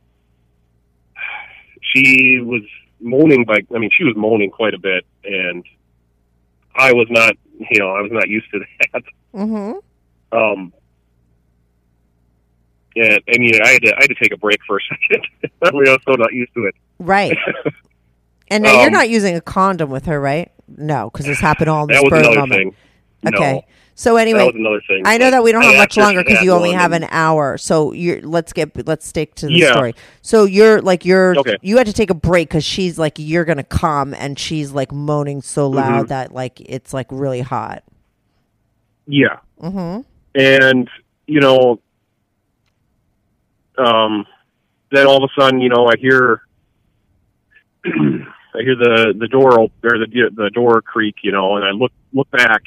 She 1.93 2.41
was 2.41 2.63
moaning 2.99 3.45
by 3.45 3.59
I 3.73 3.77
mean 3.79 3.89
she 3.95 4.03
was 4.03 4.15
moaning 4.15 4.49
quite 4.51 4.73
a 4.73 4.79
bit 4.79 5.05
and 5.23 5.65
I 6.75 6.93
was 6.93 7.07
not 7.09 7.35
you 7.57 7.79
know 7.79 7.89
I 7.91 8.01
was 8.01 8.11
not 8.11 8.27
used 8.29 8.49
to 8.51 8.59
that 8.93 9.03
Mm-hmm. 9.33 10.37
um 10.37 10.73
and 12.95 13.19
I 13.33 13.37
mean 13.37 13.59
I 13.63 13.69
had 13.73 13.81
to 13.83 13.93
I 13.95 13.99
had 14.01 14.07
to 14.09 14.15
take 14.15 14.31
a 14.33 14.37
break 14.37 14.59
for 14.65 14.77
a 14.77 14.79
second 14.89 15.25
I 15.61 15.71
mean, 15.71 15.87
I 15.87 15.91
was 15.91 16.01
so 16.07 16.13
not 16.13 16.33
used 16.33 16.53
to 16.55 16.65
it 16.65 16.75
Right. 16.99 17.37
And 18.47 18.61
now 18.63 18.73
you're 18.73 18.87
Um, 18.87 18.93
not 18.93 19.09
using 19.09 19.35
a 19.35 19.41
condom 19.41 19.89
with 19.89 20.05
her, 20.05 20.21
right? 20.21 20.51
No, 20.77 21.09
because 21.09 21.25
this 21.25 21.39
happened 21.39 21.67
all 21.67 21.81
in 21.85 21.87
the 21.87 21.93
that 21.95 22.03
was 22.03 22.09
spur 22.11 22.17
of 22.17 22.23
the 22.25 22.29
another 22.31 22.41
moment. 22.47 22.59
thing 22.59 22.75
Okay. 23.27 23.53
no 23.53 23.61
So 23.97 24.17
anyway, 24.17 24.49
another 24.49 24.81
thing 24.87 25.03
I 25.05 25.17
know 25.17 25.31
that 25.31 25.43
we 25.43 25.51
don't 25.51 25.63
have 25.63 25.75
I 25.75 25.77
much 25.77 25.91
asked 25.91 25.95
her 25.95 26.01
if 26.01 26.07
longer 26.07 26.23
because 26.23 26.41
you 26.41 26.51
only 26.51 26.71
have 26.71 26.91
an 26.91 27.05
hour. 27.11 27.57
So 27.57 27.93
you're 27.93 28.21
let's 28.21 28.51
get 28.53 28.85
let's 28.87 29.07
stick 29.07 29.35
to 29.35 29.49
the 29.49 29.57
Yeah. 29.57 29.71
story. 29.71 29.95
So 30.21 30.43
you're 30.45 30.81
like 30.81 31.05
you're 31.05 31.35
Okay. 31.37 31.57
you 31.61 31.77
had 31.77 31.87
to 31.87 31.93
take 31.93 32.09
a 32.09 32.15
break 32.15 32.49
because 32.49 32.65
she's 32.65 32.99
like 32.99 33.13
you're 33.17 33.45
gonna 33.45 33.63
come 33.63 34.13
and 34.13 34.37
she's 34.37 34.71
like 34.71 34.91
moaning 34.91 35.41
so 35.41 35.69
Mm-hmm. 35.71 35.75
loud 35.75 36.07
that 36.09 36.33
like 36.33 36.59
it's 36.61 36.93
like 36.93 37.07
really 37.09 37.41
hot. 37.41 37.83
yeah 39.07 39.39
Mm-hmm. 39.61 40.01
and 40.35 40.89
you 41.27 41.39
know 41.39 41.79
um 43.77 44.25
then 44.91 45.05
all 45.07 45.23
of 45.23 45.29
a 45.29 45.41
sudden 45.41 45.59
you 45.59 45.69
know 45.69 45.87
i 45.87 45.93
hear 45.99 46.41
i 47.85 48.61
hear 48.61 48.75
the 48.75 49.13
the 49.17 49.27
door 49.27 49.59
or 49.59 49.69
the 49.83 50.29
the 50.35 50.49
door 50.53 50.81
creak 50.81 51.15
you 51.23 51.31
know 51.31 51.55
and 51.55 51.65
i 51.65 51.71
look 51.71 51.91
look 52.13 52.29
back 52.31 52.61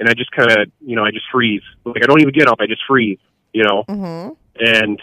and 0.00 0.08
i 0.08 0.12
just 0.14 0.30
kind 0.32 0.50
of 0.50 0.58
you 0.84 0.96
know 0.96 1.04
i 1.04 1.10
just 1.12 1.26
freeze 1.30 1.62
like 1.84 2.02
i 2.02 2.06
don't 2.06 2.20
even 2.20 2.32
get 2.32 2.48
up 2.48 2.56
i 2.60 2.66
just 2.66 2.82
freeze 2.88 3.18
you 3.52 3.62
know 3.62 3.84
Mm-hmm. 3.88 4.32
and 4.58 5.00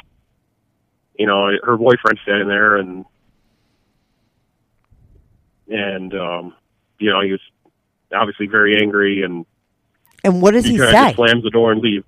you 1.17 1.25
know 1.27 1.49
her 1.63 1.77
boyfriend's 1.77 2.21
standing 2.23 2.47
there 2.49 2.75
and 2.77 3.05
and 5.69 6.13
um 6.13 6.53
you 6.99 7.09
know 7.11 7.21
he 7.21 7.31
was 7.31 7.41
obviously 8.13 8.47
very 8.47 8.81
angry 8.81 9.23
and 9.23 9.45
And 10.23 10.41
what 10.41 10.51
does 10.51 10.65
he 10.65 10.71
kinda 10.71 10.87
say? 10.87 10.91
just 10.91 11.15
slams 11.15 11.43
the 11.43 11.49
door 11.49 11.71
and 11.71 11.81
leave 11.81 12.03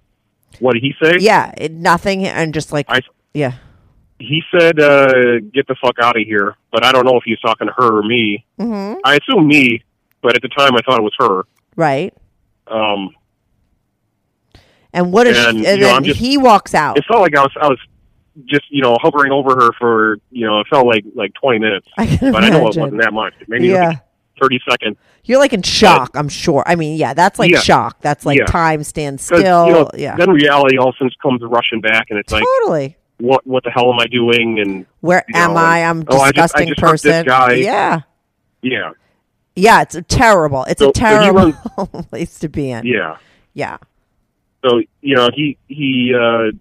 what 0.59 0.73
did 0.73 0.81
he 0.83 0.93
say 1.01 1.17
Yeah, 1.19 1.53
nothing, 1.71 2.25
and 2.25 2.53
just 2.53 2.71
like 2.71 2.87
I- 2.89 3.01
yeah. 3.35 3.53
he 4.17 4.41
said, 4.51 4.79
uh, 4.79 5.39
"Get 5.53 5.67
the 5.67 5.75
fuck 5.81 5.95
out 6.01 6.17
of 6.19 6.23
here." 6.25 6.55
But 6.71 6.83
I 6.83 6.91
don't 6.91 7.05
know 7.05 7.15
if 7.17 7.23
he 7.23 7.31
was 7.31 7.39
talking 7.39 7.67
to 7.67 7.73
her 7.77 7.99
or 7.99 8.03
me. 8.03 8.43
Mm-hmm. 8.59 8.97
I 9.05 9.17
assume 9.17 9.47
me, 9.47 9.83
but 10.23 10.35
at 10.35 10.41
the 10.41 10.47
time 10.49 10.71
I 10.75 10.79
thought 10.81 10.99
it 10.99 11.03
was 11.03 11.13
her. 11.19 11.43
Right. 11.75 12.13
Um, 12.69 13.09
And 14.93 15.11
what 15.13 15.27
is 15.27 15.37
And, 15.37 15.59
she, 15.59 15.67
and 15.67 15.77
you 15.79 15.83
know, 15.85 15.93
then 15.93 16.03
just- 16.03 16.19
he 16.19 16.37
walks 16.37 16.73
out. 16.73 16.97
it 16.97 17.05
felt 17.07 17.21
like 17.21 17.35
I 17.35 17.41
was, 17.41 17.51
I 17.61 17.67
was 17.67 17.79
just, 18.45 18.65
you 18.69 18.81
know, 18.81 18.97
hovering 19.01 19.31
over 19.31 19.51
her 19.55 19.71
for, 19.79 20.17
you 20.31 20.45
know, 20.47 20.59
it 20.61 20.67
felt 20.69 20.85
like 20.87 21.03
like 21.15 21.33
twenty 21.33 21.59
minutes, 21.59 21.87
I 21.97 22.05
can 22.05 22.31
but 22.31 22.43
I 22.43 22.49
know 22.49 22.57
it 22.57 22.61
imagine. 22.61 22.81
wasn't 22.81 23.01
that 23.01 23.13
much. 23.13 23.33
Maybe 23.47 23.67
Yeah. 23.67 23.87
like 23.89 23.97
thirty 24.41 24.59
seconds. 24.69 24.97
You're 25.25 25.37
like 25.39 25.53
in 25.53 25.61
shock, 25.61 26.11
I'm 26.15 26.29
sure. 26.29 26.63
I 26.65 26.75
mean, 26.75 26.97
yeah, 26.97 27.13
that's 27.13 27.37
like 27.37 27.51
Yeah. 27.51 27.59
shock. 27.59 28.01
That's 28.01 28.25
like 28.25 28.39
Yeah. 28.39 28.45
time 28.45 28.83
stands 28.83 29.23
still. 29.23 29.67
you 29.67 29.73
know, 29.73 29.89
yeah. 29.95 30.15
Then 30.15 30.31
reality 30.31 30.77
all 30.77 30.89
of 30.89 30.95
a 30.95 30.97
sudden 30.97 31.11
comes 31.21 31.41
rushing 31.43 31.81
back, 31.81 32.07
and 32.09 32.17
it's 32.17 32.31
like, 32.31 32.43
totally. 32.61 32.97
what 33.19 33.45
what 33.45 33.63
the 33.63 33.69
hell 33.71 33.91
am 33.93 33.99
I 33.99 34.07
doing? 34.07 34.59
And 34.59 34.85
Where 35.01 35.23
am 35.35 35.53
know, 35.53 35.59
I? 35.59 35.79
I'm 35.79 36.01
a 36.01 36.05
oh, 36.07 36.19
I 36.19 36.31
just- 36.31 36.55
I 36.55 36.63
disgusting 36.63 36.67
just 36.69 36.79
hurt 36.81 36.91
this 36.93 37.01
person. 37.03 37.25
guy. 37.25 37.53
Yeah. 37.55 37.99
yeah, 38.63 38.91
Yeah, 39.55 39.81
it's 39.81 39.95
a 39.95 40.01
terrible. 40.01 40.63
It's 40.65 40.79
So- 40.79 40.89
a 40.91 40.93
so 40.95 40.99
terrible 40.99 41.51
place 42.09 42.39
to 42.39 42.49
be 42.49 42.71
in. 42.71 42.85
yeah. 42.85 43.17
Yeah. 43.53 43.77
so 44.63 44.81
you 45.01 45.15
know 45.15 45.29
he 45.33 45.57
he 45.67 46.13
uh 46.13 46.51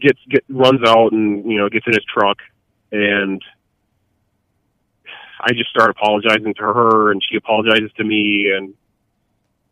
gets 0.00 0.18
get 0.28 0.44
runs 0.48 0.80
out 0.86 1.12
and 1.12 1.50
you 1.50 1.58
know 1.58 1.68
gets 1.68 1.86
in 1.86 1.92
his 1.92 2.04
truck 2.04 2.38
and 2.92 3.40
I 5.40 5.52
just 5.52 5.70
start 5.70 5.90
apologizing 5.90 6.54
to 6.54 6.62
her 6.62 7.12
and 7.12 7.22
she 7.28 7.36
apologizes 7.36 7.90
to 7.96 8.04
me 8.04 8.50
and 8.54 8.74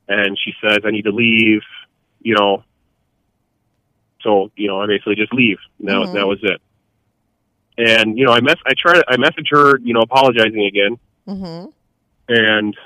and 0.09 0.39
she 0.43 0.53
says 0.63 0.79
I 0.85 0.91
need 0.93 1.03
to 1.05 1.11
leave 1.13 1.63
you 2.23 2.35
know 2.37 2.63
so 4.23 4.51
you 4.57 4.69
know 4.69 4.81
I 4.81 4.87
basically 4.87 5.17
just 5.17 5.33
leave 5.35 5.59
that, 5.81 5.93
Mhm. 5.93 6.13
that 6.15 6.27
was 6.27 6.39
it 6.43 6.61
and 7.77 8.17
you 8.17 8.25
know 8.25 8.33
I 8.33 8.41
mess 8.41 8.57
I 8.67 8.73
try 8.79 9.01
I 9.09 9.17
message 9.17 9.49
her 9.51 9.79
you 9.83 9.93
know 9.95 10.01
apologizing 10.01 10.65
again 10.65 10.99
Mm-hmm. 11.29 11.71
And 12.29 12.77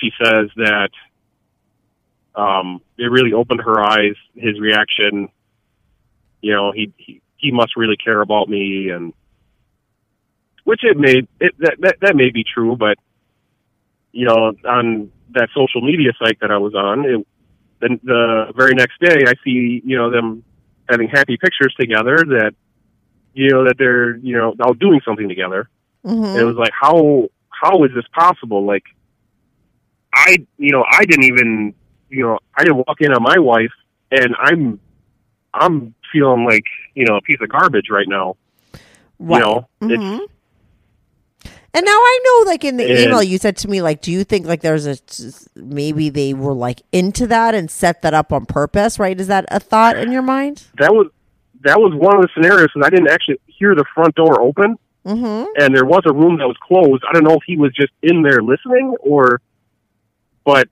she 0.00 0.10
says 0.22 0.50
that 0.56 0.90
um, 2.34 2.80
it 2.98 3.10
really 3.10 3.32
opened 3.32 3.60
her 3.60 3.80
eyes. 3.80 4.14
His 4.34 4.58
reaction, 4.58 5.28
you 6.40 6.52
know, 6.52 6.72
he 6.72 6.92
he, 6.96 7.20
he 7.36 7.50
must 7.50 7.76
really 7.76 7.96
care 7.96 8.20
about 8.20 8.48
me, 8.48 8.90
and 8.90 9.12
which 10.64 10.80
it 10.82 10.96
may 10.96 11.26
it, 11.40 11.54
that, 11.58 11.76
that 11.80 11.96
that 12.00 12.16
may 12.16 12.30
be 12.30 12.44
true, 12.44 12.76
but 12.76 12.98
you 14.12 14.26
know, 14.26 14.52
on 14.68 15.10
that 15.30 15.48
social 15.54 15.80
media 15.80 16.12
site 16.22 16.38
that 16.40 16.50
I 16.50 16.58
was 16.58 16.74
on, 16.74 17.04
it, 17.06 17.26
the, 17.80 17.98
the 18.04 18.52
very 18.54 18.74
next 18.74 19.00
day, 19.00 19.24
I 19.26 19.34
see 19.44 19.82
you 19.84 19.96
know 19.96 20.10
them 20.10 20.44
having 20.88 21.08
happy 21.08 21.36
pictures 21.36 21.74
together 21.78 22.16
that 22.16 22.54
you 23.34 23.50
know 23.50 23.64
that 23.64 23.76
they're 23.78 24.16
you 24.16 24.36
know 24.36 24.54
out 24.64 24.78
doing 24.78 25.00
something 25.04 25.28
together. 25.28 25.68
Mm-hmm. 26.04 26.38
It 26.38 26.42
was 26.42 26.56
like, 26.56 26.72
how 26.72 27.28
how 27.62 27.84
is 27.84 27.90
this 27.94 28.04
possible? 28.12 28.64
Like, 28.66 28.84
I 30.14 30.36
you 30.58 30.72
know 30.72 30.84
I 30.90 31.04
didn't 31.04 31.24
even 31.24 31.74
you 32.10 32.22
know 32.24 32.38
I 32.56 32.64
didn't 32.64 32.78
walk 32.78 33.00
in 33.00 33.12
on 33.12 33.22
my 33.22 33.38
wife, 33.38 33.72
and 34.10 34.34
I'm 34.38 34.80
I'm 35.54 35.94
feeling 36.12 36.44
like 36.44 36.64
you 36.94 37.06
know 37.06 37.16
a 37.16 37.20
piece 37.22 37.38
of 37.40 37.48
garbage 37.48 37.86
right 37.90 38.08
now. 38.08 38.36
Right. 39.18 39.38
You 39.38 39.44
know, 39.44 39.68
Mhm. 39.80 40.20
And 41.74 41.86
now 41.86 41.92
I 41.92 42.20
know, 42.24 42.50
like 42.50 42.64
in 42.64 42.76
the 42.76 42.84
And- 42.84 42.98
email, 42.98 43.22
you 43.22 43.38
said 43.38 43.56
to 43.58 43.68
me, 43.68 43.80
like, 43.80 44.02
do 44.02 44.12
you 44.12 44.24
think 44.24 44.46
like 44.46 44.60
there's 44.60 44.86
a 44.86 44.96
maybe 45.56 46.10
they 46.10 46.34
were 46.34 46.52
like 46.52 46.82
into 46.92 47.26
that 47.28 47.54
and 47.54 47.70
set 47.70 48.02
that 48.02 48.12
up 48.12 48.30
on 48.32 48.44
purpose, 48.44 48.98
right? 48.98 49.18
Is 49.18 49.28
that 49.28 49.46
a 49.50 49.58
thought 49.58 49.96
in 49.96 50.12
your 50.12 50.20
mind? 50.22 50.64
that 50.78 50.92
was 50.92 51.06
that 51.62 51.80
was 51.80 51.94
one 51.94 52.16
of 52.16 52.22
the 52.22 52.28
scenarios 52.34 52.68
because 52.74 52.86
I 52.86 52.90
didn't 52.90 53.08
actually 53.08 53.38
hear 53.46 53.74
the 53.74 53.84
front 53.94 54.14
door 54.16 54.40
open, 54.42 54.76
Mm-hmm. 55.04 55.50
and 55.60 55.74
there 55.74 55.84
was 55.84 56.02
a 56.06 56.12
room 56.12 56.38
that 56.38 56.46
was 56.46 56.56
closed. 56.62 57.02
I 57.08 57.12
don't 57.12 57.24
know 57.24 57.34
if 57.34 57.42
he 57.44 57.56
was 57.56 57.72
just 57.74 57.92
in 58.02 58.22
there 58.22 58.40
listening 58.40 58.94
or, 59.00 59.40
but 60.44 60.68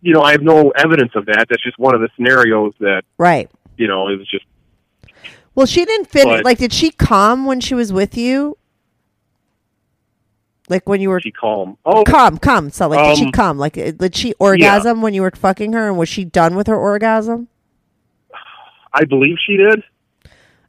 you 0.00 0.12
know 0.14 0.22
I 0.22 0.30
have 0.32 0.42
no 0.42 0.70
evidence 0.70 1.12
of 1.16 1.26
that. 1.26 1.46
That's 1.50 1.62
just 1.64 1.78
one 1.78 1.94
of 1.94 2.00
the 2.00 2.08
scenarios 2.14 2.74
that 2.78 3.02
Right. 3.18 3.50
you 3.76 3.88
know 3.88 4.06
it 4.08 4.16
was 4.18 4.28
just 4.28 4.44
Well, 5.56 5.66
she 5.66 5.84
didn't 5.84 6.06
finish. 6.06 6.38
But- 6.38 6.44
like, 6.44 6.58
did 6.58 6.72
she 6.72 6.90
come 6.92 7.44
when 7.44 7.60
she 7.60 7.74
was 7.74 7.92
with 7.92 8.16
you? 8.16 8.56
Like 10.68 10.88
when 10.88 11.00
you 11.00 11.10
were 11.10 11.20
she 11.20 11.32
calm. 11.32 11.76
Oh, 11.84 12.04
come, 12.04 12.38
come. 12.38 12.70
So, 12.70 12.88
like, 12.88 13.04
did 13.08 13.18
she 13.18 13.26
Um, 13.26 13.32
come? 13.32 13.58
Like, 13.58 13.76
uh, 13.76 13.90
did 13.90 14.14
she 14.14 14.32
orgasm 14.38 15.02
when 15.02 15.12
you 15.12 15.22
were 15.22 15.32
fucking 15.34 15.72
her, 15.72 15.88
and 15.88 15.98
was 15.98 16.08
she 16.08 16.24
done 16.24 16.54
with 16.54 16.68
her 16.68 16.76
orgasm? 16.76 17.48
I 18.92 19.04
believe 19.04 19.36
she 19.44 19.56
did. 19.56 19.82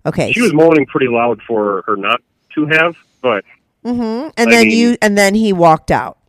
Okay. 0.06 0.32
She 0.34 0.42
was 0.42 0.54
moaning 0.54 0.86
pretty 0.88 1.08
loud 1.08 1.42
for 1.48 1.84
her 1.86 1.96
not 1.96 2.22
to 2.56 2.66
have, 2.68 2.96
but 3.24 3.44
hmm 3.84 3.92
And 3.92 4.32
I 4.38 4.46
then 4.46 4.68
mean- 4.68 4.78
you 4.78 4.98
and 5.02 5.18
then 5.18 5.34
he 5.34 5.52
walked 5.54 5.90
out 5.90 6.20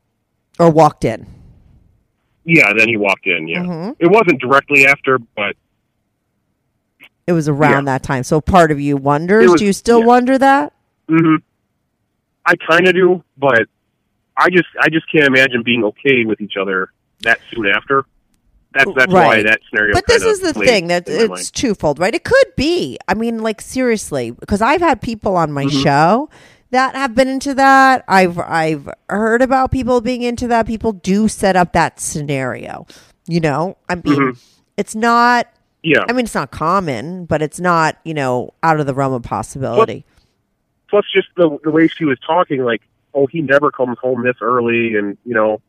or 0.59 0.70
walked 0.70 1.05
in. 1.05 1.26
yeah, 2.45 2.72
then 2.76 2.88
he 2.88 2.97
walked 2.97 3.26
in. 3.26 3.47
Yeah, 3.49 3.61
Mm-hmm. 3.62 3.90
it 3.99 4.11
wasn't 4.11 4.40
directly 4.40 4.86
after, 4.86 5.18
but 5.18 5.55
It 7.26 7.32
was 7.32 7.49
around 7.49 7.86
Yeah. 7.86 7.92
that 7.99 8.03
time. 8.03 8.22
So 8.22 8.40
part 8.40 8.70
of 8.70 8.80
you 8.80 8.97
wonders. 8.97 9.51
Was- 9.51 9.61
do 9.61 9.66
you 9.66 9.72
still 9.72 10.01
yeah. 10.01 10.07
wonder 10.07 10.38
that? 10.38 10.72
hmm 11.09 11.36
I 12.47 12.55
kind 12.57 12.86
of 12.86 12.95
do, 12.95 13.22
but 13.38 13.62
I 14.36 14.51
just 14.51 14.68
I 14.80 14.88
just 14.90 15.11
can't 15.11 15.24
imagine 15.26 15.62
being 15.64 15.84
okay 15.84 16.24
with 16.26 16.40
each 16.42 16.55
other 16.61 16.90
that 17.22 17.38
soon 17.53 17.66
after. 17.66 18.05
That's 18.74 18.90
that's 18.97 19.12
why 19.12 19.42
that 19.45 19.61
scenario. 19.70 19.95
But 19.95 20.07
this 20.07 20.24
is 20.24 20.40
the 20.40 20.53
thing 20.53 20.88
that 20.88 21.09
it's 21.09 21.28
mind. 21.30 21.53
twofold, 21.55 21.99
right? 22.01 22.14
It 22.14 22.24
could 22.24 22.55
be. 22.57 22.99
I 23.09 23.14
mean, 23.14 23.38
like 23.38 23.61
seriously, 23.62 24.32
because 24.32 24.61
I've 24.61 24.80
had 24.82 25.01
people 25.01 25.36
on 25.36 25.51
Mm-hmm. 25.51 25.55
my 25.55 25.82
show 25.82 26.28
that 26.74 26.94
have 26.94 27.14
been 27.14 27.28
into 27.28 27.54
that. 27.54 28.04
I've 28.08 28.38
I've 28.38 28.88
heard 29.08 29.42
about 29.42 29.70
people 29.72 30.00
being 30.00 30.22
into 30.22 30.46
that. 30.48 30.66
People 30.66 30.92
do 30.92 31.26
set 31.28 31.56
up 31.56 31.72
that 31.72 31.98
scenario. 32.00 32.86
You 33.26 33.40
know, 33.40 33.76
I 33.88 33.94
mean, 33.94 34.04
Mhm. 34.04 34.38
it's 34.76 34.94
not. 34.94 35.48
yeah. 35.82 36.04
I 36.08 36.12
mean, 36.12 36.24
it's 36.26 36.34
not 36.34 36.50
common, 36.50 37.24
but 37.26 37.40
it's 37.42 37.58
not 37.60 37.96
you 38.04 38.14
know 38.14 38.52
out 38.62 38.78
of 38.80 38.86
the 38.86 38.94
realm 38.94 39.12
of 39.14 39.22
possibility. 39.22 40.04
Plus, 40.90 41.04
just 41.12 41.28
the 41.36 41.58
the 41.64 41.70
way 41.70 41.88
she 41.88 42.04
was 42.04 42.18
talking, 42.26 42.62
like, 42.64 42.82
oh, 43.14 43.26
he 43.26 43.40
never 43.40 43.70
comes 43.70 43.98
home 43.98 44.22
this 44.22 44.36
early, 44.40 44.94
and 44.96 45.16
you 45.24 45.34
know, 45.34 45.60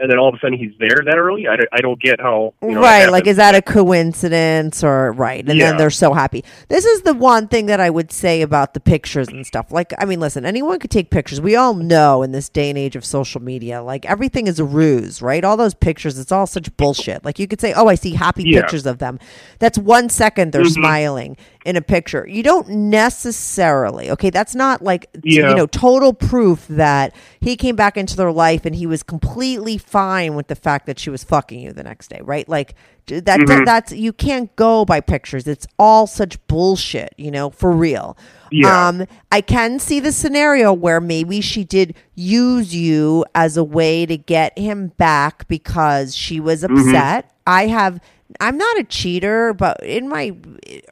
and 0.00 0.10
then 0.10 0.18
all 0.18 0.28
of 0.28 0.34
a 0.34 0.38
sudden 0.38 0.58
he's 0.58 0.72
there 0.78 1.02
that 1.04 1.16
early. 1.16 1.48
I, 1.48 1.56
don't- 1.56 1.68
I 1.72 1.80
don't 1.80 2.00
get 2.00 2.20
how. 2.20 2.54
You 2.62 2.72
know, 2.72 2.80
right 2.80 3.10
like 3.10 3.26
is 3.26 3.36
that 3.36 3.54
a 3.54 3.62
coincidence 3.62 4.84
or 4.84 5.12
right 5.12 5.40
and 5.46 5.58
Yeah. 5.58 5.70
then 5.70 5.76
they're 5.78 5.90
so 5.90 6.12
happy 6.14 6.44
this 6.68 6.84
is 6.84 7.02
the 7.02 7.14
one 7.14 7.48
thing 7.48 7.66
that 7.66 7.80
i 7.80 7.88
would 7.90 8.12
say 8.12 8.42
about 8.42 8.74
the 8.74 8.80
pictures 8.80 9.28
and 9.28 9.46
stuff 9.46 9.70
like 9.72 9.92
i 9.98 10.04
mean 10.04 10.20
listen 10.20 10.44
anyone 10.44 10.78
could 10.78 10.90
take 10.90 11.10
pictures 11.10 11.40
we 11.40 11.56
all 11.56 11.74
know 11.74 12.22
in 12.22 12.32
this 12.32 12.48
day 12.48 12.68
and 12.68 12.78
age 12.78 12.96
of 12.96 13.04
social 13.04 13.40
media 13.42 13.82
like 13.82 14.04
everything 14.06 14.46
is 14.46 14.58
a 14.60 14.64
ruse 14.64 15.20
right 15.22 15.44
all 15.44 15.56
those 15.56 15.74
pictures 15.74 16.18
it's 16.18 16.32
all 16.32 16.46
such 16.46 16.74
bullshit 16.76 17.24
like 17.24 17.38
you 17.38 17.46
could 17.48 17.60
say 17.60 17.72
oh 17.74 17.88
i 17.88 17.94
see 17.94 18.14
happy 18.14 18.44
Yeah. 18.46 18.60
pictures 18.60 18.86
of 18.86 18.98
them 18.98 19.18
that's 19.58 19.78
one 19.78 20.08
second 20.08 20.52
they're 20.52 20.62
mm-hmm. 20.62 20.72
smiling 20.72 21.36
in 21.64 21.76
a 21.76 21.82
picture 21.82 22.26
you 22.28 22.42
don't 22.42 22.68
necessarily 22.68 24.10
okay 24.10 24.30
that's 24.30 24.54
not 24.54 24.82
like 24.82 25.08
Yeah. 25.22 25.50
you 25.50 25.54
know 25.56 25.66
total 25.66 26.12
proof 26.12 26.66
that 26.68 27.14
he 27.40 27.56
came 27.56 27.76
back 27.76 27.96
into 27.96 28.16
their 28.16 28.32
life 28.32 28.64
and 28.64 28.74
he 28.74 28.86
was 28.86 29.02
completely 29.02 29.76
fine 29.78 30.34
with 30.34 30.46
the 30.48 30.54
fact 30.54 30.86
that 30.86 30.98
she 30.98 31.10
was 31.10 31.24
fucking 31.24 31.60
you 31.60 31.72
the 31.72 31.82
next 31.82 32.08
day, 32.08 32.20
right? 32.22 32.48
Like 32.48 32.74
that, 33.06 33.24
that 33.46 33.62
that's 33.64 33.92
you 33.92 34.12
can't 34.12 34.54
go 34.56 34.84
by 34.84 35.00
pictures. 35.00 35.46
It's 35.46 35.66
all 35.78 36.06
such 36.06 36.44
bullshit, 36.46 37.14
you 37.16 37.30
know, 37.30 37.50
for 37.50 37.72
real. 37.72 38.16
Yeah. 38.52 38.88
Um 38.88 39.06
I 39.32 39.40
can 39.40 39.78
see 39.78 39.98
the 40.00 40.12
scenario 40.12 40.72
where 40.72 41.00
maybe 41.00 41.40
she 41.40 41.64
did 41.64 41.94
use 42.14 42.74
you 42.74 43.24
as 43.34 43.56
a 43.56 43.64
way 43.64 44.04
to 44.06 44.16
get 44.16 44.58
him 44.58 44.88
back 44.96 45.48
because 45.48 46.14
she 46.14 46.38
was 46.40 46.62
upset. 46.64 47.30
I 47.46 47.66
have 47.68 48.00
I'm 48.40 48.58
not 48.58 48.78
a 48.78 48.84
cheater, 48.84 49.54
but 49.54 49.82
in 49.82 50.08
my 50.08 50.36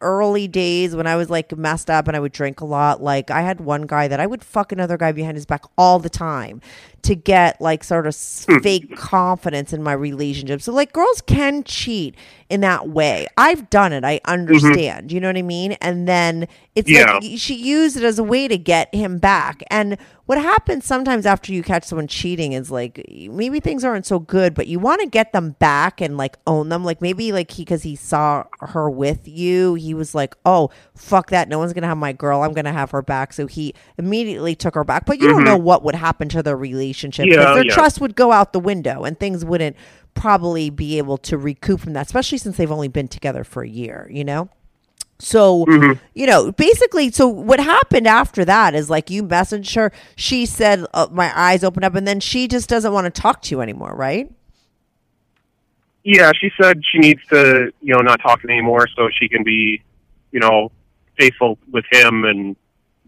early 0.01 0.49
days 0.49 0.97
when 0.97 1.07
I 1.07 1.17
was 1.17 1.29
like 1.29 1.57
messed 1.57 1.91
up 1.91 2.09
and 2.09 2.17
I 2.17 2.21
would 2.21 2.33
drink 2.33 2.61
a 2.61 2.65
lot, 2.65 3.03
like 3.03 3.31
I 3.31 3.43
had 3.43 3.61
one 3.61 3.83
guy 3.83 4.09
that 4.09 4.21
I 4.21 4.27
would 4.27 4.43
fuck 4.43 4.73
another 4.73 4.97
guy 4.97 5.13
behind 5.13 5.37
his 5.37 5.45
back 5.45 5.65
all 5.77 5.99
the 5.99 6.09
time 6.09 6.63
to 7.03 7.15
get 7.15 7.61
like 7.61 7.85
sort 7.85 8.07
of 8.07 8.17
hmm. 8.17 8.59
fake 8.61 8.97
confidence 8.97 9.73
in 9.73 9.83
my 9.83 9.93
relationship. 9.93 10.63
So 10.63 10.73
like 10.73 10.93
girls 10.93 11.21
can 11.21 11.63
cheat 11.63 12.15
in 12.49 12.63
that 12.63 12.89
way. 12.89 13.27
I've 13.37 13.69
done 13.69 13.93
it. 13.93 14.03
I 14.03 14.17
mm-hmm. 14.17 14.31
understand. 14.33 15.13
You 15.13 15.21
know 15.21 15.29
what 15.29 15.37
I 15.37 15.43
mean? 15.43 15.73
And 15.73 16.09
then 16.09 16.49
it's 16.75 16.89
Yeah. 16.89 17.19
like 17.19 17.39
she 17.39 17.55
used 17.55 17.97
it 17.97 18.03
as 18.03 18.19
a 18.19 18.25
way 18.25 18.49
to 18.49 18.57
get 18.57 18.95
him 18.95 19.19
back. 19.19 19.63
And 19.71 19.99
what 20.27 20.39
happens 20.39 20.85
sometimes 20.85 21.25
after 21.25 21.53
you 21.53 21.63
catch 21.63 21.85
someone 21.85 22.09
cheating 22.09 22.53
is 22.53 22.69
like 22.69 23.05
maybe 23.31 23.61
things 23.61 23.85
aren't 23.85 24.07
so 24.07 24.19
good, 24.19 24.55
but 24.55 24.67
you 24.67 24.81
want 24.81 25.01
to 25.01 25.07
get 25.07 25.33
them 25.33 25.53
back 25.53 26.01
and 26.01 26.17
like 26.17 26.37
own 26.49 26.69
them. 26.69 26.85
Like 26.85 27.01
maybe 27.01 27.31
like 27.31 27.53
he 27.53 27.63
because 27.63 27.85
he 27.85 27.95
saw 27.95 28.45
her 28.61 28.91
with 28.91 29.29
you, 29.29 29.75
he 29.75 29.95
was 29.95 30.17
like, 30.17 30.37
"Oh 30.45 30.71
fuck 30.97 31.31
that! 31.31 31.49
No 31.49 31.61
one's 31.61 31.73
gonna 31.73 31.87
have 31.87 31.97
my 31.97 32.13
girl. 32.13 32.43
I'm 32.43 32.55
gonna 32.55 32.73
have 32.73 32.91
her 32.91 33.03
back." 33.03 33.33
So 33.33 33.47
he 33.47 33.73
immediately 33.99 34.57
took 34.57 34.75
her 34.75 34.85
back. 34.85 35.07
But 35.07 35.21
you 35.21 35.29
don't 35.29 35.39
mm-hmm. 35.39 35.45
know 35.45 35.57
what 35.59 35.85
would 35.85 35.95
happen 35.95 36.29
to 36.31 36.43
their 36.43 36.57
relationship 36.57 37.27
because 37.27 37.45
Yeah, 37.45 37.55
their 37.55 37.67
yeah. 37.67 37.75
trust 37.75 38.01
would 38.01 38.17
go 38.17 38.33
out 38.33 38.53
the 38.53 38.61
window 38.61 39.05
and 39.05 39.19
things 39.19 39.45
wouldn't 39.45 39.77
probably 40.15 40.71
be 40.71 40.99
able 40.99 41.19
to 41.19 41.39
recoup 41.39 41.81
from 41.81 41.93
that, 41.93 42.07
especially 42.07 42.39
since 42.39 42.57
they've 42.57 42.73
only 42.73 42.89
been 42.89 43.07
together 43.07 43.45
for 43.45 43.63
a 43.63 43.69
year. 43.69 44.09
You 44.11 44.25
know. 44.25 44.49
So, 45.19 45.65
you 46.15 46.27
know, 46.27 46.53
basically, 46.53 47.11
so 47.11 47.27
what 47.27 47.59
happened 47.59 48.07
after 48.07 48.45
that 48.45 48.75
is 48.75 48.91
like 48.91 49.09
you 49.09 49.23
messaged 49.23 49.75
her. 49.75 49.91
She 50.15 50.45
said, 50.45 50.85
uh, 50.93 51.07
My 51.11 51.33
eyes 51.39 51.65
opened 51.65 51.85
up, 51.85 51.95
and 51.95 52.07
then 52.07 52.21
she 52.21 52.49
just 52.49 52.69
doesn't 52.69 52.93
want 52.93 53.07
to 53.13 53.21
talk 53.23 53.41
to 53.43 53.51
you 53.55 53.63
anymore, 53.63 53.95
right? 53.97 54.31
Yeah, 56.05 56.33
she 56.41 56.51
said 56.61 56.81
she 56.93 56.99
needs 56.99 57.21
to, 57.31 57.73
you 57.81 57.95
know, 57.95 58.01
not 58.01 58.21
talk 58.21 58.45
anymore 58.45 58.87
so 58.95 59.09
she 59.19 59.29
can 59.29 59.43
be, 59.43 59.83
you 60.33 60.39
know, 60.41 60.71
faithful 61.19 61.59
with 61.73 61.85
him, 61.91 62.25
and 62.25 62.55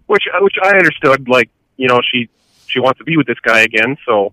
which 0.06 0.24
which 0.40 0.56
I 0.62 0.70
understood. 0.70 1.28
Like, 1.28 1.50
you 1.76 1.86
know, 1.88 2.00
she 2.10 2.28
she 2.66 2.80
wants 2.80 2.98
to 2.98 3.04
be 3.04 3.16
with 3.16 3.26
this 3.26 3.38
guy 3.40 3.60
again. 3.60 3.96
So, 4.06 4.32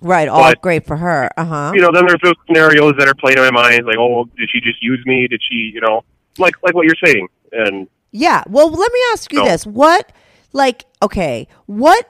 Right. 0.00 0.28
All 0.28 0.42
But- 0.42 0.60
great 0.60 0.86
for 0.86 0.96
her. 0.96 1.28
Uh 1.36 1.44
huh. 1.44 1.72
you 1.74 1.80
know, 1.82 1.90
then 1.92 2.06
there's 2.06 2.20
those 2.22 2.34
scenarios 2.46 2.94
that 2.98 3.08
are 3.08 3.14
playing 3.14 3.38
in 3.38 3.44
my 3.44 3.50
mind, 3.50 3.84
like, 3.84 3.96
oh, 3.98 4.24
did 4.36 4.48
she 4.50 4.60
just 4.60 4.82
use 4.82 5.04
me? 5.04 5.26
Did 5.28 5.40
she, 5.48 5.72
you 5.74 5.80
know, 5.80 6.02
like 6.38 6.54
like 6.62 6.74
what 6.74 6.86
you're 6.86 6.96
saying? 7.04 7.28
And 7.52 7.88
Yeah. 8.12 8.42
Well, 8.48 8.70
let 8.70 8.92
me 8.92 9.00
ask 9.12 9.32
you 9.32 9.40
No. 9.40 9.44
this. 9.46 9.66
What, 9.66 10.12
like, 10.52 10.84
okay, 11.02 11.46
what, 11.66 12.08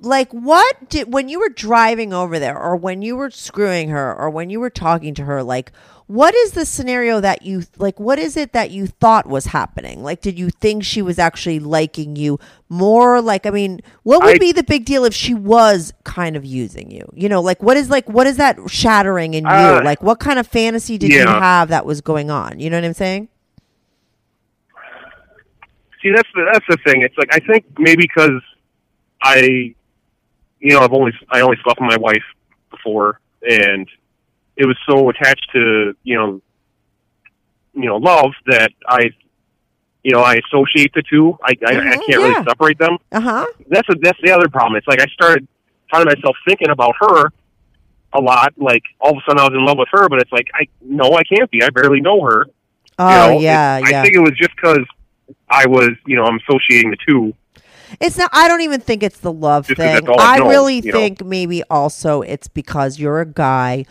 like, 0.00 0.30
what 0.32 0.88
did, 0.88 1.12
when 1.12 1.28
you 1.28 1.40
were 1.40 1.48
driving 1.48 2.12
over 2.12 2.38
there 2.38 2.58
or 2.58 2.76
when 2.76 3.02
you 3.02 3.16
were 3.16 3.30
screwing 3.30 3.88
her 3.90 4.14
or 4.14 4.30
when 4.30 4.50
you 4.50 4.60
were 4.60 4.70
talking 4.70 5.14
to 5.14 5.24
her, 5.24 5.42
like, 5.42 5.72
what 6.06 6.34
is 6.34 6.52
the 6.52 6.64
scenario 6.64 7.20
that 7.20 7.42
you, 7.42 7.64
like, 7.76 8.00
what 8.00 8.18
is 8.18 8.36
it 8.36 8.52
that 8.52 8.70
you 8.70 8.86
thought 8.86 9.26
was 9.26 9.46
happening? 9.46 10.02
Like, 10.02 10.20
did 10.22 10.38
you 10.38 10.48
think 10.50 10.82
she 10.84 11.02
was 11.02 11.18
actually 11.18 11.58
liking 11.60 12.16
you 12.16 12.38
more? 12.68 13.20
Like, 13.20 13.44
I 13.44 13.50
mean, 13.50 13.80
what 14.04 14.22
would 14.24 14.36
I- 14.36 14.38
be 14.38 14.52
the 14.52 14.62
big 14.62 14.84
deal 14.86 15.04
if 15.04 15.12
she 15.12 15.34
was 15.34 15.92
kind 16.04 16.34
of 16.36 16.44
using 16.44 16.90
you? 16.90 17.10
You 17.14 17.28
know, 17.28 17.42
like, 17.42 17.62
what 17.62 17.76
is, 17.76 17.90
like, 17.90 18.08
what 18.08 18.26
is 18.26 18.38
that 18.38 18.56
shattering 18.68 19.34
in 19.34 19.44
you? 19.44 19.50
Uh, 19.50 19.82
like, 19.84 20.02
what 20.02 20.18
kind 20.18 20.38
of 20.38 20.46
fantasy 20.46 20.96
did 20.96 21.10
you 21.10 21.26
have 21.26 21.68
that 21.68 21.84
was 21.84 22.00
going 22.00 22.30
on? 22.30 22.58
You 22.58 22.70
know 22.70 22.78
what 22.78 22.84
I'm 22.84 22.94
saying? 22.94 23.28
see, 26.02 26.12
that's 26.14 26.28
the 26.34 26.48
that's 26.52 26.64
the 26.68 26.76
thing. 26.86 27.02
It's 27.02 27.16
like 27.18 27.28
I 27.32 27.40
think 27.40 27.64
maybe 27.78 28.02
because 28.02 28.40
I, 29.22 29.74
you 30.60 30.72
know, 30.74 30.80
I've 30.80 30.92
only 30.92 31.12
I 31.30 31.40
only 31.40 31.56
slept 31.62 31.80
with 31.80 31.88
my 31.88 31.96
wife 31.96 32.22
before, 32.70 33.20
and 33.48 33.88
it 34.56 34.66
was 34.66 34.76
so 34.88 35.08
attached 35.10 35.48
to 35.52 35.94
you 36.02 36.16
know, 36.16 36.40
you 37.74 37.86
know, 37.86 37.96
love 37.96 38.32
that 38.46 38.72
I, 38.86 39.10
you 40.02 40.12
know, 40.12 40.20
I 40.20 40.38
associate 40.48 40.92
the 40.94 41.02
two. 41.08 41.38
I 41.42 41.52
I, 41.66 41.70
I 41.70 41.74
Mhm, 41.74 41.84
can't 41.92 42.02
yeah. 42.08 42.16
really 42.16 42.44
separate 42.48 42.78
them. 42.78 42.98
Uh 43.12 43.20
huh. 43.20 43.46
That's 43.68 43.88
a, 43.88 43.94
that's 44.02 44.18
the 44.22 44.32
other 44.32 44.48
problem. 44.48 44.76
It's 44.76 44.86
like 44.88 45.00
I 45.00 45.06
started 45.06 45.46
finding 45.90 46.14
myself 46.14 46.36
thinking 46.46 46.70
about 46.70 46.94
her 47.00 47.30
a 48.14 48.20
lot. 48.20 48.54
Like 48.56 48.82
all 49.00 49.10
of 49.12 49.16
a 49.18 49.20
sudden 49.26 49.40
I 49.40 49.44
was 49.44 49.52
in 49.54 49.64
love 49.64 49.78
with 49.78 49.88
her, 49.92 50.08
but 50.08 50.20
it's 50.20 50.32
like 50.32 50.48
I 50.54 50.66
no, 50.80 51.14
I 51.14 51.22
can't 51.24 51.50
be. 51.50 51.62
I 51.62 51.70
barely 51.70 52.00
know 52.00 52.22
her. 52.22 52.46
Oh, 52.98 53.08
you 53.08 53.14
know? 53.14 53.40
yeah, 53.40 53.78
It- 53.78 53.90
yeah. 53.90 54.00
I 54.00 54.02
think 54.02 54.16
it 54.16 54.20
was 54.20 54.32
just 54.36 54.54
because 54.56 54.84
I 55.48 55.66
was, 55.66 55.90
you 56.06 56.16
know, 56.16 56.24
I'm 56.24 56.38
associating 56.48 56.90
the 56.90 56.96
two. 57.06 57.32
It's 58.00 58.16
not. 58.18 58.30
I 58.32 58.48
don't 58.48 58.60
even 58.62 58.80
think 58.80 59.02
it's 59.02 59.18
the 59.20 59.32
love 59.32 59.66
Just 59.66 59.78
'cause 59.78 60.00
thing. 60.00 60.08
all 60.08 60.20
I've 60.20 60.46
really 60.46 60.76
you 60.80 60.92
know. 60.92 60.98
think 60.98 61.24
maybe 61.24 61.62
also 61.64 62.22
it's 62.22 62.48
because 62.48 62.98
you're 62.98 63.20
a 63.20 63.26
guy 63.26 63.84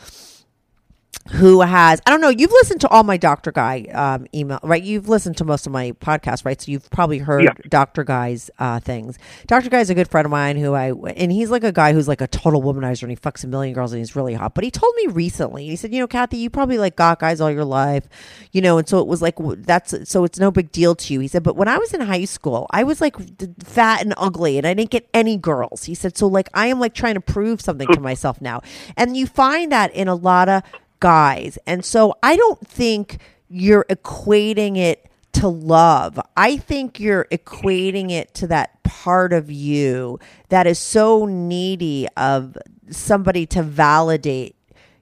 who 1.31 1.61
has. 1.61 2.01
I 2.05 2.11
don't 2.11 2.21
know. 2.21 2.29
You've 2.29 2.51
listened 2.51 2.81
to 2.81 2.89
all 2.89 3.03
my 3.03 3.17
Doctor 3.17 3.51
Guy 3.51 3.83
um, 3.93 4.27
email, 4.33 4.59
right? 4.63 4.81
You've 4.81 5.09
listened 5.09 5.37
to 5.37 5.45
most 5.45 5.65
of 5.65 5.71
my 5.71 5.91
podcasts, 5.93 6.45
right? 6.45 6.59
So 6.61 6.71
you've 6.71 6.89
probably 6.89 7.19
heard 7.19 7.43
Yeah. 7.43 7.53
Doctor 7.69 8.03
Guy's 8.03 8.49
uh, 8.59 8.79
things. 8.79 9.17
Doctor 9.45 9.69
Guy's 9.69 9.89
a 9.89 9.95
good 9.95 10.07
friend 10.07 10.25
of 10.25 10.31
mine 10.31 10.57
who 10.57 10.73
I 10.73 10.91
and 11.15 11.31
he's 11.31 11.49
like 11.49 11.63
a 11.63 11.71
guy 11.71 11.93
who's 11.93 12.07
like 12.07 12.21
a 12.21 12.27
total 12.27 12.61
womanizer 12.61 13.03
and 13.03 13.11
he 13.11 13.17
fucks 13.17 13.43
a 13.43 13.47
million 13.47 13.73
girls 13.73 13.91
and 13.93 13.99
he's 13.99 14.15
really 14.15 14.33
hot. 14.33 14.53
But 14.55 14.63
he 14.63 14.71
told 14.71 14.93
me 14.95 15.07
recently, 15.07 15.67
he 15.67 15.75
said, 15.75 15.93
you 15.93 15.99
know, 15.99 16.07
Kathy, 16.07 16.37
you 16.37 16.49
probably 16.49 16.77
like 16.77 16.95
got 16.95 17.19
guys 17.19 17.41
all 17.41 17.51
your 17.51 17.65
life, 17.65 18.07
you 18.51 18.61
know, 18.61 18.77
and 18.77 18.87
so 18.87 18.99
it 18.99 19.07
was 19.07 19.21
like 19.21 19.35
that's 19.39 20.09
so 20.09 20.23
it's 20.23 20.39
no 20.39 20.51
big 20.51 20.71
deal 20.71 20.95
to 20.95 21.13
you. 21.13 21.19
He 21.19 21.27
said, 21.27 21.43
but 21.43 21.55
when 21.55 21.67
I 21.67 21.77
was 21.77 21.93
in 21.93 22.01
high 22.01 22.25
school, 22.25 22.67
I 22.71 22.83
was 22.83 23.01
like 23.01 23.15
fat 23.63 24.01
and 24.01 24.13
ugly 24.17 24.57
and 24.57 24.65
I 24.65 24.73
didn't 24.73 24.91
get 24.91 25.07
any 25.13 25.37
girls. 25.37 25.83
He 25.85 25.95
said, 25.95 26.17
so 26.17 26.27
like 26.27 26.49
I 26.53 26.67
am 26.67 26.79
like 26.79 26.93
trying 26.93 27.15
to 27.15 27.21
prove 27.21 27.61
something 27.61 27.87
to 27.93 27.99
myself 28.07 28.41
now, 28.41 28.61
and 28.95 29.15
you 29.17 29.27
find 29.27 29.71
that 29.71 29.93
in 29.93 30.07
a 30.07 30.15
lot 30.15 30.49
of 30.49 30.63
guys, 30.99 31.57
and 31.65 31.83
so 31.85 32.15
I 32.21 32.35
don't 32.35 32.65
think 32.67 33.19
you're 33.49 33.85
equating 33.89 34.77
it 34.77 35.09
to 35.33 35.47
love. 35.47 36.19
I 36.35 36.57
think 36.57 36.99
you're 36.99 37.25
equating 37.31 38.11
it 38.11 38.33
to 38.35 38.47
that 38.47 38.81
part 38.83 39.33
of 39.33 39.51
you 39.51 40.19
that 40.49 40.67
is 40.67 40.79
so 40.79 41.25
needy 41.25 42.07
of 42.17 42.57
somebody 42.89 43.45
to 43.47 43.61
validate 43.63 44.56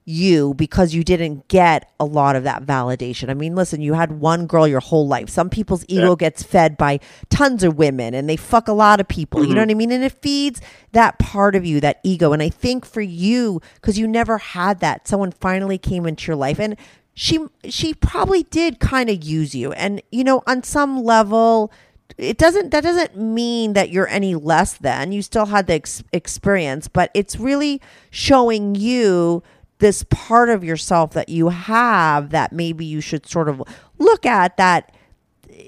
you 0.08 0.54
because 0.54 0.94
you 0.94 1.02
didn't 1.02 1.48
get 1.48 1.92
a 1.98 2.04
lot 2.04 2.36
of 2.36 2.44
that 2.44 2.64
validation. 2.64 3.28
I 3.28 3.34
mean, 3.34 3.56
listen, 3.56 3.80
you 3.80 3.94
had 3.94 4.12
one 4.12 4.46
girl 4.46 4.66
your 4.66 4.80
whole 4.80 5.08
life. 5.08 5.28
Some 5.28 5.50
people's 5.50 5.84
ego 5.88 6.14
gets 6.14 6.44
fed 6.44 6.76
by 6.76 7.00
tons 7.28 7.64
of 7.64 7.76
women 7.76 8.14
and 8.14 8.28
they 8.28 8.36
fuck 8.36 8.68
a 8.68 8.72
lot 8.72 9.00
of 9.00 9.08
people. 9.08 9.40
You 9.40 9.48
know 9.48 9.62
mm-hmm. 9.62 9.68
what 9.68 9.70
I 9.70 9.74
mean? 9.74 9.92
And 9.92 10.04
it 10.04 10.12
feeds 10.22 10.60
that 10.92 11.18
part 11.18 11.56
of 11.56 11.66
you, 11.66 11.80
that 11.80 11.98
ego. 12.04 12.32
And 12.32 12.40
I 12.40 12.48
think 12.48 12.86
for 12.86 13.00
you, 13.00 13.60
because 13.74 13.98
you 13.98 14.06
never 14.06 14.38
had 14.38 14.78
that, 14.78 15.08
someone 15.08 15.32
finally 15.32 15.76
came 15.76 16.06
into 16.06 16.28
your 16.28 16.36
life 16.36 16.60
and 16.60 16.76
she 17.12 17.44
she 17.64 17.92
probably 17.92 18.44
did 18.44 18.78
kind 18.78 19.10
of 19.10 19.24
use 19.24 19.56
you. 19.56 19.72
And 19.72 20.00
you 20.12 20.22
know, 20.22 20.44
on 20.46 20.62
some 20.62 21.02
level, 21.02 21.72
it 22.16 22.38
doesn't 22.38 22.70
that 22.70 22.84
doesn't 22.84 23.16
mean 23.16 23.72
that 23.72 23.90
you're 23.90 24.08
any 24.08 24.36
less 24.36 24.74
than 24.74 25.10
you 25.10 25.20
still 25.20 25.46
had 25.46 25.66
the 25.66 25.74
ex- 25.74 26.04
experience 26.12 26.88
but 26.88 27.10
it's 27.14 27.36
really 27.36 27.80
showing 28.10 28.74
you 28.74 29.42
this 29.78 30.04
part 30.04 30.48
of 30.48 30.64
yourself 30.64 31.12
that 31.12 31.28
you 31.28 31.48
have 31.48 32.30
that 32.30 32.52
maybe 32.52 32.84
you 32.84 33.00
should 33.00 33.26
sort 33.26 33.48
of 33.48 33.62
look 33.98 34.24
at 34.24 34.56
that 34.56 34.94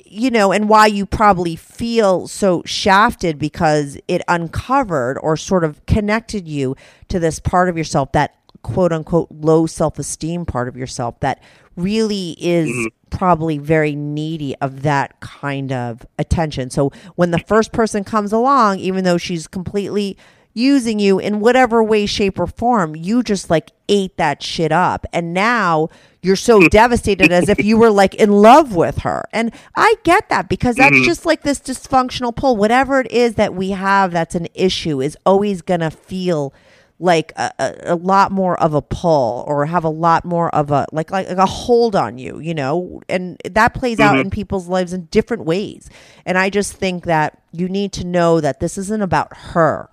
you 0.05 0.31
know 0.31 0.53
and 0.53 0.69
why 0.69 0.87
you 0.87 1.07
probably 1.07 1.57
feel 1.57 2.27
so 2.27 2.63
shafted 2.65 3.39
because 3.39 3.99
it 4.09 4.23
uncovered 4.29 5.19
or 5.23 5.37
sort 5.37 5.65
of 5.65 5.85
connected 5.87 6.49
you 6.49 6.75
to 7.09 7.19
this 7.19 7.39
part 7.39 7.69
of 7.69 7.77
yourself 7.77 8.13
that 8.13 8.35
quote 8.63 8.93
unquote 8.93 9.29
low 9.31 9.67
self-esteem 9.67 10.45
part 10.45 10.69
of 10.69 10.77
yourself 10.77 11.19
that 11.21 11.41
really 11.79 12.33
is 12.39 12.69
mm-hmm. 12.69 13.17
probably 13.17 13.57
very 13.57 13.95
needy 13.95 14.55
of 14.57 14.83
that 14.83 15.21
kind 15.21 15.73
of 15.73 16.05
attention. 16.19 16.71
So 16.71 16.91
when 17.15 17.31
the 17.31 17.39
first 17.39 17.73
person 17.73 18.05
comes 18.05 18.33
along, 18.33 18.81
even 18.81 19.05
though 19.05 19.17
she's 19.17 19.47
completely 19.47 20.19
using 20.59 20.99
you 20.99 21.19
in 21.19 21.41
whatever 21.41 21.83
way, 21.83 22.05
shape, 22.05 22.39
or 22.39 22.47
form, 22.47 22.97
you 22.97 23.23
just 23.23 23.49
like 23.49 23.71
ate 23.89 24.17
that 24.17 24.43
shit 24.43 24.73
up. 24.73 25.07
And 25.13 25.33
now 25.33 25.89
you're 26.21 26.37
so 26.37 26.69
devastated 26.69 27.33
as 27.33 27.49
if 27.49 27.65
you 27.65 27.79
were 27.79 27.91
like 27.91 28.15
in 28.17 28.31
love 28.31 28.75
with 28.75 28.99
her. 28.99 29.25
And 29.33 29.53
I 29.77 29.95
get 30.03 30.29
that 30.29 30.49
because 30.49 30.77
that's 30.77 30.95
mm-hmm. 30.95 31.05
just 31.05 31.25
like 31.25 31.43
this 31.43 31.61
dysfunctional 31.61 32.35
pull. 32.35 32.57
Whatever 32.57 33.01
it 33.01 33.11
is 33.11 33.37
that 33.37 33.55
we 33.55 33.71
have 33.71 34.13
that's 34.13 34.35
an 34.35 34.49
issue 34.55 35.01
is 35.01 35.17
always 35.25 35.63
going 35.63 35.81
to 35.81 35.91
feel 35.91 36.53
like 37.01 37.33
a, 37.37 37.53
a, 37.59 37.95
a 37.95 37.95
lot 37.95 38.33
more 38.33 38.61
of 38.61 38.75
a 38.75 38.83
pull 38.83 39.45
or 39.47 39.67
have 39.67 39.85
a 39.85 39.89
lot 39.89 40.25
more 40.25 40.53
of 40.55 40.73
a 40.73 40.85
like, 40.91 41.13
like 41.13 41.29
like 41.29 41.39
a 41.39 41.47
hold 41.47 41.95
on 41.95 42.19
you 42.19 42.41
you 42.41 42.53
know 42.53 43.01
and 43.09 43.41
that 43.49 43.73
plays 43.73 44.01
out 44.01 44.15
mm-hmm. 44.15 44.23
in 44.23 44.31
people's 44.31 44.67
lives 44.67 44.93
in 44.93 45.05
different 45.07 45.45
ways 45.45 45.89
and 46.27 46.37
i 46.37 46.51
just 46.51 46.73
think 46.73 47.05
that 47.05 47.41
you 47.53 47.69
need 47.69 47.93
to 47.93 48.05
know 48.05 48.41
that 48.41 48.59
this 48.59 48.77
isn't 48.77 49.01
about 49.01 49.33
her 49.37 49.89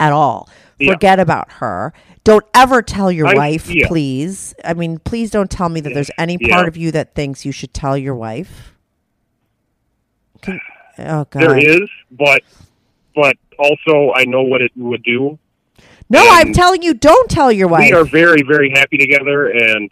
at 0.00 0.12
all 0.12 0.48
Yeah. 0.78 0.92
forget 0.92 1.18
about 1.20 1.52
her 1.52 1.92
don't 2.24 2.44
ever 2.54 2.82
tell 2.82 3.10
your 3.12 3.26
I- 3.28 3.34
wife 3.34 3.68
yeah. 3.70 3.86
please 3.88 4.54
i 4.64 4.74
mean 4.74 4.98
please 4.98 5.30
don't 5.30 5.50
tell 5.50 5.68
me 5.68 5.80
that 5.80 5.94
there's 5.94 6.10
any 6.18 6.36
Yeah. 6.40 6.54
part 6.54 6.68
of 6.68 6.76
you 6.76 6.90
that 6.92 7.14
thinks 7.14 7.44
you 7.44 7.52
should 7.52 7.72
tell 7.74 7.96
your 7.96 8.14
wife 8.14 8.74
Can, 10.42 10.60
oh 10.98 11.26
god 11.30 11.40
There 11.42 11.58
is, 11.58 11.88
but 12.10 12.42
but 13.14 13.36
also 13.58 14.12
I 14.14 14.24
know 14.24 14.42
what 14.42 14.60
it 14.60 14.70
would 14.76 15.02
do. 15.02 15.38
no 16.10 16.20
i'm 16.30 16.52
telling 16.52 16.82
you 16.82 16.94
don't 16.94 17.30
tell 17.30 17.50
your 17.50 17.68
wife 17.68 17.90
We 17.90 17.96
are 17.96 18.04
very 18.04 18.42
very 18.46 18.70
happy 18.70 18.98
together, 18.98 19.48
and 19.48 19.90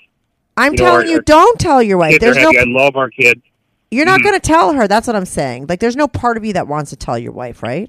i'm 0.56 0.72
you 0.72 0.78
know, 0.78 0.84
telling 0.84 1.06
our- 1.06 1.10
you 1.10 1.16
our 1.16 1.22
don't 1.22 1.58
tell 1.58 1.82
your 1.82 1.98
wife 1.98 2.20
there's 2.20 2.36
no. 2.36 2.50
I 2.50 2.64
love 2.66 2.96
our 2.96 3.10
kids. 3.10 3.40
You're 3.90 4.06
not 4.06 4.20
mm. 4.20 4.24
going 4.24 4.34
to 4.34 4.40
tell 4.40 4.72
her. 4.72 4.88
That's 4.88 5.06
what 5.06 5.14
I'm 5.14 5.24
saying. 5.24 5.66
Like, 5.68 5.78
there's 5.78 5.94
no 5.94 6.08
part 6.08 6.36
of 6.36 6.44
you 6.44 6.52
that 6.54 6.66
wants 6.66 6.90
to 6.90 6.96
tell 6.96 7.16
your 7.16 7.30
wife, 7.30 7.62
right? 7.62 7.88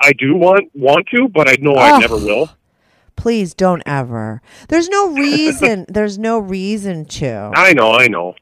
I 0.00 0.12
do 0.12 0.34
want 0.36 0.70
want 0.74 1.06
to, 1.14 1.28
but 1.28 1.48
I 1.48 1.56
know 1.60 1.74
Oh. 1.74 1.78
I 1.78 1.98
never 1.98 2.16
will. 2.16 2.50
Please 3.16 3.54
don't 3.54 3.82
ever. 3.86 4.42
There's 4.68 4.88
no 4.88 5.08
reason. 5.14 5.86
there's 5.88 6.18
no 6.18 6.38
reason 6.38 7.04
to. 7.06 7.50
I 7.54 7.72
know, 7.72 7.92
I 7.92 8.08
know. 8.08 8.34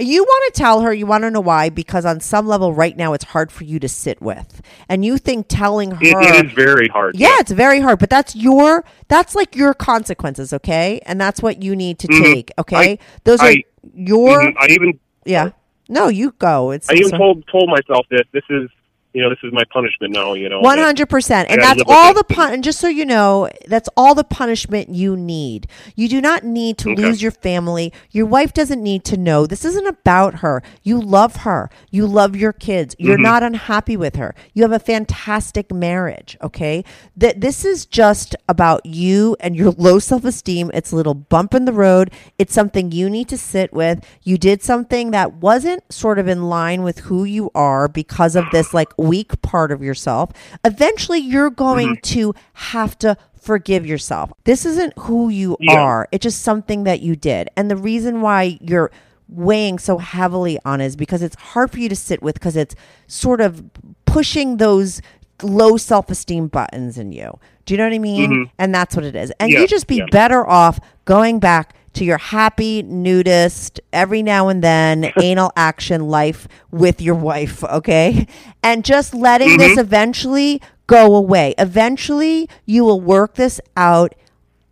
You 0.00 0.22
want 0.22 0.54
to 0.54 0.58
tell 0.58 0.82
her. 0.82 0.94
You 0.94 1.06
want 1.06 1.24
to 1.24 1.30
know 1.30 1.40
why? 1.40 1.70
Because 1.70 2.06
on 2.06 2.20
some 2.20 2.46
level, 2.46 2.72
right 2.72 2.96
now, 2.96 3.14
it's 3.14 3.24
hard 3.24 3.50
for 3.50 3.64
you 3.64 3.80
to 3.80 3.88
sit 3.88 4.22
with, 4.22 4.62
and 4.88 5.04
you 5.04 5.18
think 5.18 5.46
telling 5.48 5.90
her. 5.90 5.98
It, 6.00 6.16
it 6.16 6.46
is 6.46 6.52
very 6.52 6.86
hard. 6.86 7.16
yeah, 7.18 7.36
it's 7.40 7.50
very 7.50 7.80
hard, 7.80 7.98
but 7.98 8.08
that's 8.08 8.36
your 8.36 8.84
that's 9.08 9.34
like 9.34 9.56
your 9.56 9.74
consequences, 9.74 10.52
okay? 10.52 11.00
And 11.04 11.20
that's 11.20 11.42
what 11.42 11.64
you 11.64 11.74
need 11.74 11.98
to 11.98 12.08
Mhm. 12.08 12.22
take, 12.32 12.52
okay? 12.58 12.76
I- 12.92 12.98
Those 13.24 13.40
are 13.40 13.48
I- 13.48 13.64
your 13.92 14.38
Mhm. 14.40 14.54
I 14.56 14.66
even 14.70 15.00
yeah. 15.24 15.50
No, 15.88 16.06
you 16.08 16.32
go. 16.38 16.70
It's 16.70 16.88
I 16.88 16.94
even 16.94 17.10
so- 17.10 17.16
told 17.18 17.44
told 17.50 17.68
myself 17.68 18.06
that 18.10 18.26
this 18.32 18.44
is 18.50 18.70
you 19.14 19.22
know 19.22 19.30
this 19.30 19.38
is 19.42 19.52
my 19.52 19.64
punishment 19.72 20.12
now. 20.12 20.34
You 20.34 20.48
know, 20.48 20.60
hundred 20.62 21.08
percent, 21.08 21.50
I 21.50 21.54
and 21.54 21.62
that's 21.62 21.82
all 21.86 22.14
the 22.14 22.24
pun. 22.24 22.52
And 22.52 22.62
just 22.64 22.78
so 22.78 22.88
you 22.88 23.04
know, 23.04 23.48
that's 23.66 23.88
all 23.96 24.14
the 24.14 24.24
punishment 24.24 24.90
you 24.90 25.16
need. 25.16 25.66
You 25.96 26.08
do 26.08 26.20
not 26.20 26.44
need 26.44 26.78
to 26.78 26.90
Okay. 26.90 27.02
lose 27.02 27.22
your 27.22 27.30
family. 27.32 27.92
Your 28.10 28.26
wife 28.26 28.52
doesn't 28.52 28.82
need 28.82 29.04
to 29.06 29.16
know. 29.16 29.46
This 29.46 29.64
isn't 29.64 29.86
about 29.86 30.36
her. 30.36 30.62
You 30.82 31.00
love 31.00 31.36
her. 31.36 31.70
You 31.90 32.06
love 32.06 32.36
your 32.36 32.52
kids. 32.52 32.94
You're 32.98 33.14
Mm-hmm. 33.14 33.22
not 33.22 33.42
unhappy 33.42 33.96
with 33.96 34.16
her. 34.16 34.34
You 34.54 34.62
have 34.62 34.72
a 34.72 34.78
fantastic 34.78 35.72
marriage. 35.72 36.36
Okay, 36.42 36.84
that 37.16 37.40
this 37.40 37.64
is 37.64 37.86
just 37.86 38.36
about 38.48 38.84
you 38.86 39.36
and 39.40 39.56
your 39.56 39.72
low 39.72 39.98
self 39.98 40.24
esteem. 40.24 40.70
It's 40.74 40.92
a 40.92 40.96
little 40.96 41.14
bump 41.14 41.54
in 41.54 41.64
the 41.64 41.72
road. 41.72 42.10
It's 42.38 42.52
something 42.54 42.92
you 42.92 43.08
need 43.10 43.28
to 43.28 43.38
sit 43.38 43.72
with. 43.72 44.04
You 44.22 44.38
did 44.38 44.62
something 44.62 45.10
that 45.12 45.34
wasn't 45.34 45.90
sort 45.92 46.18
of 46.18 46.28
in 46.28 46.48
line 46.48 46.82
with 46.82 47.00
who 47.00 47.24
you 47.24 47.50
are 47.54 47.88
because 47.88 48.36
of 48.36 48.44
this 48.52 48.72
like 48.74 48.92
weak 48.98 49.40
part 49.42 49.70
of 49.72 49.82
yourself. 49.82 50.30
Eventually, 50.64 51.18
you're 51.18 51.50
going 51.50 51.88
Mm-hmm. 51.96 52.14
to 52.14 52.34
have 52.54 52.98
to 52.98 53.16
forgive 53.40 53.86
yourself. 53.86 54.32
This 54.44 54.66
isn't 54.66 54.92
who 54.98 55.28
you 55.28 55.56
Yeah. 55.60 55.80
are. 55.80 56.08
It's 56.12 56.22
just 56.24 56.42
something 56.42 56.84
that 56.84 57.00
you 57.00 57.16
did. 57.16 57.48
And 57.56 57.70
the 57.70 57.76
reason 57.76 58.20
why 58.20 58.58
you're 58.60 58.90
weighing 59.28 59.78
so 59.78 59.98
heavily 59.98 60.58
on 60.64 60.80
is 60.80 60.96
because 60.96 61.22
it's 61.22 61.36
hard 61.36 61.70
for 61.70 61.78
you 61.78 61.88
to 61.88 61.96
sit 61.96 62.22
with 62.22 62.34
because 62.34 62.56
it's 62.56 62.74
sort 63.06 63.40
of 63.40 63.62
pushing 64.06 64.56
those 64.56 65.00
low 65.42 65.76
self-esteem 65.76 66.48
buttons 66.48 66.98
in 66.98 67.12
you. 67.12 67.38
Do 67.64 67.74
you 67.74 67.78
know 67.78 67.84
what 67.84 67.92
I 67.94 67.98
mean? 67.98 68.50
And 68.58 68.74
that's 68.74 68.96
what 68.96 69.04
it 69.04 69.14
is. 69.14 69.30
And 69.38 69.50
Yeah, 69.52 69.60
you 69.60 69.66
just 69.68 69.86
be 69.86 69.96
yeah. 69.98 70.06
better 70.10 70.46
off 70.48 70.80
going 71.04 71.38
back 71.38 71.74
to 71.98 72.04
your 72.04 72.18
happy 72.18 72.82
nudist 72.82 73.80
every 73.92 74.22
now 74.22 74.48
and 74.48 74.62
then 74.62 75.12
anal 75.22 75.52
action 75.56 76.08
life 76.08 76.48
with 76.70 77.00
your 77.00 77.14
wife, 77.14 77.62
okay? 77.64 78.26
And 78.62 78.84
just 78.84 79.14
letting 79.14 79.58
this 79.58 79.72
mm-hmm. 79.72 79.80
eventually 79.80 80.62
go 80.86 81.14
away. 81.14 81.54
Eventually, 81.58 82.48
you 82.66 82.84
will 82.84 83.00
work 83.00 83.34
this 83.34 83.60
out 83.76 84.14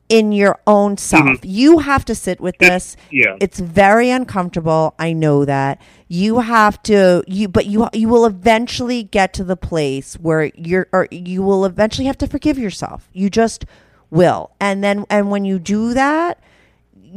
in 0.08 0.30
your 0.30 0.58
own 0.66 0.96
self. 0.96 1.24
Mm-hmm. 1.24 1.48
You 1.48 1.78
have 1.80 2.04
to 2.04 2.14
sit 2.14 2.40
with 2.40 2.58
this. 2.58 2.96
yeah. 3.10 3.36
It's 3.40 3.58
very 3.58 4.10
uncomfortable. 4.10 4.94
I 4.98 5.12
know 5.12 5.44
that. 5.44 5.80
You 6.08 6.38
have 6.40 6.80
to 6.84 7.24
you 7.26 7.48
but 7.48 7.66
you 7.66 7.88
you 7.92 8.08
will 8.08 8.24
eventually 8.24 9.02
get 9.02 9.32
to 9.34 9.44
the 9.44 9.56
place 9.56 10.14
where 10.14 10.52
you're 10.54 10.86
or 10.92 11.08
you 11.10 11.42
will 11.42 11.64
eventually 11.64 12.06
have 12.06 12.18
to 12.18 12.28
forgive 12.28 12.58
yourself. 12.58 13.08
You 13.12 13.28
just 13.28 13.64
will. 14.10 14.52
And 14.60 14.84
then 14.84 15.04
and 15.10 15.30
when 15.30 15.44
you 15.44 15.58
do 15.58 15.94
that, 15.94 16.38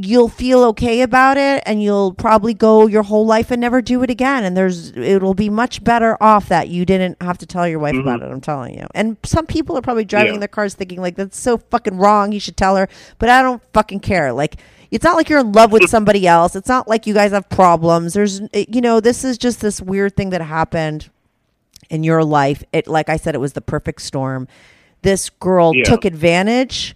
you'll 0.01 0.29
feel 0.29 0.63
okay 0.63 1.01
about 1.01 1.37
it 1.37 1.61
and 1.65 1.83
you'll 1.83 2.13
probably 2.13 2.53
go 2.53 2.87
your 2.87 3.03
whole 3.03 3.25
life 3.25 3.51
and 3.51 3.59
never 3.59 3.81
do 3.81 4.01
it 4.03 4.09
again. 4.09 4.43
And 4.43 4.55
there's 4.55 4.91
it'll 4.95 5.33
be 5.33 5.49
much 5.49 5.83
better 5.83 6.17
off 6.21 6.47
that 6.49 6.69
you 6.69 6.85
didn't 6.85 7.21
have 7.21 7.37
to 7.39 7.45
tell 7.45 7.67
your 7.67 7.79
wife 7.79 7.93
mm-hmm. 7.93 8.07
about 8.07 8.21
it 8.21 8.31
i'm 8.31 8.41
telling 8.41 8.77
you. 8.77 8.87
And 8.95 9.17
some 9.23 9.45
people 9.45 9.77
are 9.77 9.81
probably 9.81 10.05
driving 10.05 10.33
Yeah. 10.33 10.39
their 10.39 10.47
cars 10.47 10.73
thinking 10.73 11.01
like 11.01 11.15
that's 11.15 11.37
so 11.37 11.57
fucking 11.57 11.97
wrong 11.97 12.31
you 12.31 12.39
should 12.39 12.57
tell 12.57 12.75
her. 12.75 12.87
But 13.17 13.29
i 13.29 13.41
don't 13.41 13.61
fucking 13.73 13.99
care. 13.99 14.31
Like 14.31 14.57
it's 14.91 15.03
not 15.03 15.15
like 15.15 15.29
you're 15.29 15.39
in 15.39 15.51
love 15.51 15.71
with 15.71 15.89
somebody 15.89 16.25
else. 16.27 16.55
It's 16.55 16.69
not 16.69 16.87
like 16.87 17.05
you 17.05 17.13
guys 17.13 17.31
have 17.31 17.49
problems. 17.49 18.13
There's 18.13 18.41
you 18.53 18.81
know 18.81 18.99
this 18.99 19.23
is 19.23 19.37
just 19.37 19.61
this 19.61 19.81
weird 19.81 20.15
thing 20.15 20.29
that 20.29 20.41
happened 20.41 21.09
in 21.89 22.03
your 22.03 22.23
life. 22.23 22.63
It 22.71 22.87
like 22.87 23.09
i 23.09 23.17
said 23.17 23.35
it 23.35 23.39
was 23.39 23.53
the 23.53 23.61
perfect 23.61 24.01
storm. 24.01 24.47
This 25.01 25.29
girl 25.29 25.73
Yeah. 25.75 25.83
took 25.83 26.05
advantage 26.05 26.95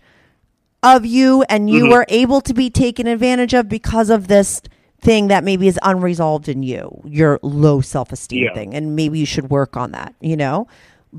of 0.83 1.05
you 1.05 1.43
and 1.49 1.69
you 1.69 1.85
Mhm. 1.85 1.91
were 1.91 2.05
able 2.09 2.41
to 2.41 2.53
be 2.53 2.69
taken 2.69 3.07
advantage 3.07 3.53
of 3.53 3.69
because 3.69 4.09
of 4.09 4.27
this 4.27 4.61
thing 5.01 5.27
that 5.29 5.43
maybe 5.43 5.67
is 5.67 5.79
unresolved 5.83 6.47
in 6.47 6.63
you 6.63 7.01
your 7.05 7.39
low 7.41 7.81
self-esteem 7.81 8.43
Yeah. 8.43 8.53
thing 8.53 8.73
and 8.73 8.95
maybe 8.95 9.19
you 9.19 9.25
should 9.25 9.49
work 9.49 9.75
on 9.75 9.91
that 9.91 10.13
you 10.21 10.37
know 10.37 10.67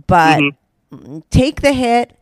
but 0.06 0.40
Mhm. 0.92 1.22
take 1.30 1.60
the 1.60 1.72
hit 1.72 2.12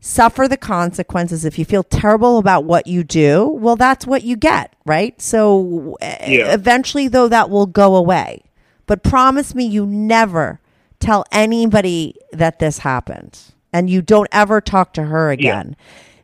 suffer 0.00 0.48
the 0.48 0.56
consequences 0.56 1.44
if 1.44 1.58
you 1.58 1.64
feel 1.64 1.82
terrible 1.84 2.38
about 2.38 2.64
what 2.64 2.86
you 2.88 3.04
do 3.04 3.46
well 3.60 3.76
that's 3.76 4.06
what 4.06 4.22
you 4.24 4.36
get 4.36 4.72
right 4.86 5.20
so 5.22 5.96
Yeah. 6.00 6.52
eventually 6.52 7.06
though 7.08 7.28
that 7.28 7.48
will 7.48 7.66
go 7.66 7.94
away 7.96 8.42
but 8.86 9.02
promise 9.04 9.54
me 9.54 9.64
you 9.64 9.86
never 9.86 10.60
tell 11.00 11.24
anybody 11.32 12.14
that 12.32 12.58
this 12.58 12.78
happened 12.78 13.38
and 13.72 13.88
you 13.88 14.02
don't 14.02 14.28
ever 14.32 14.60
talk 14.60 14.92
to 14.94 15.04
her 15.04 15.30
again 15.30 15.76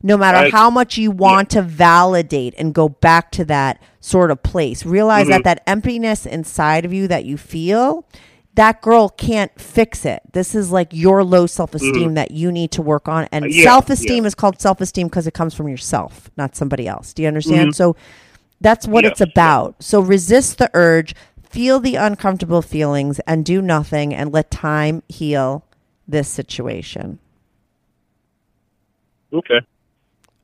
no 0.02 0.16
matter 0.16 0.38
I- 0.38 0.50
how 0.50 0.70
much 0.70 0.96
you 0.98 1.10
want 1.10 1.50
to 1.50 1.62
validate 1.62 2.54
and 2.58 2.72
go 2.74 2.88
back 2.88 3.30
to 3.32 3.44
that 3.46 3.80
sort 4.00 4.30
of 4.30 4.42
place 4.42 4.84
realize 4.86 5.24
Mm-hmm. 5.24 5.30
that 5.32 5.44
that 5.44 5.62
emptiness 5.66 6.24
inside 6.26 6.84
of 6.84 6.92
you 6.92 7.06
that 7.08 7.24
you 7.24 7.36
feel 7.36 8.06
that 8.54 8.82
girl 8.82 9.08
can't 9.08 9.52
fix 9.60 10.04
it. 10.04 10.22
This 10.32 10.54
is 10.56 10.72
like 10.72 10.88
your 10.92 11.22
low 11.22 11.46
self 11.46 11.72
esteem 11.74 12.14
that 12.14 12.32
you 12.32 12.50
need 12.50 12.72
to 12.72 12.82
work 12.82 13.08
on. 13.08 13.28
And 13.30 13.44
Mm-hmm. 13.44 13.58
Yeah, 13.58 13.64
self 13.64 13.88
esteem 13.90 14.24
yeah. 14.24 14.28
is 14.28 14.34
called 14.34 14.60
self 14.60 14.80
esteem 14.80 15.06
because 15.06 15.26
it 15.26 15.34
comes 15.34 15.54
from 15.54 15.68
yourself, 15.68 16.30
not 16.36 16.56
somebody 16.56 16.88
else. 16.88 17.12
Do 17.12 17.22
you 17.22 17.28
understand? 17.28 17.76
So 17.76 17.94
that's 18.60 18.88
what 18.88 19.04
it's 19.04 19.20
about. 19.20 19.82
So 19.82 20.00
resist 20.00 20.58
the 20.58 20.68
urge, 20.74 21.14
feel 21.48 21.78
the 21.78 21.94
uncomfortable 21.94 22.60
feelings, 22.60 23.20
and 23.20 23.44
do 23.44 23.62
nothing 23.62 24.12
and 24.14 24.32
let 24.32 24.50
time 24.50 25.02
heal 25.08 25.64
this 26.08 26.28
situation. 26.28 27.18
Okay. 29.32 29.60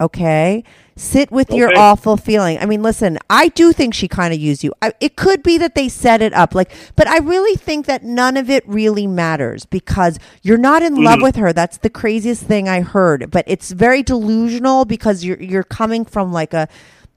Okay. 0.01 0.63
Sit 0.99 1.31
with 1.31 1.51
your 1.51 1.77
awful 1.79 2.17
feeling. 2.17 2.59
I 2.59 2.65
mean, 2.65 2.83
listen, 2.83 3.19
I 3.29 3.49
do 3.49 3.75
think 3.75 3.93
she 3.93 4.09
kind 4.09 4.33
of 4.33 4.41
used 4.41 4.65
you. 4.65 4.73
I, 4.81 4.93
it 4.99 5.15
could 5.15 5.43
be 5.43 5.59
that 5.59 5.75
they 5.75 5.91
set 5.91 6.23
it 6.23 6.33
up, 6.33 6.55
like, 6.55 6.71
but 6.97 7.07
I 7.07 7.19
really 7.19 7.55
think 7.57 7.85
that 7.85 8.03
none 8.03 8.39
of 8.39 8.49
it 8.49 8.67
really 8.67 9.07
matters 9.07 9.67
because 9.67 10.19
you're 10.43 10.57
not 10.57 10.83
in 10.83 10.95
love 10.95 11.17
mm-hmm. 11.17 11.25
with 11.25 11.37
her. 11.37 11.53
That's 11.53 11.77
the 11.79 11.91
craziest 11.91 12.45
thing 12.45 12.67
I 12.67 12.81
heard. 12.81 13.31
But 13.31 13.45
it's 13.47 13.73
very 13.73 14.03
delusional 14.03 14.87
because 14.87 15.23
you're 15.23 15.41
you're 15.41 15.63
coming 15.63 16.07
from 16.07 16.33
like 16.33 16.55
a 16.55 16.67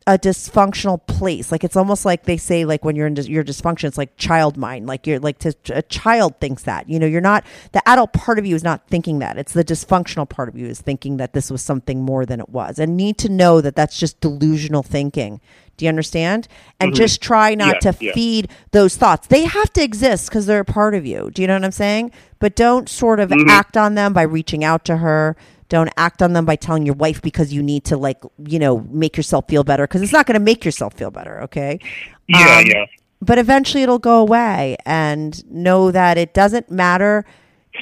a 0.10 0.18
dysfunctional 0.18 1.06
place. 1.06 1.52
Like 1.52 1.64
it's 1.64 1.76
almost 1.76 2.04
like 2.04 2.24
they 2.24 2.36
say, 2.36 2.66
like 2.66 2.84
when 2.84 2.96
you're 2.96 3.06
in 3.06 3.14
dis- 3.14 3.28
your 3.28 3.44
dysfunction, 3.44 3.84
it's 3.84 3.98
like 3.98 4.18
child 4.18 4.58
mind. 4.58 4.88
Like 4.88 5.06
you're 5.06 5.20
like 5.20 5.38
to, 5.40 5.54
a 5.70 5.84
child 5.84 6.40
thinks 6.40 6.64
that. 6.64 6.90
You 6.90 6.98
know, 6.98 7.06
you're 7.06 7.22
not 7.22 7.46
the 7.74 7.88
adult 7.88 8.14
part 8.14 8.40
of 8.40 8.46
you 8.46 8.56
is 8.56 8.64
not 8.64 8.88
thinking 8.88 9.20
that. 9.20 9.38
It's 9.38 9.54
the 9.54 9.64
dysfunctional 9.64 10.28
part 10.28 10.50
of 10.50 10.58
you 10.58 10.66
is 10.66 10.82
thinking 10.82 11.18
that 11.18 11.34
this 11.34 11.52
was 11.52 11.62
something 11.62 12.02
more 12.02 12.26
than 12.26 12.40
it 12.40 12.50
was, 12.50 12.80
and 12.80 12.98
need 12.98 13.20
to 13.20 13.30
know 13.30 13.62
that 13.62 13.76
that's 13.76 14.00
just 14.00 14.20
delusional 14.20 14.82
thinking. 14.82 15.42
Do 15.78 15.86
you 15.86 15.90
understand? 15.90 16.48
And 16.80 16.92
mm-hmm. 16.92 16.98
just 16.98 17.22
try 17.22 17.54
not 17.54 17.76
Yeah, 17.76 17.92
to 17.92 18.06
yeah. 18.06 18.14
feed 18.14 18.50
those 18.72 18.98
thoughts. 18.98 19.28
They 19.28 19.46
have 19.46 19.72
to 19.74 19.84
exist 19.84 20.28
because 20.28 20.48
they're 20.48 20.62
a 20.62 20.66
part 20.66 20.96
of 20.96 21.06
you. 21.06 21.30
Do 21.32 21.44
you 21.44 21.48
know 21.48 21.54
what 21.54 21.64
I'm 21.64 21.72
saying? 21.72 22.12
But 22.40 22.56
don't 22.56 22.90
sort 22.90 23.20
of 23.20 23.30
mm-hmm. 23.30 23.48
act 23.48 23.78
on 23.78 23.94
them 23.94 24.12
by 24.12 24.24
reaching 24.24 24.64
out 24.64 24.84
to 24.86 24.98
her. 24.98 25.38
Don't 25.70 25.90
act 25.98 26.22
on 26.22 26.34
them 26.34 26.46
by 26.46 26.56
telling 26.56 26.86
your 26.86 26.96
wife 26.96 27.22
because 27.22 27.54
you 27.54 27.64
need 27.64 27.86
to 27.86 27.98
like, 27.98 28.22
you 28.46 28.60
know, 28.60 28.80
make 28.92 29.16
yourself 29.16 29.46
feel 29.48 29.64
better 29.64 29.86
because 29.86 30.02
it's 30.02 30.12
not 30.12 30.26
going 30.26 30.34
to 30.34 30.44
make 30.44 30.66
yourself 30.66 30.96
feel 30.96 31.12
better, 31.12 31.42
okay? 31.44 31.80
Yeah, 32.28 32.60
Um, 32.60 32.66
yeah. 32.66 32.86
But 33.22 33.38
eventually 33.38 33.84
it'll 33.84 34.00
go 34.00 34.20
away 34.20 34.78
and 34.86 35.44
know 35.52 35.92
that 35.92 36.18
it 36.18 36.34
doesn't 36.34 36.72
matter 36.72 37.26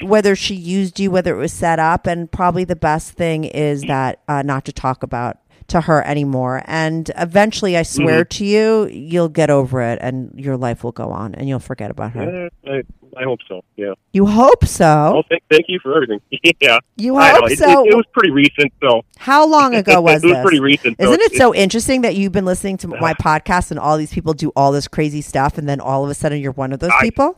whether 0.01 0.35
she 0.35 0.53
used 0.55 0.99
you, 0.99 1.09
whether 1.11 1.35
it 1.35 1.39
was 1.39 1.53
set 1.53 1.80
up, 1.80 2.05
and 2.07 2.31
probably 2.31 2.64
the 2.64 2.76
best 2.76 3.14
thing 3.14 3.45
is 3.45 3.84
that 3.84 4.19
uh, 4.27 4.41
not 4.41 4.65
to 4.65 4.72
talk 4.72 5.01
about 5.03 5.38
to 5.68 5.81
her 5.81 6.06
anymore. 6.06 6.64
And 6.65 7.10
eventually, 7.18 7.76
I 7.77 7.84
swear 7.84 8.23
Mm-hmm. 8.23 8.38
to 8.38 8.45
you, 8.45 8.85
you'll 8.88 9.30
get 9.30 9.49
over 9.49 9.81
it 9.81 9.99
and 10.02 10.31
your 10.39 10.56
life 10.57 10.84
will 10.84 10.91
go 10.91 11.10
on 11.11 11.35
and 11.35 11.48
you'll 11.49 11.60
forget 11.60 11.91
about 11.91 12.11
her. 12.14 12.49
Eh, 12.65 12.69
I, 12.72 12.84
I 13.19 13.23
hope 13.23 13.39
so. 13.48 13.64
Yeah. 13.76 13.94
You 14.14 14.26
hope 14.26 14.61
Well, 14.64 14.68
so. 14.69 15.23
thank, 15.30 15.44
thank 15.49 15.65
you 15.68 15.80
for 15.81 15.95
everything. 15.95 16.22
yeah. 16.61 16.80
You 16.95 17.15
I 17.18 17.31
hope 17.31 17.52
It, 17.52 17.57
so. 17.60 17.85
It, 17.85 17.94
it 17.94 17.95
was 17.95 18.06
pretty 18.14 18.31
recent, 18.31 18.72
so 18.81 19.03
How 19.18 19.45
long 19.48 19.76
ago 19.76 19.99
was 20.07 20.23
it 20.23 20.27
It 20.27 20.30
was 20.30 20.35
this? 20.38 20.41
pretty 20.44 20.60
recent. 20.60 20.95
Isn't 20.99 21.22
it 21.22 21.34
so 21.34 21.53
interesting 21.53 22.02
that 22.02 22.15
you've 22.15 22.31
been 22.31 22.45
listening 22.45 22.77
to 22.77 22.88
my 22.88 23.14
podcast 23.22 23.72
and 23.72 23.80
all 23.80 23.98
these 23.98 24.14
people 24.14 24.34
do 24.34 24.52
all 24.56 24.72
this 24.72 24.88
crazy 24.88 25.22
stuff 25.22 25.57
and 25.57 25.68
then 25.68 25.80
all 25.80 26.03
of 26.03 26.10
a 26.10 26.14
sudden 26.14 26.39
you're 26.41 26.52
one 26.53 26.72
of 26.73 26.80
those 26.80 26.91
I- 26.98 27.02
people? 27.02 27.38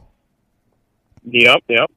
Yep, 1.26 1.64
yep. 1.68 1.92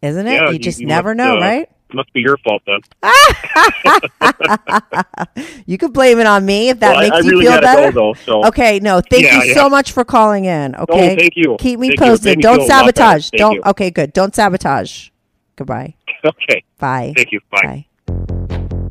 Isn't 0.00 0.26
it? 0.28 0.32
Yeah, 0.34 0.50
you 0.50 0.58
just 0.58 0.78
you 0.80 0.86
never 0.86 1.14
must, 1.14 1.16
know, 1.26 1.36
uh, 1.38 1.40
right? 1.40 1.70
Must 1.92 2.12
be 2.12 2.20
your 2.20 2.36
fault 2.38 2.62
then. 2.66 2.80
You 5.66 5.78
could 5.78 5.92
blame 5.92 6.18
it 6.18 6.26
on 6.26 6.44
me 6.46 6.70
if 6.70 6.80
that 6.80 6.92
Well, 6.92 7.00
makes 7.00 7.16
I 7.16 7.20
you 7.20 7.30
really 7.30 7.46
feel 7.46 7.60
better. 7.60 7.92
go, 7.92 8.14
though, 8.14 8.20
so- 8.24 8.46
Okay, 8.48 8.80
no, 8.80 9.00
thank 9.00 9.24
Yeah, 9.24 9.42
you 9.42 9.48
yeah. 9.50 9.54
so 9.54 9.68
much 9.68 9.92
for 9.92 10.04
calling 10.04 10.44
in. 10.46 10.74
Oh, 10.76 10.84
okay, 10.88 11.16
thank 11.16 11.34
you. 11.36 11.56
Keep 11.58 11.80
me 11.80 11.88
Thank 11.88 12.00
you. 12.00 12.06
It 12.06 12.08
made 12.08 12.10
posted. 12.10 12.36
me 12.38 12.42
Don't 12.42 12.56
feel 12.56 12.64
a 12.64 12.68
lot 12.68 12.84
better. 12.86 12.96
sabotage. 12.96 13.30
Don't. 13.30 13.54
you. 13.54 13.62
Okay, 13.66 13.90
good. 13.90 14.12
Don't 14.12 14.34
sabotage. 14.34 15.10
Goodbye. 15.56 15.94
Okay. 16.24 16.64
Bye. 16.78 17.12
Thank 17.16 17.30
you. 17.30 17.38
Bye. 17.48 17.86
Bye. 18.08 18.88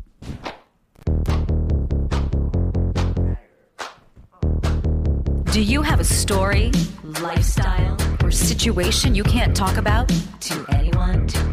Do 5.50 5.62
you 5.62 5.82
have 5.82 6.00
a 6.00 6.04
story, 6.04 6.70
lifestyle, 7.20 7.96
or 8.22 8.30
situation 8.30 9.14
you 9.14 9.24
can't 9.24 9.56
talk 9.56 9.76
about 9.76 10.08
to 10.40 10.64
anyone, 10.70 11.26
to 11.28 11.52